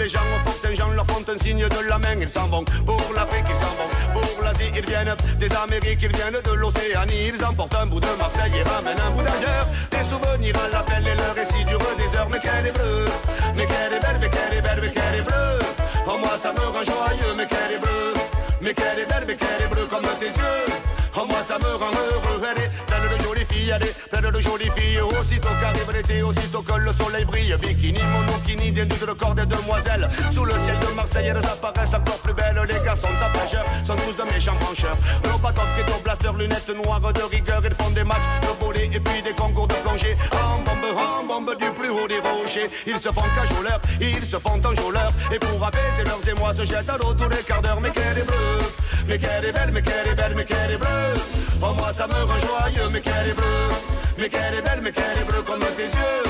les 0.00 0.08
gens 0.08 0.20
au 0.34 0.48
Fort 0.48 0.56
Saint-Jean 0.62 0.88
leur 0.90 1.06
font 1.06 1.24
un 1.28 1.38
signe 1.38 1.68
de 1.68 1.88
la 1.88 1.98
main. 1.98 2.16
Ils 2.20 2.28
s'en 2.28 2.46
vont 2.46 2.64
pour 2.64 3.00
l'Afrique, 3.14 3.44
ils 3.48 3.56
s'en 3.56 3.72
vont 3.78 3.90
pour 4.12 4.42
l'Asie. 4.42 4.72
Ils 4.74 4.86
viennent 4.86 5.14
des 5.38 5.52
Amériques, 5.52 6.00
ils 6.02 6.16
viennent 6.16 6.40
de 6.42 6.52
l'Océanie. 6.52 7.32
Ils 7.34 7.44
emportent 7.44 7.74
un 7.74 7.86
bout 7.86 8.00
de 8.00 8.12
Marseille 8.18 8.52
et 8.56 8.62
ramènent 8.62 9.00
un 9.06 9.10
bout 9.10 9.22
d'ailleurs. 9.22 9.68
Des 9.90 10.02
souvenirs 10.02 10.56
à 10.64 10.68
l'appel 10.72 11.06
et 11.06 11.14
le 11.14 11.28
récit 11.36 11.64
durent 11.66 11.96
des 11.98 12.16
heures. 12.16 12.28
Mais 12.30 12.40
qu'elle 12.40 12.66
est 12.66 12.72
bleue, 12.72 13.06
mais 13.54 13.66
qu'elle 13.66 13.92
est 13.92 14.00
belle, 14.00 14.18
mais 14.20 14.30
qu'elle 14.30 14.58
est 14.58 14.62
belle, 14.62 14.80
mais 14.80 14.90
qu'elle 14.90 15.20
est 15.20 15.22
bleue. 15.22 15.58
ça 16.38 16.52
me 16.52 16.60
rend 16.60 16.82
joyeux, 16.82 17.34
mais 17.36 17.46
qu'elle 17.46 17.72
est 17.76 17.80
bleue. 17.80 18.14
Mais 18.62 18.72
qu'elle 18.74 18.98
est 19.00 19.06
belle, 19.06 19.24
mais 19.26 19.36
qu'elle 19.36 19.62
est 19.64 19.68
bleue 19.68 19.86
comme 19.90 20.08
tes 20.18 20.32
yeux. 20.32 20.66
Oh, 21.16 21.26
moi 21.28 21.42
ça 21.42 21.58
me 21.58 21.74
rend 21.76 21.92
heureux, 21.92 22.40
est 22.56 22.89
filles, 23.50 23.74
de 24.12 24.40
jolies 24.40 24.70
filles. 24.76 25.00
Aussitôt 25.00 25.48
qu'arrive 25.60 25.92
l'été, 25.92 26.22
aussitôt 26.22 26.62
que 26.62 26.74
le 26.74 26.92
soleil 26.92 27.24
brille, 27.24 27.54
bikini, 27.60 28.00
monokini, 28.02 28.70
des 28.70 28.84
nudes 28.84 29.06
de 29.06 29.12
corps 29.12 29.34
des 29.34 29.46
demoiselles. 29.46 30.08
Sous 30.32 30.44
le 30.44 30.54
ciel 30.64 30.78
de 30.78 30.94
Marseille, 30.94 31.26
elles 31.26 31.44
apparaissent 31.44 31.94
encore 31.94 32.18
plus 32.18 32.34
belles. 32.34 32.60
Les 32.68 32.84
garçons 32.84 33.08
tapageurs 33.20 33.64
sont 33.84 33.96
tous 33.96 34.16
de 34.16 34.24
méchants 34.30 34.56
brancheurs. 34.60 34.96
Robocop, 35.24 35.66
ghetto 35.76 35.94
blaster, 36.04 36.30
lunettes 36.38 36.74
noires 36.84 37.00
de 37.00 37.22
rigueur, 37.22 37.60
ils 37.64 37.74
font 37.74 37.90
des 37.90 38.04
matchs 38.04 38.28
de 38.42 38.64
volley 38.64 38.90
et 38.92 39.00
puis 39.00 39.22
des 39.22 39.32
concours 39.32 39.68
de 39.68 39.74
plongée. 39.74 40.16
En 40.32 40.58
bombe, 40.58 40.96
en 40.96 41.24
bombe 41.24 41.56
du 41.58 41.70
plus 41.72 41.90
haut 41.90 42.08
des 42.08 42.20
rochers. 42.20 42.70
Ils 42.86 42.98
se 42.98 43.10
font 43.10 43.28
cajoleurs, 43.36 43.80
ils 44.00 44.24
se 44.24 44.38
font 44.38 44.60
enjôleurs. 44.64 45.12
Et 45.32 45.38
pour 45.38 45.64
apaiser 45.64 46.04
leurs 46.04 46.26
émois, 46.28 46.54
se 46.54 46.64
jettent 46.64 46.90
à 46.90 46.98
l'eau 46.98 47.14
tous 47.14 47.28
les 47.28 47.42
quarts 47.42 47.62
d'heure. 47.62 47.80
Mais 47.80 47.90
qu'elle 47.90 48.18
est 48.18 48.26
bleue, 48.26 48.62
mais 49.06 49.18
qu'elle 49.18 49.44
est 49.44 49.52
belle, 49.52 49.70
mais 49.72 49.82
qu'elle 49.82 50.08
est 50.08 50.14
belle, 50.14 50.34
mais 50.36 50.44
qu'elle 50.44 50.72
est 50.72 50.78
bleue. 50.78 51.14
Oh, 51.62 51.74
moi 51.74 51.92
ça 51.92 52.06
me 52.06 52.14
joyeux, 52.14 52.88
mais 52.90 53.00
qu'elle 53.00 53.28
est 53.28 53.34
bleue. 53.34 53.39
Mais 54.18 54.28
qu'elle 54.28 54.54
est 54.54 54.62
belle, 54.62 54.80
mais 54.82 54.92
qu'elle 54.92 55.18
est 55.20 55.24
bleue 55.24 55.42
comme 55.42 55.60
tes 55.76 55.84
yeux. 55.84 56.24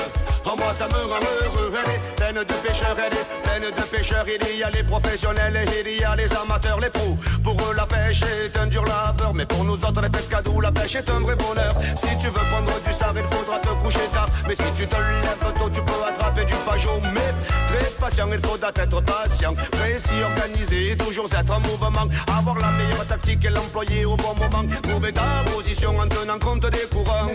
Oh, 0.45 0.55
moi 0.57 0.73
ça 0.73 0.87
me 0.87 0.93
rend 0.93 1.19
heureux, 1.19 1.73
elle 1.83 1.91
est 1.91 2.15
pleine 2.15 2.43
de 2.43 2.53
pêcheurs, 2.65 2.95
elle 2.97 3.13
est 3.13 3.41
pleine 3.43 3.50
de 3.69 3.81
pêcheurs. 3.95 4.25
Il 4.27 4.57
y 4.57 4.63
a 4.63 4.69
les 4.69 4.83
professionnels 4.83 5.55
et 5.55 5.91
il 5.91 6.01
y 6.01 6.03
a 6.03 6.15
les 6.15 6.31
amateurs, 6.33 6.79
les 6.79 6.89
pros. 6.89 7.17
Pour 7.43 7.53
eux, 7.53 7.75
la 7.75 7.85
pêche 7.85 8.23
est 8.23 8.57
un 8.57 8.67
dur 8.67 8.83
labeur, 8.83 9.33
mais 9.33 9.45
pour 9.45 9.63
nous 9.63 9.73
autres, 9.73 10.01
les 10.01 10.09
pescadous, 10.09 10.61
la 10.61 10.71
pêche 10.71 10.95
est 10.95 11.09
un 11.09 11.19
vrai 11.19 11.35
bonheur. 11.35 11.75
Si 11.95 12.17
tu 12.17 12.27
veux 12.27 12.45
prendre 12.51 12.71
du 12.85 12.93
sard, 12.93 13.13
il 13.15 13.23
faudra 13.23 13.59
te 13.59 13.69
coucher 13.83 14.07
tard. 14.13 14.29
Mais 14.47 14.55
si 14.55 14.63
tu 14.75 14.87
te 14.87 14.95
lèves 14.95 15.53
tôt, 15.59 15.69
tu 15.69 15.81
peux 15.81 16.03
attraper 16.07 16.45
du 16.45 16.53
pajot. 16.65 16.99
Mais 17.13 17.33
très 17.67 17.89
patient, 17.99 18.27
il 18.31 18.39
faudra 18.39 18.69
être 18.69 19.01
patient. 19.01 19.53
Précis, 19.71 20.23
organisé, 20.23 20.95
toujours 20.97 21.27
être 21.33 21.51
en 21.51 21.59
mouvement. 21.59 22.07
Avoir 22.37 22.57
la 22.57 22.71
meilleure 22.71 23.05
tactique 23.07 23.45
et 23.45 23.49
l'employer 23.49 24.05
au 24.05 24.15
bon 24.15 24.35
moment. 24.35 24.63
Trouver 24.81 25.13
ta 25.13 25.43
position 25.53 25.97
en 25.99 26.07
tenant 26.07 26.39
compte 26.39 26.65
des 26.69 26.87
courants. 26.89 27.27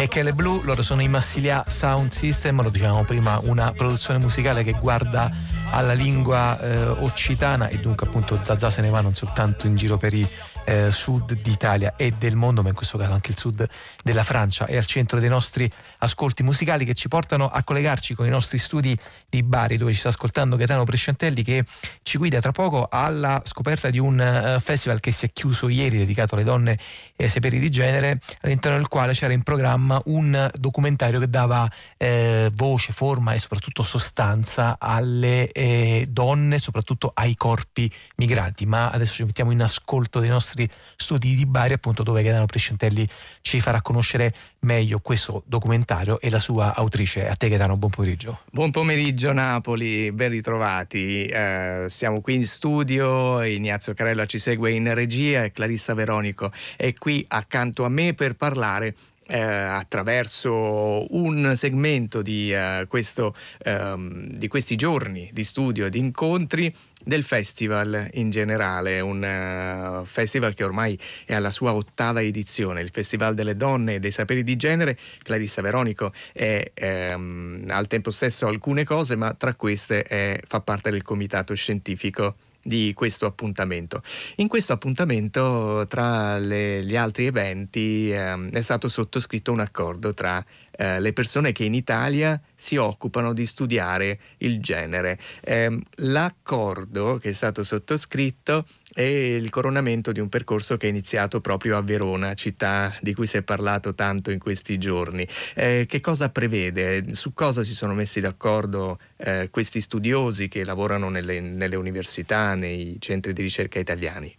Michele 0.00 0.32
Blu, 0.32 0.62
loro 0.64 0.80
sono 0.80 1.02
i 1.02 1.08
Massilia 1.08 1.62
Sound 1.68 2.10
System, 2.10 2.62
lo 2.62 2.70
dicevamo 2.70 3.04
prima, 3.04 3.38
una 3.42 3.72
produzione 3.72 4.18
musicale 4.18 4.64
che 4.64 4.72
guarda 4.72 5.30
alla 5.72 5.92
lingua 5.92 6.58
eh, 6.58 6.86
occitana 6.86 7.68
e 7.68 7.76
dunque 7.80 8.06
appunto 8.06 8.38
Zazà 8.40 8.70
se 8.70 8.80
ne 8.80 8.88
va 8.88 9.02
non 9.02 9.14
soltanto 9.14 9.66
in 9.66 9.76
giro 9.76 9.98
per 9.98 10.14
i 10.14 10.26
eh, 10.70 10.92
sud 10.92 11.32
d'Italia 11.34 11.94
e 11.96 12.12
del 12.16 12.36
mondo, 12.36 12.62
ma 12.62 12.68
in 12.68 12.74
questo 12.76 12.96
caso 12.96 13.12
anche 13.12 13.32
il 13.32 13.38
sud 13.38 13.68
della 14.04 14.22
Francia 14.22 14.66
è 14.66 14.76
al 14.76 14.86
centro 14.86 15.18
dei 15.18 15.28
nostri 15.28 15.70
ascolti 15.98 16.44
musicali 16.44 16.84
che 16.84 16.94
ci 16.94 17.08
portano 17.08 17.48
a 17.48 17.64
collegarci 17.64 18.14
con 18.14 18.26
i 18.26 18.28
nostri 18.28 18.58
studi 18.58 18.96
di 19.28 19.42
Bari 19.42 19.76
dove 19.76 19.92
ci 19.92 19.98
sta 19.98 20.10
ascoltando 20.10 20.54
Gaetano 20.56 20.84
Prescentelli 20.84 21.42
che 21.42 21.64
ci 22.02 22.18
guida 22.18 22.38
tra 22.40 22.52
poco 22.52 22.86
alla 22.88 23.42
scoperta 23.44 23.90
di 23.90 23.98
un 23.98 24.18
uh, 24.18 24.60
festival 24.60 25.00
che 25.00 25.10
si 25.10 25.26
è 25.26 25.32
chiuso 25.32 25.68
ieri 25.68 25.98
dedicato 25.98 26.36
alle 26.36 26.44
donne 26.44 26.78
e 27.16 27.24
ai 27.24 27.30
saperi 27.30 27.58
di 27.58 27.68
genere 27.68 28.20
all'interno 28.42 28.78
del 28.78 28.86
quale 28.86 29.12
c'era 29.12 29.32
in 29.32 29.42
programma 29.42 30.00
un 30.04 30.48
documentario 30.56 31.18
che 31.18 31.28
dava 31.28 31.68
eh, 31.96 32.50
voce, 32.54 32.92
forma 32.92 33.32
e 33.32 33.38
soprattutto 33.38 33.82
sostanza 33.82 34.76
alle 34.78 35.50
eh, 35.50 36.06
donne, 36.08 36.60
soprattutto 36.60 37.10
ai 37.12 37.34
corpi 37.34 37.90
migranti. 38.16 38.66
Ma 38.66 38.90
adesso 38.90 39.14
ci 39.14 39.24
mettiamo 39.24 39.50
in 39.50 39.62
ascolto 39.62 40.20
dei 40.20 40.28
nostri 40.28 40.59
studi 40.96 41.34
di 41.34 41.46
Bari, 41.46 41.74
appunto 41.74 42.02
dove 42.02 42.22
Gaetano 42.22 42.46
Prescentelli 42.46 43.06
ci 43.40 43.60
farà 43.60 43.80
conoscere 43.82 44.34
meglio 44.60 44.98
questo 44.98 45.42
documentario 45.46 46.20
e 46.20 46.30
la 46.30 46.40
sua 46.40 46.74
autrice. 46.74 47.28
A 47.28 47.34
te 47.34 47.48
Gaetano, 47.48 47.76
buon 47.76 47.90
pomeriggio. 47.90 48.40
Buon 48.50 48.70
pomeriggio 48.70 49.32
Napoli, 49.32 50.10
ben 50.12 50.30
ritrovati. 50.30 51.26
Eh, 51.26 51.86
siamo 51.88 52.20
qui 52.20 52.34
in 52.34 52.44
studio, 52.44 53.42
Ignazio 53.42 53.94
Carella 53.94 54.26
ci 54.26 54.38
segue 54.38 54.72
in 54.72 54.92
regia 54.94 55.44
e 55.44 55.52
Clarissa 55.52 55.94
Veronico 55.94 56.50
è 56.76 56.94
qui 56.94 57.24
accanto 57.28 57.84
a 57.84 57.88
me 57.88 58.14
per 58.14 58.34
parlare 58.34 58.94
eh, 59.26 59.38
attraverso 59.38 61.14
un 61.14 61.52
segmento 61.54 62.20
di, 62.20 62.52
eh, 62.52 62.86
questo, 62.88 63.36
ehm, 63.62 64.32
di, 64.32 64.48
questi 64.48 64.74
giorni 64.74 65.30
di 65.32 65.44
studio 65.44 65.86
e 65.86 65.90
di 65.90 65.98
incontri 65.98 66.74
del 67.02 67.22
festival 67.24 68.08
in 68.14 68.30
generale, 68.30 69.00
un 69.00 70.02
uh, 70.02 70.04
festival 70.04 70.54
che 70.54 70.64
ormai 70.64 70.98
è 71.24 71.34
alla 71.34 71.50
sua 71.50 71.72
ottava 71.72 72.22
edizione, 72.22 72.80
il 72.80 72.90
Festival 72.92 73.34
delle 73.34 73.56
Donne 73.56 73.94
e 73.94 73.98
dei 74.00 74.10
Saperi 74.10 74.42
di 74.42 74.56
Genere. 74.56 74.98
Clarissa 75.22 75.62
Veronico 75.62 76.12
è 76.32 76.70
ehm, 76.74 77.64
al 77.68 77.86
tempo 77.86 78.10
stesso 78.10 78.46
alcune 78.46 78.84
cose, 78.84 79.16
ma 79.16 79.34
tra 79.34 79.54
queste 79.54 80.02
è, 80.02 80.38
fa 80.46 80.60
parte 80.60 80.90
del 80.90 81.02
comitato 81.02 81.54
scientifico 81.54 82.34
di 82.62 82.92
questo 82.94 83.26
appuntamento. 83.26 84.02
In 84.36 84.48
questo 84.48 84.72
appuntamento, 84.72 85.86
tra 85.88 86.38
le, 86.38 86.84
gli 86.84 86.96
altri 86.96 87.26
eventi, 87.26 88.10
ehm, 88.10 88.50
è 88.50 88.60
stato 88.60 88.88
sottoscritto 88.88 89.52
un 89.52 89.60
accordo 89.60 90.14
tra 90.14 90.44
eh, 90.72 91.00
le 91.00 91.12
persone 91.12 91.52
che 91.52 91.64
in 91.64 91.74
Italia 91.74 92.40
si 92.54 92.76
occupano 92.76 93.32
di 93.32 93.44
studiare 93.44 94.18
il 94.38 94.60
genere. 94.60 95.18
Eh, 95.42 95.78
l'accordo 95.96 97.18
che 97.18 97.30
è 97.30 97.32
stato 97.34 97.62
sottoscritto 97.62 98.66
è 98.92 99.02
il 99.02 99.50
coronamento 99.50 100.12
di 100.12 100.20
un 100.20 100.28
percorso 100.28 100.76
che 100.76 100.86
è 100.86 100.90
iniziato 100.90 101.40
proprio 101.40 101.76
a 101.76 101.82
Verona, 101.82 102.34
città 102.34 102.96
di 103.00 103.14
cui 103.14 103.26
si 103.26 103.36
è 103.36 103.42
parlato 103.42 103.94
tanto 103.94 104.30
in 104.30 104.38
questi 104.38 104.78
giorni. 104.78 105.26
Eh, 105.54 105.86
che 105.88 106.00
cosa 106.00 106.30
prevede? 106.30 107.14
Su 107.14 107.32
cosa 107.32 107.62
si 107.62 107.74
sono 107.74 107.94
messi 107.94 108.20
d'accordo 108.20 108.98
eh, 109.16 109.48
questi 109.50 109.80
studiosi 109.80 110.48
che 110.48 110.64
lavorano 110.64 111.08
nelle, 111.08 111.40
nelle 111.40 111.76
università, 111.76 112.54
nei 112.54 112.96
centri 113.00 113.32
di 113.32 113.42
ricerca 113.42 113.78
italiani? 113.78 114.34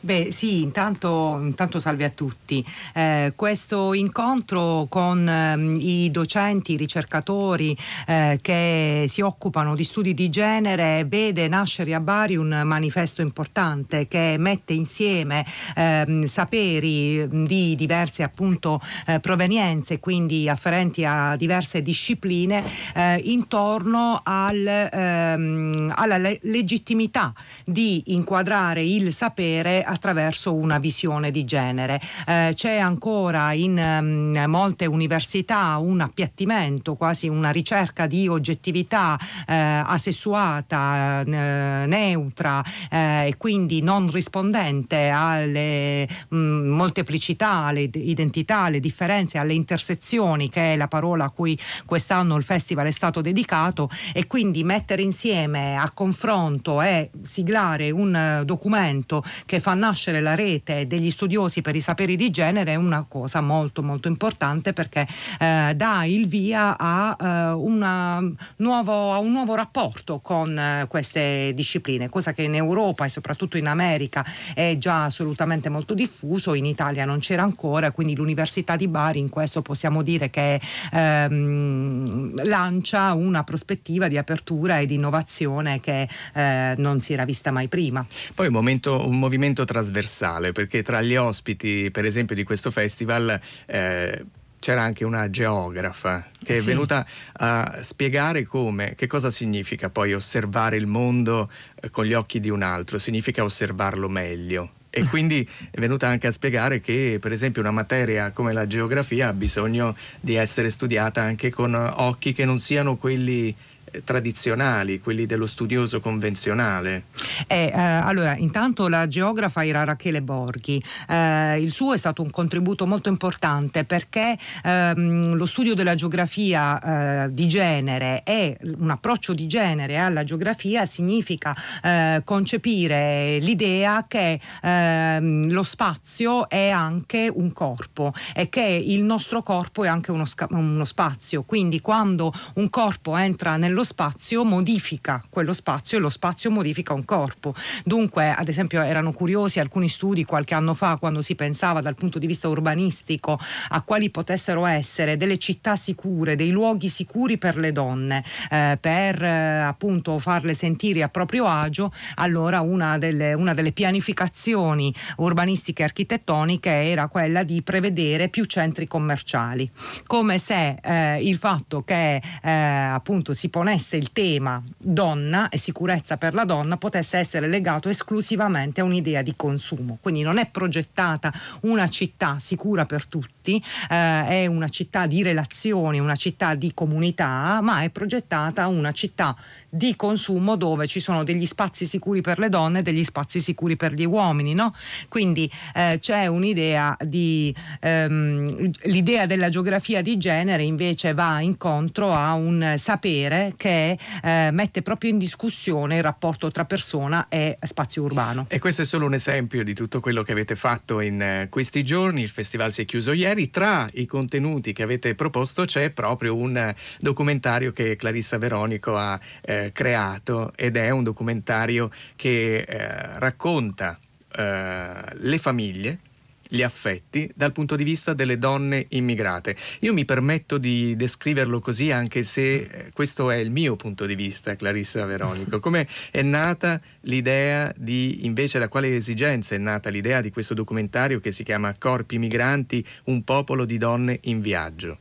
Beh 0.00 0.28
sì, 0.30 0.62
intanto, 0.62 1.38
intanto 1.40 1.80
salve 1.80 2.04
a 2.04 2.10
tutti. 2.10 2.64
Eh, 2.94 3.32
questo 3.34 3.94
incontro 3.94 4.86
con 4.88 5.26
eh, 5.26 5.56
i 5.78 6.10
docenti, 6.10 6.72
i 6.72 6.76
ricercatori 6.76 7.76
eh, 8.06 8.38
che 8.40 9.06
si 9.08 9.20
occupano 9.22 9.74
di 9.74 9.84
studi 9.84 10.14
di 10.14 10.28
genere 10.28 11.04
vede 11.08 11.48
nascere 11.48 11.94
a 11.94 12.00
Bari 12.00 12.36
un 12.36 12.62
manifesto 12.64 13.22
importante 13.22 14.06
che 14.06 14.36
mette 14.38 14.74
insieme 14.74 15.44
ehm, 15.74 16.26
saperi 16.26 17.26
di 17.46 17.74
diverse 17.74 18.22
appunto 18.22 18.80
eh, 19.06 19.18
provenienze, 19.18 19.98
quindi 19.98 20.48
afferenti 20.48 21.04
a 21.04 21.34
diverse 21.36 21.82
discipline, 21.82 22.62
eh, 22.94 23.20
intorno 23.24 24.20
al, 24.22 24.66
ehm, 24.66 25.92
alla 25.96 26.18
le- 26.18 26.38
legittimità 26.42 27.32
di 27.64 28.02
inquadrare 28.08 28.84
il 28.84 29.12
sapere 29.12 29.84
attraverso 29.86 30.54
una 30.54 30.78
visione 30.78 31.30
di 31.30 31.44
genere. 31.44 32.00
Eh, 32.26 32.52
c'è 32.54 32.78
ancora 32.78 33.52
in 33.52 33.78
um, 33.78 34.44
molte 34.50 34.86
università 34.86 35.76
un 35.78 36.00
appiattimento, 36.00 36.94
quasi 36.94 37.28
una 37.28 37.50
ricerca 37.50 38.06
di 38.06 38.28
oggettività 38.28 39.18
eh, 39.46 39.54
asessuata, 39.54 41.20
eh, 41.20 41.84
neutra 41.86 42.64
eh, 42.90 43.28
e 43.28 43.36
quindi 43.36 43.82
non 43.82 44.10
rispondente 44.10 45.08
alle 45.08 46.08
mh, 46.28 46.36
molteplicità, 46.36 47.64
alle 47.66 47.88
identità, 47.92 48.60
alle 48.60 48.80
differenze, 48.80 49.38
alle 49.38 49.54
intersezioni, 49.54 50.50
che 50.50 50.72
è 50.72 50.76
la 50.76 50.88
parola 50.88 51.24
a 51.24 51.30
cui 51.30 51.58
quest'anno 51.84 52.36
il 52.36 52.42
festival 52.42 52.86
è 52.86 52.90
stato 52.90 53.20
dedicato, 53.20 53.88
e 54.12 54.26
quindi 54.26 54.64
mettere 54.64 55.02
insieme 55.02 55.76
a 55.76 55.90
confronto 55.92 56.82
e 56.82 57.10
siglare 57.22 57.90
un 57.90 58.42
documento 58.44 59.22
che 59.44 59.60
fa 59.60 59.74
nascere 59.76 60.20
la 60.20 60.34
rete 60.34 60.86
degli 60.86 61.10
studiosi 61.10 61.62
per 61.62 61.76
i 61.76 61.80
saperi 61.80 62.16
di 62.16 62.30
genere 62.30 62.72
è 62.72 62.76
una 62.76 63.04
cosa 63.08 63.40
molto 63.40 63.82
molto 63.82 64.08
importante 64.08 64.72
perché 64.72 65.06
eh, 65.38 65.72
dà 65.74 66.04
il 66.04 66.26
via 66.28 66.76
a, 66.78 67.16
eh, 67.18 68.34
nuovo, 68.56 69.12
a, 69.12 69.18
un 69.18 69.32
nuovo 69.32 69.54
rapporto 69.54 70.18
con 70.20 70.58
eh, 70.58 70.86
queste 70.88 71.52
discipline, 71.54 72.08
cosa 72.08 72.32
che 72.32 72.42
in 72.42 72.54
Europa 72.54 73.04
e 73.04 73.08
soprattutto 73.08 73.56
in 73.56 73.66
America 73.66 74.24
è 74.54 74.76
già 74.78 75.04
assolutamente 75.04 75.68
molto 75.68 75.94
diffuso, 75.94 76.54
in 76.54 76.64
Italia 76.64 77.04
non 77.04 77.20
c'era 77.20 77.42
ancora, 77.42 77.90
quindi 77.90 78.14
l'Università 78.14 78.76
di 78.76 78.88
Bari 78.88 79.18
in 79.18 79.28
questo 79.28 79.62
possiamo 79.62 80.02
dire 80.02 80.30
che 80.30 80.60
ehm, 80.92 82.44
lancia 82.44 83.12
una 83.14 83.44
prospettiva 83.44 84.08
di 84.08 84.18
apertura 84.18 84.78
e 84.78 84.86
di 84.86 84.94
innovazione 84.94 85.80
che 85.80 86.08
eh, 86.34 86.74
non 86.76 87.00
si 87.00 87.12
era 87.12 87.24
vista 87.24 87.50
mai 87.50 87.68
prima. 87.68 88.04
Poi 88.34 88.46
un, 88.46 88.52
momento, 88.52 89.06
un 89.06 89.18
movimento 89.18 89.64
trasversale, 89.66 90.52
perché 90.52 90.82
tra 90.82 91.02
gli 91.02 91.14
ospiti, 91.14 91.90
per 91.90 92.06
esempio, 92.06 92.34
di 92.34 92.44
questo 92.44 92.70
festival 92.70 93.38
eh, 93.66 94.24
c'era 94.58 94.82
anche 94.82 95.04
una 95.04 95.28
geografa 95.28 96.26
che 96.42 96.56
è 96.56 96.60
sì. 96.60 96.66
venuta 96.66 97.06
a 97.34 97.80
spiegare 97.82 98.44
come, 98.44 98.94
che 98.96 99.06
cosa 99.06 99.30
significa 99.30 99.90
poi 99.90 100.14
osservare 100.14 100.76
il 100.76 100.86
mondo 100.86 101.50
eh, 101.80 101.90
con 101.90 102.06
gli 102.06 102.14
occhi 102.14 102.40
di 102.40 102.48
un 102.48 102.62
altro, 102.62 102.98
significa 102.98 103.44
osservarlo 103.44 104.08
meglio 104.08 104.70
e 104.96 105.04
quindi 105.10 105.46
è 105.70 105.78
venuta 105.78 106.08
anche 106.08 106.26
a 106.26 106.30
spiegare 106.30 106.80
che 106.80 107.18
per 107.20 107.30
esempio 107.30 107.60
una 107.60 107.70
materia 107.70 108.30
come 108.30 108.54
la 108.54 108.66
geografia 108.66 109.28
ha 109.28 109.32
bisogno 109.34 109.94
di 110.20 110.36
essere 110.36 110.70
studiata 110.70 111.20
anche 111.20 111.50
con 111.50 111.74
occhi 111.74 112.32
che 112.32 112.46
non 112.46 112.58
siano 112.58 112.96
quelli 112.96 113.54
tradizionali, 114.04 115.00
quelli 115.00 115.26
dello 115.26 115.46
studioso 115.46 116.00
convenzionale? 116.00 117.04
Eh, 117.46 117.72
eh, 117.74 117.80
allora, 117.80 118.36
intanto 118.36 118.88
la 118.88 119.06
geografa 119.08 119.64
era 119.64 119.84
Rachele 119.84 120.22
Borghi. 120.22 120.82
Eh, 121.08 121.60
il 121.60 121.72
suo 121.72 121.94
è 121.94 121.96
stato 121.96 122.22
un 122.22 122.30
contributo 122.30 122.86
molto 122.86 123.08
importante 123.08 123.84
perché 123.84 124.36
ehm, 124.64 125.34
lo 125.34 125.46
studio 125.46 125.74
della 125.74 125.94
geografia 125.94 127.24
eh, 127.24 127.32
di 127.32 127.48
genere 127.48 128.22
e 128.24 128.58
un 128.78 128.90
approccio 128.90 129.32
di 129.32 129.46
genere 129.46 129.96
alla 129.96 130.24
geografia 130.24 130.84
significa 130.84 131.54
eh, 131.82 132.22
concepire 132.24 133.38
l'idea 133.40 134.04
che 134.06 134.40
ehm, 134.62 135.50
lo 135.50 135.62
spazio 135.62 136.48
è 136.48 136.68
anche 136.68 137.30
un 137.32 137.52
corpo 137.52 138.12
e 138.34 138.48
che 138.48 138.62
il 138.62 139.02
nostro 139.02 139.42
corpo 139.42 139.84
è 139.84 139.88
anche 139.88 140.10
uno, 140.10 140.24
uno 140.50 140.84
spazio. 140.84 141.42
Quindi 141.42 141.80
quando 141.80 142.32
un 142.54 142.68
corpo 142.70 143.16
entra 143.16 143.56
nello 143.56 143.84
spazio 143.86 144.44
modifica 144.44 145.22
quello 145.30 145.54
spazio 145.54 145.96
e 145.96 146.00
lo 146.02 146.10
spazio 146.10 146.50
modifica 146.50 146.92
un 146.92 147.06
corpo. 147.06 147.54
Dunque, 147.84 148.30
ad 148.30 148.48
esempio, 148.48 148.82
erano 148.82 149.12
curiosi 149.12 149.60
alcuni 149.60 149.88
studi 149.88 150.24
qualche 150.24 150.54
anno 150.54 150.74
fa 150.74 150.98
quando 150.98 151.22
si 151.22 151.34
pensava 151.34 151.80
dal 151.80 151.94
punto 151.94 152.18
di 152.18 152.26
vista 152.26 152.48
urbanistico 152.48 153.38
a 153.68 153.80
quali 153.82 154.10
potessero 154.10 154.66
essere 154.66 155.16
delle 155.16 155.38
città 155.38 155.76
sicure, 155.76 156.34
dei 156.34 156.50
luoghi 156.50 156.88
sicuri 156.88 157.38
per 157.38 157.56
le 157.56 157.72
donne, 157.72 158.22
eh, 158.50 158.76
per 158.78 159.22
eh, 159.22 159.60
appunto 159.60 160.18
farle 160.18 160.52
sentire 160.52 161.02
a 161.02 161.08
proprio 161.08 161.46
agio. 161.46 161.92
Allora, 162.16 162.60
una 162.60 162.98
delle, 162.98 163.32
una 163.32 163.54
delle 163.54 163.72
pianificazioni 163.72 164.92
urbanistiche 165.18 165.82
e 165.82 165.84
architettoniche 165.86 166.70
era 166.70 167.08
quella 167.08 167.42
di 167.42 167.62
prevedere 167.62 168.28
più 168.28 168.44
centri 168.44 168.86
commerciali, 168.86 169.70
come 170.06 170.38
se 170.38 170.76
eh, 170.82 171.22
il 171.22 171.36
fatto 171.36 171.82
che 171.82 172.20
eh, 172.42 172.50
appunto 172.50 173.32
si 173.32 173.48
ponesse 173.48 173.75
ponesse 173.76 173.96
il 173.96 174.10
tema 174.12 174.62
donna 174.78 175.50
e 175.50 175.58
sicurezza 175.58 176.16
per 176.16 176.32
la 176.32 176.44
donna 176.44 176.78
potesse 176.78 177.18
essere 177.18 177.46
legato 177.46 177.90
esclusivamente 177.90 178.80
a 178.80 178.84
un'idea 178.84 179.20
di 179.20 179.34
consumo. 179.36 179.98
Quindi 180.00 180.22
non 180.22 180.38
è 180.38 180.46
progettata 180.46 181.32
una 181.62 181.86
città 181.88 182.38
sicura 182.38 182.86
per 182.86 183.06
tutti, 183.06 183.62
eh, 183.90 184.26
è 184.26 184.46
una 184.46 184.68
città 184.68 185.06
di 185.06 185.22
relazioni, 185.22 186.00
una 186.00 186.16
città 186.16 186.54
di 186.54 186.72
comunità, 186.72 187.60
ma 187.60 187.82
è 187.82 187.90
progettata 187.90 188.66
una 188.66 188.92
città 188.92 189.36
di 189.68 189.94
consumo 189.94 190.56
dove 190.56 190.86
ci 190.86 191.00
sono 191.00 191.22
degli 191.22 191.44
spazi 191.44 191.84
sicuri 191.84 192.22
per 192.22 192.38
le 192.38 192.48
donne 192.48 192.78
e 192.78 192.82
degli 192.82 193.04
spazi 193.04 193.40
sicuri 193.40 193.76
per 193.76 193.92
gli 193.92 194.06
uomini. 194.06 194.54
No? 194.54 194.74
Quindi 195.08 195.50
eh, 195.74 195.98
c'è 196.00 196.26
un'idea 196.26 196.96
di 197.04 197.54
ehm, 197.80 198.70
l'idea 198.84 199.26
della 199.26 199.50
geografia 199.50 200.00
di 200.00 200.16
genere 200.16 200.64
invece 200.64 201.12
va 201.12 201.40
incontro 201.40 202.14
a 202.14 202.32
un 202.32 202.76
sapere 202.78 203.52
che 203.56 203.98
eh, 204.22 204.50
mette 204.52 204.82
proprio 204.82 205.10
in 205.10 205.18
discussione 205.18 205.96
il 205.96 206.02
rapporto 206.02 206.50
tra 206.50 206.64
persona 206.64 207.28
e 207.28 207.58
spazio 207.62 208.02
urbano. 208.02 208.46
E 208.48 208.58
questo 208.58 208.82
è 208.82 208.84
solo 208.84 209.06
un 209.06 209.14
esempio 209.14 209.64
di 209.64 209.74
tutto 209.74 210.00
quello 210.00 210.22
che 210.22 210.32
avete 210.32 210.56
fatto 210.56 211.00
in 211.00 211.20
eh, 211.20 211.46
questi 211.50 211.82
giorni. 211.82 212.22
Il 212.22 212.28
festival 212.28 212.72
si 212.72 212.82
è 212.82 212.84
chiuso 212.84 213.12
ieri. 213.12 213.50
Tra 213.50 213.88
i 213.94 214.06
contenuti 214.06 214.72
che 214.72 214.82
avete 214.82 215.14
proposto 215.14 215.64
c'è 215.64 215.90
proprio 215.90 216.36
un 216.36 216.74
documentario 216.98 217.72
che 217.72 217.96
Clarissa 217.96 218.38
Veronico 218.38 218.96
ha 218.96 219.18
eh, 219.42 219.70
creato 219.72 220.52
ed 220.54 220.76
è 220.76 220.90
un 220.90 221.02
documentario 221.02 221.90
che 222.16 222.58
eh, 222.58 223.18
racconta 223.18 223.98
eh, 224.36 224.92
le 225.12 225.38
famiglie 225.38 225.98
gli 226.48 226.62
affetti 226.62 227.30
dal 227.34 227.52
punto 227.52 227.76
di 227.76 227.84
vista 227.84 228.12
delle 228.12 228.38
donne 228.38 228.86
immigrate. 228.90 229.56
Io 229.80 229.92
mi 229.92 230.04
permetto 230.04 230.58
di 230.58 230.96
descriverlo 230.96 231.60
così 231.60 231.90
anche 231.90 232.22
se 232.22 232.54
eh, 232.54 232.90
questo 232.92 233.30
è 233.30 233.36
il 233.36 233.50
mio 233.50 233.76
punto 233.76 234.06
di 234.06 234.14
vista, 234.14 234.56
Clarissa 234.56 235.04
Veronico. 235.04 235.60
Come 235.60 235.86
è 236.10 236.22
nata 236.22 236.80
l'idea 237.02 237.72
di, 237.76 238.24
invece 238.26 238.58
da 238.58 238.68
quale 238.68 238.94
esigenza 238.94 239.54
è 239.54 239.58
nata 239.58 239.90
l'idea 239.90 240.20
di 240.20 240.30
questo 240.30 240.54
documentario 240.54 241.20
che 241.20 241.32
si 241.32 241.44
chiama 241.44 241.74
Corpi 241.78 242.18
migranti, 242.18 242.84
un 243.04 243.22
popolo 243.24 243.64
di 243.64 243.78
donne 243.78 244.18
in 244.22 244.40
viaggio? 244.40 244.98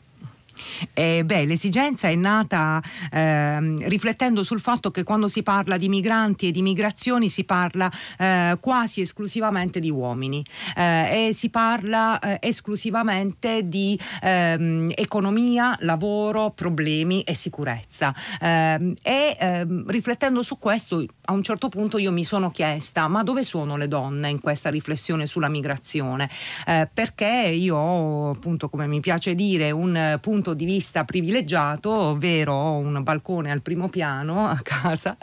Eh, 0.94 1.24
beh, 1.24 1.46
l'esigenza 1.46 2.08
è 2.08 2.16
nata 2.16 2.82
eh, 3.12 3.88
riflettendo 3.88 4.44
sul 4.44 4.60
fatto 4.60 4.92
che 4.92 5.04
quando 5.04 5.28
si 5.28 5.44
parla 5.44 5.78
di 5.78 5.90
migranti 5.90 6.48
e 6.48 6.52
di 6.52 6.62
migrazioni 6.62 7.30
si 7.30 7.44
parla 7.44 7.92
eh, 8.18 8.58
quasi 8.60 9.02
esclusivamente 9.02 9.80
di 9.80 9.90
uomini 9.90 10.44
eh, 10.76 11.28
e 11.28 11.34
si 11.34 11.50
parla 11.50 12.20
eh, 12.20 12.38
esclusivamente 12.42 13.68
di 13.68 14.00
ehm, 14.22 14.92
economia, 14.96 15.76
lavoro, 15.80 16.52
problemi 16.52 17.22
e 17.22 17.34
sicurezza. 17.34 18.14
Ehm, 18.42 18.94
e 19.02 19.36
ehm, 19.40 19.90
riflettendo 19.90 20.42
su 20.42 20.58
questo, 20.58 21.04
a 21.26 21.34
un 21.34 21.44
certo 21.44 21.70
punto 21.70 21.98
io 21.98 22.12
mi 22.12 22.24
sono 22.24 22.50
chiesta 22.50 23.08
ma 23.08 23.24
dove 23.24 23.44
sono 23.44 23.78
le 23.78 23.88
donne 23.88 24.30
in 24.30 24.40
questa 24.40 24.70
riflessione 24.70 25.28
sulla 25.28 25.50
migrazione? 25.50 26.30
Eh, 26.66 26.90
perché 26.92 27.52
io 27.54 27.76
ho 27.76 28.30
appunto, 28.32 28.70
come 28.70 28.88
mi 28.88 29.00
piace 29.00 29.36
dire, 29.36 29.72
un 29.72 30.18
punto 30.22 30.45
di 30.54 30.66
vista 30.66 31.04
privilegiato, 31.06 31.92
ovvero 31.92 32.54
ho 32.54 32.78
un 32.78 33.02
balcone 33.04 33.52
al 33.52 33.62
primo 33.62 33.90
piano 33.90 34.48
a 34.48 34.60
casa 34.62 35.18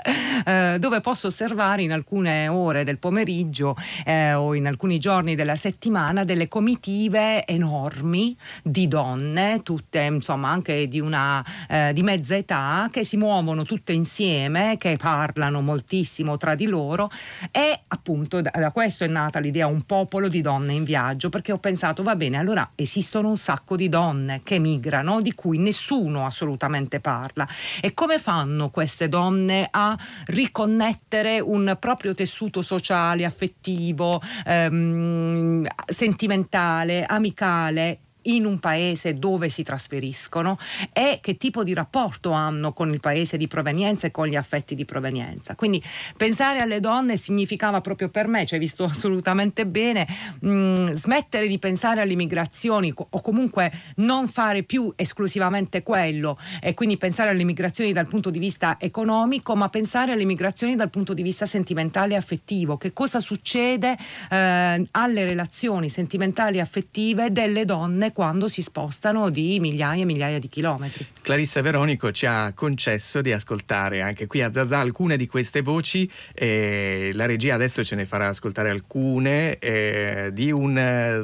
eh, 0.45 0.77
dove 0.79 1.01
posso 1.01 1.29
osservare 1.29 1.83
in 1.83 1.93
alcune 1.93 2.49
ore 2.49 2.85
del 2.85 2.99
pomeriggio 2.99 3.77
eh, 4.05 4.35
o 4.35 4.55
in 4.55 4.67
alcuni 4.67 4.99
giorni 4.99 5.35
della 5.35 5.57
settimana 5.57 6.25
delle 6.25 6.49
comitive 6.49 7.47
enormi 7.47 8.37
di 8.63 8.89
donne, 8.89 9.61
tutte 9.63 10.01
insomma 10.01 10.51
anche 10.51 10.89
di 10.89 11.01
una 11.01 11.45
eh, 11.69 11.93
di 11.93 12.03
mezza 12.03 12.37
età, 12.37 12.89
che 12.91 13.05
si 13.05 13.17
muovono 13.17 13.65
tutte 13.65 13.93
insieme, 13.93 14.77
che 14.79 14.97
parlano 14.97 15.61
moltissimo 15.61 16.37
tra 16.37 16.55
di 16.55 16.67
loro. 16.67 17.11
E 17.51 17.81
appunto 17.89 18.41
da, 18.41 18.51
da 18.55 18.71
questo 18.71 19.05
è 19.05 19.09
nata 19.09 19.39
l'idea 19.39 19.67
un 19.67 19.83
popolo 19.83 20.29
di 20.29 20.41
donne 20.41 20.73
in 20.73 20.85
viaggio 20.85 21.29
perché 21.29 21.53
ho 21.53 21.59
pensato 21.59 22.03
va 22.03 22.17
bene 22.17 22.39
allora 22.39 22.71
esistono 22.75 23.29
un 23.29 23.37
sacco 23.37 23.77
di 23.77 23.89
donne 23.89 24.41
che 24.43 24.59
migrano 24.59 25.12
di 25.21 25.35
cui 25.35 25.59
nessuno 25.59 26.25
assolutamente 26.27 27.01
parla. 27.01 27.47
E 27.81 27.95
come 27.95 28.19
fanno 28.19 28.71
queste 28.71 29.09
donne 29.09 29.69
a 29.71 29.97
riconnettere 30.27 31.41
un 31.41 31.77
proprio 31.79 32.15
tessuto 32.15 32.63
sociale, 32.63 33.25
affettivo, 33.25 34.21
ehm, 34.45 35.67
sentimentale, 35.87 37.05
amicale 37.05 37.99
in 38.23 38.45
un 38.45 38.59
paese 38.59 39.15
dove 39.15 39.49
si 39.49 39.63
trasferiscono 39.63 40.59
e 40.93 41.19
che 41.21 41.37
tipo 41.37 41.65
di 41.65 41.75
rapporto 41.75 42.31
hanno 42.31 42.73
con 42.73 42.93
il 42.93 43.01
paese 43.01 43.37
di 43.37 43.49
provenienza 43.49 44.07
e 44.07 44.11
con 44.11 44.27
gli 44.27 44.37
affetti 44.37 44.75
di 44.75 44.85
provenienza. 44.85 45.55
Quindi 45.55 45.83
pensare 46.17 46.61
alle 46.61 46.81
donne 46.81 47.17
significava 47.17 47.81
proprio 47.81 48.09
per 48.09 48.29
me, 48.29 48.47
ci 48.47 48.55
hai 48.55 48.61
visto 48.61 48.85
assolutamente 48.85 49.67
bene, 49.67 50.07
mh, 50.41 50.51
mm, 50.51 50.91
smettere 50.93 51.49
di 51.49 51.59
pensare 51.59 52.01
alle 52.01 52.15
migrazioni 52.15 52.93
o 52.95 53.21
comunque 53.21 53.73
non 53.97 54.29
fare 54.29 54.63
più 54.63 54.93
esclusivamente 54.97 55.83
quello 55.83 56.39
e 56.61 56.75
quindi 56.75 56.97
pensare 56.97 57.31
alle 57.31 57.45
migrazioni 57.45 57.93
dal 57.93 58.09
punto 58.09 58.31
di 58.31 58.39
vista 58.39 58.77
economico, 58.79 59.55
ma 59.55 59.69
pensare 59.69 60.13
alle 60.13 60.25
migrazioni 60.25 60.77
dal 60.77 60.91
punto 60.91 61.15
di 61.15 61.23
vista 61.23 61.47
sentimentale 61.47 62.15
e 62.15 62.17
affettivo. 62.17 62.77
Che 62.77 62.93
cosa 62.93 63.21
succede 63.21 63.97
eh, 64.31 64.87
alle 64.91 65.25
relazioni 65.25 65.89
sentimentali 65.89 66.59
e 66.59 66.61
affettive 66.61 67.33
delle 67.33 67.65
donne 67.65 68.12
quando 68.13 68.49
si 68.49 68.63
spostano 68.63 69.31
di 69.31 69.59
migliaia 69.61 70.03
e 70.03 70.05
migliaia 70.05 70.39
di 70.39 70.49
chilometri. 70.49 71.07
Clarissa 71.23 71.63
Veronico 71.63 72.11
ci 72.13 72.27
ha 72.27 72.53
concesso 72.55 73.21
di 73.21 73.33
ascoltare 73.33 74.01
anche 74.01 74.27
qui 74.27 74.43
a 74.43 74.53
Zazà 74.53 74.79
alcune 74.79 75.17
di 75.17 75.27
queste 75.27 75.63
voci, 75.63 76.11
eh, 76.35 77.11
la 77.15 77.27
regia 77.27 77.55
adesso 77.55 77.85
ce 77.85 77.95
ne 77.95 78.07
farà 78.07 78.29
ascoltare 78.29 78.71
alcune 78.71 79.59
eh, 79.59 80.31
di 80.33 80.51
un 80.51 80.79
eh, 80.79 81.23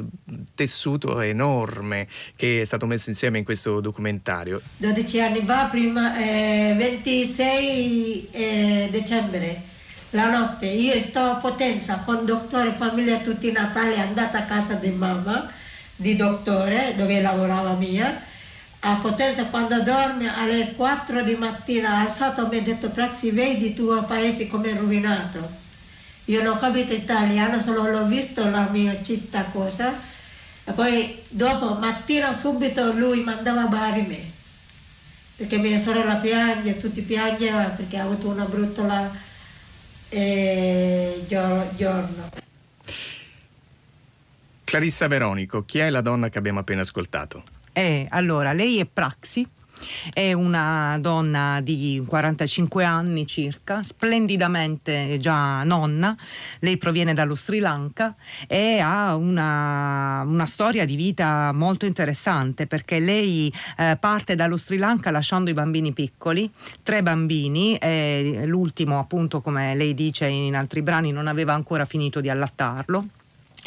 tessuto 0.55 1.19
enorme 1.21 2.07
che 2.35 2.61
è 2.61 2.65
stato 2.65 2.85
messo 2.85 3.09
insieme 3.09 3.37
in 3.37 3.43
questo 3.43 3.79
documentario. 3.79 4.61
12 4.77 5.21
anni 5.21 5.41
fa, 5.45 5.65
prima 5.65 6.13
26 6.13 8.29
eh, 8.31 8.31
eh, 8.31 8.87
dicembre 8.91 9.67
la 10.11 10.29
notte 10.29 10.65
io 10.65 10.99
sto 10.99 11.19
a 11.19 11.35
Potenza 11.35 12.01
con 12.03 12.25
dottore 12.25 12.73
famiglia 12.75 13.17
tutti 13.17 13.49
i 13.49 13.51
Natali 13.51 13.99
andata 13.99 14.39
a 14.39 14.45
casa 14.45 14.73
di 14.73 14.89
mamma 14.89 15.47
di 15.99 16.15
dottore 16.15 16.93
dove 16.95 17.21
lavorava 17.21 17.73
mia. 17.73 18.27
A 18.81 18.95
Potenza 18.95 19.45
quando 19.47 19.81
dorme 19.81 20.33
alle 20.33 20.71
4 20.73 21.23
di 21.23 21.35
mattina 21.35 21.99
alzato 21.99 22.47
mi 22.47 22.57
ha 22.57 22.61
detto 22.61 22.89
Praxi 22.89 23.31
vedi 23.31 23.67
il 23.67 23.73
tuo 23.73 24.03
paese 24.03 24.47
come 24.47 24.71
è 24.71 24.75
rovinato. 24.75 25.57
Io 26.25 26.41
non 26.41 26.55
ho 26.55 26.57
capito 26.57 26.93
italiano 26.93 27.59
solo 27.59 27.89
l'ho 27.89 28.05
visto 28.05 28.49
la 28.49 28.67
mia 28.71 29.01
città 29.03 29.43
cosa. 29.45 29.93
E 30.63 30.71
poi 30.71 31.21
dopo 31.27 31.73
mattina 31.73 32.31
subito 32.31 32.93
lui 32.93 33.21
mandava 33.21 33.63
a 33.63 33.67
Bari 33.67 34.01
me. 34.03 34.31
Perché 35.35 35.57
mia 35.57 35.77
sorella 35.77 36.15
piange 36.15 36.77
tutti 36.77 37.01
piangevano 37.01 37.73
perché 37.75 37.97
ha 37.97 38.03
avuto 38.03 38.29
una 38.29 38.45
brutta 38.45 39.11
eh, 40.09 41.25
giorno 41.27 42.38
Clarissa 44.69 45.07
Veronico, 45.07 45.65
chi 45.65 45.79
è 45.79 45.89
la 45.89 46.01
donna 46.01 46.29
che 46.29 46.37
abbiamo 46.37 46.59
appena 46.59 46.81
ascoltato? 46.81 47.41
Eh, 47.73 48.05
allora, 48.11 48.53
lei 48.53 48.77
è 48.77 48.85
Praxi, 48.85 49.43
è 50.13 50.31
una 50.33 50.95
donna 51.01 51.59
di 51.59 52.03
45 52.05 52.83
anni 52.83 53.25
circa, 53.25 53.81
splendidamente 53.81 55.17
già 55.19 55.63
nonna. 55.63 56.15
Lei 56.59 56.77
proviene 56.77 57.15
dallo 57.15 57.35
Sri 57.35 57.57
Lanka 57.57 58.15
e 58.47 58.77
ha 58.77 59.15
una, 59.15 60.21
una 60.27 60.45
storia 60.45 60.85
di 60.85 60.95
vita 60.95 61.51
molto 61.51 61.87
interessante 61.87 62.67
perché 62.67 62.99
lei 62.99 63.51
eh, 63.75 63.97
parte 63.99 64.35
dallo 64.35 64.55
Sri 64.55 64.77
Lanka 64.77 65.09
lasciando 65.09 65.49
i 65.49 65.53
bambini 65.53 65.93
piccoli, 65.93 66.47
tre 66.83 67.01
bambini, 67.01 67.75
e 67.77 68.43
l'ultimo 68.45 68.99
appunto 68.99 69.41
come 69.41 69.73
lei 69.73 69.95
dice 69.95 70.27
in 70.27 70.55
altri 70.55 70.83
brani 70.83 71.11
non 71.11 71.25
aveva 71.25 71.55
ancora 71.55 71.85
finito 71.85 72.21
di 72.21 72.29
allattarlo 72.29 73.07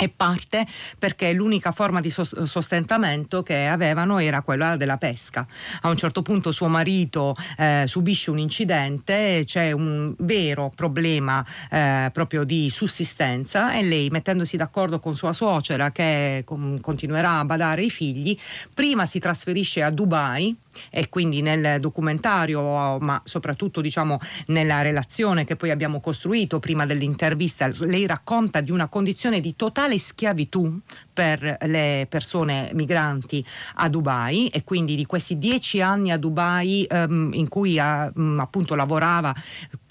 e 0.02 0.08
parte 0.08 0.66
perché 0.98 1.32
l'unica 1.32 1.70
forma 1.70 2.00
di 2.00 2.10
sostentamento 2.10 3.42
che 3.42 3.66
avevano 3.66 4.18
era 4.18 4.42
quella 4.42 4.76
della 4.76 4.96
pesca. 4.96 5.46
A 5.82 5.88
un 5.88 5.96
certo 5.96 6.22
punto 6.22 6.50
suo 6.50 6.66
marito 6.68 7.36
eh, 7.56 7.84
subisce 7.86 8.30
un 8.30 8.38
incidente, 8.38 9.42
c'è 9.44 9.70
un 9.70 10.12
vero 10.18 10.72
problema 10.74 11.44
eh, 11.70 12.10
proprio 12.12 12.42
di 12.42 12.68
sussistenza 12.68 13.72
e 13.74 13.82
lei 13.82 14.08
mettendosi 14.10 14.56
d'accordo 14.56 14.98
con 14.98 15.14
sua 15.14 15.32
suocera 15.32 15.92
che 15.92 16.42
com- 16.44 16.80
continuerà 16.80 17.38
a 17.38 17.44
badare 17.44 17.84
i 17.84 17.90
figli, 17.90 18.36
prima 18.74 19.06
si 19.06 19.20
trasferisce 19.20 19.82
a 19.82 19.90
Dubai 19.90 20.56
e 20.90 21.08
quindi 21.08 21.42
nel 21.42 21.80
documentario, 21.80 22.98
ma 22.98 23.20
soprattutto 23.24 23.80
diciamo 23.80 24.18
nella 24.46 24.82
relazione 24.82 25.44
che 25.44 25.56
poi 25.56 25.70
abbiamo 25.70 26.00
costruito 26.00 26.58
prima 26.58 26.86
dell'intervista, 26.86 27.70
lei 27.80 28.06
racconta 28.06 28.60
di 28.60 28.70
una 28.70 28.88
condizione 28.88 29.40
di 29.40 29.56
totale 29.56 29.98
schiavitù 29.98 30.80
per 31.12 31.56
le 31.66 32.06
persone 32.08 32.70
migranti 32.74 33.44
a 33.76 33.88
Dubai 33.88 34.48
e 34.48 34.64
quindi 34.64 34.96
di 34.96 35.06
questi 35.06 35.38
dieci 35.38 35.80
anni 35.80 36.10
a 36.10 36.16
Dubai 36.16 36.84
ehm, 36.84 37.30
in 37.34 37.48
cui 37.48 37.78
ha, 37.78 38.10
mh, 38.12 38.22
mm, 38.22 38.40
appunto 38.40 38.74
lavorava 38.74 39.34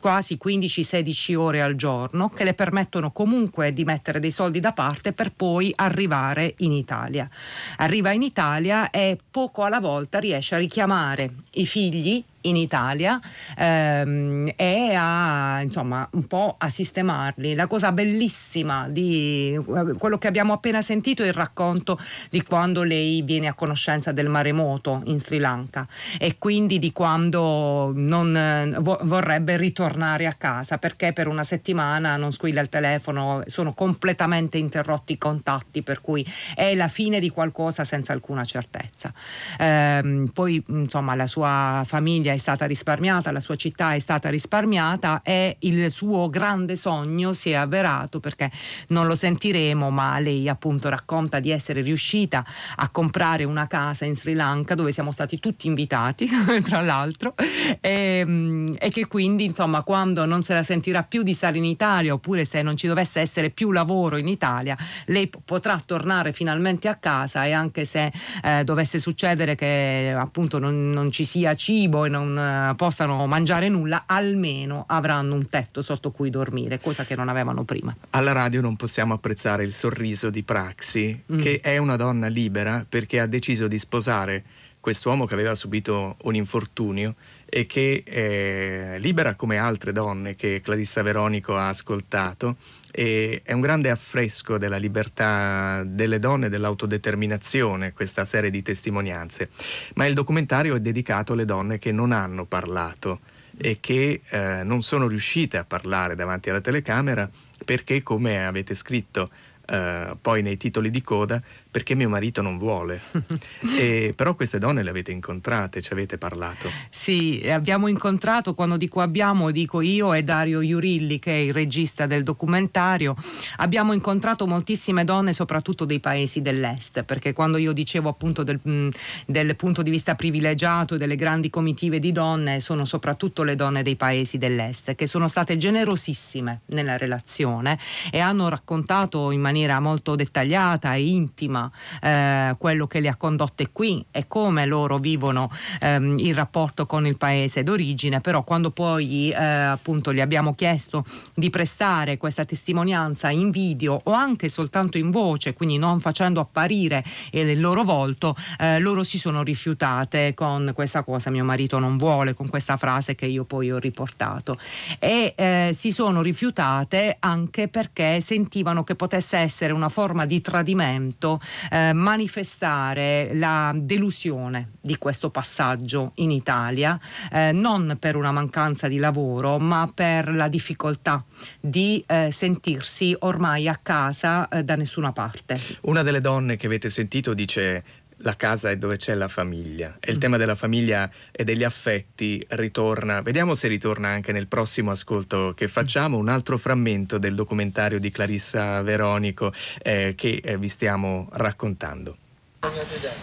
quasi 0.02 0.38
15-16 0.44 1.36
ore 1.36 1.62
al 1.62 1.76
giorno 1.76 2.28
che 2.28 2.44
le 2.44 2.54
permettono 2.54 3.12
comunque 3.12 3.72
di 3.72 3.86
mettere 3.86 4.20
dei 4.20 4.32
soldi 4.32 4.60
da 4.60 4.74
parte 4.74 5.14
per 5.14 5.32
poi 5.32 5.72
arrivare 5.76 6.56
in 6.58 6.74
Italia. 6.74 7.30
Arriva 7.78 8.12
in 8.12 8.24
Italia 8.24 8.90
e 8.90 9.18
poco 9.30 9.64
alla 9.64 9.80
volta 9.80 10.20
riesce 10.20 10.56
a 10.56 10.58
richiamare 10.58 11.30
i 11.52 11.66
figli 11.66 12.22
in 12.42 12.56
Italia 12.56 13.20
ehm, 13.58 14.52
e 14.56 14.94
a 14.96 15.62
insomma 15.62 16.08
un 16.14 16.26
po' 16.26 16.56
a 16.58 16.70
sistemarli. 16.70 17.56
La 17.56 17.68
cosa 17.68 17.92
bellissima 17.92 18.88
di 18.90 19.60
quello 19.98 20.18
che 20.18 20.28
abbiamo 20.28 20.54
appena 20.54 20.82
sentito 20.82 21.24
è 21.24 21.28
il 21.28 21.34
racconto 21.34 22.00
di 22.30 22.44
quando 22.44 22.84
lei 22.84 23.22
viene 23.22 23.48
a 23.48 23.54
conoscenza 23.54 24.12
del 24.12 24.28
maremoto 24.28 25.02
in 25.06 25.20
Sri 25.20 25.40
Lanka 25.40 25.88
e 26.20 26.38
quindi 26.38 26.80
di 26.80 26.92
quando 26.92 27.92
non 27.96 28.78
vo- 28.80 29.00
vorrebbe 29.04 29.58
ritornare 29.58 30.26
a 30.26 30.34
casa 30.34 30.78
perché 30.78 31.14
per 31.14 31.28
una 31.28 31.44
settimana 31.44 32.18
non 32.18 32.32
squilla 32.32 32.62
il 32.62 32.70
telefono, 32.70 33.44
sono 33.46 33.74
completamente 33.74 34.58
interrotti 34.58 35.14
i 35.14 35.18
contatti 35.18 35.82
per 35.82 36.02
cui 36.02 36.26
è 36.56 36.74
la 36.76 36.88
fine 36.88 37.20
di 37.20 37.30
qualcosa 37.30 37.84
senza 37.84 38.14
alcuna 38.14 38.44
certezza. 38.44 39.14
Ehm, 39.60 40.30
poi 40.34 40.64
insomma 40.68 41.16
la 41.16 41.28
sua 41.28 41.84
famiglia 41.86 42.31
è 42.34 42.38
stata 42.38 42.66
risparmiata, 42.66 43.32
la 43.32 43.40
sua 43.40 43.56
città 43.56 43.94
è 43.94 44.00
stata 44.00 44.30
risparmiata 44.30 45.22
e 45.24 45.58
il 45.60 45.92
suo 45.92 46.30
grande 46.30 46.76
sogno 46.76 47.34
si 47.34 47.52
è 47.52 47.56
avverato 47.56 48.20
perché 48.20 48.52
non 48.88 49.08
lo 49.08 49.16
sentiremo, 49.16 49.90
ma 49.90 50.20
lei 50.20 50.50
appunto 50.50 50.90
racconta 50.90 51.40
di 51.40 51.52
essere 51.52 51.82
riuscita 51.82 52.46
a 52.76 52.90
comprare 52.90 53.44
una 53.44 53.68
casa 53.68 54.06
in 54.06 54.16
Sri 54.16 54.34
Lanka 54.34 54.76
dove 54.76 54.92
siamo 54.92 55.12
stati 55.12 55.40
tutti 55.40 55.68
invitati, 55.68 56.30
tra 56.64 56.82
l'altro, 56.82 57.36
e, 57.80 58.24
mm, 58.26 58.76
e 58.80 58.90
che 58.90 59.08
quindi 59.08 59.46
insomma 59.46 59.84
quando 59.84 60.26
non 60.26 60.44
se 60.44 60.54
la 60.54 60.64
sentirà 60.64 61.04
più 61.04 61.24
di 61.24 61.34
stare 61.34 61.58
in 61.58 61.66
Italia 61.66 62.14
oppure 62.14 62.46
se 62.46 62.62
non 62.62 62.76
ci 62.76 62.88
dovesse 62.88 63.20
essere 63.20 63.50
più 63.50 63.72
lavoro 63.72 64.18
in 64.18 64.28
Italia, 64.28 64.78
lei 65.06 65.30
potrà 65.44 65.80
tornare 65.86 66.32
finalmente 66.32 66.88
a 66.88 66.96
casa 66.96 67.46
e 67.46 67.52
anche 67.52 67.86
se 67.86 68.12
eh, 68.44 68.64
dovesse 68.64 69.00
succedere 69.00 69.56
che 69.56 70.14
appunto 70.18 70.60
non, 70.60 70.90
non 70.90 71.12
ci 71.12 71.24
sia 71.24 71.56
cibo 71.56 72.06
e 72.06 72.10
non 72.10 72.21
non 72.24 72.70
eh, 72.70 72.76
possano 72.76 73.26
mangiare 73.28 73.70
nulla, 73.70 74.04
almeno 74.06 74.84
avranno 74.88 75.36
un 75.36 75.48
tetto 75.48 75.82
sotto 75.82 76.12
cui 76.12 76.30
dormire, 76.30 76.80
cosa 76.80 77.06
che 77.06 77.16
non 77.16 77.30
avevano 77.30 77.64
prima. 77.64 77.96
Alla 78.12 78.32
radio 78.32 78.62
non 78.62 78.76
possiamo 78.76 79.14
apprezzare 79.14 79.64
il 79.64 79.74
sorriso 79.74 80.30
di 80.30 80.44
Praxi, 80.44 81.24
mm. 81.32 81.40
che 81.40 81.60
è 81.62 81.78
una 81.78 81.96
donna 81.96 82.28
libera 82.28 82.86
perché 82.88 83.20
ha 83.20 83.26
deciso 83.26 83.68
di 83.68 83.78
sposare 83.78 84.44
quest'uomo 84.80 85.26
che 85.26 85.34
aveva 85.34 85.56
subito 85.56 86.18
un 86.24 86.36
infortunio 86.36 87.16
e 87.54 87.66
che 87.66 88.02
è 88.06 88.96
libera 89.00 89.36
come 89.36 89.58
altre 89.58 89.92
donne 89.92 90.38
che 90.38 90.62
Clarissa 90.64 91.02
Veronico 91.02 91.58
ha 91.58 91.68
ascoltato 91.68 92.56
e 92.90 93.42
è 93.44 93.52
un 93.52 93.60
grande 93.60 93.90
affresco 93.90 94.58
della 94.58 94.78
libertà 94.78 95.84
delle 95.86 96.18
donne 96.18 96.46
e 96.46 96.50
dell'autodeterminazione 96.50 97.92
questa 97.92 98.24
serie 98.24 98.50
di 98.50 98.62
testimonianze. 98.62 99.50
Ma 99.96 100.06
il 100.06 100.14
documentario 100.14 100.76
è 100.76 100.80
dedicato 100.80 101.34
alle 101.34 101.44
donne 101.44 101.78
che 101.78 101.92
non 101.92 102.14
hanno 102.14 102.46
parlato 102.46 103.20
e 103.58 103.80
che 103.82 104.22
eh, 104.30 104.64
non 104.64 104.82
sono 104.82 105.08
riuscite 105.08 105.58
a 105.58 105.66
parlare 105.66 106.16
davanti 106.16 106.50
alla 106.50 106.62
telecamera 106.62 107.30
perché 107.66 108.02
come 108.02 108.46
avete 108.46 108.76
scritto 108.76 109.30
eh, 109.66 110.10
poi 110.22 110.42
nei 110.42 110.56
titoli 110.56 110.90
di 110.90 111.02
coda 111.02 111.42
perché 111.72 111.96
mio 111.96 112.10
marito 112.10 112.42
non 112.42 112.58
vuole. 112.58 113.02
e, 113.80 114.14
però 114.14 114.36
queste 114.36 114.60
donne 114.60 114.84
le 114.84 114.90
avete 114.90 115.12
incontrate, 115.12 115.82
ci 115.82 115.94
avete 115.94 116.18
parlato. 116.18 116.70
Sì, 116.90 117.42
abbiamo 117.50 117.88
incontrato, 117.88 118.54
quando 118.54 118.76
dico 118.76 119.00
abbiamo, 119.00 119.52
dico 119.52 119.80
io 119.80 120.14
e 120.14 120.22
Dario 120.22 120.60
Iurilli, 120.60 121.18
che 121.18 121.32
è 121.32 121.38
il 121.38 121.54
regista 121.54 122.06
del 122.06 122.24
documentario. 122.24 123.16
Abbiamo 123.58 123.94
incontrato 123.94 124.46
moltissime 124.46 125.06
donne, 125.06 125.32
soprattutto 125.32 125.86
dei 125.86 126.02
paesi 126.02 126.42
dell'est, 126.42 127.04
perché 127.04 127.32
quando 127.32 127.58
io 127.58 127.72
dicevo 127.72 128.10
appunto 128.10 128.44
del, 128.44 128.60
mm, 128.68 128.90
del 129.26 129.56
punto 129.56 129.82
di 129.82 129.90
vista 129.90 130.16
privilegiato 130.16 130.98
delle 130.98 131.16
grandi 131.16 131.50
comitive 131.50 132.00
di 132.00 132.12
donne, 132.12 132.60
sono 132.60 132.84
soprattutto 132.84 133.44
le 133.44 133.56
donne 133.56 133.82
dei 133.82 133.96
paesi 133.96 134.38
dell'est, 134.38 134.94
che 134.96 135.08
sono 135.08 135.30
state 135.30 135.56
generosissime 135.56 136.62
nella 136.68 136.98
relazione 136.98 137.80
e 138.12 138.20
hanno 138.20 138.50
raccontato 138.50 139.32
in 139.32 139.40
maniera 139.40 139.80
molto 139.80 140.16
dettagliata 140.16 140.94
e 140.96 141.08
intima 141.08 141.61
eh, 142.02 142.56
quello 142.58 142.88
che 142.88 143.00
le 143.00 143.10
ha 143.10 143.16
condotte 143.16 143.72
qui 143.72 144.06
e 144.12 144.28
come 144.28 144.66
loro 144.66 144.98
vivono 144.98 145.52
ehm, 145.80 146.18
il 146.20 146.34
rapporto 146.34 146.86
con 146.86 147.06
il 147.06 147.18
paese 147.18 147.64
d'origine, 147.64 148.22
però 148.22 148.44
quando 148.44 148.72
poi 148.72 149.32
eh, 149.32 149.36
appunto 149.36 150.14
gli 150.14 150.22
abbiamo 150.22 150.54
chiesto 150.54 151.04
di 151.36 151.50
prestare 151.50 152.18
questa 152.18 152.46
testimonianza 152.46 153.30
in 153.30 153.50
video 153.52 154.00
o 154.04 154.12
anche 154.12 154.48
soltanto 154.48 154.98
in 154.98 155.12
voce, 155.12 155.54
quindi 155.54 155.78
non 155.78 156.00
facendo 156.00 156.40
apparire 156.40 157.04
il 157.32 157.60
loro 157.60 157.84
volto, 157.84 158.36
eh, 158.60 158.80
loro 158.80 159.04
si 159.04 159.18
sono 159.18 159.44
rifiutate 159.44 160.34
con 160.34 160.72
questa 160.74 161.04
cosa 161.04 161.30
mio 161.30 161.44
marito 161.44 161.80
non 161.80 161.98
vuole, 161.98 162.34
con 162.34 162.48
questa 162.48 162.78
frase 162.78 163.16
che 163.16 163.26
io 163.26 163.44
poi 163.44 163.72
ho 163.72 163.78
riportato. 163.78 164.56
E 165.00 165.34
eh, 165.36 165.72
si 165.76 165.92
sono 165.92 166.22
rifiutate 166.22 167.18
anche 167.20 167.68
perché 167.68 168.22
sentivano 168.22 168.84
che 168.84 168.96
potesse 168.96 169.38
essere 169.38 169.74
una 169.74 169.90
forma 169.90 170.26
di 170.26 170.42
tradimento 170.42 171.40
eh, 171.70 171.94
manifestare 171.94 173.32
la 173.34 173.74
delusione 173.76 174.72
di 174.82 174.98
questo 174.98 175.30
passaggio 175.30 176.12
in 176.16 176.32
Italia, 176.32 177.00
eh, 177.32 177.52
non 177.52 177.98
per 178.00 178.16
una 178.16 178.32
mancanza 178.32 178.88
di 178.88 178.98
lavoro, 178.98 179.60
ma 179.60 179.92
per 179.94 180.34
la 180.34 180.48
difficoltà 180.48 181.24
di 181.60 182.04
eh, 182.08 182.30
sentirsi 182.32 183.16
ormai 183.20 183.68
a 183.68 183.80
casa 183.82 184.48
eh, 184.48 184.64
da 184.64 184.76
nessuna 184.76 185.12
parte. 185.12 185.60
Una 185.82 186.02
delle 186.02 186.22
donne 186.22 186.58
che 186.58 186.66
avete 186.66 186.90
sentito 186.90 187.34
dice 187.34 187.84
la 188.24 188.36
casa 188.36 188.70
è 188.70 188.78
dove 188.78 188.98
c'è 188.98 189.14
la 189.16 189.28
famiglia. 189.28 189.98
E 190.00 190.12
il 190.12 190.18
tema 190.18 190.38
della 190.38 190.56
famiglia 190.56 191.10
e 191.32 191.44
degli 191.44 191.64
affetti 191.64 192.44
ritorna, 192.50 193.22
vediamo 193.22 193.56
se 193.56 193.68
ritorna 193.68 194.10
anche 194.10 194.32
nel 194.32 194.48
prossimo 194.48 194.92
ascolto 194.92 195.54
che 195.56 195.68
facciamo, 195.68 196.18
un 196.18 196.30
altro 196.30 196.58
frammento 196.58 197.18
del 197.18 197.36
documentario 197.36 198.00
di 198.00 198.12
Clarissa 198.12 198.82
Veronico 198.82 199.54
eh, 199.82 200.14
che 200.16 200.42
eh, 200.44 200.58
vi 200.58 200.70
stiamo 200.70 201.30
raccontando. 201.34 202.18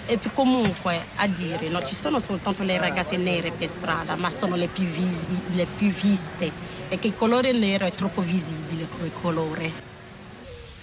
E 0.06 0.18
comunque 0.32 1.00
a 1.16 1.28
dire, 1.28 1.68
non 1.68 1.86
ci 1.86 1.94
sono 1.94 2.18
soltanto 2.18 2.64
le 2.64 2.76
ragazze 2.76 3.16
nere 3.16 3.52
per 3.52 3.68
strada, 3.68 4.16
ma 4.16 4.30
sono 4.30 4.56
le 4.56 4.66
più, 4.66 4.84
visi, 4.84 5.54
le 5.54 5.66
più 5.76 5.90
viste, 5.90 6.50
perché 6.88 7.06
il 7.08 7.14
colore 7.14 7.52
nero 7.52 7.86
è 7.86 7.92
troppo 7.92 8.20
visibile 8.20 8.88
come 8.88 9.12
colore. 9.12 9.70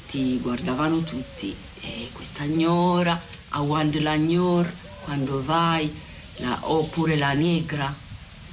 Ti 0.07 0.39
guardavano 0.39 1.01
tutti, 1.01 1.53
e 1.81 2.09
questa 2.13 2.45
gnora, 2.45 3.19
a 3.56 3.61
Wand 3.61 3.99
Lagnor, 3.99 4.72
quando 5.03 5.44
vai, 5.44 5.91
la, 6.38 6.57
oppure 6.61 7.15
la 7.18 7.34
negra. 7.34 7.94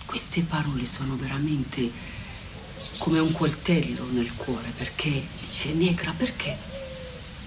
Queste 0.04 0.42
parole 0.42 0.84
sono 0.84 1.16
veramente 1.16 1.90
come 2.98 3.18
un 3.18 3.32
coltello 3.32 4.06
nel 4.10 4.32
cuore 4.34 4.70
perché 4.76 5.10
dice 5.40 5.72
negra 5.72 6.12
perché? 6.16 6.70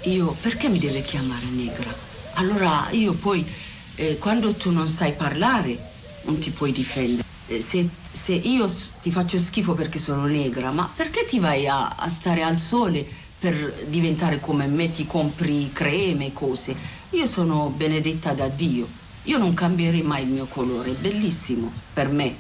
io 0.09 0.35
perché 0.41 0.69
mi 0.69 0.79
deve 0.79 1.01
chiamare 1.01 1.45
negra? 1.45 1.93
Allora 2.33 2.87
io 2.91 3.13
poi, 3.13 3.45
eh, 3.95 4.17
quando 4.17 4.53
tu 4.53 4.71
non 4.71 4.87
sai 4.87 5.13
parlare, 5.13 5.77
non 6.23 6.37
ti 6.39 6.51
puoi 6.51 6.71
difendere. 6.71 7.27
Eh, 7.47 7.61
se, 7.61 7.87
se, 8.11 8.33
io 8.33 8.69
ti 9.01 9.11
faccio 9.11 9.37
schifo 9.37 9.73
perché 9.73 9.99
sono 9.99 10.25
negra, 10.25 10.71
ma 10.71 10.89
perché 10.93 11.25
ti 11.25 11.39
vai 11.39 11.67
a, 11.67 11.89
a 11.89 12.07
stare 12.09 12.43
al 12.43 12.57
sole 12.57 13.05
per 13.39 13.85
diventare 13.87 14.39
come 14.39 14.65
me, 14.67 14.89
ti 14.89 15.05
compri 15.05 15.69
creme, 15.71 16.33
cose? 16.33 16.75
Io 17.15 17.27
sono 17.27 17.69
benedetta 17.69 18.33
da 18.33 18.49
Dio. 18.49 18.85
Io 19.23 19.37
non 19.37 19.53
cambierei 19.53 20.01
mai 20.01 20.23
il 20.23 20.27
mio 20.27 20.47
colore, 20.47 20.91
è 20.91 20.95
bellissimo 20.95 21.71
per 21.93 22.09
me. 22.09 22.35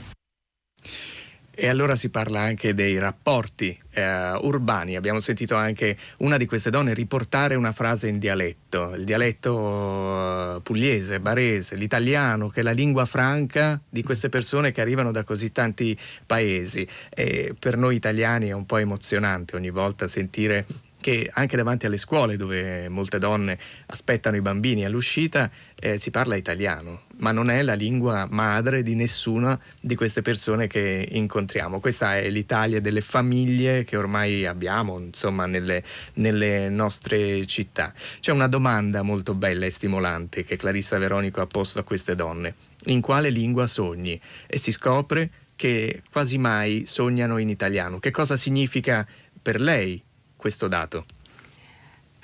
E 1.49 1.69
allora 1.69 1.95
si 1.95 2.09
parla 2.09 2.41
anche 2.41 2.73
dei 2.73 2.99
rapporti 2.99 3.79
eh, 3.91 4.33
urbani. 4.33 4.97
Abbiamo 4.97 5.21
sentito 5.21 5.55
anche 5.55 5.97
una 6.17 6.35
di 6.35 6.45
queste 6.45 6.71
donne 6.71 6.93
riportare 6.93 7.55
una 7.55 7.71
frase 7.71 8.09
in 8.09 8.19
dialetto, 8.19 8.93
il 8.95 9.05
dialetto 9.05 10.57
eh, 10.57 10.61
pugliese, 10.61 11.21
barese, 11.21 11.77
l'italiano, 11.77 12.49
che 12.49 12.59
è 12.59 12.63
la 12.63 12.71
lingua 12.71 13.05
franca 13.05 13.79
di 13.87 14.03
queste 14.03 14.27
persone 14.27 14.73
che 14.73 14.81
arrivano 14.81 15.13
da 15.13 15.23
così 15.23 15.53
tanti 15.53 15.97
paesi. 16.25 16.85
E 17.09 17.55
per 17.57 17.77
noi 17.77 17.95
italiani 17.95 18.49
è 18.49 18.53
un 18.53 18.65
po' 18.65 18.77
emozionante 18.77 19.55
ogni 19.55 19.69
volta 19.69 20.09
sentire 20.09 20.65
che 21.05 21.29
anche 21.31 21.55
davanti 21.55 21.85
alle 21.85 21.97
scuole 21.97 22.35
dove 22.35 22.89
molte 22.89 23.19
donne 23.19 23.59
aspettano 23.85 24.37
i 24.37 24.41
bambini 24.41 24.85
all'uscita 24.85 25.51
eh, 25.75 25.99
si 25.99 26.09
parla 26.09 26.35
italiano, 26.35 27.01
ma 27.17 27.31
non 27.31 27.51
è 27.51 27.61
la 27.61 27.75
lingua 27.75 28.25
madre 28.27 28.81
di 28.81 28.95
nessuna 28.95 29.59
di 29.79 29.93
queste 29.93 30.23
persone 30.23 30.65
che 30.65 31.07
incontriamo. 31.11 31.79
Questa 31.79 32.15
è 32.17 32.27
l'Italia 32.31 32.81
delle 32.81 33.01
famiglie 33.01 33.83
che 33.83 33.97
ormai 33.97 34.47
abbiamo, 34.47 34.97
insomma, 34.97 35.45
nelle, 35.45 35.83
nelle 36.15 36.69
nostre 36.69 37.45
città. 37.45 37.93
C'è 38.19 38.31
una 38.31 38.47
domanda 38.47 39.03
molto 39.03 39.35
bella 39.35 39.67
e 39.67 39.69
stimolante 39.69 40.43
che 40.43 40.55
Clarissa 40.55 40.97
Veronico 40.97 41.39
ha 41.39 41.45
posto 41.45 41.77
a 41.77 41.83
queste 41.83 42.15
donne. 42.15 42.55
In 42.85 43.01
quale 43.01 43.29
lingua 43.29 43.67
sogni? 43.67 44.19
E 44.47 44.57
si 44.57 44.71
scopre 44.71 45.29
che 45.55 46.01
quasi 46.11 46.39
mai 46.39 46.85
sognano 46.87 47.37
in 47.37 47.49
italiano. 47.49 47.99
Che 47.99 48.09
cosa 48.09 48.35
significa 48.35 49.05
per 49.39 49.61
lei 49.61 50.01
questo 50.45 50.67
dato? 50.67 51.05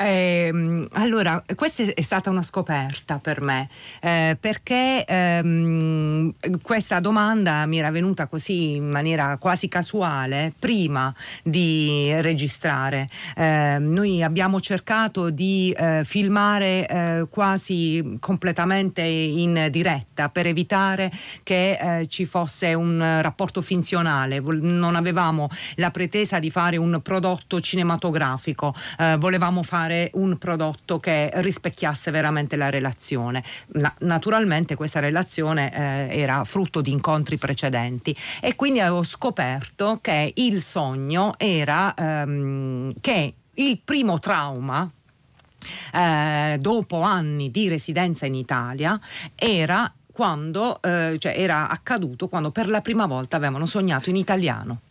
Eh, 0.04 0.88
allora, 0.94 1.44
questa 1.56 1.84
è 1.84 2.02
stata 2.02 2.32
una 2.32 2.42
scoperta 2.42 3.20
per 3.20 3.40
me, 3.40 3.70
eh, 4.02 4.36
perché 4.40 5.06
ehm, 5.06 6.32
questa 6.64 7.00
domanda 7.00 7.68
mi 7.68 7.78
era 7.78 7.92
venuta 7.92 8.26
così 8.26 8.78
in 8.78 8.90
maniera 8.90 9.38
quasi 9.38 9.68
casuale 9.68 10.54
prima 10.58 11.14
di 11.44 12.12
registrare. 12.20 13.08
Eh, 13.36 13.78
noi 13.80 14.24
abbiamo 14.24 14.60
cercato 14.60 15.30
di 15.30 15.72
eh, 15.78 16.02
filmare 16.04 16.88
eh, 16.88 17.28
quasi 17.30 18.18
completamente 18.20 19.04
in 19.04 19.68
diretta 19.70 20.30
per 20.30 20.48
evitare 20.48 21.12
che 21.44 21.78
eh, 21.80 22.08
ci 22.08 22.26
fosse 22.26 22.74
un 22.74 23.20
rapporto 23.22 23.62
finzionale. 23.62 24.40
Non 24.40 24.96
avevamo 24.96 25.48
la 25.76 25.92
pretesa 25.92 26.40
di 26.40 26.50
fare 26.50 26.78
un 26.78 27.02
prodotto 27.04 27.60
cinematografico, 27.60 28.74
volevamo 29.18 29.62
fare 29.64 29.91
fare 29.92 30.10
un 30.14 30.38
prodotto 30.38 31.00
che 31.00 31.30
rispecchiasse 31.34 32.12
veramente 32.12 32.56
la 32.56 32.70
relazione. 32.70 33.44
Na- 33.74 33.94
naturalmente 34.00 34.76
questa 34.76 35.00
relazione 35.00 35.74
eh, 35.74 36.20
era 36.20 36.44
frutto 36.46 36.82
di 36.82 36.92
incontri 36.92 37.38
precedenti 37.38 38.16
e 38.40 38.56
quindi 38.56 38.80
avevo 38.80 39.04
scoperto 39.04 40.00
che 40.02 40.32
il 40.36 40.62
sogno 40.62 41.34
era 41.38 41.94
ehm, 41.94 42.92
che 43.02 43.34
il 43.54 43.80
primo 43.84 44.20
trauma 44.20 44.90
eh, 45.94 46.58
dopo 46.60 47.02
anni 47.02 47.52
di 47.52 47.68
residenza 47.68 48.26
in 48.26 48.36
Italia 48.36 49.00
era 49.36 49.94
quando 50.12 50.82
eh, 50.82 51.18
cioè 51.20 51.34
era 51.38 51.68
accaduto 51.70 52.28
quando 52.28 52.52
per 52.52 52.70
la 52.70 52.82
prima 52.82 53.06
volta 53.06 53.36
avevano 53.36 53.66
sognato 53.66 54.10
in 54.10 54.16
italiano. 54.16 54.82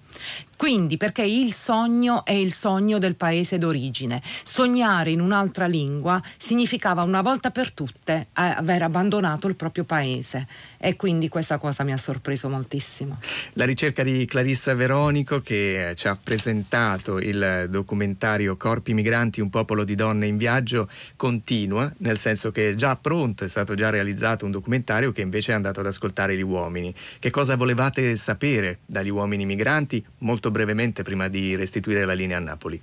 Quindi 0.61 0.99
perché 0.99 1.23
il 1.23 1.55
sogno 1.55 2.23
è 2.23 2.35
il 2.35 2.53
sogno 2.53 2.99
del 2.99 3.16
paese 3.16 3.57
d'origine. 3.57 4.20
Sognare 4.43 5.11
in 5.11 5.23
un'altra 5.23 5.65
lingua 5.65 6.23
significava 6.37 7.03
una 7.03 7.23
volta 7.23 7.51
per 7.51 7.73
tutte 7.73 8.12
eh, 8.12 8.27
aver 8.35 8.82
abbandonato 8.82 9.49
il 9.49 9.57
proprio 9.57 9.85
paese 9.85 10.47
e 10.77 10.97
quindi 10.97 11.31
questa 11.31 11.57
cosa 11.57 11.82
mi 11.82 11.93
ha 11.93 11.97
sorpreso 11.97 12.51
moltissimo. 12.51 13.20
La 13.55 13.65
ricerca 13.65 14.03
di 14.03 14.27
Clarissa 14.27 14.74
Veronico 14.74 15.41
che 15.41 15.95
ci 15.97 16.09
ha 16.09 16.19
presentato 16.23 17.16
il 17.16 17.66
documentario 17.70 18.59
Corpi 18.59 18.93
migranti, 18.93 19.41
un 19.41 19.49
popolo 19.49 19.82
di 19.82 19.95
donne 19.95 20.27
in 20.27 20.37
viaggio 20.37 20.91
continua, 21.16 21.91
nel 22.01 22.19
senso 22.19 22.53
che 22.53 22.73
è 22.73 22.74
già 22.74 22.97
pronto, 22.97 23.45
è 23.45 23.49
stato 23.49 23.74
già 23.74 23.89
realizzato 23.89 24.45
un 24.45 24.51
documentario 24.51 25.11
che 25.11 25.23
invece 25.23 25.53
è 25.53 25.55
andato 25.55 25.81
ad 25.81 25.87
ascoltare 25.87 26.37
gli 26.37 26.43
uomini. 26.43 26.95
Che 27.19 27.31
cosa 27.31 27.57
volevate 27.57 28.15
sapere 28.16 28.81
dagli 28.85 29.09
uomini 29.09 29.47
migranti? 29.47 30.05
molto 30.19 30.50
brevemente 30.51 31.03
prima 31.03 31.29
di 31.29 31.57
restituire 31.57 32.05
la 32.05 32.13
linea 32.13 32.37
a 32.37 32.41
Napoli. 32.41 32.81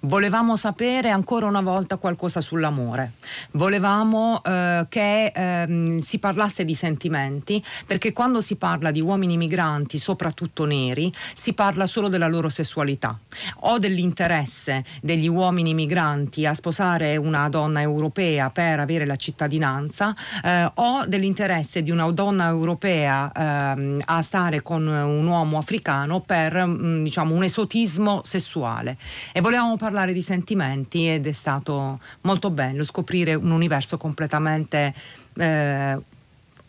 Volevamo 0.00 0.56
sapere 0.56 1.10
ancora 1.10 1.46
una 1.46 1.60
volta 1.60 1.96
qualcosa 1.96 2.40
sull'amore, 2.40 3.12
volevamo 3.52 4.42
eh, 4.44 4.86
che 4.88 5.32
eh, 5.34 5.98
si 6.00 6.18
parlasse 6.18 6.64
di 6.64 6.74
sentimenti, 6.74 7.62
perché 7.86 8.12
quando 8.12 8.40
si 8.40 8.56
parla 8.56 8.90
di 8.90 9.00
uomini 9.00 9.36
migranti, 9.36 9.98
soprattutto 9.98 10.64
neri, 10.64 11.12
si 11.34 11.52
parla 11.52 11.86
solo 11.86 12.08
della 12.08 12.28
loro 12.28 12.48
sessualità 12.48 13.18
o 13.60 13.78
dell'interesse 13.78 14.84
degli 15.02 15.28
uomini 15.28 15.74
migranti 15.74 16.46
a 16.46 16.54
sposare 16.54 17.16
una 17.16 17.48
donna 17.48 17.80
europea 17.80 18.50
per 18.50 18.80
avere 18.80 19.06
la 19.06 19.16
cittadinanza 19.16 20.14
eh, 20.44 20.70
o 20.74 21.04
dell'interesse 21.06 21.82
di 21.82 21.90
una 21.90 22.10
donna 22.10 22.48
europea 22.48 23.30
ehm, 23.32 24.02
a 24.04 24.22
stare 24.22 24.62
con 24.62 24.86
un 24.86 25.26
uomo 25.26 25.58
africano 25.58 26.20
per 26.20 26.64
mm, 26.66 27.06
diciamo, 27.08 27.34
un 27.34 27.42
esotismo 27.42 28.20
sessuale. 28.24 28.96
E 29.32 29.40
volevamo 29.40 29.76
parlare 29.76 30.12
di 30.12 30.22
sentimenti 30.22 31.08
ed 31.08 31.26
è 31.26 31.32
stato 31.32 32.00
molto 32.22 32.50
bello 32.50 32.84
scoprire 32.84 33.34
un 33.34 33.50
universo 33.50 33.96
completamente 33.96 34.94
eh, 35.36 35.98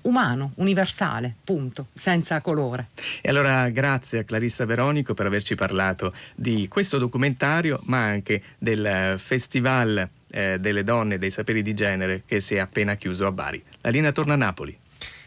umano, 0.01 0.51
universale, 0.55 1.35
punto, 1.43 1.87
senza 1.93 2.41
colore. 2.41 2.89
E 3.21 3.29
allora 3.29 3.69
grazie 3.69 4.19
a 4.19 4.23
Clarissa 4.23 4.65
Veronico 4.65 5.13
per 5.13 5.25
averci 5.25 5.55
parlato 5.55 6.13
di 6.35 6.67
questo 6.67 6.97
documentario, 6.97 7.79
ma 7.85 8.03
anche 8.03 8.41
del 8.57 9.15
Festival 9.17 10.09
eh, 10.31 10.57
delle 10.59 10.83
donne 10.83 11.15
e 11.15 11.17
dei 11.17 11.31
saperi 11.31 11.61
di 11.61 11.73
genere 11.73 12.23
che 12.25 12.39
si 12.39 12.55
è 12.55 12.59
appena 12.59 12.95
chiuso 12.95 13.25
a 13.25 13.31
Bari. 13.31 13.61
La 13.81 13.89
linea 13.89 14.11
torna 14.11 14.33
a 14.33 14.37
Napoli. 14.37 14.77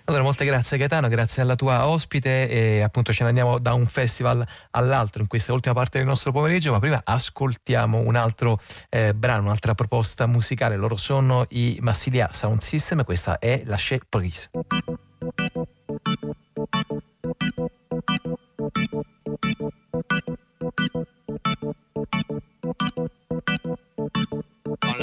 Allora, 0.04 0.24
molte 0.24 0.44
grazie 0.44 0.78
Gaetano, 0.78 1.08
grazie 1.08 1.42
alla 1.42 1.54
tua 1.54 1.86
ospite 1.86 2.48
e 2.48 2.80
appunto 2.80 3.12
ce 3.12 3.22
ne 3.22 3.28
andiamo 3.28 3.58
da 3.58 3.72
un 3.72 3.86
festival 3.86 4.44
all'altro 4.72 5.22
in 5.22 5.28
questa 5.28 5.52
ultima 5.52 5.74
parte 5.74 5.98
del 5.98 6.06
nostro 6.06 6.32
pomeriggio, 6.32 6.72
ma 6.72 6.80
prima 6.80 7.00
ascoltiamo 7.04 7.98
un 7.98 8.16
altro 8.16 8.58
eh, 8.88 9.14
brano, 9.14 9.44
un'altra 9.44 9.74
proposta 9.74 10.26
musicale. 10.26 10.76
Loro 10.76 10.96
sono 10.96 11.44
i 11.50 11.78
Massilia 11.80 12.28
Sound 12.32 12.60
System 12.60 13.00
e 13.00 13.04
questa 13.04 13.38
è 13.38 13.62
la 13.64 13.76
Chez 13.76 14.00
Prise. 14.08 14.50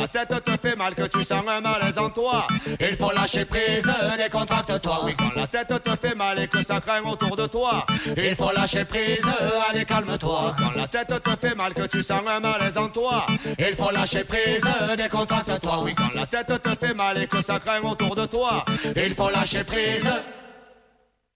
Tête 0.07 0.43
te 0.43 0.51
fait 0.57 0.75
mal, 0.75 0.95
que 0.95 1.03
tu 1.03 1.23
sens 1.23 1.43
un 1.47 1.61
malaise 1.61 1.97
en 1.97 2.09
toi. 2.09 2.47
Il 2.79 2.95
faut 2.95 3.11
lâcher 3.11 3.45
prise, 3.45 3.89
décontracte-toi. 4.17 5.01
Oui, 5.03 5.15
quand 5.17 5.33
la 5.35 5.47
tête 5.47 5.83
te 5.83 5.95
fait 5.95 6.15
mal 6.15 6.39
et 6.39 6.47
que 6.47 6.61
ça 6.61 6.79
craint 6.79 7.01
autour 7.03 7.35
de 7.35 7.45
toi. 7.45 7.85
Il 8.17 8.35
faut 8.35 8.51
lâcher 8.51 8.85
prise, 8.85 9.25
allez 9.69 9.85
calme-toi. 9.85 10.55
Quand 10.57 10.75
la 10.75 10.87
tête 10.87 11.23
te 11.23 11.47
fait 11.47 11.55
mal, 11.55 11.73
que 11.73 11.87
tu 11.87 12.01
sens 12.01 12.21
un 12.27 12.39
malaise 12.39 12.77
en 12.77 12.89
toi. 12.89 13.25
Il 13.57 13.75
faut 13.75 13.91
lâcher 13.91 14.23
prise, 14.23 14.67
décontracte-toi. 14.97 15.83
Oui, 15.83 15.95
quand 15.95 16.13
la 16.13 16.25
tête 16.25 16.61
te 16.61 16.85
fait 16.85 16.93
mal 16.93 17.21
et 17.21 17.27
que 17.27 17.41
ça 17.41 17.59
craint 17.59 17.81
autour 17.81 18.15
de 18.15 18.25
toi. 18.25 18.65
Il 18.95 19.13
faut 19.13 19.29
lâcher 19.29 19.63
prise. 19.63 20.09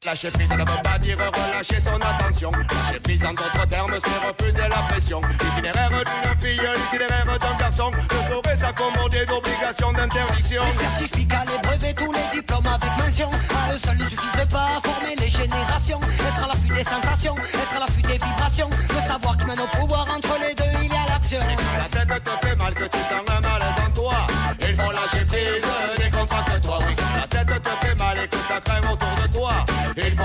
Lâcher 0.06 0.32
prise 0.32 0.50
ne 0.50 0.58
veut 0.58 0.84
pas 0.84 0.98
dire 0.98 1.18
relâcher 1.18 1.80
son 1.80 1.96
attention. 1.96 2.52
Lâcher 2.52 3.00
prise 3.00 3.24
en 3.24 3.34
d'autres 3.34 3.68
termes, 3.70 3.94
c'est 4.04 4.28
refuser 4.28 4.68
la 4.68 4.82
pression. 4.90 5.22
L'itinéraire 5.40 5.90
d'une 5.90 6.40
fille, 6.42 6.62
l'itinéraire 6.76 7.26
d'un 7.26 7.56
garçon 7.56 7.90
ne 7.90 8.34
saurait 8.34 8.56
s'accommoder 8.58 9.26
d'obligations 9.26 9.94
d'interdiction. 9.94 10.64
Les 10.66 10.84
certificats, 10.84 11.46
les 11.50 11.58
brevets, 11.60 11.94
tous 11.94 12.12
les 12.12 12.36
diplômes 12.36 12.68
avec 12.68 12.92
mention. 12.98 13.30
À 13.30 13.74
eux 13.74 13.80
seuls 13.86 13.98
ne 13.98 14.06
suffisent 14.06 14.48
pas 14.52 14.78
à 14.78 14.82
former 14.84 15.16
les 15.16 15.30
générations. 15.30 16.00
Être 16.02 16.44
à 16.44 16.48
l'affût 16.48 16.74
des 16.74 16.84
sensations, 16.84 17.36
être 17.36 17.76
à 17.76 17.80
l'affût 17.80 18.02
des 18.02 18.18
vibrations. 18.18 18.70
Le 18.90 19.08
savoir 19.08 19.38
qui 19.38 19.46
mène 19.46 19.60
au 19.62 19.68
pouvoir, 19.68 20.06
entre 20.14 20.38
les 20.42 20.54
deux, 20.54 20.72
il 20.84 20.92
y 20.92 20.96
a 20.96 21.06
l'action. 21.08 21.40
La 21.40 21.88
tête 21.88 22.24
te 22.24 22.46
fait 22.46 22.56
mal, 22.58 22.74
que 22.74 22.84
tu 22.84 22.98
sens 22.98 23.24
un 23.28 23.40
malaise 23.40 23.80
en 23.88 23.92
toi. 23.92 24.14
Il 24.60 24.76
faut 24.76 24.92
lâcher 24.92 25.26
prise, 25.26 25.66
décontracte-toi. 25.98 26.80
Oui, 26.88 26.96
la 27.16 27.28
tête 27.28 27.62
te 27.62 27.86
fait 27.86 27.96
mal 27.96 28.18
et 28.20 28.28
que 28.28 28.38
ça 28.38 28.60
craint 28.60 28.92
autour 28.92 29.16
de 29.24 29.34
toi. 29.34 29.54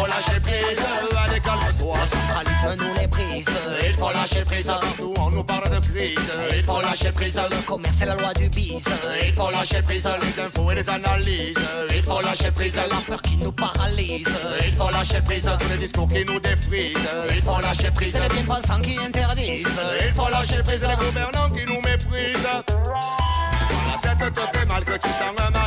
Il 0.09 0.15
faut 0.15 0.21
lâcher 0.21 0.41
prise, 0.41 0.81
allez 1.23 1.41
calme-toi. 1.41 1.97
Centralisme 2.09 2.85
nous 2.85 2.95
les 2.95 3.09
prie 3.09 3.25
bise. 3.35 3.47
Il 3.87 3.93
faut 3.95 4.11
lâcher 4.11 4.45
prise. 4.45 4.73
Nous, 4.99 5.15
on 5.19 5.31
nous 5.31 5.45
parle 5.45 5.69
de 5.69 5.87
crise. 5.87 6.33
Il 6.57 6.63
faut 6.63 6.81
lâcher 6.81 7.13
prise. 7.13 7.37
Le 7.37 7.67
commerce 7.67 7.97
c'est 7.99 8.07
la 8.07 8.15
loi 8.15 8.33
du 8.35 8.49
bise. 8.49 8.85
Il 9.27 9.33
faut 9.35 9.51
lâcher 9.51 9.83
prise. 9.83 10.09
Les 10.21 10.43
infos 10.43 10.71
et 10.71 10.77
les 10.77 10.89
analyses. 10.89 11.59
Il 11.95 12.03
faut 12.03 12.21
lâcher 12.21 12.51
prise. 12.51 12.77
La 12.77 12.85
peur 13.07 13.21
qui 13.21 13.37
nous 13.37 13.53
paralyse. 13.53 14.29
Il 14.67 14.75
faut 14.77 14.91
lâcher 14.91 15.21
prise. 15.21 15.51
Tous 15.59 15.69
les 15.71 15.79
discours 15.79 16.09
qui 16.09 16.25
nous 16.25 16.41
défrisent. 16.41 16.97
Il 17.31 17.43
faut 17.43 17.61
lâcher 17.61 17.91
prise. 17.91 18.15
Les 18.15 18.29
bien-pensants 18.29 18.81
qui 18.81 18.99
interdisent. 18.99 19.67
Il 20.07 20.13
faut 20.13 20.29
lâcher 20.31 20.63
prise. 20.63 20.87
Les 20.89 20.97
gouvernants 20.97 21.49
qui 21.51 21.65
nous 21.67 21.81
méprisent. 21.83 22.49
La 24.05 24.15
tête 24.15 24.33
te 24.33 24.57
fait 24.57 24.65
mal 24.67 24.85
que 24.85 24.93
tu 24.93 25.09
sens 25.09 25.35
un 25.37 25.58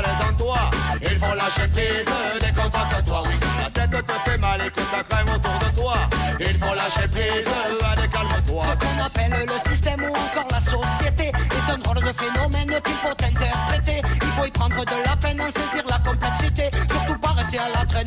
faut 1.22 1.36
lâcher 1.36 1.68
prise. 1.68 2.14
Décontracte-toi. 2.40 3.24
Oui. 3.26 3.36
La 3.62 3.70
tête 3.70 4.08
te 4.08 4.30
fait 4.30 4.38
mal 4.38 4.62
et 4.66 4.72
que 4.72 4.82
ça 4.82 5.04
craint 5.08 5.24
autour 5.24 5.58
de 5.64 5.70
toi. 5.80 5.94
Il 6.40 6.58
faut 6.58 6.76
lâcher 6.76 7.08
prise. 7.08 7.48
Allez, 7.90 8.10
calme-toi. 8.10 8.64
Ce 8.70 8.76
qu'on 8.82 9.06
appelle 9.06 9.46
le 9.54 9.70
système 9.70 10.02
ou 10.02 10.14
encore 10.14 10.50
la 10.52 10.60
société 10.60 11.28
est 11.28 11.72
un 11.72 11.78
drôle 11.78 12.02
de 12.02 12.14
phénomène 12.14 12.74
qu'il 12.86 13.00
faut 13.04 13.18
interpréter. 13.32 14.02
Il 14.22 14.32
faut 14.36 14.46
y 14.46 14.52
prendre 14.52 14.84
de 14.84 14.98
la 15.06 15.16
peine, 15.16 15.42
en 15.42 15.52
saisir 15.52 15.84
la 15.88 16.00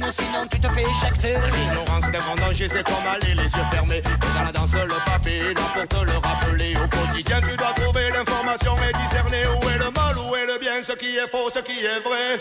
sinon 0.01 0.47
tu 0.51 0.59
te 0.61 0.69
fais 0.69 0.83
éjecter. 0.83 1.37
L'ignorance 1.53 2.11
d'un 2.11 2.19
grand 2.19 2.35
danger, 2.37 2.69
c'est 2.69 2.85
comme 2.85 3.07
aller 3.07 3.35
les 3.35 3.45
yeux 3.45 3.65
fermés. 3.71 4.03
Dans 4.37 4.45
la 4.45 4.53
danse, 4.53 4.73
le 4.73 4.99
papier, 5.05 5.55
là 5.55 5.63
pour 5.75 5.89
te 5.89 6.05
le 6.05 6.19
rappeler. 6.19 6.75
Au 6.77 6.87
quotidien, 6.89 7.41
tu 7.41 7.57
dois 7.57 7.73
trouver 7.75 8.11
l'information 8.11 8.77
et 8.89 8.93
discerner 8.93 9.47
où 9.47 9.69
est 9.69 9.79
le 9.79 9.91
mal, 9.91 10.19
où 10.19 10.37
est 10.37 10.47
le 10.47 10.59
bien, 10.59 10.83
ce 10.83 10.93
qui 10.93 11.17
est 11.17 11.29
faux, 11.31 11.51
ce 11.53 11.61
qui 11.61 11.85
est 11.85 12.01
vrai. 12.01 12.39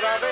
La 0.00 0.20
vez. 0.20 0.28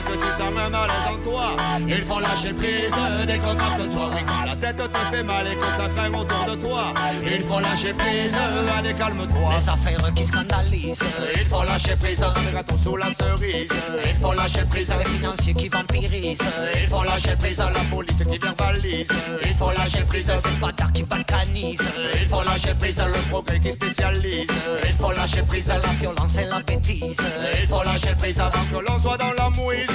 Tête 0.00 0.18
te 0.18 0.33
malaise 0.70 1.08
en 1.10 1.30
toi. 1.30 1.56
Il 1.88 2.02
faut 2.02 2.20
lâcher 2.20 2.52
prise, 2.52 2.94
décontracte-toi. 3.26 4.10
Oui, 4.14 4.20
Quand 4.26 4.44
la 4.46 4.56
tête 4.56 4.76
te 4.76 4.98
fait 5.16 5.22
mal 5.22 5.46
et 5.46 5.56
que 5.56 5.66
ça 5.76 5.88
craint 5.94 6.12
autour 6.12 6.44
de 6.44 6.54
toi. 6.60 6.84
il 7.24 7.42
faut 7.42 7.60
lâcher 7.60 7.92
prise. 7.92 8.32
Allez, 8.78 8.94
calme-toi. 8.94 9.50
Les 9.58 9.68
affaires 9.68 10.14
qui 10.14 10.24
scandalisent. 10.24 10.98
Il 11.36 11.46
faut 11.46 11.62
lâcher 11.62 11.96
prise. 11.96 12.24
Les 12.46 12.52
gâteaux 12.52 12.76
sous 12.82 12.96
la 12.96 13.06
cerise. 13.14 13.68
Il 14.04 14.14
faut 14.20 14.32
lâcher 14.32 14.64
prise. 14.68 14.92
Les 14.98 15.04
financiers 15.10 15.54
qui 15.54 15.68
vampirisent. 15.68 16.38
Il 16.82 16.88
faut 16.88 17.02
lâcher 17.04 17.36
prise. 17.36 17.58
La 17.58 17.80
police 17.90 18.18
qui 18.30 18.38
verbalise. 18.38 19.08
Il 19.44 19.54
faut 19.54 19.70
lâcher 19.76 20.04
prise. 20.08 20.26
C'est 20.26 20.60
pas 20.60 20.72
qui 20.92 21.02
balkanise. 21.02 21.80
Il 22.20 22.26
faut 22.28 22.42
lâcher 22.42 22.74
prise. 22.78 22.98
Le 22.98 23.30
progrès 23.30 23.60
qui 23.60 23.72
spécialise. 23.72 24.48
Il 24.84 24.94
faut 24.94 25.12
lâcher 25.12 25.42
prise. 25.42 25.68
La 25.68 25.78
violence 26.00 26.36
et 26.38 26.44
la 26.44 26.60
bêtise. 26.60 27.16
Il 27.60 27.68
faut 27.68 27.82
lâcher 27.82 28.14
prise. 28.16 28.40
Avant 28.40 28.64
que 28.70 28.90
l'on 28.90 28.98
soit 28.98 29.16
dans 29.16 29.32
la 29.32 29.50
mouise. 29.50 29.86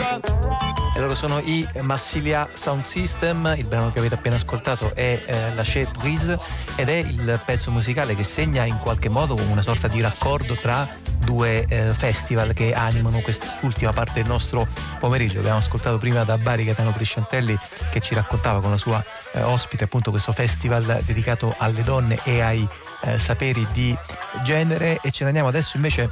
E 0.96 1.00
loro 1.00 1.16
sono 1.16 1.40
i 1.40 1.68
Massilia 1.82 2.50
Sound 2.54 2.84
System, 2.84 3.54
il 3.58 3.66
brano 3.66 3.92
che 3.92 4.00
avete 4.00 4.16
appena 4.16 4.36
ascoltato 4.36 4.94
è 4.96 5.22
eh, 5.26 5.54
La 5.54 5.64
Chez 5.64 5.90
Prise 5.98 6.40
ed 6.76 6.90
è 6.90 6.96
il 6.96 7.40
pezzo 7.46 7.72
musicale 7.72 8.16
che 8.16 8.24
segna 8.24 8.66
in 8.66 8.80
qualche 8.80 9.08
modo 9.08 9.36
una 9.50 9.62
sorta 9.62 9.88
di 9.88 10.02
raccordo 10.02 10.56
tra 10.56 10.88
due 11.20 11.66
eh, 11.68 11.94
festival 11.94 12.54
che 12.54 12.74
animano 12.74 13.20
quest'ultima 13.20 13.92
parte 13.92 14.14
del 14.22 14.28
nostro 14.28 14.68
pomeriggio. 15.00 15.40
Abbiamo 15.40 15.58
ascoltato 15.58 15.98
prima 15.98 16.24
da 16.24 16.38
Bari 16.38 16.64
Gaetano 16.64 16.92
Crescentelli 16.92 17.58
che 17.92 18.00
ci 18.00 18.14
raccontava 18.14 18.62
con 18.62 18.72
la 18.72 18.78
sua 18.78 19.04
eh, 19.34 19.42
ospite 19.42 19.84
appunto 19.86 20.12
questo 20.12 20.32
festival 20.32 21.02
dedicato 21.06 21.54
alle 21.58 21.84
donne 21.84 22.20
e 22.24 22.42
ai 22.42 22.68
eh, 23.02 23.20
saperi 23.20 23.68
di 23.72 23.96
genere 24.44 25.00
e 25.02 25.12
ce 25.12 25.24
ne 25.24 25.30
andiamo 25.30 25.50
adesso 25.50 25.76
invece 25.76 26.10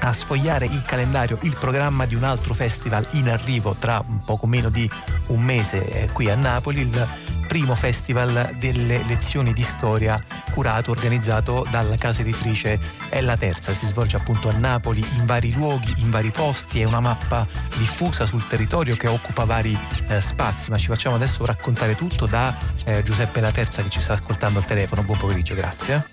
a 0.00 0.12
sfogliare 0.12 0.66
il 0.66 0.82
calendario, 0.82 1.38
il 1.42 1.56
programma 1.58 2.06
di 2.06 2.14
un 2.14 2.22
altro 2.22 2.54
festival 2.54 3.06
in 3.12 3.28
arrivo 3.28 3.74
tra 3.78 4.02
poco 4.24 4.46
meno 4.46 4.68
di 4.68 4.88
un 5.28 5.42
mese 5.42 5.84
eh, 5.88 6.08
qui 6.12 6.30
a 6.30 6.34
Napoli, 6.34 6.82
il 6.82 7.08
primo 7.48 7.74
festival 7.74 8.54
delle 8.58 9.02
lezioni 9.04 9.52
di 9.52 9.62
storia 9.62 10.22
curato, 10.52 10.92
organizzato 10.92 11.66
dalla 11.70 11.96
casa 11.96 12.20
editrice 12.20 12.78
È 13.08 13.20
la 13.20 13.36
Terza. 13.36 13.72
Si 13.72 13.86
svolge 13.86 14.16
appunto 14.16 14.48
a 14.50 14.52
Napoli 14.52 15.04
in 15.16 15.24
vari 15.24 15.52
luoghi, 15.52 15.92
in 15.96 16.10
vari 16.10 16.30
posti, 16.30 16.80
è 16.80 16.84
una 16.84 17.00
mappa 17.00 17.46
diffusa 17.76 18.26
sul 18.26 18.46
territorio 18.46 18.96
che 18.96 19.08
occupa 19.08 19.44
vari 19.44 19.76
eh, 20.08 20.20
spazi, 20.20 20.70
ma 20.70 20.76
ci 20.76 20.86
facciamo 20.86 21.16
adesso 21.16 21.44
raccontare 21.44 21.96
tutto 21.96 22.26
da 22.26 22.56
eh, 22.84 23.02
Giuseppe 23.02 23.40
La 23.40 23.50
Terza 23.50 23.82
che 23.82 23.88
ci 23.88 24.00
sta 24.00 24.12
ascoltando 24.12 24.58
al 24.58 24.66
telefono. 24.66 25.02
Buon 25.02 25.18
pomeriggio, 25.18 25.54
grazie. 25.54 26.06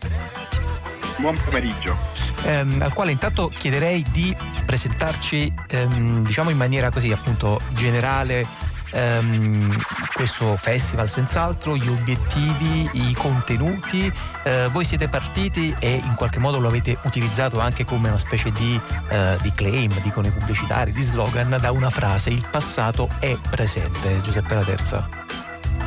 Buon 1.18 1.38
pomeriggio. 1.44 1.98
Ehm, 2.44 2.82
al 2.82 2.94
quale 2.94 3.12
intanto 3.12 3.50
chiederei 3.50 4.04
di 4.12 4.36
presentarci 4.66 5.52
ehm, 5.68 6.24
diciamo 6.24 6.50
in 6.50 6.58
maniera 6.58 6.92
così 6.92 7.12
appunto 7.12 7.60
generale 7.70 8.46
ehm, 8.92 9.76
questo 10.14 10.56
festival 10.58 11.10
senz'altro, 11.10 11.76
gli 11.76 11.88
obiettivi, 11.88 12.90
i 12.94 13.14
contenuti. 13.14 14.12
Eh, 14.44 14.68
voi 14.72 14.86
siete 14.86 15.08
partiti 15.08 15.76
e 15.80 15.96
in 15.96 16.16
qualche 16.16 16.40
modo 16.40 16.60
lo 16.60 16.68
avete 16.68 16.98
utilizzato 17.04 17.60
anche 17.60 17.86
come 17.86 18.10
una 18.10 18.18
specie 18.18 18.52
di, 18.52 18.80
eh, 19.10 19.38
di 19.42 19.52
claim, 19.52 19.92
dicono 20.02 20.28
i 20.28 20.32
pubblicitari, 20.32 20.92
di 20.92 21.02
slogan 21.02 21.58
da 21.60 21.72
una 21.72 21.90
frase, 21.90 22.30
il 22.30 22.46
passato 22.50 23.10
è 23.20 23.38
presente. 23.50 24.22
Giuseppe 24.22 24.54
La 24.54 24.64
Terza. 24.64 25.10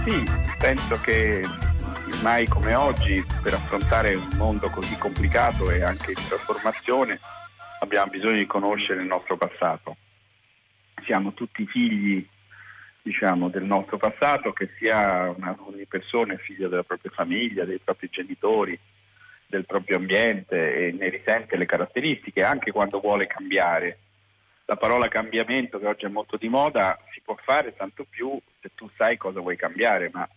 Sì, 0.05 0.25
penso 0.59 0.99
che 1.01 1.43
mai 2.23 2.47
come 2.47 2.75
oggi 2.75 3.25
per 3.43 3.55
affrontare 3.55 4.15
un 4.15 4.29
mondo 4.37 4.71
così 4.71 4.97
complicato 4.97 5.71
e 5.71 5.83
anche 5.83 6.13
in 6.13 6.27
trasformazione 6.27 7.19
abbiamo 7.81 8.11
bisogno 8.11 8.37
di 8.37 8.47
conoscere 8.47 9.03
il 9.03 9.07
nostro 9.07 9.37
passato. 9.37 9.97
Siamo 11.05 11.33
tutti 11.33 11.67
figli 11.67 12.27
diciamo, 13.09 13.49
del 13.49 13.65
nostro 13.65 13.97
passato, 13.97 14.53
che 14.53 14.69
sia 14.79 15.33
una, 15.35 15.57
ogni 15.61 15.87
persona 15.87 16.35
è 16.35 16.37
figlio 16.37 16.69
della 16.69 16.83
propria 16.83 17.11
famiglia, 17.11 17.65
dei 17.65 17.79
propri 17.79 18.09
genitori, 18.11 18.79
del 19.47 19.65
proprio 19.65 19.97
ambiente 19.97 20.89
e 20.89 20.93
ne 20.93 21.09
risente 21.09 21.57
le 21.57 21.65
caratteristiche 21.65 22.43
anche 22.43 22.71
quando 22.71 23.01
vuole 23.01 23.27
cambiare. 23.27 23.99
La 24.67 24.77
parola 24.77 25.09
cambiamento 25.09 25.79
che 25.79 25.87
oggi 25.87 26.05
è 26.05 26.09
molto 26.09 26.37
di 26.37 26.51
moda 26.51 26.99
si 27.15 27.23
può 27.25 27.35
fare 27.43 27.75
tanto 27.75 28.05
più 28.09 28.39
se 28.61 28.73
tu 28.75 28.91
sai 28.99 29.17
cosa 29.17 29.41
vuoi 29.41 29.57
cambiare, 29.57 30.11
ma 30.13 30.29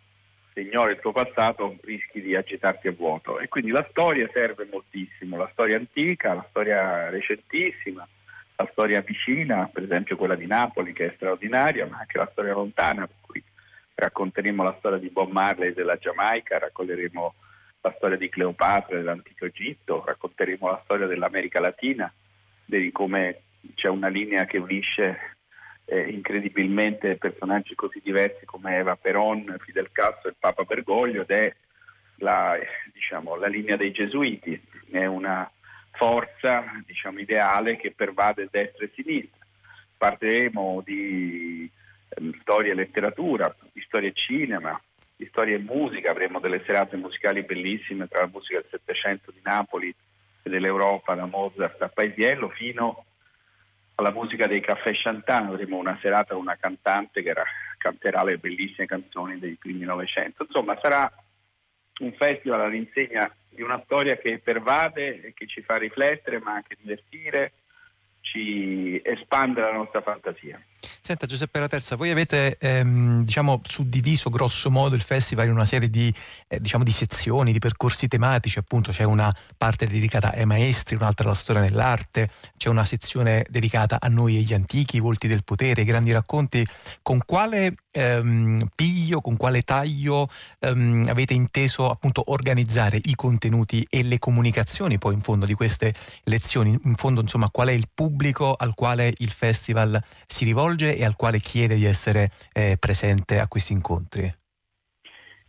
se 0.53 0.61
ignori 0.61 0.93
il 0.93 0.99
tuo 1.01 1.11
passato 1.11 1.75
rischi 1.83 2.21
di 2.21 2.35
agitarti 2.35 2.87
a 2.87 2.93
vuoto 2.93 3.39
e 3.39 3.49
quindi 3.49 3.71
la 3.71 3.85
storia 3.89 4.29
serve 4.31 4.65
moltissimo, 4.71 5.35
la 5.35 5.49
storia 5.51 5.75
antica, 5.75 6.33
la 6.33 6.45
storia 6.49 7.09
recentissima, 7.09 8.07
la 8.61 8.69
storia 8.71 9.01
vicina, 9.01 9.69
per 9.71 9.83
esempio 9.83 10.15
quella 10.15 10.35
di 10.35 10.45
Napoli 10.45 10.93
che 10.93 11.07
è 11.07 11.13
straordinaria, 11.15 11.87
ma 11.87 11.99
anche 11.99 12.17
la 12.17 12.29
storia 12.31 12.53
lontana, 12.53 13.07
per 13.07 13.15
cui 13.21 13.43
racconteremo 13.95 14.63
la 14.63 14.75
storia 14.77 14.99
di 14.99 15.09
Bob 15.09 15.31
Marley 15.31 15.73
della 15.73 15.97
Giamaica, 15.97 16.59
racconteremo 16.59 17.33
la 17.81 17.93
storia 17.97 18.17
di 18.17 18.29
Cleopatra 18.29 18.97
dell'antico 18.97 19.45
Egitto, 19.45 20.03
racconteremo 20.05 20.67
la 20.67 20.81
storia 20.83 21.07
dell'America 21.07 21.59
Latina, 21.59 22.11
di 22.63 22.91
come 22.91 23.41
c'è 23.75 23.89
una 23.89 24.07
linea 24.07 24.45
che 24.45 24.57
unisce 24.57 25.37
eh, 25.85 26.09
incredibilmente 26.09 27.17
personaggi 27.17 27.73
così 27.75 27.99
diversi 28.03 28.45
come 28.45 28.77
Eva 28.77 28.95
Peron, 28.95 29.55
Fidel 29.59 29.91
Castro 29.91 30.29
e 30.29 30.35
Papa 30.39 30.63
Bergoglio 30.63 31.23
ed 31.23 31.31
è 31.31 31.55
la, 32.17 32.57
diciamo, 32.93 33.35
la 33.35 33.47
linea 33.47 33.75
dei 33.75 33.91
gesuiti, 33.91 34.61
è 34.91 35.05
una 35.05 35.49
forza 36.01 36.63
diciamo, 36.83 37.19
ideale 37.19 37.77
che 37.77 37.91
pervade 37.91 38.47
destra 38.49 38.85
e 38.85 38.91
sinistra. 38.95 39.45
Parleremo 39.95 40.81
di 40.83 41.69
ehm, 42.09 42.39
storia 42.41 42.71
e 42.71 42.75
letteratura, 42.75 43.55
di 43.71 43.81
storia 43.81 44.09
e 44.09 44.13
cinema, 44.15 44.81
di 45.15 45.27
storia 45.27 45.55
e 45.55 45.59
musica, 45.59 46.09
avremo 46.09 46.39
delle 46.39 46.63
serate 46.65 46.97
musicali 46.97 47.43
bellissime 47.43 48.07
tra 48.07 48.21
la 48.21 48.31
musica 48.33 48.61
del 48.61 48.69
Settecento 48.71 49.29
di 49.29 49.41
Napoli 49.43 49.93
e 50.41 50.49
dell'Europa, 50.49 51.13
da 51.13 51.25
Mozart 51.25 51.79
a 51.83 51.89
Paesiello, 51.89 52.49
fino 52.49 53.05
alla 53.93 54.11
musica 54.11 54.47
dei 54.47 54.59
Caffè 54.59 54.93
Chantant, 54.95 55.49
avremo 55.49 55.77
una 55.77 55.99
serata 56.01 56.33
con 56.33 56.41
una 56.41 56.57
cantante 56.59 57.21
che 57.21 57.29
era, 57.29 57.43
canterà 57.77 58.23
le 58.23 58.39
bellissime 58.39 58.87
canzoni 58.87 59.37
dei 59.37 59.53
primi 59.53 59.85
Novecento. 59.85 60.45
Insomma, 60.45 60.75
sarà 60.81 61.11
un 61.99 62.11
festival 62.13 62.61
all'insegna 62.61 63.31
di 63.51 63.61
una 63.61 63.81
storia 63.83 64.17
che 64.17 64.39
pervade 64.39 65.21
e 65.21 65.33
che 65.33 65.45
ci 65.45 65.61
fa 65.61 65.75
riflettere, 65.77 66.39
ma 66.39 66.53
anche 66.53 66.77
divertire, 66.79 67.51
ci 68.21 68.99
espande 69.03 69.61
la 69.61 69.73
nostra 69.73 70.01
fantasia. 70.01 70.61
Senta 70.99 71.25
Giuseppe 71.25 71.59
La 71.59 71.67
Terza, 71.67 71.95
voi 71.95 72.09
avete 72.09 72.57
ehm, 72.59 73.23
diciamo, 73.23 73.61
suddiviso 73.63 74.29
grosso 74.29 74.71
modo 74.71 74.95
il 74.95 75.01
festival 75.01 75.45
in 75.45 75.51
una 75.51 75.65
serie 75.65 75.89
di, 75.89 76.13
eh, 76.47 76.59
diciamo, 76.59 76.83
di, 76.83 76.91
sezioni, 76.91 77.51
di 77.51 77.59
percorsi 77.59 78.07
tematici, 78.07 78.57
appunto 78.57 78.91
c'è 78.91 79.03
una 79.03 79.33
parte 79.57 79.85
dedicata 79.85 80.33
ai 80.33 80.45
maestri, 80.45 80.95
un'altra 80.95 81.25
alla 81.25 81.35
storia 81.35 81.61
dell'arte, 81.61 82.29
c'è 82.57 82.69
una 82.69 82.85
sezione 82.85 83.45
dedicata 83.49 83.97
a 83.99 84.07
noi 84.07 84.37
e 84.37 84.41
gli 84.41 84.53
antichi, 84.53 84.97
i 84.97 84.99
volti 84.99 85.27
del 85.27 85.43
potere, 85.43 85.81
i 85.81 85.85
grandi 85.85 86.11
racconti. 86.11 86.65
Con 87.01 87.21
quale 87.25 87.75
ehm, 87.91 88.69
piglio, 88.73 89.21
con 89.21 89.37
quale 89.37 89.61
taglio 89.61 90.29
ehm, 90.59 91.05
avete 91.09 91.33
inteso 91.33 91.89
appunto 91.89 92.23
organizzare 92.31 92.99
i 93.03 93.15
contenuti 93.15 93.85
e 93.89 94.03
le 94.03 94.19
comunicazioni 94.19 94.97
poi 94.97 95.13
in 95.13 95.21
fondo 95.21 95.45
di 95.45 95.53
queste 95.53 95.93
lezioni? 96.23 96.77
In 96.83 96.95
fondo 96.95 97.21
insomma 97.21 97.49
qual 97.49 97.67
è 97.67 97.73
il 97.73 97.87
pubblico 97.93 98.53
al 98.53 98.73
quale 98.73 99.13
il 99.17 99.29
festival 99.29 100.01
si 100.25 100.45
rivolge 100.45 100.70
e 100.79 101.05
al 101.05 101.15
quale 101.15 101.39
chiede 101.39 101.75
di 101.75 101.85
essere 101.85 102.29
eh, 102.53 102.77
presente 102.79 103.39
a 103.39 103.47
questi 103.47 103.73
incontri? 103.73 104.33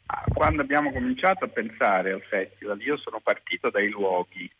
Ah, 0.07 0.25
quando 0.33 0.63
abbiamo 0.63 0.93
cominciato 0.93 1.45
a 1.45 1.49
pensare 1.49 2.13
al 2.13 2.23
festival, 2.23 2.81
io 2.83 2.97
sono 2.99 3.21
partito 3.21 3.71
dai 3.71 3.89
luoghi, 3.89 4.51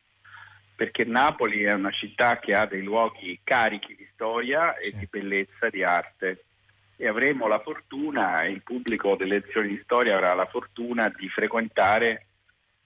perché 0.75 1.05
Napoli 1.05 1.63
è 1.63 1.73
una 1.73 1.91
città 1.91 2.39
che 2.39 2.55
ha 2.55 2.67
dei 2.67 2.83
luoghi 2.83 3.41
carichi 3.45 3.95
di 3.95 4.09
storia 4.13 4.77
e 4.77 4.93
di 4.95 5.07
bellezza, 5.11 5.69
di 5.69 5.85
arte. 5.85 6.45
E 6.97 7.09
avremo 7.09 7.49
la 7.49 7.61
fortuna, 7.61 8.45
il 8.45 8.63
pubblico 8.63 9.17
delle 9.17 9.41
lezioni 9.41 9.69
di 9.69 9.81
storia 9.83 10.15
avrà 10.15 10.35
la 10.35 10.47
fortuna 10.47 11.09
di 11.09 11.29
frequentare 11.29 12.27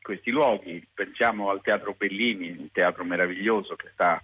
questi 0.01 0.31
luoghi. 0.31 0.87
Pensiamo 0.93 1.51
al 1.51 1.61
Teatro 1.63 1.95
Bellini, 1.97 2.51
un 2.51 2.71
teatro 2.73 3.05
meraviglioso 3.05 3.77
che 3.77 3.91
sta 3.93 4.23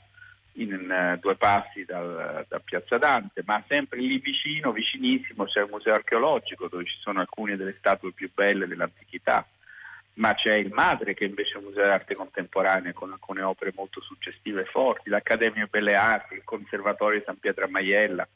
in 0.54 0.72
uh, 0.72 1.18
due 1.18 1.36
passi 1.36 1.84
dal, 1.84 2.44
da 2.48 2.60
Piazza 2.60 2.98
Dante, 2.98 3.42
ma 3.44 3.62
sempre 3.66 4.00
lì 4.00 4.18
vicino, 4.18 4.72
vicinissimo, 4.72 5.44
c'è 5.44 5.62
un 5.62 5.70
museo 5.70 5.94
archeologico 5.94 6.68
dove 6.68 6.84
ci 6.84 6.96
sono 7.00 7.20
alcune 7.20 7.56
delle 7.56 7.74
statue 7.78 8.12
più 8.12 8.30
belle 8.32 8.66
dell'antichità, 8.66 9.46
ma 10.14 10.34
c'è 10.34 10.56
il 10.56 10.70
Madre 10.72 11.14
che 11.14 11.24
invece 11.24 11.54
è 11.54 11.56
un 11.56 11.64
museo 11.64 11.86
d'arte 11.86 12.14
contemporanea 12.14 12.92
con 12.92 13.12
alcune 13.12 13.42
opere 13.42 13.72
molto 13.74 14.00
suggestive 14.02 14.62
e 14.62 14.66
forti, 14.66 15.08
l'Accademia 15.08 15.68
Belle 15.70 15.94
Arti, 15.94 16.34
il 16.34 16.44
Conservatorio 16.44 17.18
di 17.18 17.24
San 17.24 17.38
Pietro 17.38 17.64
a 17.64 17.70
Maiella, 17.70 18.28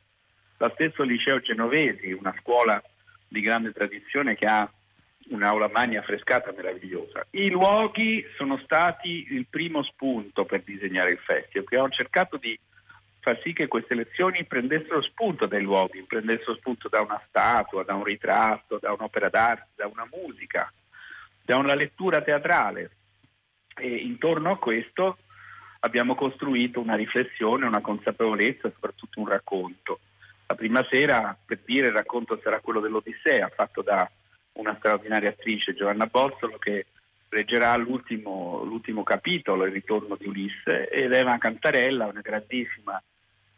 lo 0.59 0.71
stesso 0.75 1.03
Liceo 1.03 1.41
Genovesi, 1.41 2.13
una 2.13 2.35
scuola 2.41 2.83
di 3.29 3.41
grande 3.41 3.73
tradizione 3.73 4.37
che 4.37 4.47
ha 4.47 4.71
un'aula 5.29 5.69
magna 5.73 6.01
affrescata 6.01 6.53
meravigliosa. 6.57 7.27
I 7.31 7.51
luoghi 7.51 8.25
sono 8.37 8.59
stati 8.59 9.27
il 9.31 9.47
primo 9.49 9.83
spunto 9.83 10.45
per 10.45 10.63
disegnare 10.63 11.11
il 11.11 11.19
festival, 11.19 11.65
perché 11.65 11.79
ho 11.79 11.89
cercato 11.89 12.37
di 12.37 12.59
far 13.21 13.41
sì 13.43 13.53
che 13.53 13.67
queste 13.67 13.95
lezioni 13.95 14.45
prendessero 14.45 15.03
spunto 15.03 15.47
dai 15.47 15.63
luoghi, 15.63 16.03
prendessero 16.03 16.55
spunto 16.55 16.89
da 16.89 17.01
una 17.01 17.21
statua, 17.27 17.83
da 17.83 17.95
un 17.95 18.05
ritratto, 18.05 18.79
da 18.81 18.93
un'opera 18.93 19.29
d'arte, 19.29 19.71
da 19.75 19.89
una 19.89 20.07
musica, 20.13 20.73
da 21.43 21.57
una 21.57 21.75
lettura 21.75 22.23
teatrale. 22.23 22.91
E 23.77 23.89
intorno 23.89 24.53
a 24.53 24.59
questo 24.59 25.19
abbiamo 25.81 26.15
costruito 26.15 26.81
una 26.81 26.95
riflessione, 26.95 27.67
una 27.67 27.81
consapevolezza, 27.81 28.71
soprattutto 28.71 29.21
un 29.21 29.29
racconto. 29.29 30.01
La 30.47 30.55
prima 30.55 30.87
sera, 30.89 31.37
per 31.45 31.59
dire, 31.65 31.89
il 31.89 31.95
racconto 31.95 32.39
sarà 32.43 32.61
quello 32.61 32.79
dell'Odissea, 32.79 33.49
fatto 33.49 33.83
da 33.83 34.09
una 34.57 34.77
straordinaria 34.79 35.31
attrice, 35.31 35.75
Giovanna 35.75 36.07
Bozzolo, 36.07 36.59
che 36.59 36.87
leggerà 37.29 37.75
l'ultimo, 37.77 38.63
l'ultimo, 38.65 39.03
capitolo, 39.03 39.65
il 39.65 39.73
ritorno 39.73 40.17
di 40.17 40.27
Ulisse, 40.27 40.89
ed 40.89 41.13
Eva 41.13 41.39
Cantarella, 41.39 42.07
una 42.07 42.21
grandissima 42.21 43.03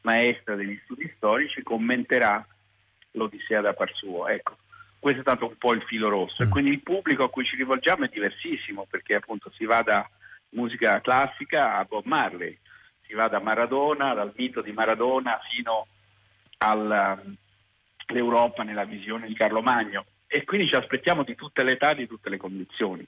maestra 0.03 0.55
degli 0.55 0.79
studi 0.85 1.13
storici, 1.17 1.63
commenterà 1.63 2.47
l'Odissea 3.13 3.61
da 3.61 3.75
par 3.75 3.93
suo. 3.95 4.29
Ecco, 4.29 4.57
questo 4.99 5.21
è 5.21 5.23
stato 5.23 5.47
un 5.47 5.57
po' 5.57 5.73
il 5.73 5.83
filo 5.83 6.09
rosso. 6.09 6.43
E 6.43 6.49
quindi 6.49 6.71
il 6.71 6.83
pubblico 6.83 7.25
a 7.25 7.31
cui 7.31 7.45
ci 7.45 7.57
rivolgiamo 7.57 8.05
è 8.05 8.09
diversissimo, 8.09 8.87
perché 8.89 9.15
appunto 9.15 9.51
si 9.51 9.65
va 9.65 9.83
da 9.83 10.09
musica 10.51 11.01
classica 11.01 11.77
a 11.77 11.85
Bob 11.85 12.07
Marley, 12.07 12.59
si 13.07 13.15
va 13.15 13.29
da 13.29 13.39
Maradona, 13.41 14.15
dal 14.15 14.33
mito 14.37 14.63
di 14.63 14.73
Maradona 14.73 15.39
fino 15.51 15.87
all'Europa 16.59 17.35
nella 18.65 18.85
visione 18.85 19.27
di 19.27 19.35
Carlo 19.35 19.63
Magno 19.63 20.05
e 20.29 20.45
quindi 20.45 20.69
ci 20.69 20.75
aspettiamo 20.75 21.25
di 21.25 21.35
tutte 21.35 21.65
le 21.65 21.73
età 21.73 21.95
di 21.95 22.07
tutte 22.07 22.29
le 22.29 22.37
condizioni. 22.37 23.05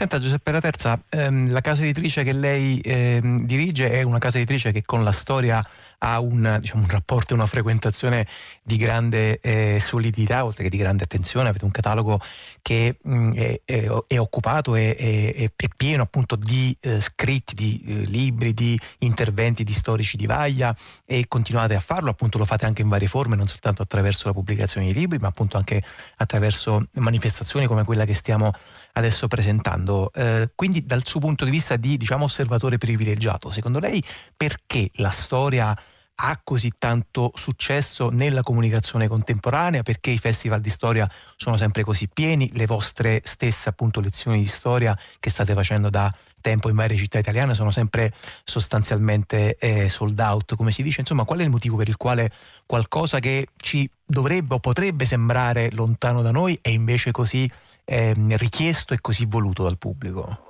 Senta 0.00 0.18
Giuseppe 0.18 0.50
La 0.50 0.62
Terza, 0.62 0.98
ehm, 1.10 1.50
la 1.50 1.60
casa 1.60 1.82
editrice 1.82 2.22
che 2.22 2.32
lei 2.32 2.80
ehm, 2.82 3.44
dirige 3.44 3.90
è 3.90 4.00
una 4.00 4.16
casa 4.16 4.38
editrice 4.38 4.72
che 4.72 4.80
con 4.82 5.04
la 5.04 5.12
storia 5.12 5.62
ha 5.98 6.20
un, 6.20 6.56
diciamo, 6.58 6.84
un 6.84 6.88
rapporto 6.88 7.34
e 7.34 7.36
una 7.36 7.46
frequentazione 7.46 8.26
di 8.62 8.78
grande 8.78 9.40
eh, 9.40 9.78
solidità, 9.78 10.46
oltre 10.46 10.62
che 10.62 10.70
di 10.70 10.78
grande 10.78 11.04
attenzione. 11.04 11.50
Avete 11.50 11.66
un 11.66 11.70
catalogo 11.70 12.18
che 12.62 12.96
mh, 13.02 13.14
mm, 13.14 13.32
è, 13.34 13.60
è, 13.66 13.88
è, 14.06 14.18
occupato 14.18 14.74
e 14.74 15.52
è, 15.54 15.68
pieno 15.76 16.04
appunto 16.04 16.34
di 16.34 16.74
eh, 16.80 17.02
scritti, 17.02 17.54
di 17.54 17.84
eh, 17.86 17.92
libri, 18.06 18.54
di 18.54 18.80
interventi 19.00 19.64
di 19.64 19.72
storici 19.74 20.16
di 20.16 20.24
vaglia 20.24 20.74
e 21.04 21.26
continuate 21.28 21.74
a 21.74 21.80
farlo, 21.80 22.08
appunto 22.08 22.38
lo 22.38 22.46
fate 22.46 22.64
anche 22.64 22.80
in 22.80 22.88
varie 22.88 23.06
forme, 23.08 23.36
non 23.36 23.46
soltanto 23.46 23.82
attraverso 23.82 24.28
la 24.28 24.32
pubblicazione 24.32 24.86
di 24.86 24.94
libri, 24.94 25.18
ma 25.18 25.28
appunto 25.28 25.58
anche 25.58 25.82
attraverso 26.16 26.86
manifestazioni 26.92 27.66
come 27.66 27.84
quella 27.84 28.06
che 28.06 28.14
stiamo 28.14 28.50
adesso 28.94 29.28
presentando. 29.28 29.89
Eh, 30.14 30.50
quindi 30.54 30.84
dal 30.84 31.06
suo 31.06 31.20
punto 31.20 31.44
di 31.44 31.50
vista 31.50 31.76
di 31.76 31.96
diciamo, 31.96 32.24
osservatore 32.24 32.78
privilegiato, 32.78 33.50
secondo 33.50 33.78
lei 33.78 34.02
perché 34.36 34.90
la 34.94 35.10
storia 35.10 35.76
ha 36.22 36.40
così 36.44 36.72
tanto 36.76 37.32
successo 37.34 38.10
nella 38.10 38.42
comunicazione 38.42 39.08
contemporanea, 39.08 39.82
perché 39.82 40.10
i 40.10 40.18
festival 40.18 40.60
di 40.60 40.68
storia 40.68 41.08
sono 41.36 41.56
sempre 41.56 41.82
così 41.82 42.08
pieni, 42.12 42.50
le 42.52 42.66
vostre 42.66 43.22
stesse 43.24 43.70
appunto 43.70 44.00
lezioni 44.00 44.38
di 44.38 44.46
storia 44.46 44.96
che 45.18 45.30
state 45.30 45.54
facendo 45.54 45.88
da 45.88 46.12
tempo 46.40 46.68
in 46.68 46.76
varie 46.76 46.96
città 46.96 47.18
italiane 47.18 47.54
sono 47.54 47.70
sempre 47.70 48.12
sostanzialmente 48.44 49.56
eh, 49.58 49.88
sold 49.88 50.18
out, 50.18 50.56
come 50.56 50.72
si 50.72 50.82
dice, 50.82 51.00
insomma 51.00 51.24
qual 51.24 51.40
è 51.40 51.42
il 51.42 51.50
motivo 51.50 51.76
per 51.76 51.88
il 51.88 51.96
quale 51.96 52.30
qualcosa 52.66 53.18
che 53.18 53.48
ci 53.56 53.88
dovrebbe 54.04 54.54
o 54.54 54.58
potrebbe 54.58 55.04
sembrare 55.04 55.70
lontano 55.72 56.22
da 56.22 56.30
noi 56.30 56.58
è 56.60 56.68
invece 56.68 57.10
così 57.10 57.50
eh, 57.84 58.14
richiesto 58.36 58.94
e 58.94 59.00
così 59.00 59.26
voluto 59.26 59.62
dal 59.62 59.78
pubblico? 59.78 60.48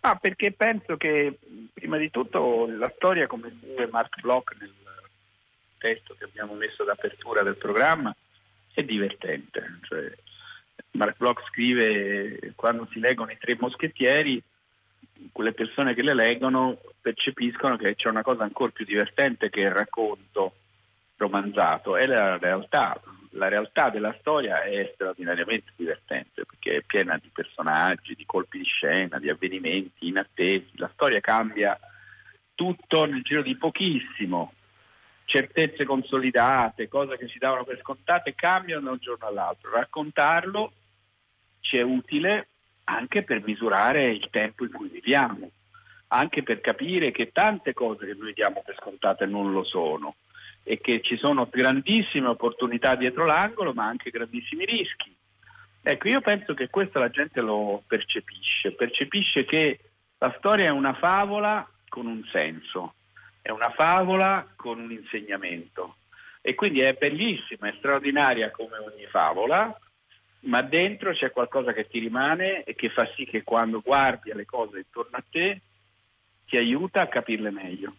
Ah, 0.00 0.16
perché 0.16 0.52
penso 0.52 0.96
che 0.96 1.38
prima 1.72 1.96
di 1.98 2.10
tutto 2.10 2.66
la 2.66 2.90
storia, 2.94 3.26
come 3.26 3.54
scrive 3.60 3.88
Mark 3.90 4.20
Bloch 4.20 4.56
nel 4.58 4.72
testo 5.78 6.14
che 6.18 6.24
abbiamo 6.24 6.54
messo 6.54 6.84
d'apertura 6.84 7.42
del 7.42 7.56
programma, 7.56 8.14
è 8.72 8.82
divertente. 8.82 9.78
Cioè, 9.82 10.12
Mark 10.92 11.16
Bloch 11.16 11.42
scrive 11.48 12.52
quando 12.54 12.88
si 12.92 13.00
leggono 13.00 13.30
i 13.30 13.38
tre 13.38 13.56
moschettieri, 13.58 14.42
quelle 15.32 15.52
persone 15.52 15.94
che 15.94 16.02
le 16.02 16.14
leggono 16.14 16.78
percepiscono 17.00 17.76
che 17.76 17.94
c'è 17.94 18.08
una 18.08 18.22
cosa 18.22 18.44
ancora 18.44 18.70
più 18.70 18.84
divertente 18.84 19.50
che 19.50 19.60
il 19.60 19.70
racconto 19.70 20.54
romanzato, 21.16 21.96
è 21.96 22.06
la 22.06 22.38
realtà 22.38 23.00
la 23.32 23.48
realtà 23.48 23.90
della 23.90 24.14
storia 24.20 24.62
è 24.62 24.90
straordinariamente 24.94 25.72
divertente 25.76 26.44
perché 26.44 26.76
è 26.76 26.82
piena 26.82 27.18
di 27.20 27.30
personaggi, 27.32 28.14
di 28.14 28.24
colpi 28.24 28.58
di 28.58 28.64
scena, 28.64 29.18
di 29.18 29.28
avvenimenti 29.28 30.08
inattesi. 30.08 30.70
La 30.74 30.90
storia 30.92 31.20
cambia 31.20 31.78
tutto 32.54 33.04
nel 33.04 33.22
giro 33.22 33.42
di 33.42 33.56
pochissimo. 33.56 34.52
Certezze 35.24 35.84
consolidate, 35.84 36.88
cose 36.88 37.18
che 37.18 37.28
si 37.28 37.38
davano 37.38 37.64
per 37.64 37.78
scontate, 37.80 38.34
cambiano 38.34 38.82
da 38.82 38.90
un 38.92 38.98
giorno 38.98 39.26
all'altro. 39.26 39.70
Raccontarlo 39.70 40.72
ci 41.60 41.76
è 41.76 41.82
utile 41.82 42.48
anche 42.88 43.22
per 43.22 43.42
misurare 43.44 44.04
il 44.06 44.28
tempo 44.30 44.64
in 44.64 44.72
cui 44.72 44.88
viviamo, 44.88 45.50
anche 46.08 46.42
per 46.42 46.60
capire 46.60 47.10
che 47.10 47.32
tante 47.32 47.74
cose 47.74 48.06
che 48.06 48.14
noi 48.14 48.32
diamo 48.32 48.62
per 48.64 48.76
scontate 48.80 49.26
non 49.26 49.52
lo 49.52 49.62
sono 49.62 50.16
e 50.62 50.80
che 50.80 51.02
ci 51.02 51.16
sono 51.18 51.48
grandissime 51.50 52.28
opportunità 52.28 52.94
dietro 52.94 53.26
l'angolo 53.26 53.74
ma 53.74 53.86
anche 53.86 54.10
grandissimi 54.10 54.64
rischi. 54.64 55.14
Ecco, 55.82 56.08
io 56.08 56.20
penso 56.20 56.54
che 56.54 56.68
questo 56.68 56.98
la 56.98 57.10
gente 57.10 57.40
lo 57.40 57.82
percepisce, 57.86 58.72
percepisce 58.72 59.44
che 59.44 59.80
la 60.18 60.34
storia 60.38 60.66
è 60.66 60.70
una 60.70 60.94
favola 60.94 61.68
con 61.88 62.06
un 62.06 62.24
senso, 62.32 62.94
è 63.42 63.50
una 63.50 63.70
favola 63.70 64.46
con 64.56 64.80
un 64.80 64.90
insegnamento 64.90 65.96
e 66.40 66.54
quindi 66.54 66.80
è 66.80 66.94
bellissima, 66.94 67.68
è 67.68 67.74
straordinaria 67.76 68.50
come 68.50 68.78
ogni 68.78 69.06
favola, 69.06 69.78
ma 70.40 70.62
dentro 70.62 71.12
c'è 71.12 71.30
qualcosa 71.30 71.72
che 71.72 71.88
ti 71.88 71.98
rimane 71.98 72.62
e 72.64 72.74
che 72.74 72.90
fa 72.90 73.10
sì 73.16 73.24
che 73.24 73.42
quando 73.42 73.80
guardi 73.80 74.30
alle 74.30 74.44
cose 74.44 74.78
intorno 74.78 75.16
a 75.16 75.24
te 75.28 75.60
ti 76.46 76.56
aiuta 76.56 77.02
a 77.02 77.08
capirle 77.08 77.50
meglio. 77.50 77.94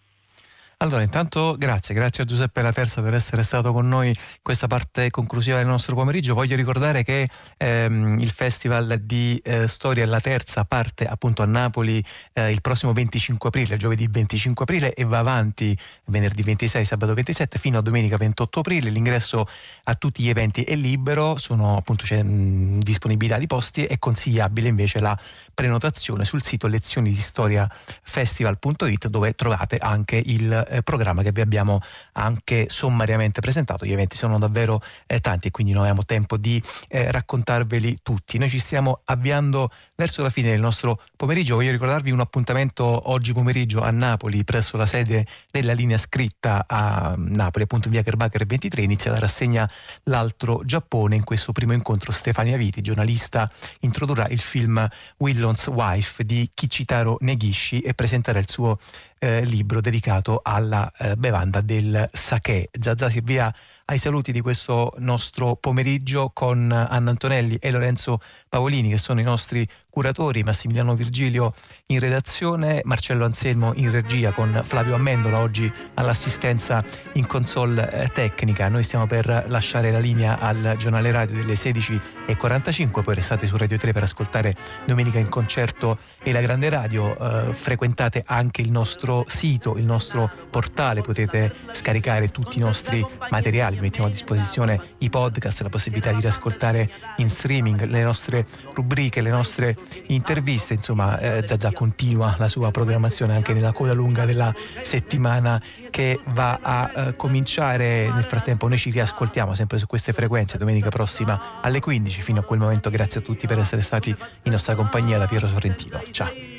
Allora, 0.82 1.02
intanto 1.02 1.58
grazie, 1.58 1.94
grazie 1.94 2.24
a 2.24 2.26
Giuseppe 2.26 2.62
La 2.62 2.72
Terza 2.72 3.02
per 3.02 3.14
essere 3.14 3.44
stato 3.44 3.74
con 3.74 3.90
noi 3.90 4.08
in 4.08 4.14
questa 4.42 4.68
parte 4.68 5.10
conclusiva 5.10 5.58
del 5.58 5.68
nostro 5.68 5.94
pomeriggio. 5.94 6.34
Voglio 6.34 6.56
ricordare 6.56 7.04
che 7.04 7.30
ehm, 7.58 8.18
il 8.20 8.30
Festival 8.30 8.98
di 9.02 9.38
eh, 9.44 9.68
Storia 9.68 10.06
La 10.06 10.22
Terza 10.22 10.64
parte 10.64 11.06
appunto 11.06 11.42
a 11.42 11.46
Napoli 11.46 12.02
eh, 12.32 12.52
il 12.52 12.62
prossimo 12.62 12.94
25 12.94 13.50
aprile, 13.50 13.76
giovedì 13.76 14.08
25 14.10 14.64
aprile 14.64 14.94
e 14.94 15.04
va 15.04 15.18
avanti 15.18 15.78
venerdì 16.06 16.44
26, 16.44 16.86
sabato 16.86 17.14
27 17.14 17.60
fino 17.60 17.80
a 17.80 17.82
domenica 17.82 18.16
28 18.16 18.60
aprile. 18.60 18.90
L'ingresso 18.90 19.46
a 19.84 19.96
tutti 19.96 20.24
gli 20.24 20.30
eventi 20.30 20.64
è 20.64 20.76
libero, 20.76 21.36
sono, 21.36 21.76
appunto 21.76 22.06
c'è 22.06 22.24
mh, 22.24 22.80
disponibilità 22.80 23.38
di 23.38 23.48
posti, 23.48 23.84
è 23.84 24.00
consigliabile 24.00 24.70
invece 24.70 25.02
la 25.02 25.20
prenotazione 25.54 26.24
sul 26.24 26.42
sito 26.42 26.68
lezioni 26.68 27.10
di 27.10 27.20
storia 27.20 27.70
festival.it 28.02 29.08
dove 29.08 29.34
trovate 29.34 29.76
anche 29.76 30.22
il 30.24 30.68
eh, 30.70 30.82
programma 30.82 31.24
che 31.24 31.32
vi 31.32 31.42
abbiamo 31.42 31.80
anche 32.14 32.68
sommariamente 32.70 33.42
presentato. 33.42 33.86
Gli 33.86 33.92
eventi 33.92 34.16
sono 34.16 34.38
davvero 34.40 34.82
eh, 35.08 35.20
tanti 35.20 35.48
e 35.48 35.52
quindi 35.52 35.74
non 35.74 35.82
abbiamo 35.84 36.04
tempo 36.04 36.38
di 36.38 36.62
eh, 36.88 37.12
raccontarveli 37.12 38.00
tutti. 38.02 38.38
Noi 38.38 38.50
ci 38.50 38.60
stiamo 38.60 39.02
avviando 39.06 39.72
verso 39.96 40.22
la 40.22 40.30
fine 40.30 40.50
del 40.52 40.60
nostro 40.60 41.02
pomeriggio. 41.16 41.56
Voglio 41.56 41.72
ricordarvi 41.72 42.12
un 42.12 42.20
appuntamento 42.20 43.12
oggi 43.12 43.34
pomeriggio 43.34 43.82
a 43.82 43.92
Napoli 43.92 44.44
presso 44.44 44.78
la 44.78 44.86
sede 44.86 45.26
della 45.52 45.74
linea 45.74 45.98
scritta 45.98 46.66
a 46.68 47.16
Napoli, 47.18 47.64
appunto 47.64 47.90
via 47.90 48.02
Kerbacher 48.02 48.46
23. 48.46 48.82
Inizia 48.82 49.12
la 49.12 49.20
rassegna 49.20 49.70
L'altro 50.04 50.62
Giappone. 50.64 51.16
In 51.16 51.24
questo 51.24 51.52
primo 51.52 51.74
incontro 51.74 52.12
Stefania 52.12 52.58
Viti, 52.58 52.82
giornalista, 52.82 53.50
introdurrà 53.82 54.28
il 54.28 54.40
film 54.40 54.88
Willon's 55.18 55.68
Wife 55.68 56.24
di 56.24 56.50
Kichitaro 56.54 57.18
Negishi 57.22 57.82
e 57.82 57.94
presenterà 57.94 58.40
il 58.40 58.50
suo 58.50 58.78
eh, 59.20 59.44
libro 59.44 59.82
dedicato 59.82 60.40
alla 60.42 60.92
eh, 60.98 61.16
bevanda 61.16 61.62
del 61.62 62.10
sake. 62.12 62.70
Zazà 62.80 63.10
si 63.10 63.20
avvia 63.20 63.54
ai 63.90 63.98
saluti 63.98 64.32
di 64.32 64.42
questo 64.42 64.94
nostro 64.98 65.56
pomeriggio 65.56 66.30
con 66.32 66.72
Anna 66.72 67.10
Antonelli 67.10 67.56
e 67.56 67.72
Lorenzo 67.72 68.20
Paolini 68.48 68.90
che 68.90 69.00
sono 69.00 69.20
i 69.20 69.24
nostri 69.24 69.68
curatori, 69.90 70.44
Massimiliano 70.44 70.94
Virgilio 70.94 71.54
in 71.88 72.00
redazione, 72.00 72.82
Marcello 72.86 73.26
Anselmo 73.26 73.74
in 73.76 73.92
regia 73.92 74.32
con 74.32 74.62
Flavio 74.64 74.94
Amendola 74.94 75.40
oggi 75.40 75.72
all'assistenza 75.96 76.84
in 77.14 77.26
console 77.26 77.92
eh, 77.92 78.08
tecnica. 78.10 78.70
Noi 78.70 78.84
stiamo 78.84 79.08
per 79.08 79.46
lasciare 79.48 79.92
la 79.92 80.00
linea 80.00 80.38
al 80.38 80.76
giornale 80.78 81.12
radio 81.12 81.36
delle 81.36 81.56
16.45, 81.56 83.02
poi 83.02 83.16
restate 83.16 83.48
su 83.48 83.58
Radio 83.58 83.78
3 83.78 83.92
per 83.92 84.04
ascoltare 84.04 84.56
Domenica 84.86 85.18
in 85.18 85.30
concerto 85.30 85.98
e 86.22 86.32
la 86.32 86.42
grande 86.42 86.70
radio. 86.70 87.18
Eh, 87.50 87.54
frequentate 87.54 88.24
anche 88.26 88.62
il 88.62 88.70
nostro 88.70 89.26
sito, 89.28 89.78
il 89.78 89.86
nostro 89.86 90.30
portale, 90.52 91.02
potete 91.02 91.52
scaricare 91.72 92.30
tutti 92.30 92.60
i 92.60 92.62
nostri 92.62 93.04
materiali 93.32 93.79
mettiamo 93.80 94.08
a 94.08 94.12
disposizione 94.12 94.82
i 95.00 95.10
podcast, 95.10 95.62
la 95.62 95.70
possibilità 95.70 96.12
di 96.12 96.20
riascoltare 96.20 96.90
in 97.18 97.30
streaming 97.30 97.86
le 97.86 98.04
nostre 98.04 98.46
rubriche, 98.74 99.22
le 99.22 99.30
nostre 99.30 99.76
interviste, 100.08 100.74
insomma 100.74 101.20
eh, 101.20 101.44
Zazà 101.46 101.72
continua 101.72 102.36
la 102.38 102.48
sua 102.48 102.72
programmazione 102.72 103.36
anche 103.36 103.54
nella 103.54 103.72
coda 103.72 103.94
lunga 103.94 104.26
della 104.26 104.54
settimana 104.82 105.62
che 105.90 106.20
va 106.28 106.60
a 106.62 106.92
eh, 106.94 107.16
cominciare, 107.16 108.12
nel 108.12 108.24
frattempo 108.24 108.68
noi 108.68 108.78
ci 108.78 108.90
riascoltiamo 108.92 109.54
sempre 109.54 109.78
su 109.78 109.88
queste 109.88 110.14
frequenze 110.14 110.58
domenica 110.58 110.90
prossima 110.90 111.62
alle 111.62 111.80
15, 111.80 112.22
fino 112.22 112.40
a 112.40 112.44
quel 112.44 112.60
momento. 112.60 112.90
Grazie 112.90 113.22
a 113.22 113.24
tutti 113.24 113.48
per 113.48 113.60
essere 113.60 113.82
stati 113.82 114.10
in 114.44 114.52
nostra 114.52 114.76
compagnia 114.76 115.18
da 115.18 115.28
Piero 115.28 115.48
Sorrentino, 115.48 116.02
ciao! 116.12 116.59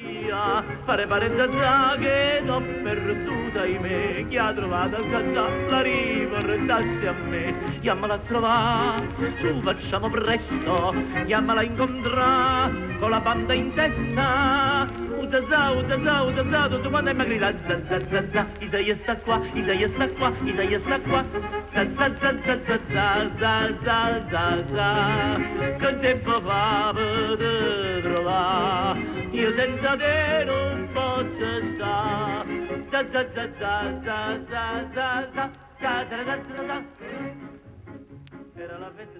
Fare 0.84 1.06
fare 1.06 1.28
zazà 1.36 1.96
che 1.98 2.40
l'ho 2.44 2.60
perduta 2.82 3.62
me 3.80 4.26
chi 4.28 4.36
ha 4.36 4.52
trovato 4.52 4.96
zazà 5.10 5.48
la 5.68 5.80
riportassi 5.80 7.06
a 7.06 7.12
me. 7.12 7.52
Chiamala 7.80 8.14
a 8.14 8.18
trovare 8.18 9.08
su 9.40 9.60
facciamo 9.60 10.10
presto 10.10 10.94
chiamala 11.26 11.60
a 11.60 11.64
incontrare 11.64 12.98
con 12.98 13.10
la 13.10 13.20
banda 13.20 13.54
in 13.54 13.70
testa. 13.70 14.86
Utazà, 15.16 15.70
utazà, 15.70 16.22
utazà, 16.22 16.68
tutto 16.68 16.90
quanto 16.90 17.10
è 17.10 17.14
magrita. 17.14 17.52
Zazà, 17.64 17.98
zazà, 18.08 18.46
Isaia 18.58 18.96
sta 18.96 19.16
qua, 19.16 19.40
Isaia 19.52 19.88
sta 19.94 20.08
qua, 20.10 20.32
Isaia 20.42 20.80
sta 20.80 20.98
qua. 21.00 21.22
Zazà, 21.72 22.14
zazà, 22.18 22.60
zazà, 22.66 23.30
zazà, 23.38 24.26
zazà 24.28 25.38
Che 25.78 25.98
tempo 26.00 26.32
fa 26.40 26.92
per 26.92 28.00
trovare? 28.02 29.00
Io 29.30 29.52
senza 29.56 29.96
te 29.96 30.09
non 30.44 30.88
posso 30.92 31.74
stare 31.74 32.88
Zazà, 32.90 33.22
zazà, 33.34 34.00
zazà, 34.02 34.44
zazà, 34.50 35.28
zazà, 35.32 35.50
zazà, 35.80 36.42
zazà 36.56 36.84
Era 38.56 38.78
la 38.78 38.90
festa 38.96 39.19